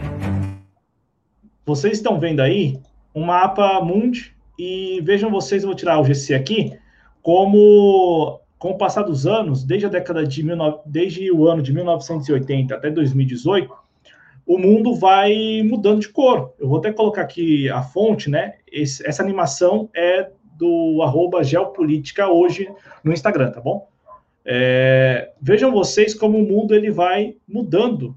Vocês 1.65 1.97
estão 1.97 2.19
vendo 2.19 2.41
aí 2.41 2.79
um 3.13 3.25
mapa 3.25 3.81
mundi 3.81 4.35
e 4.57 5.01
vejam 5.01 5.29
vocês, 5.29 5.63
eu 5.63 5.69
vou 5.69 5.75
tirar 5.75 5.99
o 5.99 6.05
GC 6.05 6.33
aqui, 6.33 6.77
como 7.21 8.39
com 8.57 8.71
o 8.71 8.77
passar 8.77 9.03
dos 9.03 9.27
anos, 9.27 9.63
desde 9.63 9.85
a 9.85 9.89
década 9.89 10.25
de 10.25 10.43
desde 10.85 11.31
o 11.31 11.47
ano 11.47 11.61
de 11.61 11.73
1980 11.73 12.73
até 12.73 12.89
2018, 12.89 13.73
o 14.45 14.57
mundo 14.57 14.95
vai 14.95 15.61
mudando 15.63 16.01
de 16.01 16.09
cor. 16.09 16.53
Eu 16.59 16.67
vou 16.67 16.77
até 16.77 16.91
colocar 16.91 17.23
aqui 17.23 17.69
a 17.69 17.81
fonte, 17.81 18.29
né? 18.29 18.55
Esse, 18.71 19.05
essa 19.07 19.23
animação 19.23 19.89
é 19.95 20.29
do 20.57 21.01
arroba 21.01 21.43
geopolítica 21.43 22.29
hoje 22.29 22.69
no 23.03 23.11
Instagram, 23.11 23.51
tá 23.51 23.59
bom? 23.59 23.87
É, 24.45 25.31
vejam 25.41 25.71
vocês 25.71 26.13
como 26.13 26.37
o 26.37 26.47
mundo 26.47 26.75
ele 26.75 26.91
vai 26.91 27.35
mudando 27.47 28.15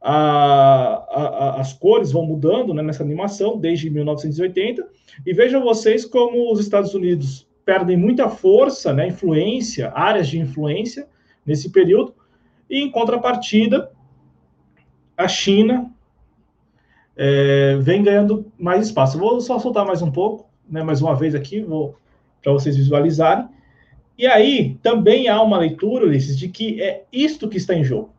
a, 0.00 1.04
a, 1.10 1.60
as 1.60 1.72
cores 1.72 2.12
vão 2.12 2.24
mudando 2.24 2.72
né, 2.72 2.82
nessa 2.82 3.02
animação 3.02 3.58
desde 3.58 3.90
1980, 3.90 4.86
e 5.26 5.32
vejam 5.32 5.62
vocês 5.62 6.04
como 6.04 6.52
os 6.52 6.60
Estados 6.60 6.94
Unidos 6.94 7.47
perdem 7.68 7.98
muita 7.98 8.30
força, 8.30 8.94
né, 8.94 9.08
influência, 9.08 9.92
áreas 9.94 10.26
de 10.26 10.38
influência 10.38 11.06
nesse 11.44 11.68
período, 11.68 12.14
e 12.70 12.80
em 12.80 12.90
contrapartida, 12.90 13.92
a 15.14 15.28
China 15.28 15.92
é, 17.14 17.76
vem 17.76 18.02
ganhando 18.02 18.50
mais 18.58 18.86
espaço. 18.86 19.18
vou 19.18 19.38
só 19.42 19.58
soltar 19.58 19.84
mais 19.84 20.00
um 20.00 20.10
pouco, 20.10 20.48
né, 20.66 20.82
mais 20.82 21.02
uma 21.02 21.14
vez 21.14 21.34
aqui, 21.34 21.62
para 22.42 22.52
vocês 22.54 22.74
visualizarem. 22.74 23.46
E 24.16 24.26
aí 24.26 24.78
também 24.82 25.28
há 25.28 25.42
uma 25.42 25.58
leitura, 25.58 26.06
Ulisses, 26.06 26.38
de 26.38 26.48
que 26.48 26.80
é 26.80 27.04
isto 27.12 27.50
que 27.50 27.58
está 27.58 27.74
em 27.74 27.84
jogo. 27.84 28.14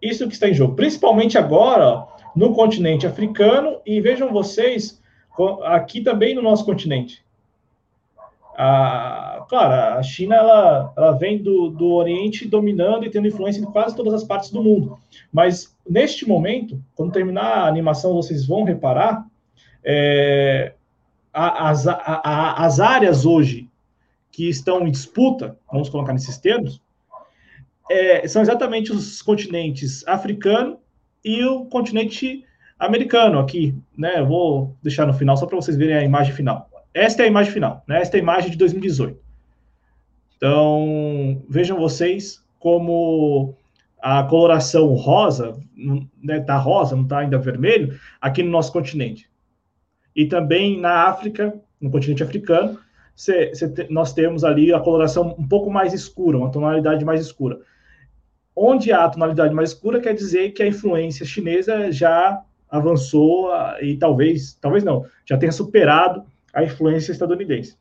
Isso 0.00 0.26
que 0.26 0.32
está 0.32 0.48
em 0.48 0.54
jogo, 0.54 0.74
principalmente 0.74 1.36
agora 1.36 1.86
ó, 1.86 2.08
no 2.34 2.54
continente 2.54 3.06
africano 3.06 3.82
e 3.84 4.00
vejam 4.00 4.32
vocês 4.32 5.02
aqui 5.64 6.00
também 6.00 6.34
no 6.34 6.40
nosso 6.40 6.64
continente. 6.64 7.27
A, 8.60 9.46
claro, 9.48 9.98
a 9.98 10.02
China 10.02 10.34
ela, 10.34 10.92
ela 10.96 11.12
vem 11.12 11.40
do, 11.40 11.68
do 11.70 11.92
Oriente 11.92 12.44
dominando 12.44 13.04
e 13.04 13.10
tendo 13.10 13.28
influência 13.28 13.60
em 13.60 13.64
quase 13.64 13.94
todas 13.94 14.12
as 14.12 14.24
partes 14.24 14.50
do 14.50 14.60
mundo. 14.60 14.98
Mas 15.32 15.76
neste 15.88 16.26
momento, 16.26 16.82
quando 16.96 17.12
terminar 17.12 17.58
a 17.58 17.68
animação, 17.68 18.12
vocês 18.14 18.44
vão 18.44 18.64
reparar 18.64 19.24
é, 19.84 20.74
as, 21.32 21.86
a, 21.86 22.64
as 22.64 22.80
áreas 22.80 23.24
hoje 23.24 23.70
que 24.32 24.48
estão 24.48 24.84
em 24.84 24.90
disputa, 24.90 25.56
vamos 25.70 25.88
colocar 25.88 26.12
nesses 26.12 26.36
termos, 26.36 26.82
é, 27.88 28.26
são 28.26 28.42
exatamente 28.42 28.90
os 28.90 29.22
continentes 29.22 30.06
africano 30.08 30.80
e 31.24 31.44
o 31.44 31.64
continente 31.66 32.44
americano 32.76 33.38
aqui, 33.38 33.72
né? 33.96 34.18
Eu 34.18 34.26
vou 34.26 34.76
deixar 34.82 35.06
no 35.06 35.14
final 35.14 35.36
só 35.36 35.46
para 35.46 35.56
vocês 35.56 35.76
verem 35.76 35.96
a 35.96 36.02
imagem 36.02 36.34
final. 36.34 36.68
Esta 36.98 37.22
é 37.22 37.26
a 37.26 37.28
imagem 37.28 37.52
final, 37.52 37.84
né? 37.86 38.00
Esta 38.00 38.16
é 38.16 38.20
a 38.20 38.22
imagem 38.22 38.50
de 38.50 38.58
2018. 38.58 39.20
Então, 40.36 41.42
vejam 41.48 41.78
vocês 41.78 42.44
como 42.58 43.54
a 44.00 44.24
coloração 44.24 44.94
rosa, 44.94 45.56
né, 46.22 46.40
tá 46.40 46.56
rosa, 46.56 46.96
não 46.96 47.04
está 47.04 47.18
ainda 47.18 47.38
vermelho, 47.38 47.98
aqui 48.20 48.42
no 48.42 48.50
nosso 48.50 48.72
continente. 48.72 49.30
E 50.14 50.26
também 50.26 50.80
na 50.80 51.04
África, 51.04 51.54
no 51.80 51.90
continente 51.90 52.22
africano, 52.22 52.78
cê, 53.14 53.54
cê 53.54 53.68
te, 53.68 53.86
nós 53.92 54.12
temos 54.12 54.42
ali 54.42 54.72
a 54.72 54.80
coloração 54.80 55.36
um 55.38 55.46
pouco 55.46 55.70
mais 55.70 55.92
escura, 55.92 56.38
uma 56.38 56.50
tonalidade 56.50 57.04
mais 57.04 57.20
escura. 57.20 57.60
Onde 58.54 58.92
há 58.92 59.04
a 59.04 59.08
tonalidade 59.08 59.54
mais 59.54 59.70
escura, 59.70 60.00
quer 60.00 60.14
dizer 60.14 60.50
que 60.50 60.64
a 60.64 60.66
influência 60.66 61.24
chinesa 61.24 61.92
já 61.92 62.42
avançou 62.68 63.50
e 63.80 63.96
talvez, 63.96 64.54
talvez 64.60 64.82
não, 64.82 65.06
já 65.24 65.38
tenha 65.38 65.52
superado 65.52 66.24
a 66.58 66.64
influência 66.64 67.12
estadunidense. 67.12 67.76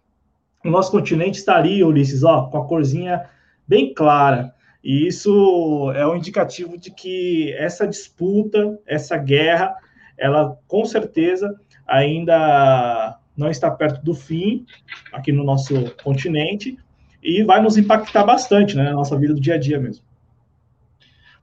O 0.63 0.69
nosso 0.69 0.91
continente 0.91 1.39
está 1.39 1.55
ali, 1.55 1.83
Ulisses, 1.83 2.23
ó, 2.23 2.47
com 2.47 2.57
a 2.57 2.67
corzinha 2.67 3.29
bem 3.67 3.93
clara. 3.93 4.53
E 4.83 5.07
isso 5.07 5.91
é 5.95 6.07
um 6.07 6.15
indicativo 6.15 6.77
de 6.77 6.91
que 6.91 7.53
essa 7.53 7.87
disputa, 7.87 8.79
essa 8.85 9.17
guerra, 9.17 9.75
ela 10.17 10.57
com 10.67 10.85
certeza 10.85 11.53
ainda 11.85 13.19
não 13.35 13.49
está 13.49 13.69
perto 13.69 14.03
do 14.03 14.13
fim 14.13 14.65
aqui 15.11 15.31
no 15.31 15.43
nosso 15.43 15.73
continente 16.03 16.77
e 17.21 17.43
vai 17.43 17.61
nos 17.61 17.77
impactar 17.77 18.23
bastante 18.23 18.75
né, 18.75 18.83
na 18.83 18.93
nossa 18.93 19.17
vida 19.17 19.33
do 19.33 19.41
dia 19.41 19.55
a 19.55 19.59
dia 19.59 19.79
mesmo. 19.79 20.03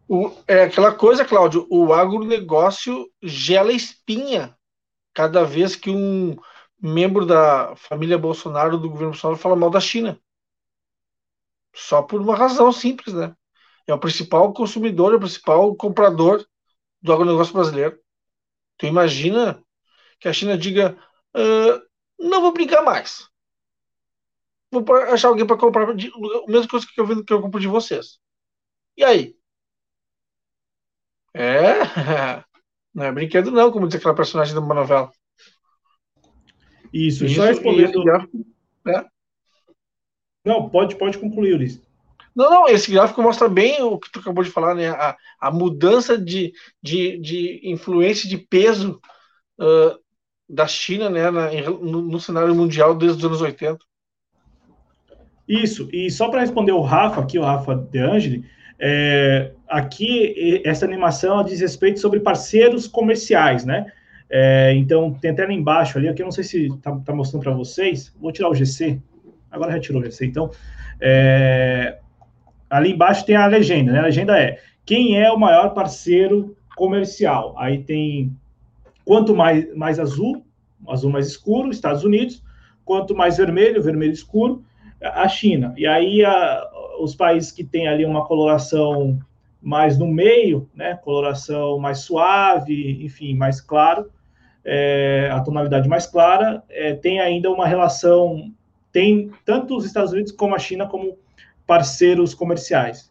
O, 0.09 0.31
é 0.47 0.65
aquela 0.65 0.93
coisa, 0.93 1.25
Cláudio, 1.25 1.67
o 1.71 1.93
agronegócio 1.93 3.07
gela 3.23 3.73
espinha 3.73 4.55
cada 5.15 5.45
vez 5.45 5.77
que 5.77 5.91
um 5.91 6.37
membro 6.85 7.25
da 7.25 7.75
família 7.77 8.19
Bolsonaro, 8.19 8.77
do 8.77 8.91
governo 8.91 9.13
Bolsonaro, 9.13 9.41
fala 9.41 9.57
mal 9.57 9.71
da 9.71 9.81
China. 9.81 10.21
Só 11.75 12.03
por 12.03 12.21
uma 12.21 12.37
razão 12.37 12.71
simples, 12.71 13.15
né? 13.15 13.35
É 13.87 13.95
o 13.95 13.99
principal 13.99 14.53
consumidor, 14.53 15.15
é 15.15 15.17
o 15.17 15.21
principal 15.21 15.75
comprador 15.77 16.47
do 17.01 17.13
agronegócio 17.13 17.55
brasileiro. 17.55 17.99
Tu 18.77 18.87
imagina 18.87 19.63
que 20.21 20.29
a 20.29 20.33
China 20.33 20.59
diga: 20.59 20.97
uh, 21.35 21.83
não 22.19 22.43
vou 22.43 22.53
brincar 22.53 22.83
mais. 22.83 23.31
Vou 24.71 24.85
achar 25.11 25.29
alguém 25.29 25.47
para 25.47 25.57
comprar 25.57 25.91
a 25.91 25.95
mesma 25.95 26.69
coisa 26.69 26.87
que 26.87 27.01
eu, 27.01 27.25
que 27.25 27.33
eu 27.33 27.41
compro 27.41 27.61
de 27.61 27.69
vocês. 27.69 28.19
E 28.97 29.03
aí? 29.05 29.35
É, 31.33 31.81
não 32.95 33.05
é 33.05 33.13
brinquedo 33.13 33.51
não, 33.51 33.73
como 33.73 33.89
diz 33.89 33.97
aquela 33.97 34.15
personagem 34.15 34.53
de 34.55 34.61
uma 34.61 34.75
novela. 34.75 35.11
Isso, 36.95 37.25
Isso 37.25 37.35
só 37.35 37.47
respondendo. 37.47 38.05
Gráfico, 38.05 38.47
é. 38.87 39.05
Não, 40.45 40.69
pode, 40.69 40.95
pode 40.95 41.19
concluir, 41.19 41.55
Ulisses. 41.55 41.83
Não, 42.37 42.51
não, 42.51 42.69
esse 42.69 42.91
gráfico 42.91 43.21
mostra 43.21 43.49
bem 43.49 43.83
o 43.83 43.99
que 43.99 44.11
tu 44.11 44.21
acabou 44.21 44.45
de 44.45 44.51
falar, 44.51 44.77
né? 44.77 44.91
A, 44.91 45.17
a 45.41 45.51
mudança 45.51 46.17
de, 46.17 46.53
de, 46.81 47.19
de 47.19 47.61
influência 47.65 48.29
de 48.29 48.39
peso 48.39 49.01
uh, 49.59 49.99
da 50.49 50.69
China 50.69 51.11
né, 51.11 51.31
na, 51.31 51.51
no, 51.51 52.03
no, 52.03 52.21
cenário 52.21 52.55
mundial 52.55 52.95
desde 52.95 53.19
os 53.19 53.25
anos 53.25 53.41
80. 53.41 53.79
Isso, 55.49 55.89
e 55.93 56.11
só 56.11 56.29
para 56.29 56.41
responder 56.41 56.73
o 56.73 56.81
Rafa, 56.81 57.21
aqui, 57.21 57.39
o 57.39 57.43
Rafa 57.43 57.75
De 57.75 57.99
Angeli, 57.99 58.45
é, 58.79 59.53
aqui 59.69 60.63
essa 60.65 60.85
animação 60.85 61.45
diz 61.45 61.61
respeito 61.61 62.01
sobre 62.01 62.21
parceiros 62.21 62.87
comerciais, 62.87 63.65
né? 63.65 63.93
É, 64.31 64.73
então, 64.75 65.13
tem 65.13 65.31
até 65.31 65.45
lá 65.45 65.53
embaixo 65.53 65.99
ali, 65.99 66.09
aqui 66.09 66.23
eu 66.23 66.25
não 66.25 66.33
sei 66.33 66.45
se 66.45 66.67
está 66.67 66.97
tá 66.97 67.15
mostrando 67.15 67.43
para 67.43 67.53
vocês, 67.53 68.15
vou 68.21 68.33
tirar 68.33 68.49
o 68.49 68.55
GC, 68.55 69.01
agora 69.51 69.73
retirou 69.73 70.01
o 70.01 70.05
GC, 70.05 70.27
então, 70.27 70.51
é, 71.01 71.99
ali 72.69 72.93
embaixo 72.93 73.25
tem 73.25 73.37
a 73.37 73.47
legenda, 73.47 73.93
né? 73.93 73.99
A 74.01 74.05
legenda 74.05 74.39
é, 74.39 74.59
quem 74.85 75.21
é 75.21 75.31
o 75.31 75.39
maior 75.39 75.71
parceiro 75.71 76.57
comercial? 76.77 77.55
Aí 77.59 77.83
tem, 77.83 78.37
quanto 79.05 79.35
mais, 79.35 79.75
mais 79.77 80.01
azul, 80.01 80.45
azul 80.89 81.11
mais 81.11 81.27
escuro, 81.27 81.71
Estados 81.71 82.05
Unidos, 82.05 82.43
quanto 82.85 83.15
mais 83.15 83.37
vermelho, 83.37 83.83
vermelho 83.83 84.13
escuro, 84.13 84.65
a 85.01 85.29
China. 85.29 85.75
E 85.77 85.87
aí 85.87 86.25
a, 86.25 86.63
os 87.01 87.15
países 87.15 87.53
que 87.53 87.65
têm 87.65 87.89
ali 87.89 88.05
uma 88.05 88.25
coloração 88.25 89.19
mais 89.65 89.99
no 89.99 90.07
meio, 90.07 90.69
né, 90.75 90.95
coloração 91.03 91.79
mais 91.79 92.01
suave, 92.01 93.03
enfim, 93.03 93.35
mais 93.35 93.61
claro, 93.61 94.11
é, 94.63 95.31
a 95.33 95.41
tonalidade 95.41 95.89
mais 95.89 96.07
clara, 96.07 96.63
é, 96.69 96.95
tem 96.95 97.19
ainda 97.19 97.51
uma 97.51 97.67
relação, 97.67 98.53
tem 98.93 99.31
tanto 99.45 99.77
os 99.77 99.87
Estados 99.87 100.13
Unidos 100.13 100.33
como 100.33 100.55
a 100.55 100.59
China 100.59 100.87
como 100.87 101.19
parceiros 101.67 102.35
comerciais. 102.35 103.11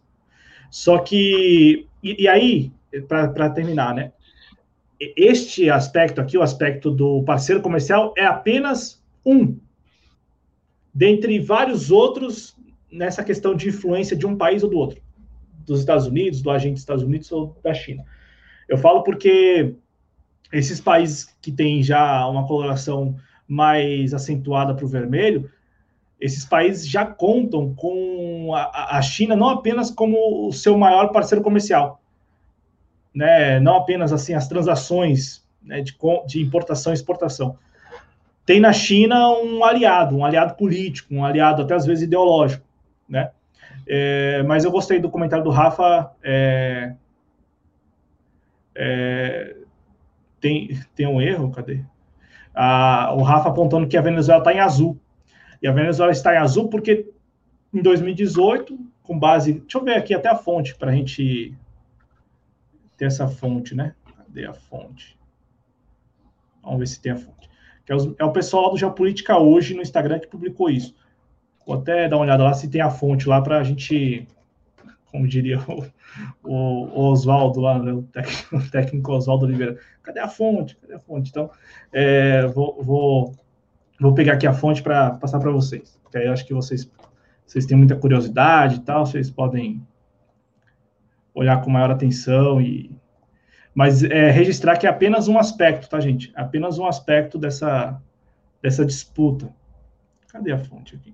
Só 0.69 0.99
que, 0.99 1.87
e, 2.01 2.23
e 2.23 2.27
aí, 2.27 2.71
para 3.07 3.49
terminar, 3.49 3.93
né, 3.95 4.11
este 5.17 5.69
aspecto 5.69 6.21
aqui, 6.21 6.37
o 6.37 6.43
aspecto 6.43 6.91
do 6.91 7.23
parceiro 7.23 7.61
comercial, 7.61 8.13
é 8.15 8.25
apenas 8.25 9.03
um, 9.25 9.57
dentre 10.93 11.39
vários 11.39 11.89
outros 11.91 12.55
nessa 12.91 13.23
questão 13.23 13.55
de 13.55 13.69
influência 13.69 14.15
de 14.15 14.25
um 14.25 14.37
país 14.37 14.63
ou 14.63 14.69
do 14.69 14.77
outro, 14.77 15.01
dos 15.65 15.79
Estados 15.79 16.07
Unidos, 16.07 16.41
do 16.41 16.51
agente 16.51 16.73
dos 16.73 16.81
Estados 16.81 17.03
Unidos 17.03 17.31
ou 17.31 17.55
da 17.63 17.73
China. 17.73 18.03
Eu 18.67 18.77
falo 18.77 19.03
porque 19.03 19.75
esses 20.51 20.79
países 20.79 21.35
que 21.41 21.51
têm 21.51 21.81
já 21.81 22.27
uma 22.27 22.45
coloração 22.47 23.15
mais 23.47 24.13
acentuada 24.13 24.73
para 24.73 24.85
o 24.85 24.87
vermelho, 24.87 25.49
esses 26.19 26.45
países 26.45 26.87
já 26.87 27.05
contam 27.05 27.73
com 27.75 28.53
a, 28.55 28.97
a, 28.97 29.01
China 29.01 29.35
não 29.35 29.49
apenas 29.49 29.91
como 29.91 30.47
o 30.47 30.53
seu 30.53 30.77
maior 30.77 31.11
parceiro 31.11 31.43
comercial, 31.43 32.01
né? 33.13 33.59
não 33.59 33.75
apenas 33.75 34.13
assim 34.13 34.33
as 34.33 34.47
transações 34.47 35.45
né, 35.61 35.81
de, 35.81 35.95
de 36.27 36.41
importação 36.41 36.93
e 36.93 36.95
exportação. 36.95 37.57
Tem 38.45 38.59
na 38.59 38.73
China 38.73 39.29
um 39.31 39.63
aliado, 39.63 40.15
um 40.15 40.25
aliado 40.25 40.55
político, 40.55 41.13
um 41.13 41.25
aliado 41.25 41.61
até 41.61 41.73
às 41.73 41.85
vezes 41.85 42.03
ideológico, 42.03 42.65
né? 43.07 43.31
É, 43.87 44.43
mas 44.43 44.63
eu 44.63 44.71
gostei 44.71 44.99
do 44.99 45.09
comentário 45.09 45.43
do 45.43 45.49
Rafa. 45.49 46.11
É, 46.23 46.95
é, 48.75 49.55
tem, 50.39 50.79
tem 50.95 51.07
um 51.07 51.21
erro, 51.21 51.51
cadê? 51.51 51.83
Ah, 52.53 53.13
o 53.15 53.21
Rafa 53.21 53.49
apontando 53.49 53.87
que 53.87 53.97
a 53.97 54.01
Venezuela 54.01 54.41
está 54.41 54.53
em 54.53 54.59
azul. 54.59 54.99
E 55.61 55.67
a 55.67 55.71
Venezuela 55.71 56.11
está 56.11 56.33
em 56.33 56.37
azul 56.37 56.69
porque 56.69 57.09
em 57.73 57.81
2018, 57.81 58.77
com 59.01 59.17
base. 59.17 59.53
Deixa 59.53 59.77
eu 59.77 59.83
ver 59.83 59.95
aqui 59.95 60.13
até 60.13 60.29
a 60.29 60.35
fonte 60.35 60.75
para 60.75 60.91
a 60.91 60.95
gente 60.95 61.55
ter 62.97 63.05
essa 63.05 63.27
fonte, 63.27 63.75
né? 63.75 63.95
Cadê 64.17 64.45
a 64.45 64.53
fonte? 64.53 65.17
Vamos 66.61 66.79
ver 66.79 66.87
se 66.87 67.01
tem 67.01 67.11
a 67.11 67.17
fonte. 67.17 67.49
É, 67.87 67.93
é, 68.19 68.25
o 68.25 68.31
pessoal 68.31 68.71
do 68.71 68.77
Geopolítica 68.77 69.37
hoje 69.37 69.73
no 69.73 69.81
Instagram 69.81 70.19
que 70.19 70.27
publicou 70.27 70.69
isso. 70.69 70.95
Vou 71.65 71.77
até 71.77 72.07
dar 72.07 72.17
uma 72.17 72.23
olhada 72.23 72.43
lá 72.43 72.53
se 72.53 72.69
tem 72.69 72.81
a 72.81 72.89
fonte 72.89 73.27
lá 73.27 73.41
para 73.41 73.59
a 73.59 73.63
gente 73.63 74.27
como 75.13 75.27
diria 75.27 75.59
o, 76.43 76.49
o, 76.51 77.11
Oswaldo 77.11 77.61
lá, 77.61 77.77
né, 77.77 77.93
o 77.93 78.03
técnico, 78.71 79.13
Oswaldo 79.13 79.45
Oliveira. 79.45 79.77
Cadê 80.01 80.19
a 80.19 80.27
fonte? 80.27 80.75
Cadê 80.77 80.95
a 80.95 80.99
fonte? 80.99 81.29
Então, 81.29 81.51
é, 81.93 82.47
vou, 82.47 82.83
vou, 82.83 83.35
vou 84.01 84.13
pegar 84.15 84.33
aqui 84.33 84.47
a 84.47 84.53
fonte 84.53 84.81
para 84.81 85.11
passar 85.11 85.39
para 85.39 85.51
vocês. 85.51 85.99
Que 86.11 86.17
aí 86.17 86.25
eu 86.25 86.33
acho 86.33 86.45
que 86.45 86.53
vocês, 86.53 86.91
vocês 87.45 87.67
têm 87.67 87.77
muita 87.77 87.95
curiosidade 87.95 88.77
e 88.77 88.79
tal, 88.79 89.05
vocês 89.05 89.29
podem 89.29 89.85
olhar 91.33 91.61
com 91.61 91.69
maior 91.69 91.91
atenção 91.91 92.59
e 92.59 92.91
mas 93.75 94.03
é, 94.03 94.29
registrar 94.29 94.77
que 94.77 94.85
é 94.85 94.89
apenas 94.89 95.27
um 95.27 95.39
aspecto, 95.39 95.89
tá, 95.89 95.99
gente? 95.99 96.31
Apenas 96.35 96.77
um 96.77 96.85
aspecto 96.85 97.39
dessa, 97.39 97.99
dessa 98.61 98.85
disputa. 98.85 99.49
Cadê 100.27 100.51
a 100.51 100.59
fonte 100.59 100.95
aqui? 100.95 101.11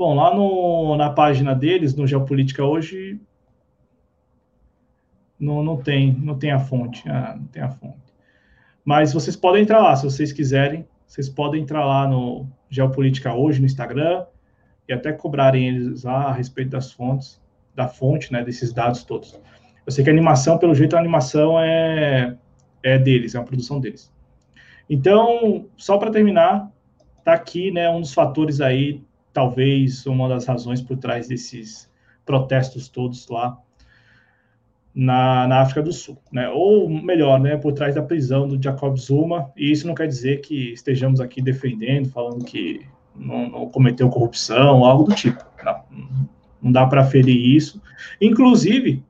Bom, 0.00 0.14
lá 0.14 0.34
no, 0.34 0.96
na 0.96 1.10
página 1.10 1.54
deles, 1.54 1.94
no 1.94 2.06
Geopolítica 2.06 2.64
hoje, 2.64 3.20
não, 5.38 5.62
não 5.62 5.76
tem, 5.76 6.10
não 6.14 6.38
tem 6.38 6.52
a 6.52 6.58
fonte, 6.58 7.06
ah, 7.06 7.34
não 7.36 7.46
tem 7.48 7.62
a 7.62 7.68
fonte. 7.68 7.98
Mas 8.82 9.12
vocês 9.12 9.36
podem 9.36 9.62
entrar 9.62 9.78
lá, 9.78 9.94
se 9.94 10.04
vocês 10.04 10.32
quiserem, 10.32 10.88
vocês 11.06 11.28
podem 11.28 11.60
entrar 11.60 11.84
lá 11.84 12.08
no 12.08 12.48
Geopolítica 12.70 13.34
hoje 13.34 13.60
no 13.60 13.66
Instagram 13.66 14.24
e 14.88 14.92
até 14.94 15.12
cobrarem 15.12 15.68
eles 15.68 16.04
lá 16.04 16.28
a 16.28 16.32
respeito 16.32 16.70
das 16.70 16.90
fontes, 16.90 17.38
da 17.74 17.86
fonte, 17.86 18.32
né, 18.32 18.42
desses 18.42 18.72
dados 18.72 19.04
todos. 19.04 19.38
Eu 19.84 19.92
sei 19.92 20.02
que 20.02 20.08
a 20.08 20.14
animação, 20.14 20.56
pelo 20.56 20.74
jeito, 20.74 20.96
a 20.96 20.98
animação 20.98 21.60
é, 21.60 22.38
é 22.82 22.98
deles, 22.98 23.34
é 23.34 23.38
uma 23.38 23.44
produção 23.44 23.78
deles. 23.78 24.10
Então, 24.88 25.66
só 25.76 25.98
para 25.98 26.10
terminar, 26.10 26.72
tá 27.22 27.34
aqui, 27.34 27.70
né, 27.70 27.90
um 27.90 28.00
dos 28.00 28.14
fatores 28.14 28.62
aí 28.62 29.02
talvez 29.32 30.06
uma 30.06 30.28
das 30.28 30.46
razões 30.46 30.80
por 30.80 30.96
trás 30.96 31.28
desses 31.28 31.90
protestos 32.24 32.88
todos 32.88 33.28
lá 33.28 33.58
na, 34.94 35.46
na 35.46 35.60
África 35.60 35.82
do 35.82 35.92
Sul, 35.92 36.18
né? 36.32 36.48
Ou 36.48 36.88
melhor, 36.88 37.40
né, 37.40 37.56
por 37.56 37.72
trás 37.72 37.94
da 37.94 38.02
prisão 38.02 38.48
do 38.48 38.60
Jacob 38.60 38.96
Zuma. 38.96 39.50
E 39.56 39.70
isso 39.70 39.86
não 39.86 39.94
quer 39.94 40.08
dizer 40.08 40.40
que 40.40 40.72
estejamos 40.72 41.20
aqui 41.20 41.40
defendendo, 41.40 42.08
falando 42.08 42.44
que 42.44 42.86
não, 43.14 43.48
não 43.48 43.68
cometeu 43.68 44.08
corrupção, 44.08 44.84
algo 44.84 45.04
do 45.04 45.14
tipo. 45.14 45.44
Não, 45.64 45.84
não 46.60 46.72
dá 46.72 46.86
para 46.86 47.04
ferir 47.04 47.56
isso. 47.56 47.80
Inclusive, 48.20 49.02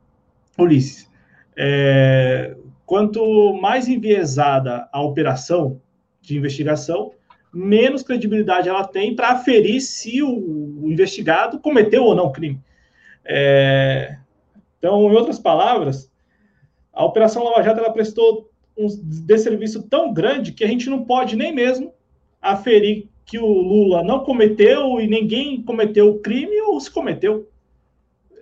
Ulisses, 0.58 1.10
é, 1.56 2.56
quanto 2.84 3.54
mais 3.60 3.88
enviesada 3.88 4.88
a 4.92 5.00
operação 5.00 5.80
de 6.20 6.36
investigação, 6.36 7.12
menos 7.52 8.02
credibilidade 8.02 8.68
ela 8.68 8.86
tem 8.86 9.14
para 9.14 9.30
aferir 9.30 9.80
se 9.80 10.22
o, 10.22 10.28
o, 10.28 10.90
investigado 10.90 11.58
cometeu 11.58 12.04
ou 12.04 12.14
não 12.14 12.32
crime. 12.32 12.60
É, 13.24 14.16
então, 14.78 15.10
em 15.10 15.14
outras 15.14 15.38
palavras, 15.38 16.10
a 16.92 17.04
Operação 17.04 17.44
Lava 17.44 17.62
Jato 17.62 17.80
ela 17.80 17.92
prestou 17.92 18.50
um 18.76 18.86
desserviço 19.26 19.82
tão 19.82 20.12
grande 20.12 20.52
que 20.52 20.64
a 20.64 20.68
gente 20.68 20.88
não 20.88 21.04
pode 21.04 21.36
nem 21.36 21.52
mesmo 21.52 21.92
aferir 22.40 23.08
que 23.26 23.38
o 23.38 23.46
Lula 23.46 24.02
não 24.02 24.20
cometeu 24.20 25.00
e 25.00 25.06
ninguém 25.06 25.62
cometeu 25.62 26.08
o 26.08 26.18
crime 26.18 26.60
ou 26.62 26.80
se 26.80 26.90
cometeu. 26.90 27.48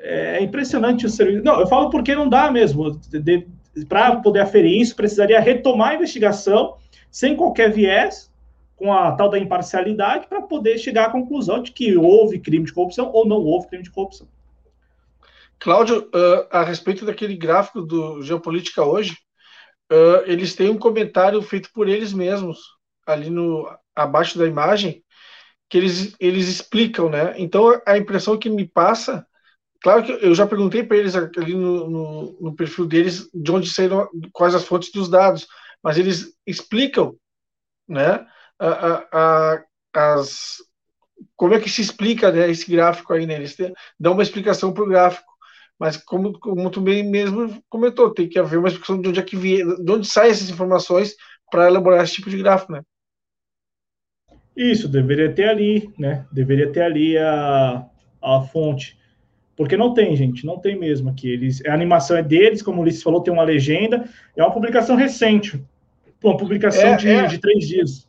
É 0.00 0.40
impressionante 0.40 1.04
o 1.04 1.10
serviço. 1.10 1.44
Não, 1.44 1.60
eu 1.60 1.66
falo 1.66 1.90
porque 1.90 2.14
não 2.14 2.28
dá 2.28 2.50
mesmo. 2.50 2.98
Para 3.88 4.16
poder 4.16 4.40
aferir 4.40 4.80
isso, 4.80 4.94
precisaria 4.94 5.40
retomar 5.40 5.90
a 5.90 5.94
investigação 5.96 6.76
sem 7.10 7.34
qualquer 7.34 7.72
viés 7.72 8.30
com 8.78 8.92
a 8.92 9.12
tal 9.12 9.28
da 9.28 9.38
imparcialidade 9.38 10.28
para 10.28 10.40
poder 10.40 10.78
chegar 10.78 11.06
à 11.06 11.10
conclusão 11.10 11.60
de 11.60 11.72
que 11.72 11.96
houve 11.96 12.38
crime 12.38 12.64
de 12.64 12.72
corrupção 12.72 13.10
ou 13.12 13.26
não 13.26 13.38
houve 13.38 13.66
crime 13.66 13.82
de 13.82 13.90
corrupção. 13.90 14.28
Cláudio, 15.58 16.08
uh, 16.14 16.46
a 16.50 16.62
respeito 16.62 17.04
daquele 17.04 17.36
gráfico 17.36 17.82
do 17.82 18.22
Geopolítica 18.22 18.84
hoje, 18.84 19.18
uh, 19.92 20.22
eles 20.24 20.54
têm 20.54 20.70
um 20.70 20.78
comentário 20.78 21.42
feito 21.42 21.70
por 21.74 21.88
eles 21.88 22.12
mesmos, 22.12 22.60
ali 23.04 23.28
no 23.28 23.68
abaixo 23.96 24.38
da 24.38 24.46
imagem, 24.46 25.02
que 25.68 25.76
eles, 25.76 26.14
eles 26.20 26.46
explicam, 26.46 27.10
né? 27.10 27.34
Então, 27.36 27.82
a 27.84 27.98
impressão 27.98 28.38
que 28.38 28.48
me 28.48 28.66
passa, 28.66 29.26
claro 29.82 30.04
que 30.04 30.12
eu 30.12 30.32
já 30.34 30.46
perguntei 30.46 30.84
para 30.84 30.96
eles 30.96 31.16
ali 31.16 31.54
no, 31.54 31.90
no, 31.90 32.38
no 32.40 32.54
perfil 32.54 32.86
deles 32.86 33.28
de 33.34 33.50
onde 33.50 33.68
saíram, 33.68 34.08
quais 34.32 34.54
as 34.54 34.64
fontes 34.64 34.92
dos 34.92 35.08
dados, 35.08 35.48
mas 35.82 35.98
eles 35.98 36.32
explicam, 36.46 37.16
né? 37.88 38.24
A, 38.58 39.08
a, 39.12 39.64
as, 39.94 40.58
como 41.36 41.54
é 41.54 41.60
que 41.60 41.70
se 41.70 41.80
explica 41.80 42.30
né, 42.32 42.50
esse 42.50 42.70
gráfico 42.70 43.12
aí, 43.12 43.26
né? 43.26 43.34
Eles 43.34 43.56
têm, 43.56 43.72
dão 43.98 44.12
uma 44.12 44.22
explicação 44.22 44.72
para 44.72 44.84
o 44.84 44.88
gráfico, 44.88 45.32
mas 45.78 45.96
como, 45.96 46.38
como 46.38 46.70
tu 46.70 46.80
bem 46.80 47.08
mesmo 47.08 47.62
comentou, 47.68 48.12
tem 48.12 48.28
que 48.28 48.38
haver 48.38 48.58
uma 48.58 48.68
explicação 48.68 49.00
de 49.00 49.08
onde 49.08 49.20
é 49.20 49.22
que 49.22 49.36
vie, 49.36 49.64
de 49.64 49.92
onde 49.92 50.06
saem 50.06 50.30
essas 50.30 50.50
informações 50.50 51.14
para 51.50 51.66
elaborar 51.66 52.02
esse 52.02 52.14
tipo 52.14 52.30
de 52.30 52.38
gráfico, 52.38 52.72
né? 52.72 52.82
Isso, 54.56 54.88
deveria 54.88 55.32
ter 55.32 55.48
ali, 55.48 55.88
né? 55.96 56.26
Deveria 56.32 56.72
ter 56.72 56.82
ali 56.82 57.16
a, 57.16 57.86
a 58.20 58.40
fonte. 58.42 58.98
Porque 59.56 59.76
não 59.76 59.94
tem, 59.94 60.14
gente, 60.16 60.44
não 60.44 60.58
tem 60.58 60.76
mesmo 60.76 61.10
aqui. 61.10 61.30
Eles, 61.30 61.64
a 61.64 61.72
animação 61.72 62.16
é 62.16 62.22
deles, 62.22 62.62
como 62.62 62.78
o 62.78 62.82
Ulisses 62.82 63.02
falou, 63.02 63.22
tem 63.22 63.32
uma 63.32 63.44
legenda, 63.44 64.08
é 64.36 64.42
uma 64.42 64.52
publicação 64.52 64.96
recente. 64.96 65.64
Uma 66.22 66.36
publicação 66.36 66.88
é, 66.88 66.96
de, 66.96 67.08
é. 67.08 67.26
de 67.26 67.38
três 67.38 67.68
dias. 67.68 68.07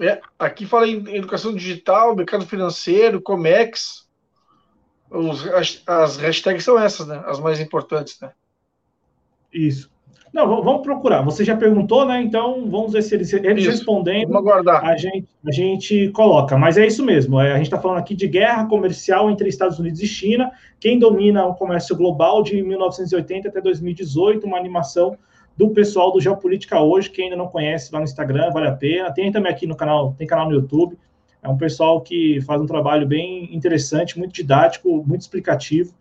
É, 0.00 0.20
aqui 0.38 0.64
fala 0.66 0.86
em 0.86 1.16
educação 1.16 1.54
digital, 1.54 2.14
mercado 2.14 2.46
financeiro, 2.46 3.20
Comex. 3.20 4.06
Os, 5.10 5.46
as, 5.48 5.82
as, 5.86 6.16
hashtags 6.16 6.64
são 6.64 6.78
essas, 6.78 7.06
né? 7.06 7.22
As 7.26 7.40
mais 7.40 7.60
importantes, 7.60 8.20
né? 8.20 8.30
Isso. 9.52 9.90
Não, 10.32 10.62
vamos 10.62 10.82
procurar. 10.82 11.22
Você 11.22 11.42
já 11.42 11.56
perguntou, 11.56 12.04
né? 12.04 12.20
Então 12.20 12.68
vamos 12.70 12.92
ver 12.92 13.02
se 13.02 13.14
eles, 13.14 13.32
eles 13.32 13.66
respondendo. 13.66 14.28
Vamos 14.28 14.46
aguardar. 14.46 14.84
A 14.84 14.96
gente, 14.96 15.26
a 15.46 15.50
gente 15.50 16.10
coloca. 16.10 16.56
Mas 16.56 16.76
é 16.76 16.86
isso 16.86 17.04
mesmo. 17.04 17.40
É, 17.40 17.52
a 17.52 17.56
gente 17.56 17.66
está 17.66 17.80
falando 17.80 17.98
aqui 17.98 18.14
de 18.14 18.28
guerra 18.28 18.66
comercial 18.66 19.30
entre 19.30 19.48
Estados 19.48 19.78
Unidos 19.78 20.02
e 20.02 20.06
China. 20.06 20.52
Quem 20.78 20.98
domina 20.98 21.46
o 21.46 21.54
comércio 21.54 21.96
global 21.96 22.42
de 22.42 22.62
1980 22.62 23.48
até 23.48 23.60
2018, 23.60 24.46
uma 24.46 24.58
animação 24.58 25.16
do 25.58 25.70
pessoal 25.70 26.12
do 26.12 26.20
Geopolítica 26.20 26.80
Hoje, 26.80 27.10
que 27.10 27.20
ainda 27.20 27.34
não 27.34 27.48
conhece 27.48 27.92
lá 27.92 27.98
no 27.98 28.04
Instagram, 28.04 28.50
vale 28.52 28.68
a 28.68 28.72
pena. 28.72 29.12
Tem 29.12 29.32
também 29.32 29.50
aqui 29.50 29.66
no 29.66 29.74
canal, 29.74 30.14
tem 30.16 30.24
canal 30.24 30.48
no 30.48 30.54
YouTube. 30.54 30.96
É 31.42 31.48
um 31.48 31.56
pessoal 31.56 32.00
que 32.00 32.40
faz 32.42 32.62
um 32.62 32.66
trabalho 32.66 33.06
bem 33.06 33.52
interessante, 33.54 34.16
muito 34.16 34.32
didático, 34.32 35.04
muito 35.04 35.22
explicativo 35.22 35.92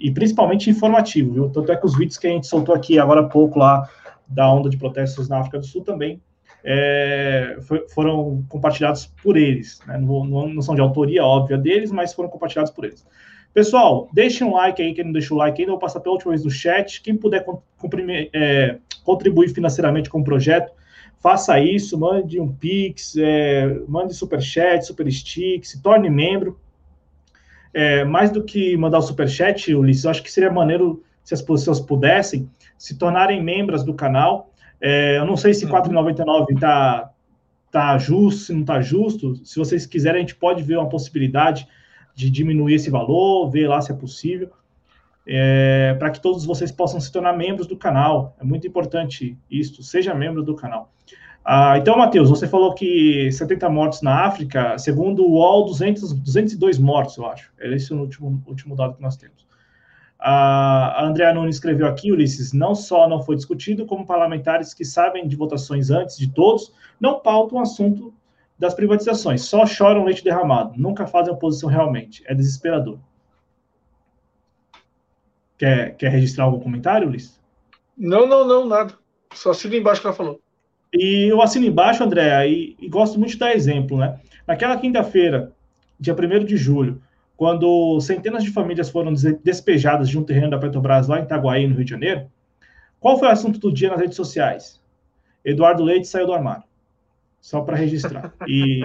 e 0.00 0.10
principalmente 0.10 0.68
informativo, 0.68 1.32
viu? 1.32 1.48
Tanto 1.48 1.70
é 1.70 1.76
que 1.76 1.86
os 1.86 1.96
vídeos 1.96 2.18
que 2.18 2.26
a 2.26 2.30
gente 2.30 2.48
soltou 2.48 2.74
aqui 2.74 2.98
agora 2.98 3.20
há 3.20 3.28
pouco 3.28 3.56
lá 3.56 3.88
da 4.26 4.52
onda 4.52 4.68
de 4.68 4.76
protestos 4.76 5.28
na 5.28 5.38
África 5.38 5.60
do 5.60 5.66
Sul 5.66 5.84
também 5.84 6.20
é, 6.64 7.58
foram 7.94 8.44
compartilhados 8.48 9.06
por 9.22 9.36
eles. 9.36 9.80
Né? 9.86 9.96
Não, 9.98 10.24
não, 10.24 10.48
não, 10.48 10.62
são 10.62 10.74
de 10.74 10.80
autoria 10.80 11.24
óbvia 11.24 11.56
deles, 11.56 11.92
mas 11.92 12.12
foram 12.12 12.28
compartilhados 12.28 12.72
por 12.72 12.84
eles. 12.84 13.06
Pessoal, 13.54 14.10
deixem 14.12 14.44
um 14.44 14.52
like 14.52 14.82
aí, 14.82 14.92
quem 14.92 15.04
não 15.04 15.12
deixou 15.12 15.36
o 15.36 15.38
like 15.38 15.62
ainda, 15.62 15.70
vou 15.70 15.78
passar 15.78 16.00
pela 16.00 16.14
última 16.14 16.32
vez 16.32 16.44
no 16.44 16.50
chat. 16.50 17.00
Quem 17.00 17.16
puder 17.16 17.46
é, 18.32 18.78
contribuir 19.04 19.48
financeiramente 19.50 20.10
com 20.10 20.20
o 20.20 20.24
projeto, 20.24 20.72
faça 21.22 21.60
isso, 21.60 21.96
mande 21.96 22.40
um 22.40 22.52
Pix, 22.52 23.16
é, 23.16 23.78
mande 23.86 24.12
superchat, 24.12 24.84
super 24.84 25.10
stick, 25.10 25.64
se 25.64 25.80
torne 25.80 26.10
membro. 26.10 26.58
É, 27.72 28.04
mais 28.04 28.32
do 28.32 28.42
que 28.42 28.76
mandar 28.76 28.98
o 28.98 29.02
superchat, 29.02 29.72
Ulisses, 29.72 30.04
eu 30.04 30.10
acho 30.10 30.22
que 30.24 30.32
seria 30.32 30.50
maneiro 30.50 31.04
se 31.22 31.32
as 31.32 31.40
pessoas 31.40 31.80
pudessem 31.80 32.50
se 32.76 32.98
tornarem 32.98 33.40
membros 33.40 33.84
do 33.84 33.94
canal. 33.94 34.52
É, 34.80 35.18
eu 35.18 35.24
não 35.24 35.36
sei 35.36 35.54
se 35.54 35.64
R$ 35.64 35.70
4,99 35.70 36.54
está 36.54 37.10
tá 37.70 37.98
justo, 37.98 38.42
se 38.42 38.52
não 38.52 38.62
está 38.62 38.80
justo. 38.80 39.36
Se 39.46 39.60
vocês 39.60 39.86
quiserem, 39.86 40.18
a 40.18 40.20
gente 40.22 40.34
pode 40.34 40.60
ver 40.62 40.76
uma 40.76 40.88
possibilidade 40.88 41.68
de 42.14 42.30
diminuir 42.30 42.74
esse 42.74 42.90
valor, 42.90 43.50
ver 43.50 43.68
lá 43.68 43.80
se 43.80 43.90
é 43.90 43.94
possível, 43.94 44.50
é, 45.26 45.94
para 45.98 46.10
que 46.10 46.20
todos 46.20 46.44
vocês 46.44 46.70
possam 46.70 47.00
se 47.00 47.10
tornar 47.10 47.36
membros 47.36 47.66
do 47.66 47.76
canal. 47.76 48.36
É 48.40 48.44
muito 48.44 48.66
importante 48.66 49.38
isso, 49.50 49.82
seja 49.82 50.14
membro 50.14 50.42
do 50.42 50.54
canal. 50.54 50.92
Ah, 51.44 51.76
então, 51.76 51.98
Matheus, 51.98 52.30
você 52.30 52.48
falou 52.48 52.74
que 52.74 53.30
70 53.30 53.68
mortos 53.68 54.00
na 54.00 54.24
África, 54.24 54.78
segundo 54.78 55.26
o 55.26 55.32
UOL, 55.32 55.66
200, 55.66 56.12
202 56.14 56.78
mortos, 56.78 57.18
eu 57.18 57.26
acho. 57.26 57.52
É 57.58 57.74
esse 57.74 57.92
o 57.92 58.00
último, 58.00 58.42
último 58.46 58.74
dado 58.74 58.94
que 58.94 59.02
nós 59.02 59.16
temos. 59.16 59.46
Ah, 60.18 61.02
a 61.02 61.04
Andrea 61.04 61.34
Nunes 61.34 61.56
escreveu 61.56 61.86
aqui, 61.86 62.10
Ulisses, 62.10 62.54
não 62.54 62.74
só 62.74 63.06
não 63.06 63.20
foi 63.20 63.36
discutido, 63.36 63.84
como 63.84 64.06
parlamentares 64.06 64.72
que 64.72 64.84
sabem 64.84 65.28
de 65.28 65.36
votações 65.36 65.90
antes 65.90 66.16
de 66.16 66.28
todos, 66.28 66.72
não 66.98 67.20
pautam 67.20 67.58
o 67.58 67.60
assunto 67.60 68.14
das 68.58 68.74
privatizações. 68.74 69.42
Só 69.42 69.66
choram 69.66 70.04
leite 70.04 70.24
derramado, 70.24 70.74
nunca 70.76 71.06
fazem 71.06 71.32
oposição 71.32 71.68
realmente. 71.68 72.22
É 72.26 72.34
desesperador. 72.34 72.98
Quer, 75.58 75.96
quer 75.96 76.10
registrar 76.10 76.44
algum 76.44 76.60
comentário, 76.60 77.08
Ulisses? 77.08 77.40
Não, 77.96 78.26
não, 78.26 78.46
não, 78.46 78.66
nada. 78.66 78.94
Só 79.32 79.50
assina 79.50 79.76
embaixo 79.76 80.00
que 80.00 80.06
ela 80.06 80.16
falou. 80.16 80.40
E 80.92 81.30
eu 81.30 81.40
assino 81.42 81.66
embaixo, 81.66 82.04
André, 82.04 82.48
e, 82.48 82.76
e 82.80 82.88
gosto 82.88 83.18
muito 83.18 83.32
de 83.32 83.38
dar 83.38 83.54
exemplo, 83.54 83.98
né? 83.98 84.20
Naquela 84.46 84.76
quinta-feira, 84.76 85.52
dia 85.98 86.14
1 86.14 86.44
de 86.44 86.56
julho, 86.56 87.02
quando 87.36 88.00
centenas 88.00 88.44
de 88.44 88.50
famílias 88.50 88.88
foram 88.88 89.12
despejadas 89.42 90.08
de 90.08 90.18
um 90.18 90.22
terreno 90.22 90.50
da 90.50 90.58
Petrobras 90.58 91.08
lá 91.08 91.18
em 91.18 91.24
Itaguaí, 91.24 91.66
no 91.66 91.74
Rio 91.74 91.84
de 91.84 91.90
Janeiro, 91.90 92.30
qual 93.00 93.18
foi 93.18 93.28
o 93.28 93.30
assunto 93.30 93.58
do 93.58 93.72
dia 93.72 93.90
nas 93.90 94.00
redes 94.00 94.16
sociais? 94.16 94.80
Eduardo 95.44 95.82
Leite 95.82 96.06
saiu 96.06 96.26
do 96.26 96.32
armário. 96.32 96.64
Só 97.44 97.60
para 97.60 97.76
registrar. 97.76 98.32
E, 98.48 98.80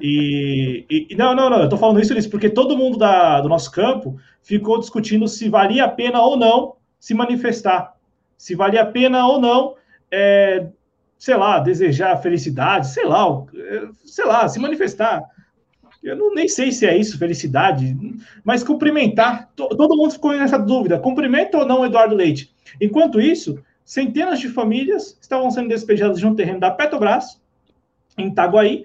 e, 0.00 0.86
e, 1.10 1.16
não, 1.16 1.34
não, 1.34 1.50
não, 1.50 1.58
eu 1.58 1.64
estou 1.64 1.76
falando 1.76 2.00
isso, 2.00 2.16
isso 2.16 2.30
porque 2.30 2.48
todo 2.48 2.76
mundo 2.76 2.96
da, 2.96 3.40
do 3.40 3.48
nosso 3.48 3.72
campo 3.72 4.20
ficou 4.40 4.78
discutindo 4.78 5.26
se 5.26 5.48
valia 5.48 5.86
a 5.86 5.88
pena 5.88 6.22
ou 6.22 6.36
não 6.36 6.76
se 7.00 7.12
manifestar. 7.12 7.96
Se 8.38 8.54
valia 8.54 8.82
a 8.82 8.86
pena 8.86 9.26
ou 9.26 9.40
não, 9.40 9.74
é, 10.12 10.68
sei 11.18 11.34
lá, 11.34 11.58
desejar 11.58 12.22
felicidade, 12.22 12.86
sei 12.86 13.04
lá, 13.04 13.24
sei 14.04 14.26
lá, 14.26 14.46
se 14.46 14.60
manifestar. 14.60 15.24
Eu 16.00 16.14
não, 16.14 16.32
nem 16.32 16.46
sei 16.46 16.70
se 16.70 16.86
é 16.86 16.96
isso, 16.96 17.18
felicidade, 17.18 17.96
mas 18.44 18.62
cumprimentar. 18.62 19.50
Todo 19.56 19.96
mundo 19.96 20.12
ficou 20.12 20.32
nessa 20.32 20.56
dúvida: 20.56 21.00
cumprimenta 21.00 21.58
ou 21.58 21.66
não 21.66 21.84
Eduardo 21.84 22.14
Leite? 22.14 22.54
Enquanto 22.80 23.20
isso, 23.20 23.58
centenas 23.84 24.38
de 24.38 24.48
famílias 24.48 25.18
estavam 25.20 25.50
sendo 25.50 25.68
despejadas 25.68 26.20
de 26.20 26.26
um 26.28 26.36
terreno 26.36 26.60
da 26.60 26.70
Petrobras, 26.70 27.41
em 28.18 28.28
Itaguaí, 28.28 28.84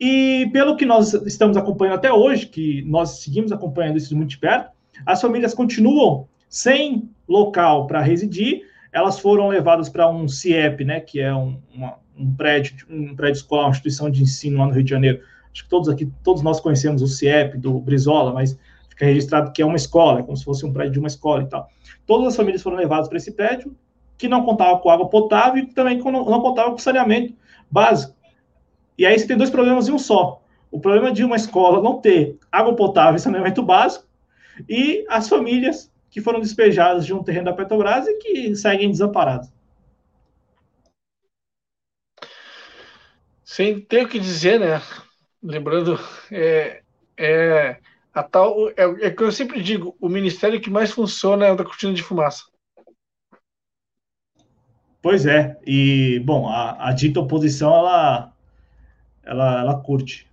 e 0.00 0.48
pelo 0.52 0.76
que 0.76 0.84
nós 0.84 1.14
estamos 1.14 1.56
acompanhando 1.56 1.94
até 1.94 2.12
hoje, 2.12 2.46
que 2.46 2.82
nós 2.82 3.22
seguimos 3.22 3.52
acompanhando 3.52 3.96
isso 3.96 4.16
muito 4.16 4.30
de 4.30 4.38
perto, 4.38 4.70
as 5.06 5.20
famílias 5.20 5.54
continuam 5.54 6.28
sem 6.48 7.08
local 7.28 7.86
para 7.86 8.00
residir, 8.00 8.62
elas 8.92 9.18
foram 9.18 9.48
levadas 9.48 9.88
para 9.88 10.08
um 10.08 10.28
CIEP, 10.28 10.84
né, 10.84 11.00
que 11.00 11.20
é 11.20 11.34
um, 11.34 11.58
uma, 11.74 11.98
um 12.16 12.32
prédio, 12.34 12.86
um 12.88 13.14
prédio 13.14 13.38
escolar, 13.38 13.64
uma 13.64 13.70
instituição 13.70 14.10
de 14.10 14.22
ensino 14.22 14.58
lá 14.58 14.66
no 14.66 14.72
Rio 14.72 14.84
de 14.84 14.90
Janeiro. 14.90 15.20
Acho 15.52 15.64
que 15.64 15.68
todos 15.68 15.88
aqui, 15.88 16.10
todos 16.22 16.42
nós 16.42 16.60
conhecemos 16.60 17.02
o 17.02 17.08
CIEP 17.08 17.58
do 17.58 17.78
Brizola, 17.80 18.32
mas 18.32 18.58
fica 18.88 19.06
registrado 19.06 19.52
que 19.52 19.62
é 19.62 19.66
uma 19.66 19.76
escola, 19.76 20.20
é 20.20 20.22
como 20.22 20.36
se 20.36 20.44
fosse 20.44 20.64
um 20.64 20.72
prédio 20.72 20.92
de 20.92 20.98
uma 20.98 21.08
escola 21.08 21.42
e 21.42 21.46
tal. 21.46 21.68
Todas 22.06 22.28
as 22.28 22.36
famílias 22.36 22.62
foram 22.62 22.76
levadas 22.76 23.08
para 23.08 23.16
esse 23.16 23.32
prédio, 23.32 23.74
que 24.16 24.28
não 24.28 24.44
contava 24.44 24.78
com 24.78 24.90
água 24.90 25.08
potável 25.08 25.62
e 25.62 25.66
também 25.66 25.98
não, 25.98 26.24
não 26.24 26.40
contava 26.40 26.70
com 26.70 26.78
saneamento 26.78 27.34
básico. 27.70 28.14
E 28.96 29.04
aí 29.04 29.18
você 29.18 29.26
tem 29.26 29.36
dois 29.36 29.50
problemas 29.50 29.88
em 29.88 29.92
um 29.92 29.98
só. 29.98 30.42
O 30.70 30.80
problema 30.80 31.12
de 31.12 31.24
uma 31.24 31.36
escola 31.36 31.82
não 31.82 32.00
ter 32.00 32.38
água 32.50 32.74
potável 32.74 33.16
e 33.16 33.20
saneamento 33.20 33.62
básico, 33.62 34.06
e 34.68 35.04
as 35.08 35.28
famílias 35.28 35.92
que 36.10 36.20
foram 36.20 36.40
despejadas 36.40 37.04
de 37.04 37.12
um 37.12 37.22
terreno 37.22 37.46
da 37.46 37.52
Petrobras 37.52 38.06
e 38.06 38.14
que 38.18 38.54
seguem 38.54 38.90
desamparadas. 38.90 39.52
Sem 43.44 43.80
ter 43.80 44.04
o 44.04 44.08
que 44.08 44.18
dizer, 44.18 44.58
né? 44.58 44.80
Lembrando, 45.42 45.98
é, 46.30 46.82
é 47.16 47.78
a 48.12 48.22
tal 48.22 48.70
é, 48.70 49.06
é 49.06 49.10
que 49.10 49.22
eu 49.22 49.32
sempre 49.32 49.60
digo, 49.60 49.96
o 50.00 50.08
ministério 50.08 50.60
que 50.60 50.70
mais 50.70 50.92
funciona 50.92 51.46
é 51.46 51.52
o 51.52 51.56
da 51.56 51.64
cortina 51.64 51.92
de 51.92 52.02
fumaça. 52.02 52.44
Pois 55.02 55.26
é, 55.26 55.58
e 55.66 56.20
bom, 56.24 56.48
a, 56.48 56.88
a 56.88 56.92
dita 56.92 57.20
oposição 57.20 57.74
ela, 57.74 58.33
ela, 59.26 59.60
ela 59.60 59.80
curte, 59.80 60.26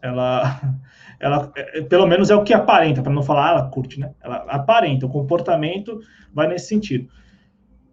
ela, 0.00 0.60
ela, 1.18 1.52
é, 1.56 1.82
pelo 1.82 2.06
menos 2.06 2.30
é 2.30 2.36
o 2.36 2.44
que 2.44 2.54
aparenta, 2.54 3.02
para 3.02 3.12
não 3.12 3.22
falar 3.22 3.50
ela 3.50 3.70
curte, 3.70 4.00
né? 4.00 4.12
Ela 4.22 4.36
aparenta, 4.48 5.06
o 5.06 5.10
comportamento 5.10 6.00
vai 6.32 6.48
nesse 6.48 6.68
sentido. 6.68 7.08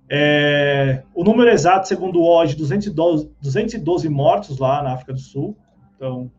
É, 0.09 1.03
o 1.15 1.23
número 1.23 1.49
exato, 1.49 1.87
segundo 1.87 2.19
o 2.19 2.25
OD, 2.25 2.55
212, 2.55 3.31
212 3.41 4.09
mortos 4.09 4.59
lá 4.59 4.83
na 4.83 4.93
África 4.93 5.13
do 5.13 5.19
Sul, 5.19 5.57
então 5.95 6.29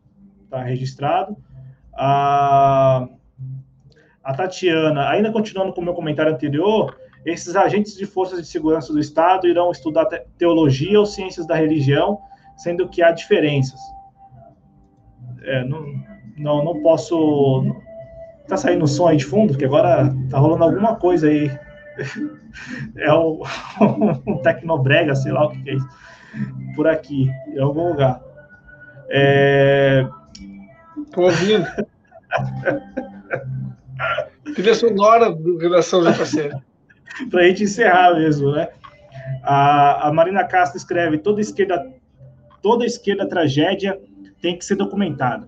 está 0.43 0.61
registrado. 0.63 1.35
A, 1.93 3.07
a 4.23 4.33
Tatiana, 4.33 5.09
ainda 5.09 5.31
continuando 5.31 5.73
com 5.73 5.81
o 5.81 5.83
meu 5.83 5.93
comentário 5.93 6.31
anterior, 6.31 6.95
esses 7.25 7.55
agentes 7.55 7.97
de 7.97 8.05
forças 8.05 8.39
de 8.39 8.47
segurança 8.47 8.93
do 8.93 8.99
Estado 8.99 9.47
irão 9.47 9.71
estudar 9.71 10.05
teologia 10.37 10.99
ou 10.99 11.05
ciências 11.05 11.47
da 11.47 11.55
religião, 11.55 12.19
sendo 12.57 12.87
que 12.89 13.01
há 13.01 13.11
diferenças. 13.11 13.79
É, 15.43 15.63
não, 15.65 15.85
não, 16.37 16.63
não 16.63 16.81
posso. 16.81 17.75
Tá 18.47 18.57
saindo 18.57 18.87
som 18.87 19.07
aí 19.07 19.17
de 19.17 19.25
fundo, 19.25 19.57
que 19.57 19.65
agora 19.65 20.13
tá 20.29 20.37
rolando 20.37 20.63
alguma 20.63 20.95
coisa 20.95 21.27
aí. 21.27 21.51
É 22.95 23.11
o, 23.11 23.43
um 24.25 24.37
tecnobrega, 24.37 25.13
sei 25.13 25.33
lá 25.33 25.45
o 25.45 25.49
que 25.49 25.69
é 25.69 25.73
isso. 25.73 25.89
Por 26.73 26.87
aqui, 26.87 27.29
em 27.49 27.59
algum 27.59 27.89
lugar. 27.89 28.21
É... 29.09 30.07
Tô 31.11 31.23
ouvindo. 31.23 31.65
Trilha 34.53 34.73
sonora 34.73 35.31
do 35.31 35.57
Redação 35.57 36.01
JC. 36.01 36.49
Para 37.29 37.41
a 37.43 37.47
gente 37.47 37.63
encerrar 37.63 38.15
mesmo, 38.15 38.51
né? 38.51 38.69
A, 39.43 40.07
a 40.07 40.13
Marina 40.13 40.43
Castro 40.43 40.77
escreve: 40.77 41.17
toda 41.17 41.41
esquerda, 41.41 41.91
toda 42.65 42.83
esquerda 42.83 43.29
tragédia 43.29 44.01
tem 44.41 44.57
que 44.57 44.65
ser 44.65 44.75
documentada. 44.75 45.47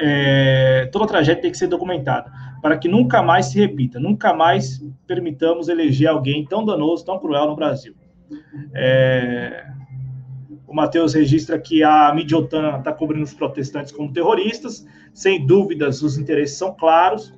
É, 0.00 0.88
toda 0.90 1.06
tragédia 1.06 1.42
tem 1.42 1.50
que 1.50 1.58
ser 1.58 1.66
documentada 1.66 2.32
para 2.62 2.78
que 2.78 2.88
nunca 2.88 3.22
mais 3.22 3.46
se 3.46 3.60
repita, 3.60 4.00
nunca 4.00 4.32
mais 4.32 4.82
permitamos 5.06 5.68
eleger 5.68 6.08
alguém 6.08 6.46
tão 6.46 6.64
danoso, 6.64 7.04
tão 7.04 7.18
cruel 7.18 7.46
no 7.46 7.54
Brasil. 7.54 7.94
É, 8.72 9.66
o 10.66 10.74
Matheus 10.74 11.12
registra 11.12 11.58
que 11.58 11.82
a 11.82 12.10
mídia 12.14 12.38
OTAN 12.38 12.78
está 12.78 12.90
cobrindo 12.90 13.24
os 13.24 13.34
protestantes 13.34 13.92
como 13.92 14.10
terroristas. 14.10 14.86
Sem 15.12 15.46
dúvidas, 15.46 16.00
os 16.00 16.16
interesses 16.16 16.56
são 16.56 16.74
claros. 16.74 17.34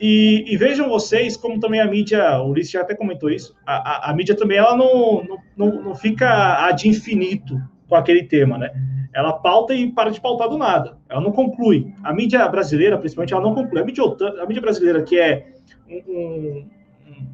E, 0.00 0.44
e, 0.46 0.56
vejam 0.56 0.88
vocês 0.88 1.36
como 1.36 1.58
também 1.58 1.80
a 1.80 1.86
mídia, 1.86 2.38
o 2.40 2.50
Ulisses 2.50 2.72
já 2.72 2.82
até 2.82 2.94
comentou 2.94 3.30
isso, 3.30 3.56
a, 3.64 4.08
a, 4.08 4.10
a 4.10 4.14
mídia 4.14 4.34
também 4.34 4.58
ela 4.58 4.76
não, 4.76 5.40
não, 5.56 5.82
não, 5.82 5.94
fica 5.94 6.66
ad 6.66 6.86
infinito 6.86 7.58
com 7.88 7.94
aquele 7.94 8.24
tema, 8.24 8.58
né? 8.58 8.70
Ela 9.14 9.32
pauta 9.32 9.72
e 9.72 9.90
para 9.90 10.10
de 10.10 10.20
pautar 10.20 10.50
do 10.50 10.58
nada. 10.58 10.98
Ela 11.08 11.22
não 11.22 11.32
conclui. 11.32 11.94
A 12.04 12.12
mídia 12.12 12.46
brasileira, 12.48 12.98
principalmente, 12.98 13.32
ela 13.32 13.42
não 13.42 13.54
conclui. 13.54 13.80
A 13.80 13.84
mídia, 13.84 14.04
a 14.42 14.46
mídia 14.46 14.60
brasileira, 14.60 15.02
que 15.02 15.18
é 15.18 15.46
um, 15.88 16.68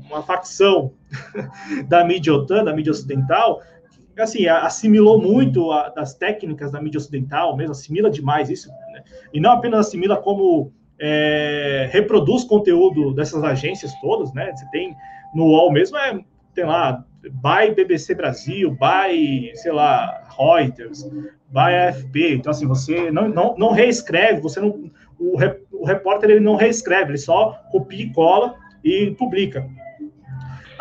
uma 0.09 0.23
facção 0.23 0.93
da 1.89 2.05
mídia 2.05 2.33
OTAN, 2.33 2.63
da 2.63 2.73
mídia 2.73 2.93
ocidental, 2.93 3.61
assim, 4.17 4.47
assimilou 4.47 5.21
muito 5.21 5.73
a, 5.73 5.89
das 5.89 6.15
técnicas 6.15 6.71
da 6.71 6.81
mídia 6.81 6.99
ocidental, 6.99 7.57
mesmo 7.57 7.73
assimila 7.73 8.11
demais 8.11 8.51
isso, 8.51 8.69
né? 8.69 9.03
e 9.33 9.41
não 9.41 9.53
apenas 9.53 9.87
assimila 9.87 10.17
como 10.17 10.73
é, 11.03 11.89
reproduz 11.91 12.45
conteúdo 12.45 13.13
dessas 13.13 13.43
agências 13.43 13.93
todas, 14.01 14.33
né? 14.33 14.53
Você 14.55 14.65
tem 14.71 14.95
no 15.35 15.47
UOL 15.47 15.73
mesmo, 15.73 15.97
é, 15.99 16.21
tem 16.55 16.65
lá, 16.65 17.05
by 17.23 17.75
BBC 17.75 18.15
Brasil, 18.15 18.71
by, 18.71 19.51
sei 19.55 19.73
lá, 19.73 20.23
Reuters, 20.39 21.05
by 21.51 21.75
AFP. 21.89 22.35
Então, 22.35 22.53
assim, 22.53 22.67
você 22.67 23.11
não, 23.11 23.29
não, 23.29 23.57
não 23.59 23.73
reescreve, 23.73 24.41
você 24.41 24.61
não, 24.61 24.91
o, 25.19 25.37
o 25.73 25.85
repórter 25.85 26.31
ele 26.31 26.41
não 26.41 26.55
reescreve, 26.55 27.11
ele 27.11 27.19
só 27.19 27.61
copia 27.73 28.05
e 28.05 28.13
cola 28.13 28.55
e 28.85 29.11
publica 29.13 29.69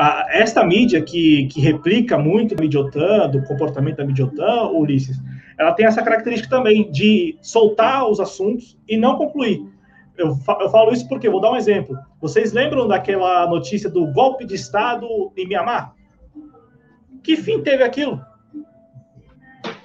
a, 0.02 0.26
esta 0.31 0.64
mídia 0.64 1.02
que, 1.02 1.45
que 1.48 1.61
replica 1.61 2.18
muito 2.18 2.56
a 2.56 2.61
mídia 2.61 2.80
OTAN, 2.80 3.30
do 3.30 3.43
comportamento 3.43 3.98
da 3.98 4.06
mídia 4.06 4.26
OTAN, 4.26 4.69
Ulisses, 4.72 5.18
ela 5.60 5.73
tem 5.73 5.85
essa 5.85 6.02
característica 6.02 6.49
também 6.49 6.89
de 6.89 7.38
soltar 7.41 8.07
os 8.10 8.19
assuntos 8.19 8.77
e 8.88 8.98
não 8.98 9.15
concluir. 9.15 9.64
Eu, 10.22 10.35
falo 10.35 10.91
isso 10.91 11.07
porque, 11.07 11.30
vou 11.30 11.41
dar 11.41 11.52
um 11.52 11.56
exemplo. 11.56 11.98
Vocês 12.19 12.53
lembram 12.53 12.88
daquela 12.88 13.48
notícia 13.48 13.89
do 13.89 14.07
golpe 14.07 14.45
de 14.45 14.56
Estado 14.56 15.07
em 15.35 15.48
Mianmar? 15.48 15.93
Que 17.23 17.35
fim 17.35 17.61
teve 17.61 17.84
aquilo? 17.84 18.22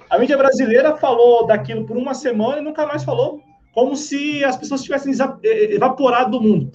A 0.09 0.17
mídia 0.17 0.37
brasileira 0.37 0.95
falou 0.95 1.45
daquilo 1.45 1.85
por 1.85 1.97
uma 1.97 2.13
semana 2.13 2.59
e 2.59 2.63
nunca 2.63 2.85
mais 2.85 3.03
falou. 3.03 3.41
Como 3.73 3.95
se 3.95 4.43
as 4.43 4.55
pessoas 4.55 4.83
tivessem 4.83 5.13
evaporado 5.43 6.31
do 6.31 6.41
mundo 6.41 6.71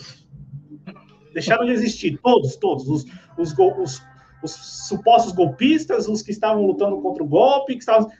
deixaram 1.33 1.65
de 1.65 1.73
existir, 1.73 2.19
todos, 2.23 2.57
todos, 2.57 2.89
os, 2.89 3.05
os, 3.39 3.59
os, 3.59 4.03
os, 4.43 4.51
supostos 4.89 5.33
golpistas, 5.33 6.09
os 6.09 6.23
que 6.23 6.31
estavam 6.31 6.67
lutando 6.67 7.01
contra 7.01 7.23
o 7.23 7.29
golpe, 7.29 7.75
que 7.75 7.81
estavam... 7.81 8.11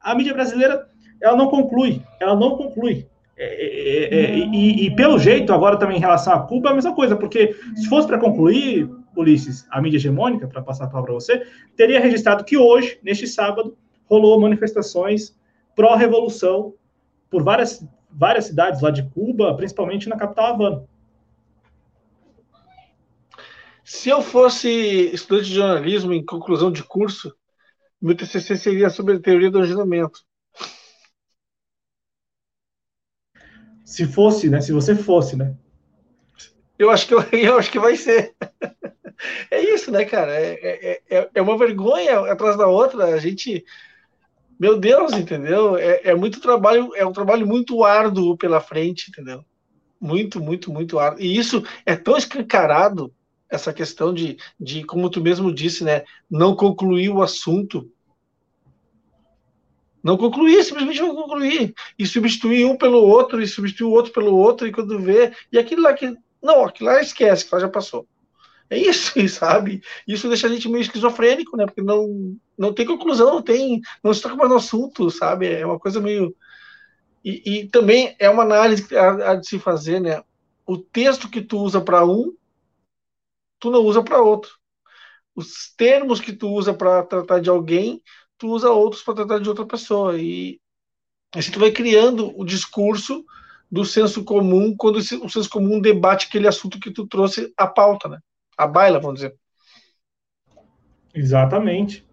A 0.00 0.14
mídia 0.14 0.34
brasileira, 0.34 0.88
ela 1.20 1.36
não 1.36 1.48
conclui, 1.48 2.02
ela 2.20 2.36
não 2.36 2.56
conclui. 2.56 3.08
É, 3.36 3.44
é, 3.46 4.14
é, 4.14 4.38
e, 4.38 4.86
e, 4.86 4.94
pelo 4.94 5.18
jeito, 5.18 5.52
agora 5.52 5.76
também 5.76 5.96
em 5.96 6.00
relação 6.00 6.32
a 6.32 6.40
Cuba, 6.40 6.68
é 6.68 6.72
a 6.72 6.74
mesma 6.74 6.94
coisa, 6.94 7.16
porque 7.16 7.56
se 7.74 7.88
fosse 7.88 8.06
para 8.06 8.18
concluir, 8.18 8.88
Ulisses, 9.16 9.66
a 9.70 9.80
mídia 9.80 9.96
hegemônica, 9.96 10.46
para 10.46 10.62
passar 10.62 10.84
a 10.84 10.88
palavra 10.88 11.12
para 11.12 11.20
você, 11.20 11.46
teria 11.76 12.00
registrado 12.00 12.44
que 12.44 12.56
hoje, 12.56 12.98
neste 13.02 13.26
sábado, 13.26 13.76
rolou 14.06 14.40
manifestações 14.40 15.36
pró-revolução 15.74 16.74
por 17.28 17.42
várias, 17.42 17.84
várias 18.10 18.46
cidades 18.46 18.80
lá 18.80 18.90
de 18.90 19.02
Cuba, 19.10 19.54
principalmente 19.56 20.08
na 20.08 20.16
capital 20.16 20.46
Havana. 20.46 20.84
Se 23.84 24.08
eu 24.08 24.22
fosse 24.22 24.70
estudante 25.12 25.48
de 25.48 25.54
jornalismo 25.54 26.12
em 26.12 26.24
conclusão 26.24 26.72
de 26.72 26.82
curso, 26.82 27.34
meu 28.00 28.16
TCC 28.16 28.56
seria 28.56 28.88
sobre 28.88 29.16
a 29.16 29.20
teoria 29.20 29.50
do 29.50 29.58
agendamento. 29.58 30.20
Se 33.84 34.06
fosse, 34.06 34.48
né? 34.48 34.60
Se 34.60 34.72
você 34.72 34.96
fosse, 34.96 35.36
né? 35.36 35.54
Eu 36.78 36.90
acho 36.90 37.06
que, 37.06 37.14
eu, 37.14 37.20
eu 37.32 37.58
acho 37.58 37.70
que 37.70 37.78
vai 37.78 37.96
ser. 37.96 38.34
É 39.50 39.60
isso, 39.60 39.90
né, 39.90 40.04
cara? 40.04 40.32
É, 40.32 40.58
é, 40.62 41.02
é, 41.08 41.30
é 41.34 41.42
uma 41.42 41.56
vergonha 41.56 42.20
atrás 42.30 42.56
da 42.56 42.66
outra. 42.66 43.04
A 43.06 43.18
gente. 43.18 43.64
Meu 44.58 44.78
Deus, 44.78 45.12
entendeu? 45.12 45.76
É, 45.76 46.00
é 46.04 46.14
muito 46.14 46.40
trabalho, 46.40 46.90
é 46.94 47.04
um 47.04 47.12
trabalho 47.12 47.46
muito 47.46 47.84
árduo 47.84 48.36
pela 48.36 48.60
frente, 48.60 49.10
entendeu? 49.10 49.44
Muito, 50.00 50.40
muito, 50.40 50.72
muito 50.72 50.98
árduo. 50.98 51.22
E 51.22 51.36
isso 51.36 51.62
é 51.84 51.96
tão 51.96 52.16
escancarado, 52.16 53.12
essa 53.50 53.72
questão 53.72 54.12
de, 54.12 54.36
de 54.58 54.84
como 54.84 55.10
tu 55.10 55.20
mesmo 55.20 55.52
disse, 55.52 55.84
né? 55.84 56.04
Não 56.30 56.54
concluir 56.54 57.10
o 57.10 57.22
assunto. 57.22 57.90
Não 60.04 60.18
concluir, 60.18 60.62
simplesmente 60.62 61.00
não 61.00 61.14
concluir. 61.14 61.74
E 61.98 62.06
substituir 62.06 62.66
um 62.66 62.76
pelo 62.76 62.98
outro, 62.98 63.40
e 63.40 63.48
substituir 63.48 63.86
o 63.86 63.90
outro 63.90 64.12
pelo 64.12 64.36
outro, 64.36 64.66
e 64.66 64.72
quando 64.72 65.00
vê. 65.00 65.32
E 65.50 65.58
aquilo 65.58 65.80
lá 65.80 65.94
que. 65.94 66.14
Não, 66.42 66.62
aquilo 66.62 66.90
lá 66.90 67.00
esquece, 67.00 67.46
que 67.46 67.54
lá 67.54 67.62
já 67.62 67.70
passou. 67.70 68.06
É 68.68 68.76
isso, 68.76 69.18
sabe? 69.30 69.82
Isso 70.06 70.28
deixa 70.28 70.46
a 70.46 70.50
gente 70.50 70.68
meio 70.68 70.82
esquizofrênico, 70.82 71.56
né? 71.56 71.64
Porque 71.64 71.80
não, 71.80 72.36
não 72.56 72.74
tem 72.74 72.84
conclusão, 72.84 73.36
não 73.36 73.42
tem. 73.42 73.80
Não 74.02 74.12
se 74.12 74.20
toca 74.20 74.36
mais 74.36 74.50
no 74.50 74.56
assunto, 74.56 75.10
sabe? 75.10 75.50
É 75.50 75.64
uma 75.64 75.78
coisa 75.78 75.98
meio. 76.02 76.36
E, 77.24 77.60
e 77.60 77.68
também 77.68 78.14
é 78.18 78.28
uma 78.28 78.42
análise 78.42 78.86
há 78.94 79.34
de 79.36 79.48
se 79.48 79.58
fazer, 79.58 80.00
né? 80.00 80.22
O 80.66 80.76
texto 80.76 81.30
que 81.30 81.40
tu 81.40 81.58
usa 81.60 81.80
para 81.80 82.04
um, 82.04 82.36
tu 83.58 83.70
não 83.70 83.80
usa 83.80 84.02
para 84.02 84.20
outro. 84.20 84.52
Os 85.34 85.72
termos 85.74 86.20
que 86.20 86.32
tu 86.34 86.50
usa 86.50 86.74
para 86.74 87.02
tratar 87.02 87.40
de 87.40 87.48
alguém, 87.48 88.02
tu 88.44 88.50
usa 88.50 88.70
outros 88.70 89.02
para 89.02 89.14
tratar 89.14 89.38
de 89.38 89.48
outra 89.48 89.64
pessoa. 89.64 90.18
E 90.18 90.60
assim 91.34 91.50
tu 91.50 91.58
vai 91.58 91.70
criando 91.70 92.38
o 92.38 92.44
discurso 92.44 93.24
do 93.72 93.86
senso 93.86 94.22
comum 94.22 94.74
quando 94.76 94.96
o 94.96 95.02
senso 95.02 95.48
comum 95.48 95.80
debate 95.80 96.26
aquele 96.26 96.46
assunto 96.46 96.78
que 96.78 96.90
tu 96.90 97.06
trouxe 97.06 97.50
à 97.56 97.66
pauta, 97.66 98.06
né? 98.06 98.18
a 98.56 98.66
baila, 98.66 99.00
vamos 99.00 99.20
dizer. 99.20 99.34
Exatamente. 101.14 102.06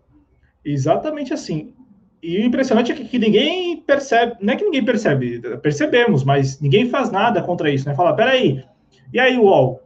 Exatamente 0.63 1.33
assim. 1.33 1.75
E 2.23 2.37
o 2.37 2.45
impressionante 2.45 2.93
é 2.93 2.95
que, 2.95 3.05
que, 3.05 3.19
ninguém 3.19 3.81
percebe, 3.81 4.37
não 4.39 4.53
é 4.53 4.55
que 4.55 4.63
ninguém 4.63 4.85
percebe, 4.85 5.41
percebemos, 5.57 6.23
mas 6.23 6.61
ninguém 6.61 6.87
faz 6.87 7.11
nada 7.11 7.41
contra 7.41 7.69
isso, 7.69 7.89
né? 7.89 7.95
Fala, 7.95 8.15
peraí, 8.15 8.63
e 9.11 9.19
aí, 9.19 9.37
UOL, 9.37 9.81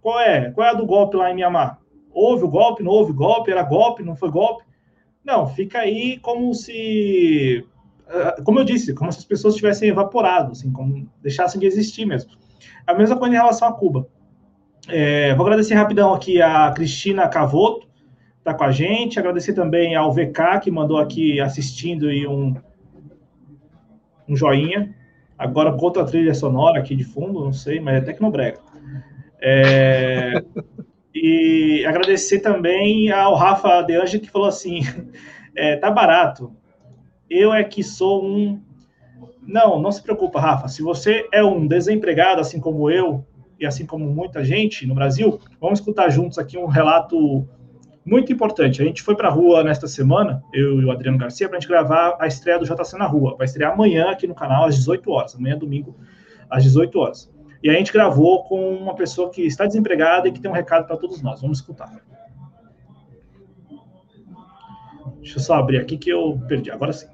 qual 0.00 0.20
é? 0.20 0.50
Qual 0.52 0.66
é 0.66 0.70
a 0.70 0.74
do 0.74 0.86
golpe 0.86 1.16
lá 1.16 1.30
em 1.30 1.34
Mianmar? 1.34 1.78
Houve 2.12 2.44
o 2.44 2.48
golpe, 2.48 2.82
não 2.82 2.92
houve 2.92 3.12
golpe, 3.12 3.50
era 3.50 3.62
golpe, 3.62 4.04
não 4.04 4.16
foi 4.16 4.30
golpe? 4.30 4.64
Não, 5.24 5.46
fica 5.48 5.78
aí 5.78 6.18
como 6.18 6.54
se, 6.54 7.66
ah, 8.08 8.36
como 8.44 8.58
eu 8.58 8.64
disse, 8.64 8.94
como 8.94 9.12
se 9.12 9.18
as 9.18 9.24
pessoas 9.24 9.54
tivessem 9.54 9.88
evaporado, 9.88 10.52
assim, 10.52 10.72
como 10.72 11.08
deixassem 11.22 11.60
de 11.60 11.66
existir 11.66 12.04
mesmo. 12.04 12.32
A 12.86 12.94
mesma 12.94 13.16
coisa 13.16 13.34
em 13.34 13.38
relação 13.38 13.68
a 13.68 13.72
Cuba. 13.72 14.06
É, 14.88 15.34
vou 15.34 15.46
agradecer 15.46 15.74
rapidão 15.74 16.12
aqui 16.12 16.42
a 16.42 16.72
Cristina 16.72 17.28
Cavoto, 17.28 17.86
está 18.38 18.54
com 18.54 18.64
a 18.64 18.72
gente. 18.72 19.18
Agradecer 19.18 19.52
também 19.52 19.94
ao 19.94 20.12
VK, 20.12 20.60
que 20.62 20.70
mandou 20.70 20.98
aqui 20.98 21.40
assistindo 21.40 22.10
e 22.10 22.26
um, 22.26 22.56
um 24.28 24.34
joinha. 24.34 24.94
Agora 25.38 25.72
com 25.72 25.84
outra 25.84 26.04
trilha 26.04 26.34
sonora 26.34 26.80
aqui 26.80 26.96
de 26.96 27.04
fundo, 27.04 27.44
não 27.44 27.52
sei, 27.52 27.80
mas 27.80 27.96
é 27.96 28.00
Tecnobrega. 28.00 28.58
É, 29.40 30.42
e 31.14 31.84
agradecer 31.86 32.40
também 32.40 33.10
ao 33.10 33.34
Rafa 33.34 33.82
De 33.82 33.96
Ange, 33.96 34.20
que 34.20 34.30
falou 34.30 34.48
assim: 34.48 34.80
é, 35.56 35.76
tá 35.76 35.90
barato. 35.90 36.52
Eu 37.28 37.52
é 37.52 37.62
que 37.64 37.82
sou 37.82 38.24
um. 38.24 38.60
Não, 39.42 39.80
não 39.80 39.90
se 39.90 40.02
preocupa, 40.02 40.40
Rafa. 40.40 40.68
Se 40.68 40.82
você 40.82 41.26
é 41.32 41.42
um 41.42 41.66
desempregado, 41.66 42.40
assim 42.40 42.60
como 42.60 42.90
eu, 42.90 43.24
e 43.58 43.66
assim 43.66 43.84
como 43.84 44.06
muita 44.06 44.44
gente 44.44 44.86
no 44.86 44.94
Brasil, 44.94 45.38
vamos 45.60 45.80
escutar 45.80 46.08
juntos 46.08 46.38
aqui 46.38 46.56
um 46.56 46.66
relato 46.66 47.46
muito 48.04 48.32
importante. 48.32 48.80
A 48.80 48.84
gente 48.84 49.02
foi 49.02 49.14
para 49.14 49.28
a 49.28 49.30
rua 49.30 49.62
nesta 49.62 49.86
semana, 49.86 50.42
eu 50.52 50.80
e 50.80 50.84
o 50.84 50.90
Adriano 50.90 51.18
Garcia, 51.18 51.48
para 51.48 51.58
a 51.58 51.60
gente 51.60 51.68
gravar 51.68 52.16
a 52.18 52.26
estreia 52.26 52.58
do 52.58 52.64
JC 52.64 52.96
na 52.96 53.06
Rua. 53.06 53.36
Vai 53.36 53.44
estrear 53.44 53.72
amanhã 53.72 54.10
aqui 54.10 54.26
no 54.26 54.34
canal 54.34 54.64
às 54.64 54.76
18 54.76 55.10
horas, 55.10 55.34
amanhã 55.34 55.58
domingo 55.58 55.96
às 56.48 56.62
18 56.62 56.98
horas. 56.98 57.30
E 57.62 57.68
a 57.68 57.74
gente 57.74 57.92
gravou 57.92 58.44
com 58.44 58.74
uma 58.76 58.94
pessoa 58.94 59.30
que 59.30 59.42
está 59.42 59.66
desempregada 59.66 60.28
e 60.28 60.32
que 60.32 60.40
tem 60.40 60.50
um 60.50 60.54
recado 60.54 60.86
para 60.86 60.96
todos 60.96 61.20
nós. 61.22 61.40
Vamos 61.40 61.58
escutar. 61.58 61.90
Deixa 65.20 65.38
eu 65.38 65.42
só 65.42 65.54
abrir 65.54 65.78
aqui 65.78 65.98
que 65.98 66.10
eu 66.10 66.40
perdi. 66.48 66.70
Agora 66.70 66.92
sim. 66.92 67.06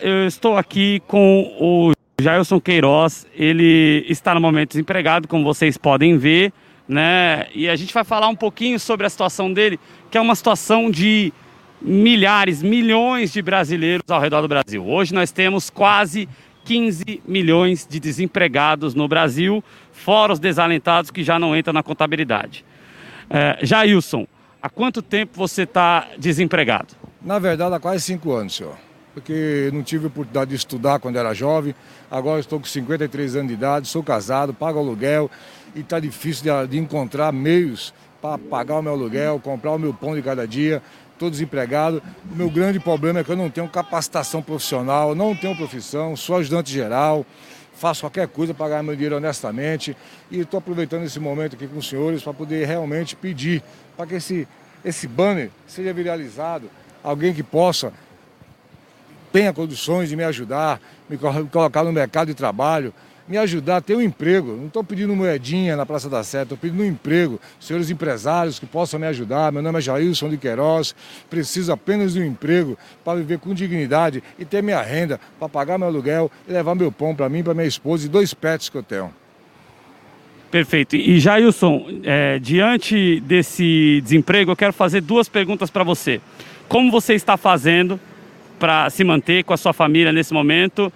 Eu 0.00 0.26
estou 0.26 0.56
aqui 0.56 1.00
com 1.08 1.56
o 1.58 1.92
Jailson 2.20 2.60
Queiroz, 2.60 3.26
ele 3.34 4.04
está 4.08 4.34
no 4.34 4.40
momento 4.40 4.70
desempregado, 4.70 5.26
como 5.26 5.42
vocês 5.44 5.76
podem 5.76 6.16
ver, 6.18 6.52
né? 6.86 7.46
E 7.54 7.68
a 7.68 7.74
gente 7.74 7.92
vai 7.92 8.04
falar 8.04 8.28
um 8.28 8.36
pouquinho 8.36 8.78
sobre 8.78 9.06
a 9.06 9.10
situação 9.10 9.52
dele, 9.52 9.80
que 10.10 10.18
é 10.18 10.20
uma 10.20 10.34
situação 10.34 10.90
de 10.90 11.32
milhares, 11.80 12.62
milhões 12.62 13.32
de 13.32 13.40
brasileiros 13.40 14.02
ao 14.08 14.20
redor 14.20 14.42
do 14.42 14.48
Brasil. 14.48 14.86
Hoje 14.86 15.14
nós 15.14 15.30
temos 15.30 15.70
quase 15.70 16.28
15 16.68 17.22
milhões 17.26 17.86
de 17.88 17.98
desempregados 17.98 18.94
no 18.94 19.08
Brasil, 19.08 19.64
fora 19.90 20.34
os 20.34 20.38
desalentados 20.38 21.10
que 21.10 21.24
já 21.24 21.38
não 21.38 21.56
entram 21.56 21.72
na 21.72 21.82
contabilidade. 21.82 22.62
É, 23.30 23.58
Jailson, 23.62 24.26
há 24.60 24.68
quanto 24.68 25.00
tempo 25.00 25.32
você 25.34 25.62
está 25.62 26.08
desempregado? 26.18 26.88
Na 27.22 27.38
verdade, 27.38 27.74
há 27.74 27.80
quase 27.80 28.04
cinco 28.04 28.34
anos, 28.34 28.54
senhor 28.54 28.76
porque 29.14 29.68
não 29.72 29.82
tive 29.82 30.06
oportunidade 30.06 30.50
de 30.50 30.56
estudar 30.56 31.00
quando 31.00 31.16
era 31.16 31.34
jovem. 31.34 31.74
Agora 32.08 32.38
estou 32.38 32.60
com 32.60 32.66
53 32.66 33.34
anos 33.34 33.48
de 33.48 33.54
idade, 33.54 33.88
sou 33.88 34.00
casado, 34.00 34.54
pago 34.54 34.78
aluguel 34.78 35.28
e 35.74 35.80
está 35.80 35.98
difícil 35.98 36.44
de, 36.44 36.68
de, 36.68 36.78
encontrar 36.78 37.32
meios 37.32 37.92
para 38.20 38.38
pagar 38.38 38.78
o 38.78 38.82
meu 38.82 38.92
aluguel, 38.92 39.40
comprar 39.40 39.72
o 39.72 39.78
meu 39.78 39.94
pão 39.94 40.14
de 40.14 40.22
cada 40.22 40.46
dia. 40.46 40.82
Estou 41.12 41.30
desempregado. 41.30 42.02
O 42.30 42.36
meu 42.36 42.50
grande 42.50 42.78
problema 42.78 43.20
é 43.20 43.24
que 43.24 43.30
eu 43.30 43.36
não 43.36 43.50
tenho 43.50 43.68
capacitação 43.68 44.42
profissional, 44.42 45.14
não 45.14 45.34
tenho 45.34 45.56
profissão, 45.56 46.16
sou 46.16 46.36
ajudante 46.36 46.72
geral, 46.72 47.26
faço 47.74 48.02
qualquer 48.02 48.28
coisa 48.28 48.54
para 48.54 48.68
ganhar 48.68 48.82
meu 48.82 48.94
dinheiro 48.94 49.16
honestamente. 49.16 49.96
E 50.30 50.40
estou 50.40 50.58
aproveitando 50.58 51.04
esse 51.04 51.18
momento 51.18 51.54
aqui 51.54 51.66
com 51.66 51.78
os 51.78 51.88
senhores 51.88 52.22
para 52.22 52.32
poder 52.32 52.66
realmente 52.66 53.16
pedir 53.16 53.62
para 53.96 54.06
que 54.06 54.14
esse, 54.14 54.46
esse 54.84 55.08
banner 55.08 55.50
seja 55.66 55.92
viralizado, 55.92 56.70
alguém 57.02 57.34
que 57.34 57.42
possa 57.42 57.92
tenha 59.32 59.52
condições 59.52 60.08
de 60.08 60.16
me 60.16 60.24
ajudar, 60.24 60.80
me 61.08 61.18
colocar 61.50 61.84
no 61.84 61.92
mercado 61.92 62.28
de 62.28 62.34
trabalho, 62.34 62.94
me 63.28 63.36
ajudar 63.36 63.76
a 63.76 63.80
ter 63.80 63.94
um 63.94 64.00
emprego. 64.00 64.56
Não 64.56 64.66
estou 64.66 64.82
pedindo 64.82 65.14
moedinha 65.14 65.76
na 65.76 65.84
Praça 65.84 66.08
da 66.08 66.24
Sé, 66.24 66.42
estou 66.42 66.56
pedindo 66.56 66.82
um 66.82 66.86
emprego. 66.86 67.38
Senhores 67.60 67.90
empresários 67.90 68.58
que 68.58 68.66
possam 68.66 68.98
me 68.98 69.06
ajudar. 69.06 69.52
Meu 69.52 69.62
nome 69.62 69.78
é 69.78 69.82
Jailson 69.82 70.30
de 70.30 70.38
Queiroz, 70.38 70.94
preciso 71.28 71.70
apenas 71.72 72.14
de 72.14 72.20
um 72.20 72.24
emprego 72.24 72.78
para 73.04 73.18
viver 73.18 73.38
com 73.38 73.52
dignidade 73.52 74.22
e 74.38 74.44
ter 74.44 74.62
minha 74.62 74.80
renda 74.80 75.20
para 75.38 75.48
pagar 75.48 75.78
meu 75.78 75.88
aluguel 75.88 76.30
e 76.48 76.52
levar 76.52 76.74
meu 76.74 76.90
pão 76.90 77.14
para 77.14 77.28
mim, 77.28 77.42
para 77.42 77.54
minha 77.54 77.66
esposa 77.66 78.06
e 78.06 78.08
dois 78.08 78.32
pets 78.32 78.68
que 78.68 78.76
eu 78.76 78.82
tenho. 78.82 79.12
Perfeito. 80.50 80.96
E 80.96 81.20
Jailson, 81.20 81.86
é, 82.02 82.38
diante 82.38 83.20
desse 83.20 84.00
desemprego, 84.02 84.52
eu 84.52 84.56
quero 84.56 84.72
fazer 84.72 85.02
duas 85.02 85.28
perguntas 85.28 85.68
para 85.68 85.84
você. 85.84 86.22
Como 86.66 86.90
você 86.90 87.14
está 87.14 87.36
fazendo 87.36 88.00
para 88.58 88.88
se 88.88 89.04
manter 89.04 89.44
com 89.44 89.52
a 89.52 89.58
sua 89.58 89.74
família 89.74 90.10
nesse 90.10 90.32
momento? 90.32 90.90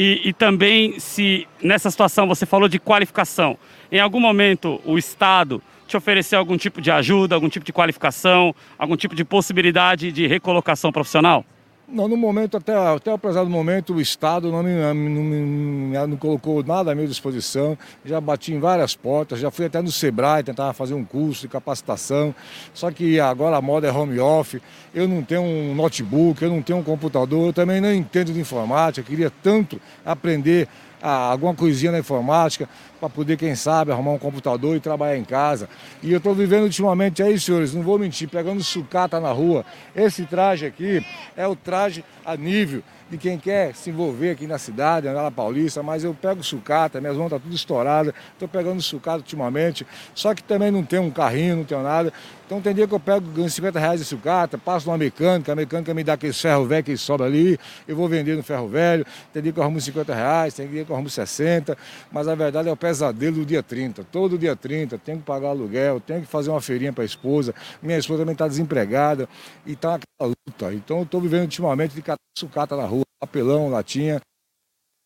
E, 0.00 0.28
e, 0.28 0.32
também 0.32 1.00
se 1.00 1.44
nessa 1.60 1.90
situação 1.90 2.28
você 2.28 2.46
falou 2.46 2.68
de 2.68 2.78
qualificação, 2.78 3.58
em 3.90 3.98
algum 3.98 4.20
momento 4.20 4.80
o 4.84 4.96
Estado 4.96 5.60
te 5.88 5.96
ofereceu 5.96 6.38
algum 6.38 6.56
tipo 6.56 6.80
de 6.80 6.88
ajuda, 6.88 7.34
algum 7.34 7.48
tipo 7.48 7.66
de 7.66 7.72
qualificação, 7.72 8.54
algum 8.78 8.96
tipo 8.96 9.12
de 9.12 9.24
possibilidade 9.24 10.12
de 10.12 10.24
recolocação 10.28 10.92
profissional? 10.92 11.44
Não, 11.90 12.06
no 12.06 12.18
momento, 12.18 12.58
até, 12.58 12.76
até 12.76 13.10
o 13.10 13.18
prezado 13.18 13.48
momento, 13.48 13.94
o 13.94 14.00
Estado 14.00 14.52
não, 14.52 14.62
me, 14.62 14.74
não, 14.74 14.94
não, 14.94 16.06
não, 16.06 16.16
colocou 16.18 16.62
nada 16.62 16.92
à 16.92 16.94
minha 16.94 17.08
disposição. 17.08 17.78
Já 18.04 18.20
bati 18.20 18.52
em 18.52 18.60
várias 18.60 18.94
portas, 18.94 19.40
já 19.40 19.50
fui 19.50 19.64
até 19.64 19.80
no 19.80 19.90
Sebrae 19.90 20.42
tentar 20.42 20.74
fazer 20.74 20.92
um 20.92 21.02
curso 21.02 21.40
de 21.40 21.48
capacitação. 21.48 22.34
Só 22.74 22.90
que 22.90 23.18
agora 23.18 23.56
a 23.56 23.62
moda 23.62 23.86
é 23.86 23.90
home 23.90 24.20
office, 24.20 24.60
eu 24.94 25.08
não 25.08 25.22
tenho 25.22 25.40
um 25.40 25.74
notebook, 25.74 26.42
eu 26.42 26.50
não 26.50 26.60
tenho 26.60 26.78
um 26.78 26.82
computador, 26.82 27.46
eu 27.46 27.52
também 27.54 27.80
não 27.80 27.90
entendo 27.90 28.34
de 28.34 28.38
informática, 28.38 29.08
queria 29.08 29.32
tanto 29.42 29.80
aprender 30.04 30.68
ah, 31.02 31.30
alguma 31.30 31.54
coisinha 31.54 31.92
na 31.92 31.98
informática 31.98 32.68
para 32.98 33.08
poder, 33.08 33.36
quem 33.36 33.54
sabe, 33.54 33.92
arrumar 33.92 34.12
um 34.12 34.18
computador 34.18 34.76
e 34.76 34.80
trabalhar 34.80 35.16
em 35.16 35.24
casa. 35.24 35.68
E 36.02 36.10
eu 36.10 36.18
estou 36.18 36.34
vivendo 36.34 36.64
ultimamente 36.64 37.22
aí, 37.22 37.38
senhores, 37.38 37.72
não 37.72 37.82
vou 37.82 37.98
mentir, 37.98 38.28
pegando 38.28 38.62
sucata 38.62 39.20
na 39.20 39.30
rua. 39.30 39.64
Esse 39.94 40.24
traje 40.24 40.66
aqui 40.66 41.04
é 41.36 41.46
o 41.46 41.54
traje 41.54 42.04
a 42.24 42.36
nível 42.36 42.82
de 43.10 43.16
quem 43.16 43.38
quer 43.38 43.74
se 43.74 43.90
envolver 43.90 44.30
aqui 44.30 44.46
na 44.46 44.58
cidade, 44.58 45.08
andar 45.08 45.22
na 45.22 45.30
Paulista, 45.30 45.82
mas 45.82 46.04
eu 46.04 46.14
pego 46.14 46.42
sucata, 46.42 47.00
minhas 47.00 47.16
mãos 47.16 47.26
estão 47.26 47.38
tá 47.38 47.42
tudo 47.42 47.54
estouradas, 47.54 48.12
estou 48.32 48.48
pegando 48.48 48.82
sucata 48.82 49.18
ultimamente, 49.18 49.86
só 50.14 50.34
que 50.34 50.42
também 50.42 50.70
não 50.70 50.84
tenho 50.84 51.02
um 51.02 51.10
carrinho, 51.10 51.56
não 51.56 51.64
tenho 51.64 51.82
nada. 51.82 52.12
Então 52.48 52.62
tem 52.62 52.74
dia 52.74 52.88
que 52.88 52.94
eu 52.94 52.98
pego, 52.98 53.30
ganho 53.30 53.50
50 53.50 53.78
reais 53.78 54.00
de 54.00 54.06
sucata, 54.06 54.56
passo 54.56 54.86
numa 54.86 54.96
mecânica, 54.96 55.52
a 55.52 55.54
mecânica 55.54 55.92
me 55.92 56.02
dá 56.02 56.14
aquele 56.14 56.32
ferro 56.32 56.64
velho 56.64 56.82
que 56.82 56.96
sobra 56.96 57.26
ali, 57.26 57.58
eu 57.86 57.94
vou 57.94 58.08
vender 58.08 58.38
no 58.38 58.42
ferro 58.42 58.66
velho, 58.66 59.04
tem 59.34 59.42
dia 59.42 59.52
que 59.52 59.58
eu 59.58 59.62
arrumo 59.62 59.78
50 59.78 60.14
reais, 60.14 60.54
tem 60.54 60.66
dia 60.66 60.82
que 60.82 60.90
eu 60.90 60.96
arrumo 60.96 61.10
60, 61.10 61.76
mas 62.10 62.26
a 62.26 62.34
verdade 62.34 62.70
é 62.70 62.72
o 62.72 62.76
pesadelo 62.76 63.40
do 63.40 63.44
dia 63.44 63.62
30. 63.62 64.02
Todo 64.04 64.38
dia 64.38 64.56
30, 64.56 64.96
tenho 64.96 65.18
que 65.18 65.24
pagar 65.24 65.48
aluguel, 65.48 66.00
tenho 66.00 66.22
que 66.22 66.26
fazer 66.26 66.48
uma 66.48 66.62
feirinha 66.62 66.90
para 66.90 67.02
a 67.02 67.04
esposa, 67.04 67.54
minha 67.82 67.98
esposa 67.98 68.20
também 68.20 68.32
está 68.32 68.48
desempregada 68.48 69.28
e 69.66 69.72
está 69.72 69.98
naquela 69.98 70.34
luta. 70.48 70.72
Então 70.72 70.96
eu 70.96 71.02
estou 71.02 71.20
vivendo 71.20 71.42
ultimamente 71.42 71.94
de 71.94 72.00
catar 72.00 72.16
sucata 72.38 72.74
na 72.74 72.86
rua, 72.86 73.04
papelão, 73.20 73.68
latinha, 73.68 74.22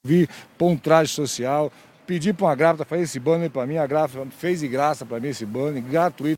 vi 0.06 0.28
pôr 0.56 0.69
um 0.69 0.77
traje 0.77 1.12
social, 1.12 1.73
pedi 2.06 2.32
para 2.32 2.47
uma 2.47 2.55
grávida 2.55 2.85
fazer 2.85 3.02
esse 3.02 3.19
banner 3.19 3.51
para 3.51 3.66
mim, 3.66 3.78
a 3.78 3.86
grávida 3.89 4.24
fez 4.31 4.60
de 4.60 4.69
graça 4.69 5.05
para 5.05 5.19
mim 5.19 5.31
esse 5.31 5.44
banner, 5.44 5.82
gratuito 5.82 6.36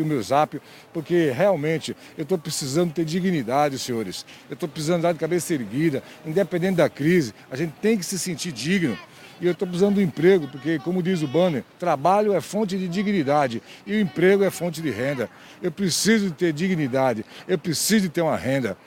o 0.00 0.06
meu 0.06 0.22
zap, 0.22 0.58
porque 0.90 1.30
realmente 1.36 1.94
eu 2.16 2.22
estou 2.22 2.38
precisando 2.38 2.94
ter 2.94 3.04
dignidade, 3.04 3.78
senhores. 3.78 4.24
Eu 4.48 4.54
estou 4.54 4.66
precisando 4.66 5.02
dar 5.02 5.12
de 5.12 5.18
cabeça 5.18 5.52
erguida, 5.52 6.02
independente 6.24 6.76
da 6.76 6.88
crise, 6.88 7.34
a 7.50 7.56
gente 7.56 7.74
tem 7.82 7.98
que 7.98 8.02
se 8.06 8.18
sentir 8.18 8.52
digno. 8.52 8.96
E 9.38 9.44
eu 9.44 9.52
estou 9.52 9.68
precisando 9.68 9.96
do 9.96 10.00
emprego, 10.00 10.48
porque, 10.48 10.78
como 10.78 11.02
diz 11.02 11.20
o 11.20 11.28
banner, 11.28 11.62
trabalho 11.78 12.32
é 12.32 12.40
fonte 12.40 12.78
de 12.78 12.88
dignidade 12.88 13.62
e 13.86 13.96
o 13.96 14.00
emprego 14.00 14.42
é 14.42 14.50
fonte 14.50 14.80
de 14.80 14.88
renda. 14.88 15.28
Eu 15.60 15.70
preciso 15.70 16.28
de 16.28 16.32
ter 16.32 16.54
dignidade, 16.54 17.22
eu 17.46 17.58
preciso 17.58 18.00
de 18.00 18.08
ter 18.08 18.22
uma 18.22 18.36
renda. 18.36 18.78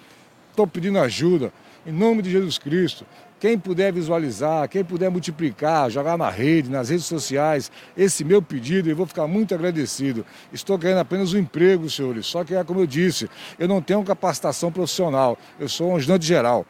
Estou 0.49 0.65
pedindo 0.65 0.97
ajuda, 0.97 1.53
em 1.85 1.91
nome 1.91 2.23
de 2.23 2.31
Jesus 2.31 2.57
Cristo. 2.57 3.05
Quem 3.37 3.59
puder 3.59 3.91
visualizar, 3.91 4.67
quem 4.69 4.83
puder 4.83 5.09
multiplicar, 5.11 5.89
jogar 5.89 6.17
na 6.17 6.29
rede, 6.29 6.69
nas 6.69 6.89
redes 6.89 7.05
sociais, 7.05 7.69
esse 7.97 8.23
meu 8.23 8.41
pedido, 8.41 8.89
eu 8.89 8.95
vou 8.95 9.05
ficar 9.05 9.27
muito 9.27 9.53
agradecido. 9.53 10.25
Estou 10.53 10.79
querendo 10.79 10.99
apenas 10.99 11.33
um 11.33 11.37
emprego, 11.37 11.89
senhores. 11.89 12.25
Só 12.25 12.45
que 12.45 12.55
é 12.55 12.63
como 12.63 12.79
eu 12.79 12.87
disse, 12.87 13.29
eu 13.59 13.67
não 13.67 13.81
tenho 13.81 14.01
capacitação 14.03 14.71
profissional, 14.71 15.37
eu 15.59 15.67
sou 15.67 15.91
um 15.91 15.95
ajudante 15.97 16.25
geral. 16.25 16.65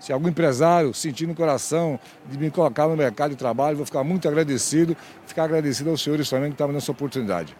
Se 0.00 0.12
algum 0.12 0.28
empresário 0.28 0.92
sentir 0.92 1.26
no 1.26 1.34
coração 1.34 1.98
de 2.28 2.36
me 2.36 2.50
colocar 2.50 2.88
no 2.88 2.96
mercado 2.96 3.30
de 3.30 3.36
trabalho, 3.36 3.76
vou 3.76 3.86
ficar 3.86 4.02
muito 4.02 4.28
agradecido, 4.28 4.96
ficar 5.26 5.44
agradecido 5.44 5.90
aos 5.90 6.02
senhores 6.02 6.28
também 6.28 6.50
que 6.50 6.54
estavam 6.54 6.74
nessa 6.74 6.90
oportunidade. 6.90 7.56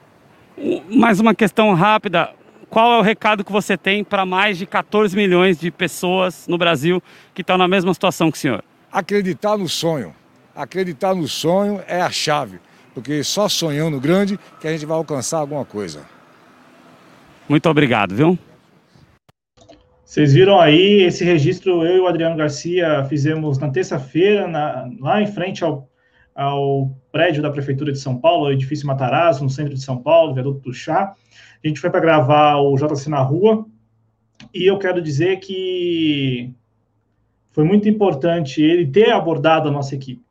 Mais 0.91 1.21
uma 1.21 1.35
questão 1.35 1.75
rápida 1.75 2.31
qual 2.71 2.93
é 2.93 2.99
o 2.99 3.03
recado 3.03 3.45
que 3.45 3.53
você 3.53 3.77
tem 3.77 4.05
para 4.05 4.27
mais 4.27 4.59
de 4.59 4.67
14 4.67 5.17
milhões 5.17 5.59
de 5.59 5.71
pessoas 5.71 6.47
no 6.47 6.59
Brasil 6.59 7.03
que 7.35 7.41
estão 7.41 7.57
na 7.57 7.67
mesma 7.67 7.93
situação 7.95 8.31
que 8.31 8.37
o 8.37 8.41
senhor? 8.41 8.65
Acreditar 8.93 9.57
no 9.57 9.69
sonho. 9.69 10.15
Acreditar 10.55 11.15
no 11.15 11.29
sonho 11.29 11.83
é 11.87 12.01
a 12.01 12.11
chave, 12.11 12.59
porque 12.95 13.23
só 13.23 13.49
sonhando 13.49 14.01
grande 14.01 14.39
que 14.61 14.67
a 14.67 14.73
gente 14.73 14.85
vai 14.85 14.97
alcançar 14.97 15.39
alguma 15.39 15.65
coisa. 15.65 16.05
Muito 17.49 17.69
obrigado, 17.69 18.15
viu? 18.15 18.39
Vocês 20.05 20.33
viram 20.33 20.59
aí 20.59 21.03
esse 21.03 21.25
registro, 21.25 21.85
eu 21.85 21.97
e 21.97 22.01
o 22.01 22.07
Adriano 22.07 22.37
Garcia 22.37 23.05
fizemos 23.09 23.59
na 23.59 23.71
terça-feira, 23.71 24.47
lá 25.01 25.23
em 25.23 25.27
frente 25.27 25.63
ao, 25.63 25.89
ao 26.39 26.97
prédio 27.11 27.43
da 27.43 27.51
Prefeitura 27.51 27.91
de 27.91 27.99
São 27.99 28.17
Paulo, 28.17 28.45
o 28.45 28.53
edifício 28.53 28.87
Matarazzo, 28.87 29.43
no 29.43 29.51
centro 29.51 29.75
de 29.75 29.83
São 29.83 30.01
Paulo, 30.01 30.33
viaduto 30.33 30.61
do 30.61 30.73
Chá. 30.73 31.13
A 31.65 31.67
gente 31.67 31.81
foi 31.81 31.91
para 31.91 31.99
gravar 31.99 32.59
o 32.59 32.77
JC 32.77 33.11
na 33.11 33.21
Rua, 33.21 33.67
e 34.55 34.65
eu 34.65 34.79
quero 34.79 35.03
dizer 35.03 35.41
que 35.41 36.55
foi 37.51 37.65
muito 37.65 37.89
importante 37.89 38.63
ele 38.63 38.87
ter 38.87 39.11
abordado 39.11 39.69
a 39.69 39.73
nossa 39.73 39.97
equipe, 39.97 40.23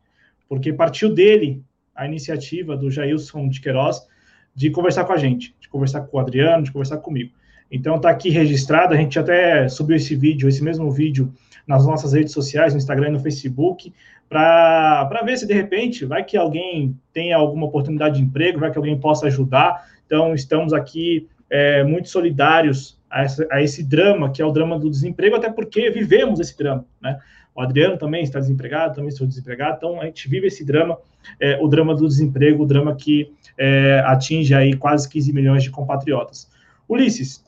porque 0.48 0.72
partiu 0.72 1.14
dele 1.14 1.62
a 1.94 2.06
iniciativa 2.06 2.78
do 2.78 2.90
Jailson 2.90 3.50
de 3.50 3.60
Queiroz 3.60 4.08
de 4.56 4.72
conversar 4.72 5.04
com 5.04 5.12
a 5.12 5.18
gente, 5.18 5.54
de 5.60 5.68
conversar 5.68 6.02
com 6.02 6.16
o 6.16 6.20
Adriano, 6.22 6.64
de 6.64 6.72
conversar 6.72 7.00
comigo. 7.00 7.34
Então 7.72 7.98
está 7.98 8.10
aqui 8.10 8.30
registrado, 8.30 8.94
a 8.94 8.98
gente 8.98 9.20
até 9.20 9.68
subiu 9.68 9.96
esse 9.96 10.16
vídeo, 10.16 10.48
esse 10.48 10.64
mesmo 10.64 10.90
vídeo, 10.92 11.34
nas 11.68 11.86
nossas 11.86 12.14
redes 12.14 12.34
sociais, 12.34 12.74
no 12.74 12.78
Instagram 12.78 13.10
e 13.10 13.12
no 13.12 13.20
Facebook, 13.20 13.94
para 14.30 15.22
ver 15.26 15.38
se 15.38 15.46
de 15.46 15.54
repente 15.54 16.06
vai 16.06 16.24
que 16.24 16.38
alguém 16.38 16.98
tenha 17.14 17.36
alguma 17.36 17.66
oportunidade 17.66 18.18
de 18.18 18.24
emprego, 18.24 18.60
vai 18.60 18.72
que 18.72 18.78
alguém 18.78 18.98
possa 19.00 19.28
ajudar. 19.28 19.86
Então, 20.06 20.34
estamos 20.34 20.74
aqui 20.74 21.28
é, 21.50 21.84
muito 21.84 22.10
solidários 22.10 22.98
a, 23.10 23.24
essa, 23.24 23.48
a, 23.52 23.62
esse 23.62 23.84
drama, 23.84 24.32
que 24.32 24.42
é 24.42 24.46
o 24.46 24.52
drama 24.52 24.80
do 24.80 24.90
desemprego, 24.90 25.36
até 25.36 25.50
porque 25.50 25.90
vivemos 25.90 26.40
esse 26.40 26.58
drama, 26.58 26.86
né? 27.02 27.20
O 27.56 27.62
Adriano 27.62 27.98
também 27.98 28.22
está 28.22 28.40
desempregado, 28.40 28.94
também 28.94 29.10
estou 29.10 29.26
desempregado, 29.26 29.78
então 29.78 30.00
a 30.00 30.06
gente 30.06 30.30
vive 30.30 30.46
esse 30.46 30.64
drama, 30.64 30.96
é, 31.40 31.58
o 31.60 31.68
drama 31.68 31.96
do 31.96 32.08
desemprego, 32.08 32.64
o 32.64 32.68
drama 32.68 32.96
que 32.96 33.34
é, 33.58 34.04
atinge 34.06 34.54
aí 34.54 34.76
quase 34.76 35.10
15 35.10 35.34
milhões 35.34 35.64
de 35.64 35.72
compatriotas. 35.72 36.48
Ulisses, 36.88 37.44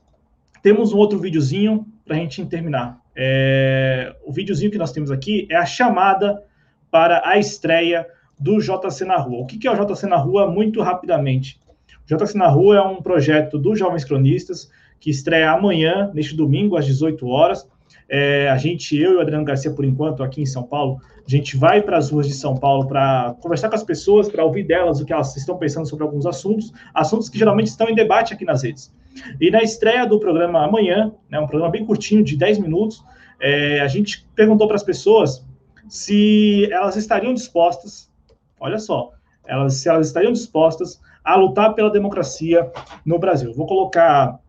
temos 0.61 0.94
um 0.94 0.98
outro 0.98 1.19
videozinho 1.19 1.86
para 2.06 2.15
a 2.15 2.19
gente 2.19 2.45
terminar. 2.45 2.99
É, 3.15 4.15
o 4.26 4.31
videozinho 4.31 4.72
que 4.72 4.77
nós 4.77 4.91
temos 4.91 5.11
aqui 5.11 5.48
é 5.49 5.56
a 5.56 5.65
chamada 5.65 6.41
para 6.90 7.22
a 7.27 7.38
estreia 7.38 8.07
do 8.40 8.60
JC 8.60 9.06
na 9.06 9.18
Rua. 9.18 9.41
O 9.41 9.45
que 9.45 9.68
é 9.68 9.72
o 9.72 9.76
JC 9.76 10.07
na 10.07 10.18
Rua? 10.18 10.49
Muito 10.49 10.81
rapidamente. 10.81 11.60
JC 12.06 12.38
na 12.38 12.48
Rua 12.48 12.77
é 12.77 12.81
um 12.81 13.02
projeto 13.02 13.60
dos 13.60 13.77
Jovens 13.77 14.03
Cronistas 14.03 14.72
que 14.99 15.10
estreia 15.10 15.52
amanhã, 15.52 16.11
neste 16.14 16.36
domingo, 16.36 16.76
às 16.76 16.86
18 16.86 17.27
horas. 17.27 17.68
É, 18.10 18.49
a 18.49 18.57
gente, 18.57 18.98
eu 18.99 19.14
e 19.14 19.15
o 19.18 19.22
Adriano 19.22 19.45
Garcia, 19.45 19.72
por 19.72 19.86
enquanto, 19.86 20.23
aqui 20.23 20.41
em 20.41 20.45
São 20.45 20.64
Paulo, 20.64 20.99
a 21.26 21.30
gente 21.30 21.56
vai 21.56 21.81
para 21.81 21.98
as 21.98 22.10
ruas 22.10 22.27
de 22.27 22.34
São 22.34 22.57
Paulo 22.57 22.88
para 22.88 23.36
conversar 23.40 23.69
com 23.69 23.76
as 23.76 23.84
pessoas, 23.84 24.27
para 24.27 24.44
ouvir 24.44 24.64
delas 24.64 24.99
o 24.99 25.06
que 25.06 25.14
elas 25.14 25.36
estão 25.38 25.57
pensando 25.57 25.88
sobre 25.88 26.03
alguns 26.03 26.26
assuntos, 26.26 26.73
assuntos 26.94 27.30
que 27.30 27.38
geralmente 27.38 27.68
estão 27.68 27.88
em 27.88 27.94
debate 27.94 28.34
aqui 28.34 28.44
nas 28.44 28.64
redes. 28.64 28.91
E 29.40 29.52
na 29.52 29.61
estreia 29.61 30.07
do 30.07 30.19
programa 30.19 30.65
amanhã, 30.65 31.14
né, 31.30 31.40
um 31.40 31.45
programa 31.45 31.72
bem 31.72 31.86
curtinho, 31.86 32.23
de 32.23 32.36
10 32.36 32.60
minutos, 32.60 33.03
é, 33.40 33.80
a 33.80 33.88
gente 33.88 34.27
perguntou 34.36 34.65
para 34.65 34.76
as 34.76 34.84
pessoas 34.84 35.45
se 35.88 36.68
elas 36.72 36.95
estariam 36.95 37.34
dispostas, 37.34 38.11
olha 38.60 38.80
só, 38.80 39.11
elas, 39.45 39.76
se 39.76 39.88
elas 39.88 40.07
estariam 40.07 40.31
dispostas 40.31 40.99
a 41.23 41.36
lutar 41.36 41.73
pela 41.76 41.91
democracia 41.91 42.72
no 43.06 43.19
Brasil. 43.19 43.53
Vou 43.53 43.68
colocar 43.68 44.40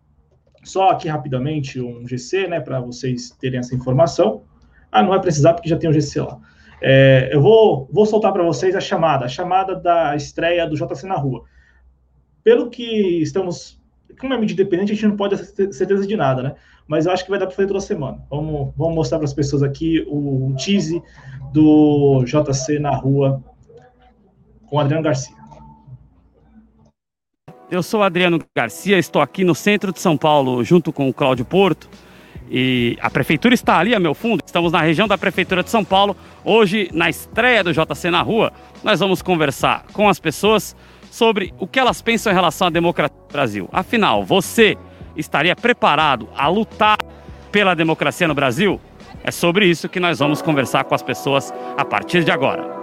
só 0.63 0.91
aqui 0.91 1.09
rapidamente 1.09 1.81
um 1.81 2.07
GC, 2.07 2.47
né, 2.47 2.61
para 2.61 2.81
vocês 2.81 3.31
terem 3.31 3.59
essa 3.59 3.75
informação. 3.75 4.43
Ah, 4.91 5.03
não 5.03 5.11
vai 5.11 5.21
precisar 5.21 5.55
porque 5.55 5.69
já 5.69 5.77
tem 5.77 5.89
um 5.89 5.93
GC 5.93 6.21
lá. 6.21 6.39
É, 6.83 7.31
eu 7.33 7.41
vou, 7.41 7.89
vou 7.93 8.07
soltar 8.07 8.33
para 8.33 8.43
vocês 8.43 8.75
a 8.75 8.81
chamada, 8.81 9.27
a 9.27 9.29
chamada 9.29 9.75
da 9.75 10.17
estreia 10.17 10.67
do 10.67 10.77
JC 10.77 11.07
na 11.07 11.17
Rua. 11.17 11.45
Pelo 12.43 12.71
que 12.71 13.23
estamos. 13.23 13.79
Como 14.19 14.35
é 14.35 14.39
medida 14.39 14.61
independente, 14.61 14.93
a 14.93 14.95
gente 14.95 15.07
não 15.07 15.17
pode 15.17 15.37
ter 15.53 15.73
certeza 15.73 16.07
de 16.07 16.17
nada, 16.17 16.43
né? 16.43 16.55
Mas 16.87 17.07
eu 17.07 17.13
acho 17.13 17.25
que 17.25 17.31
vai 17.31 17.39
dar 17.39 17.47
para 17.47 17.55
fazer 17.55 17.69
toda 17.69 17.81
semana. 17.81 18.23
Vamos, 18.29 18.75
vamos 18.77 18.95
mostrar 18.95 19.19
para 19.19 19.27
as 19.27 19.33
pessoas 19.33 19.63
aqui 19.63 20.05
o 20.09 20.53
tease 20.57 21.01
do 21.53 22.25
JC 22.25 22.79
na 22.79 22.95
Rua 22.95 23.43
com 24.69 24.77
o 24.77 24.79
Adriano 24.79 25.03
Garcia. 25.03 25.40
Eu 27.71 27.85
sou 27.85 28.03
Adriano 28.03 28.41
Garcia, 28.53 28.99
estou 28.99 29.23
aqui 29.23 29.45
no 29.45 29.55
centro 29.55 29.93
de 29.93 30.01
São 30.01 30.17
Paulo 30.17 30.65
junto 30.65 30.93
com 30.93 31.09
o 31.09 31.15
Cláudio 31.15 31.45
Porto. 31.45 31.89
E 32.51 32.99
a 33.01 33.09
prefeitura 33.09 33.55
está 33.55 33.79
ali 33.79 33.95
a 33.95 34.01
meu 34.01 34.13
fundo. 34.13 34.43
Estamos 34.45 34.73
na 34.73 34.81
região 34.81 35.07
da 35.07 35.17
prefeitura 35.17 35.63
de 35.63 35.71
São 35.71 35.85
Paulo. 35.85 36.17
Hoje, 36.45 36.91
na 36.93 37.09
estreia 37.09 37.63
do 37.63 37.73
JC 37.73 38.11
na 38.11 38.23
Rua, 38.23 38.53
nós 38.83 38.99
vamos 38.99 39.23
conversar 39.23 39.85
com 39.93 40.09
as 40.09 40.19
pessoas 40.19 40.75
sobre 41.13 41.55
o 41.61 41.67
que 41.67 41.79
elas 41.79 42.03
pensam 42.03 42.33
em 42.33 42.35
relação 42.35 42.67
à 42.67 42.71
democracia 42.71 43.17
no 43.17 43.33
Brasil. 43.33 43.69
Afinal, 43.73 44.25
você 44.25 44.77
estaria 45.17 45.55
preparado 45.55 46.29
a 46.37 46.49
lutar 46.49 46.99
pela 47.53 47.77
democracia 47.77 48.27
no 48.27 48.35
Brasil? 48.35 48.81
É 49.23 49.31
sobre 49.31 49.67
isso 49.67 49.89
que 49.89 50.01
nós 50.01 50.19
vamos 50.19 50.43
conversar 50.43 50.83
com 50.83 50.95
as 50.97 51.05
pessoas 51.05 51.55
a 51.77 51.85
partir 51.85 52.25
de 52.25 52.33
agora. 52.33 52.80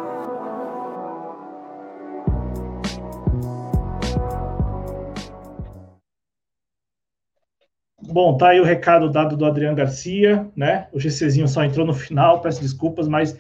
Bom, 8.10 8.38
tá 8.38 8.50
aí 8.50 8.62
o 8.62 8.64
recado 8.64 9.10
dado 9.10 9.36
do 9.36 9.46
Adriano 9.46 9.76
Garcia, 9.76 10.48
né? 10.56 10.88
O 10.94 11.00
GCzinho 11.00 11.46
só 11.46 11.62
entrou 11.66 11.86
no 11.86 11.94
final, 11.94 12.40
peço 12.40 12.62
desculpas, 12.62 13.06
mas 13.06 13.38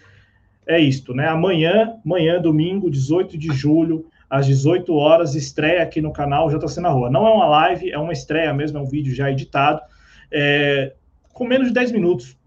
é 0.67 0.77
isto, 0.77 1.13
né? 1.13 1.25
Amanhã, 1.25 1.93
amanhã, 2.05 2.41
domingo, 2.41 2.91
18 2.91 3.37
de 3.37 3.47
julho, 3.55 4.05
às 4.29 4.45
18 4.45 4.93
horas, 4.93 5.35
estreia 5.35 5.81
aqui 5.81 6.01
no 6.01 6.11
canal 6.11 6.49
JC 6.49 6.81
na 6.81 6.89
Rua. 6.89 7.09
Não 7.09 7.25
é 7.25 7.31
uma 7.31 7.47
live, 7.47 7.89
é 7.89 7.97
uma 7.97 8.11
estreia 8.11 8.53
mesmo, 8.53 8.77
é 8.77 8.81
um 8.81 8.85
vídeo 8.85 9.15
já 9.15 9.31
editado, 9.31 9.79
é, 10.29 10.91
com 11.31 11.47
menos 11.47 11.69
de 11.69 11.73
10 11.73 11.93
minutos. 11.93 12.37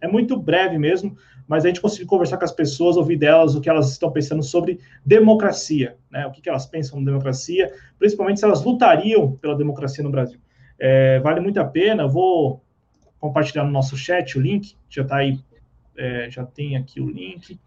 É 0.00 0.08
muito 0.08 0.36
breve 0.36 0.76
mesmo, 0.76 1.16
mas 1.46 1.64
a 1.64 1.68
gente 1.68 1.80
conseguiu 1.80 2.08
conversar 2.08 2.36
com 2.36 2.44
as 2.44 2.52
pessoas, 2.52 2.96
ouvir 2.96 3.16
delas 3.16 3.54
o 3.54 3.60
que 3.60 3.70
elas 3.70 3.92
estão 3.92 4.10
pensando 4.10 4.42
sobre 4.42 4.80
democracia, 5.06 5.94
né? 6.10 6.26
O 6.26 6.32
que, 6.32 6.40
que 6.40 6.48
elas 6.48 6.66
pensam 6.66 6.98
na 6.98 7.06
democracia, 7.06 7.72
principalmente 7.96 8.40
se 8.40 8.44
elas 8.44 8.64
lutariam 8.64 9.36
pela 9.36 9.54
democracia 9.54 10.02
no 10.02 10.10
Brasil. 10.10 10.40
É, 10.80 11.20
vale 11.20 11.40
muito 11.40 11.60
a 11.60 11.64
pena. 11.64 12.08
Vou 12.08 12.62
compartilhar 13.20 13.64
no 13.64 13.70
nosso 13.70 13.96
chat 13.96 14.38
o 14.38 14.40
link, 14.40 14.74
já 14.88 15.02
está 15.02 15.16
aí, 15.16 15.38
é, 15.96 16.30
já 16.30 16.44
tem 16.44 16.76
aqui 16.76 17.00
o 17.00 17.10
link, 17.10 17.60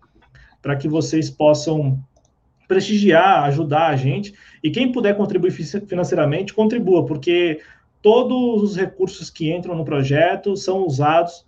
para 0.61 0.75
que 0.75 0.87
vocês 0.87 1.29
possam 1.29 2.03
prestigiar, 2.67 3.43
ajudar 3.43 3.87
a 3.87 3.95
gente. 3.95 4.33
E 4.63 4.71
quem 4.71 4.91
puder 4.91 5.15
contribuir 5.15 5.51
financeiramente, 5.51 6.53
contribua, 6.53 7.05
porque 7.05 7.61
todos 8.01 8.63
os 8.63 8.75
recursos 8.75 9.29
que 9.29 9.53
entram 9.53 9.75
no 9.75 9.85
projeto 9.85 10.57
são 10.57 10.85
usados 10.85 11.45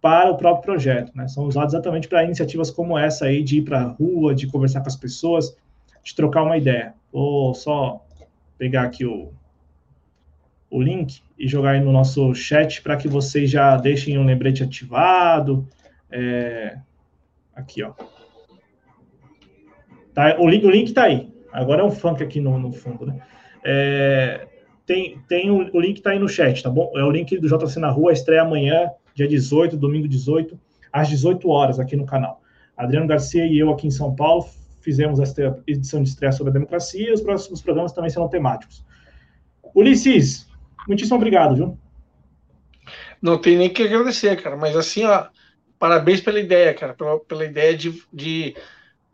para 0.00 0.30
o 0.30 0.36
próprio 0.36 0.62
projeto, 0.62 1.10
né? 1.14 1.26
São 1.26 1.44
usados 1.44 1.74
exatamente 1.74 2.06
para 2.06 2.22
iniciativas 2.22 2.70
como 2.70 2.96
essa 2.96 3.24
aí, 3.24 3.42
de 3.42 3.58
ir 3.58 3.62
para 3.62 3.80
a 3.80 3.88
rua, 3.88 4.34
de 4.34 4.46
conversar 4.46 4.80
com 4.80 4.88
as 4.88 4.94
pessoas, 4.94 5.56
de 6.04 6.14
trocar 6.14 6.42
uma 6.42 6.56
ideia. 6.56 6.94
Vou 7.12 7.52
só 7.54 8.04
pegar 8.56 8.82
aqui 8.82 9.04
o, 9.04 9.32
o 10.70 10.82
link 10.82 11.22
e 11.38 11.48
jogar 11.48 11.70
aí 11.72 11.80
no 11.80 11.92
nosso 11.92 12.34
chat 12.34 12.82
para 12.82 12.96
que 12.96 13.08
vocês 13.08 13.50
já 13.50 13.76
deixem 13.76 14.18
um 14.18 14.24
lembrete 14.24 14.62
ativado. 14.62 15.66
É, 16.10 16.78
aqui, 17.54 17.82
ó. 17.82 17.92
Tá, 20.12 20.36
o 20.38 20.48
link, 20.48 20.64
o 20.64 20.70
link 20.70 20.92
tá 20.92 21.04
aí. 21.04 21.32
Agora 21.52 21.82
é 21.82 21.84
um 21.84 21.90
funk 21.90 22.22
aqui 22.22 22.40
no, 22.40 22.58
no 22.58 22.72
fundo, 22.72 23.06
né? 23.06 23.20
É, 23.64 24.46
tem, 24.84 25.18
tem 25.28 25.50
o, 25.50 25.70
o 25.74 25.80
link 25.80 26.00
tá 26.00 26.10
aí 26.10 26.18
no 26.18 26.28
chat, 26.28 26.62
tá 26.62 26.70
bom? 26.70 26.92
É 26.96 27.04
o 27.04 27.10
link 27.10 27.36
do 27.38 27.48
JC 27.48 27.78
na 27.78 27.90
Rua, 27.90 28.12
estreia 28.12 28.42
amanhã, 28.42 28.90
dia 29.14 29.28
18, 29.28 29.76
domingo 29.76 30.08
18, 30.08 30.58
às 30.92 31.08
18 31.08 31.48
horas, 31.48 31.78
aqui 31.78 31.96
no 31.96 32.06
canal. 32.06 32.42
Adriano 32.76 33.06
Garcia 33.06 33.44
e 33.46 33.58
eu 33.58 33.70
aqui 33.70 33.86
em 33.86 33.90
São 33.90 34.14
Paulo 34.14 34.46
fizemos 34.80 35.20
esta 35.20 35.62
edição 35.66 36.02
de 36.02 36.08
estreia 36.08 36.32
sobre 36.32 36.50
a 36.50 36.54
democracia 36.54 37.10
e 37.10 37.12
os 37.12 37.20
próximos 37.20 37.60
programas 37.60 37.92
também 37.92 38.08
serão 38.08 38.28
temáticos. 38.28 38.84
Ulisses, 39.74 40.47
muitíssimo 40.86 41.16
obrigado, 41.16 41.56
viu? 41.56 41.78
Não 43.20 43.38
tem 43.38 43.56
nem 43.56 43.68
que 43.68 43.82
agradecer, 43.82 44.40
cara, 44.40 44.56
mas 44.56 44.76
assim, 44.76 45.04
ó, 45.04 45.26
parabéns 45.78 46.20
pela 46.20 46.40
ideia, 46.40 46.74
cara, 46.74 46.94
pela, 46.94 47.18
pela 47.20 47.44
ideia 47.44 47.76
de, 47.76 48.02
de 48.12 48.54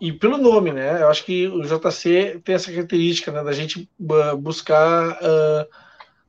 e 0.01 0.12
pelo 0.12 0.36
nome, 0.36 0.73
né? 0.73 1.01
Eu 1.03 1.09
acho 1.09 1.24
que 1.24 1.47
o 1.49 1.62
JC 1.62 2.41
tem 2.45 2.55
essa 2.55 2.70
característica, 2.70 3.31
né, 3.31 3.43
da 3.43 3.53
gente 3.53 3.89
buscar 4.39 5.12
estar 5.12 5.24
uh, 5.24 5.69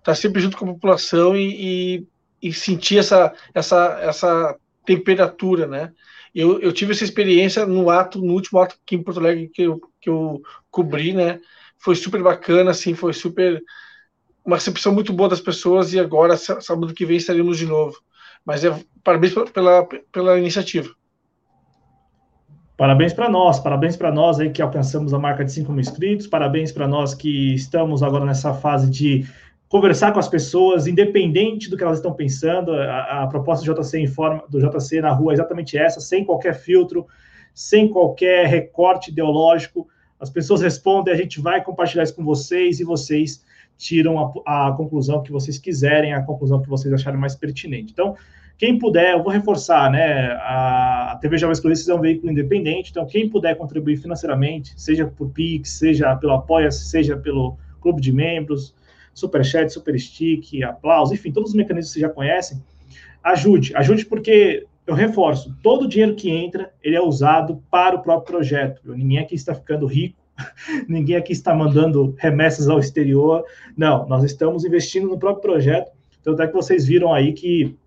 tá 0.03 0.15
sempre 0.15 0.41
junto 0.41 0.55
com 0.55 0.65
a 0.65 0.73
população 0.73 1.35
e, 1.35 1.97
e, 2.41 2.47
e, 2.49 2.53
sentir 2.53 2.99
essa, 2.99 3.33
essa, 3.53 3.99
essa 4.01 4.55
temperatura, 4.85 5.67
né? 5.67 5.91
Eu, 6.33 6.59
eu 6.61 6.71
tive 6.71 6.91
essa 6.91 7.03
experiência 7.03 7.65
no 7.65 7.89
ato, 7.89 8.21
no 8.21 8.33
último 8.33 8.59
ato 8.59 8.77
aqui 8.81 8.95
em 8.95 9.03
Porto 9.03 9.19
Alegre 9.19 9.49
que 9.49 9.63
eu, 9.63 9.81
que 9.99 10.09
eu 10.09 10.41
cobri, 10.69 11.13
né? 11.13 11.39
Foi 11.77 11.95
super 11.95 12.21
bacana, 12.21 12.71
assim, 12.71 12.93
foi 12.93 13.13
super 13.13 13.61
uma 14.45 14.57
recepção 14.57 14.93
muito 14.93 15.11
boa 15.11 15.27
das 15.27 15.41
pessoas 15.41 15.91
e 15.93 15.99
agora 15.99 16.37
sábado 16.37 16.93
que 16.93 17.05
vem 17.05 17.17
estaremos 17.17 17.57
de 17.57 17.65
novo. 17.65 17.97
Mas 18.45 18.63
é 18.63 18.73
parabéns 19.03 19.33
pela, 19.51 19.87
pela 20.11 20.37
iniciativa. 20.37 20.89
Parabéns 22.77 23.13
para 23.13 23.29
nós, 23.29 23.59
parabéns 23.59 23.95
para 23.95 24.11
nós 24.11 24.39
aí 24.39 24.49
que 24.51 24.61
alcançamos 24.61 25.13
a 25.13 25.19
marca 25.19 25.45
de 25.45 25.51
5 25.51 25.71
mil 25.71 25.79
inscritos, 25.79 26.27
parabéns 26.27 26.71
para 26.71 26.87
nós 26.87 27.15
que 27.15 27.55
estamos 27.55 28.03
agora 28.03 28.25
nessa 28.25 28.53
fase 28.53 28.89
de 28.89 29.25
conversar 29.69 30.11
com 30.11 30.19
as 30.19 30.27
pessoas, 30.27 30.85
independente 30.85 31.69
do 31.69 31.77
que 31.77 31.83
elas 31.83 31.97
estão 31.97 32.13
pensando. 32.13 32.73
A, 32.73 33.23
a 33.23 33.27
proposta 33.27 33.65
do 33.65 33.81
JC, 33.81 34.05
do 34.49 34.59
JC 34.59 35.01
na 35.01 35.11
rua 35.11 35.31
é 35.31 35.35
exatamente 35.35 35.77
essa, 35.77 36.01
sem 36.01 36.25
qualquer 36.25 36.53
filtro, 36.53 37.07
sem 37.53 37.87
qualquer 37.87 38.45
recorte 38.47 39.09
ideológico. 39.09 39.87
As 40.19 40.29
pessoas 40.29 40.61
respondem, 40.61 41.13
a 41.13 41.17
gente 41.17 41.39
vai 41.41 41.63
compartilhar 41.63 42.03
isso 42.03 42.15
com 42.15 42.25
vocês 42.25 42.79
e 42.79 42.83
vocês 42.83 43.43
tiram 43.77 44.19
a, 44.45 44.67
a 44.67 44.71
conclusão 44.71 45.21
que 45.21 45.31
vocês 45.31 45.57
quiserem, 45.57 46.13
a 46.13 46.23
conclusão 46.23 46.61
que 46.61 46.69
vocês 46.69 46.93
acharem 46.93 47.19
mais 47.19 47.35
pertinente. 47.35 47.91
Então, 47.91 48.15
quem 48.57 48.79
puder, 48.79 49.13
eu 49.13 49.23
vou 49.23 49.31
reforçar, 49.31 49.91
né? 49.91 50.27
A, 50.41 51.17
TV 51.19 51.37
Jovens 51.37 51.59
Cronistas 51.59 51.89
é 51.89 51.93
um 51.93 51.99
veículo 51.99 52.31
independente, 52.31 52.91
então 52.91 53.05
quem 53.05 53.29
puder 53.29 53.55
contribuir 53.57 53.97
financeiramente, 53.97 54.73
seja 54.77 55.05
por 55.05 55.29
Pix, 55.29 55.71
seja 55.71 56.15
pelo 56.15 56.33
Apoia-se, 56.33 56.85
seja 56.85 57.17
pelo 57.17 57.57
Clube 57.81 58.01
de 58.01 58.13
Membros, 58.13 58.73
Superchat, 59.13 59.71
Superstick, 59.71 60.63
Aplausos, 60.63 61.13
enfim, 61.13 61.31
todos 61.31 61.49
os 61.49 61.55
mecanismos 61.55 61.93
que 61.93 61.99
vocês 61.99 62.09
já 62.09 62.13
conhecem, 62.13 62.63
ajude. 63.23 63.75
Ajude 63.75 64.05
porque, 64.05 64.65
eu 64.87 64.95
reforço, 64.95 65.53
todo 65.61 65.85
o 65.85 65.87
dinheiro 65.87 66.15
que 66.15 66.29
entra, 66.29 66.71
ele 66.81 66.95
é 66.95 67.01
usado 67.01 67.61
para 67.69 67.95
o 67.95 68.01
próprio 68.01 68.37
projeto. 68.37 68.81
Ninguém 68.93 69.19
aqui 69.19 69.35
está 69.35 69.53
ficando 69.53 69.85
rico, 69.85 70.24
ninguém 70.87 71.15
aqui 71.15 71.33
está 71.33 71.53
mandando 71.53 72.15
remessas 72.17 72.69
ao 72.69 72.79
exterior. 72.79 73.43
Não, 73.75 74.07
nós 74.07 74.23
estamos 74.23 74.65
investindo 74.65 75.07
no 75.07 75.17
próprio 75.17 75.41
projeto. 75.41 75.91
Tanto 76.23 76.41
é 76.41 76.47
que 76.47 76.53
vocês 76.53 76.85
viram 76.85 77.13
aí 77.13 77.33
que 77.33 77.77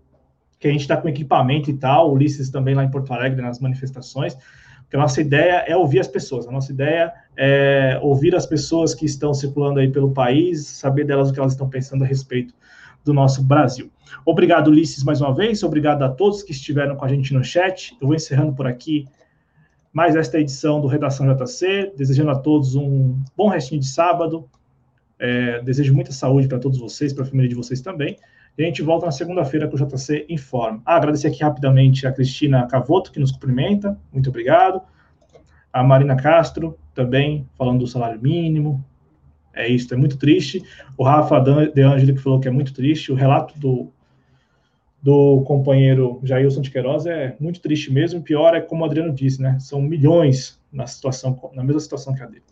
que 0.59 0.67
a 0.67 0.71
gente 0.71 0.81
está 0.81 0.97
com 0.97 1.07
equipamento 1.07 1.71
e 1.71 1.73
tal, 1.73 2.11
Ulisses 2.11 2.49
também 2.49 2.75
lá 2.75 2.83
em 2.83 2.91
Porto 2.91 3.13
Alegre 3.13 3.41
nas 3.41 3.59
manifestações, 3.59 4.35
porque 4.81 4.95
a 4.97 4.99
nossa 4.99 5.21
ideia 5.21 5.63
é 5.65 5.75
ouvir 5.75 5.99
as 5.99 6.07
pessoas, 6.07 6.47
a 6.47 6.51
nossa 6.51 6.71
ideia 6.71 7.13
é 7.37 7.97
ouvir 8.01 8.35
as 8.35 8.45
pessoas 8.45 8.93
que 8.93 9.05
estão 9.05 9.33
circulando 9.33 9.79
aí 9.79 9.89
pelo 9.89 10.11
país, 10.11 10.67
saber 10.67 11.05
delas 11.05 11.29
o 11.29 11.33
que 11.33 11.39
elas 11.39 11.53
estão 11.53 11.69
pensando 11.69 12.03
a 12.03 12.07
respeito 12.07 12.53
do 13.05 13.13
nosso 13.13 13.41
Brasil. 13.41 13.89
Obrigado, 14.25 14.67
Ulisses, 14.67 15.03
mais 15.03 15.21
uma 15.21 15.33
vez, 15.33 15.63
obrigado 15.63 16.03
a 16.03 16.09
todos 16.09 16.43
que 16.43 16.51
estiveram 16.51 16.95
com 16.95 17.05
a 17.05 17.07
gente 17.07 17.33
no 17.33 17.43
chat. 17.43 17.95
Eu 18.01 18.07
vou 18.07 18.15
encerrando 18.15 18.53
por 18.53 18.67
aqui 18.67 19.07
mais 19.91 20.15
esta 20.15 20.39
edição 20.39 20.79
do 20.79 20.87
Redação 20.87 21.25
JC, 21.33 21.93
desejando 21.97 22.31
a 22.31 22.35
todos 22.35 22.75
um 22.75 23.17
bom 23.35 23.49
restinho 23.49 23.81
de 23.81 23.87
sábado. 23.87 24.47
É, 25.17 25.61
desejo 25.61 25.93
muita 25.93 26.11
saúde 26.11 26.47
para 26.47 26.59
todos 26.59 26.79
vocês, 26.79 27.11
para 27.11 27.23
a 27.23 27.27
família 27.27 27.49
de 27.49 27.55
vocês 27.55 27.81
também. 27.81 28.17
E 28.57 28.63
a 28.63 28.65
gente 28.65 28.81
volta 28.81 29.05
na 29.05 29.11
segunda-feira 29.11 29.67
com 29.67 29.75
o 29.75 29.79
JC 29.79 30.25
Informa. 30.29 30.81
Ah, 30.85 30.95
agradecer 30.95 31.27
aqui 31.27 31.43
rapidamente 31.43 32.05
a 32.05 32.11
Cristina 32.11 32.67
Cavoto, 32.67 33.11
que 33.11 33.19
nos 33.19 33.31
cumprimenta. 33.31 33.97
Muito 34.11 34.29
obrigado. 34.29 34.81
A 35.71 35.83
Marina 35.83 36.15
Castro, 36.15 36.77
também, 36.93 37.47
falando 37.57 37.79
do 37.79 37.87
salário 37.87 38.21
mínimo. 38.21 38.83
É 39.53 39.67
isso, 39.67 39.93
é 39.93 39.97
muito 39.97 40.17
triste. 40.17 40.63
O 40.97 41.03
Rafa 41.03 41.39
De 41.39 41.81
Angeli, 41.81 42.13
que 42.13 42.21
falou 42.21 42.39
que 42.39 42.47
é 42.47 42.51
muito 42.51 42.73
triste. 42.73 43.11
O 43.11 43.15
relato 43.15 43.57
do, 43.57 43.91
do 45.01 45.41
companheiro 45.41 46.19
Jailson 46.23 46.61
de 46.61 46.71
Queiroz 46.71 47.05
é 47.05 47.35
muito 47.39 47.61
triste 47.61 47.91
mesmo. 47.91 48.21
Pior 48.21 48.53
é 48.53 48.61
como 48.61 48.83
o 48.83 48.85
Adriano 48.85 49.13
disse, 49.13 49.41
né? 49.41 49.57
São 49.59 49.81
milhões 49.81 50.59
na 50.71 50.85
situação, 50.87 51.39
na 51.53 51.63
mesma 51.63 51.79
situação 51.79 52.13
que 52.13 52.21
a 52.21 52.25
dele. 52.25 52.43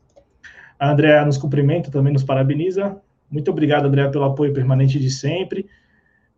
A 0.80 0.92
Andrea 0.92 1.26
nos 1.26 1.38
cumprimenta, 1.38 1.92
também 1.92 2.14
nos 2.14 2.24
parabeniza. 2.24 3.02
Muito 3.30 3.52
obrigado, 3.52 3.88
André, 3.88 4.08
pelo 4.10 4.24
apoio 4.24 4.54
permanente 4.54 5.00
de 5.00 5.10
sempre 5.10 5.68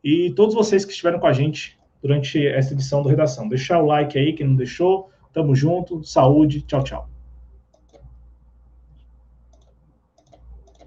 e 0.04 0.32
todos 0.32 0.56
vocês 0.56 0.86
que 0.86 0.92
estiveram 0.92 1.20
com 1.20 1.28
a 1.28 1.34
gente 1.34 1.78
durante 2.02 2.46
essa 2.48 2.74
edição 2.74 3.04
do 3.04 3.10
Redação. 3.10 3.48
Deixar 3.48 3.82
o 3.82 3.86
like 3.86 4.18
aí, 4.18 4.34
quem 4.34 4.48
não 4.48 4.56
deixou. 4.56 5.10
Tamo 5.34 5.56
junto, 5.56 6.04
saúde, 6.04 6.62
tchau, 6.62 6.84
tchau. 6.84 7.19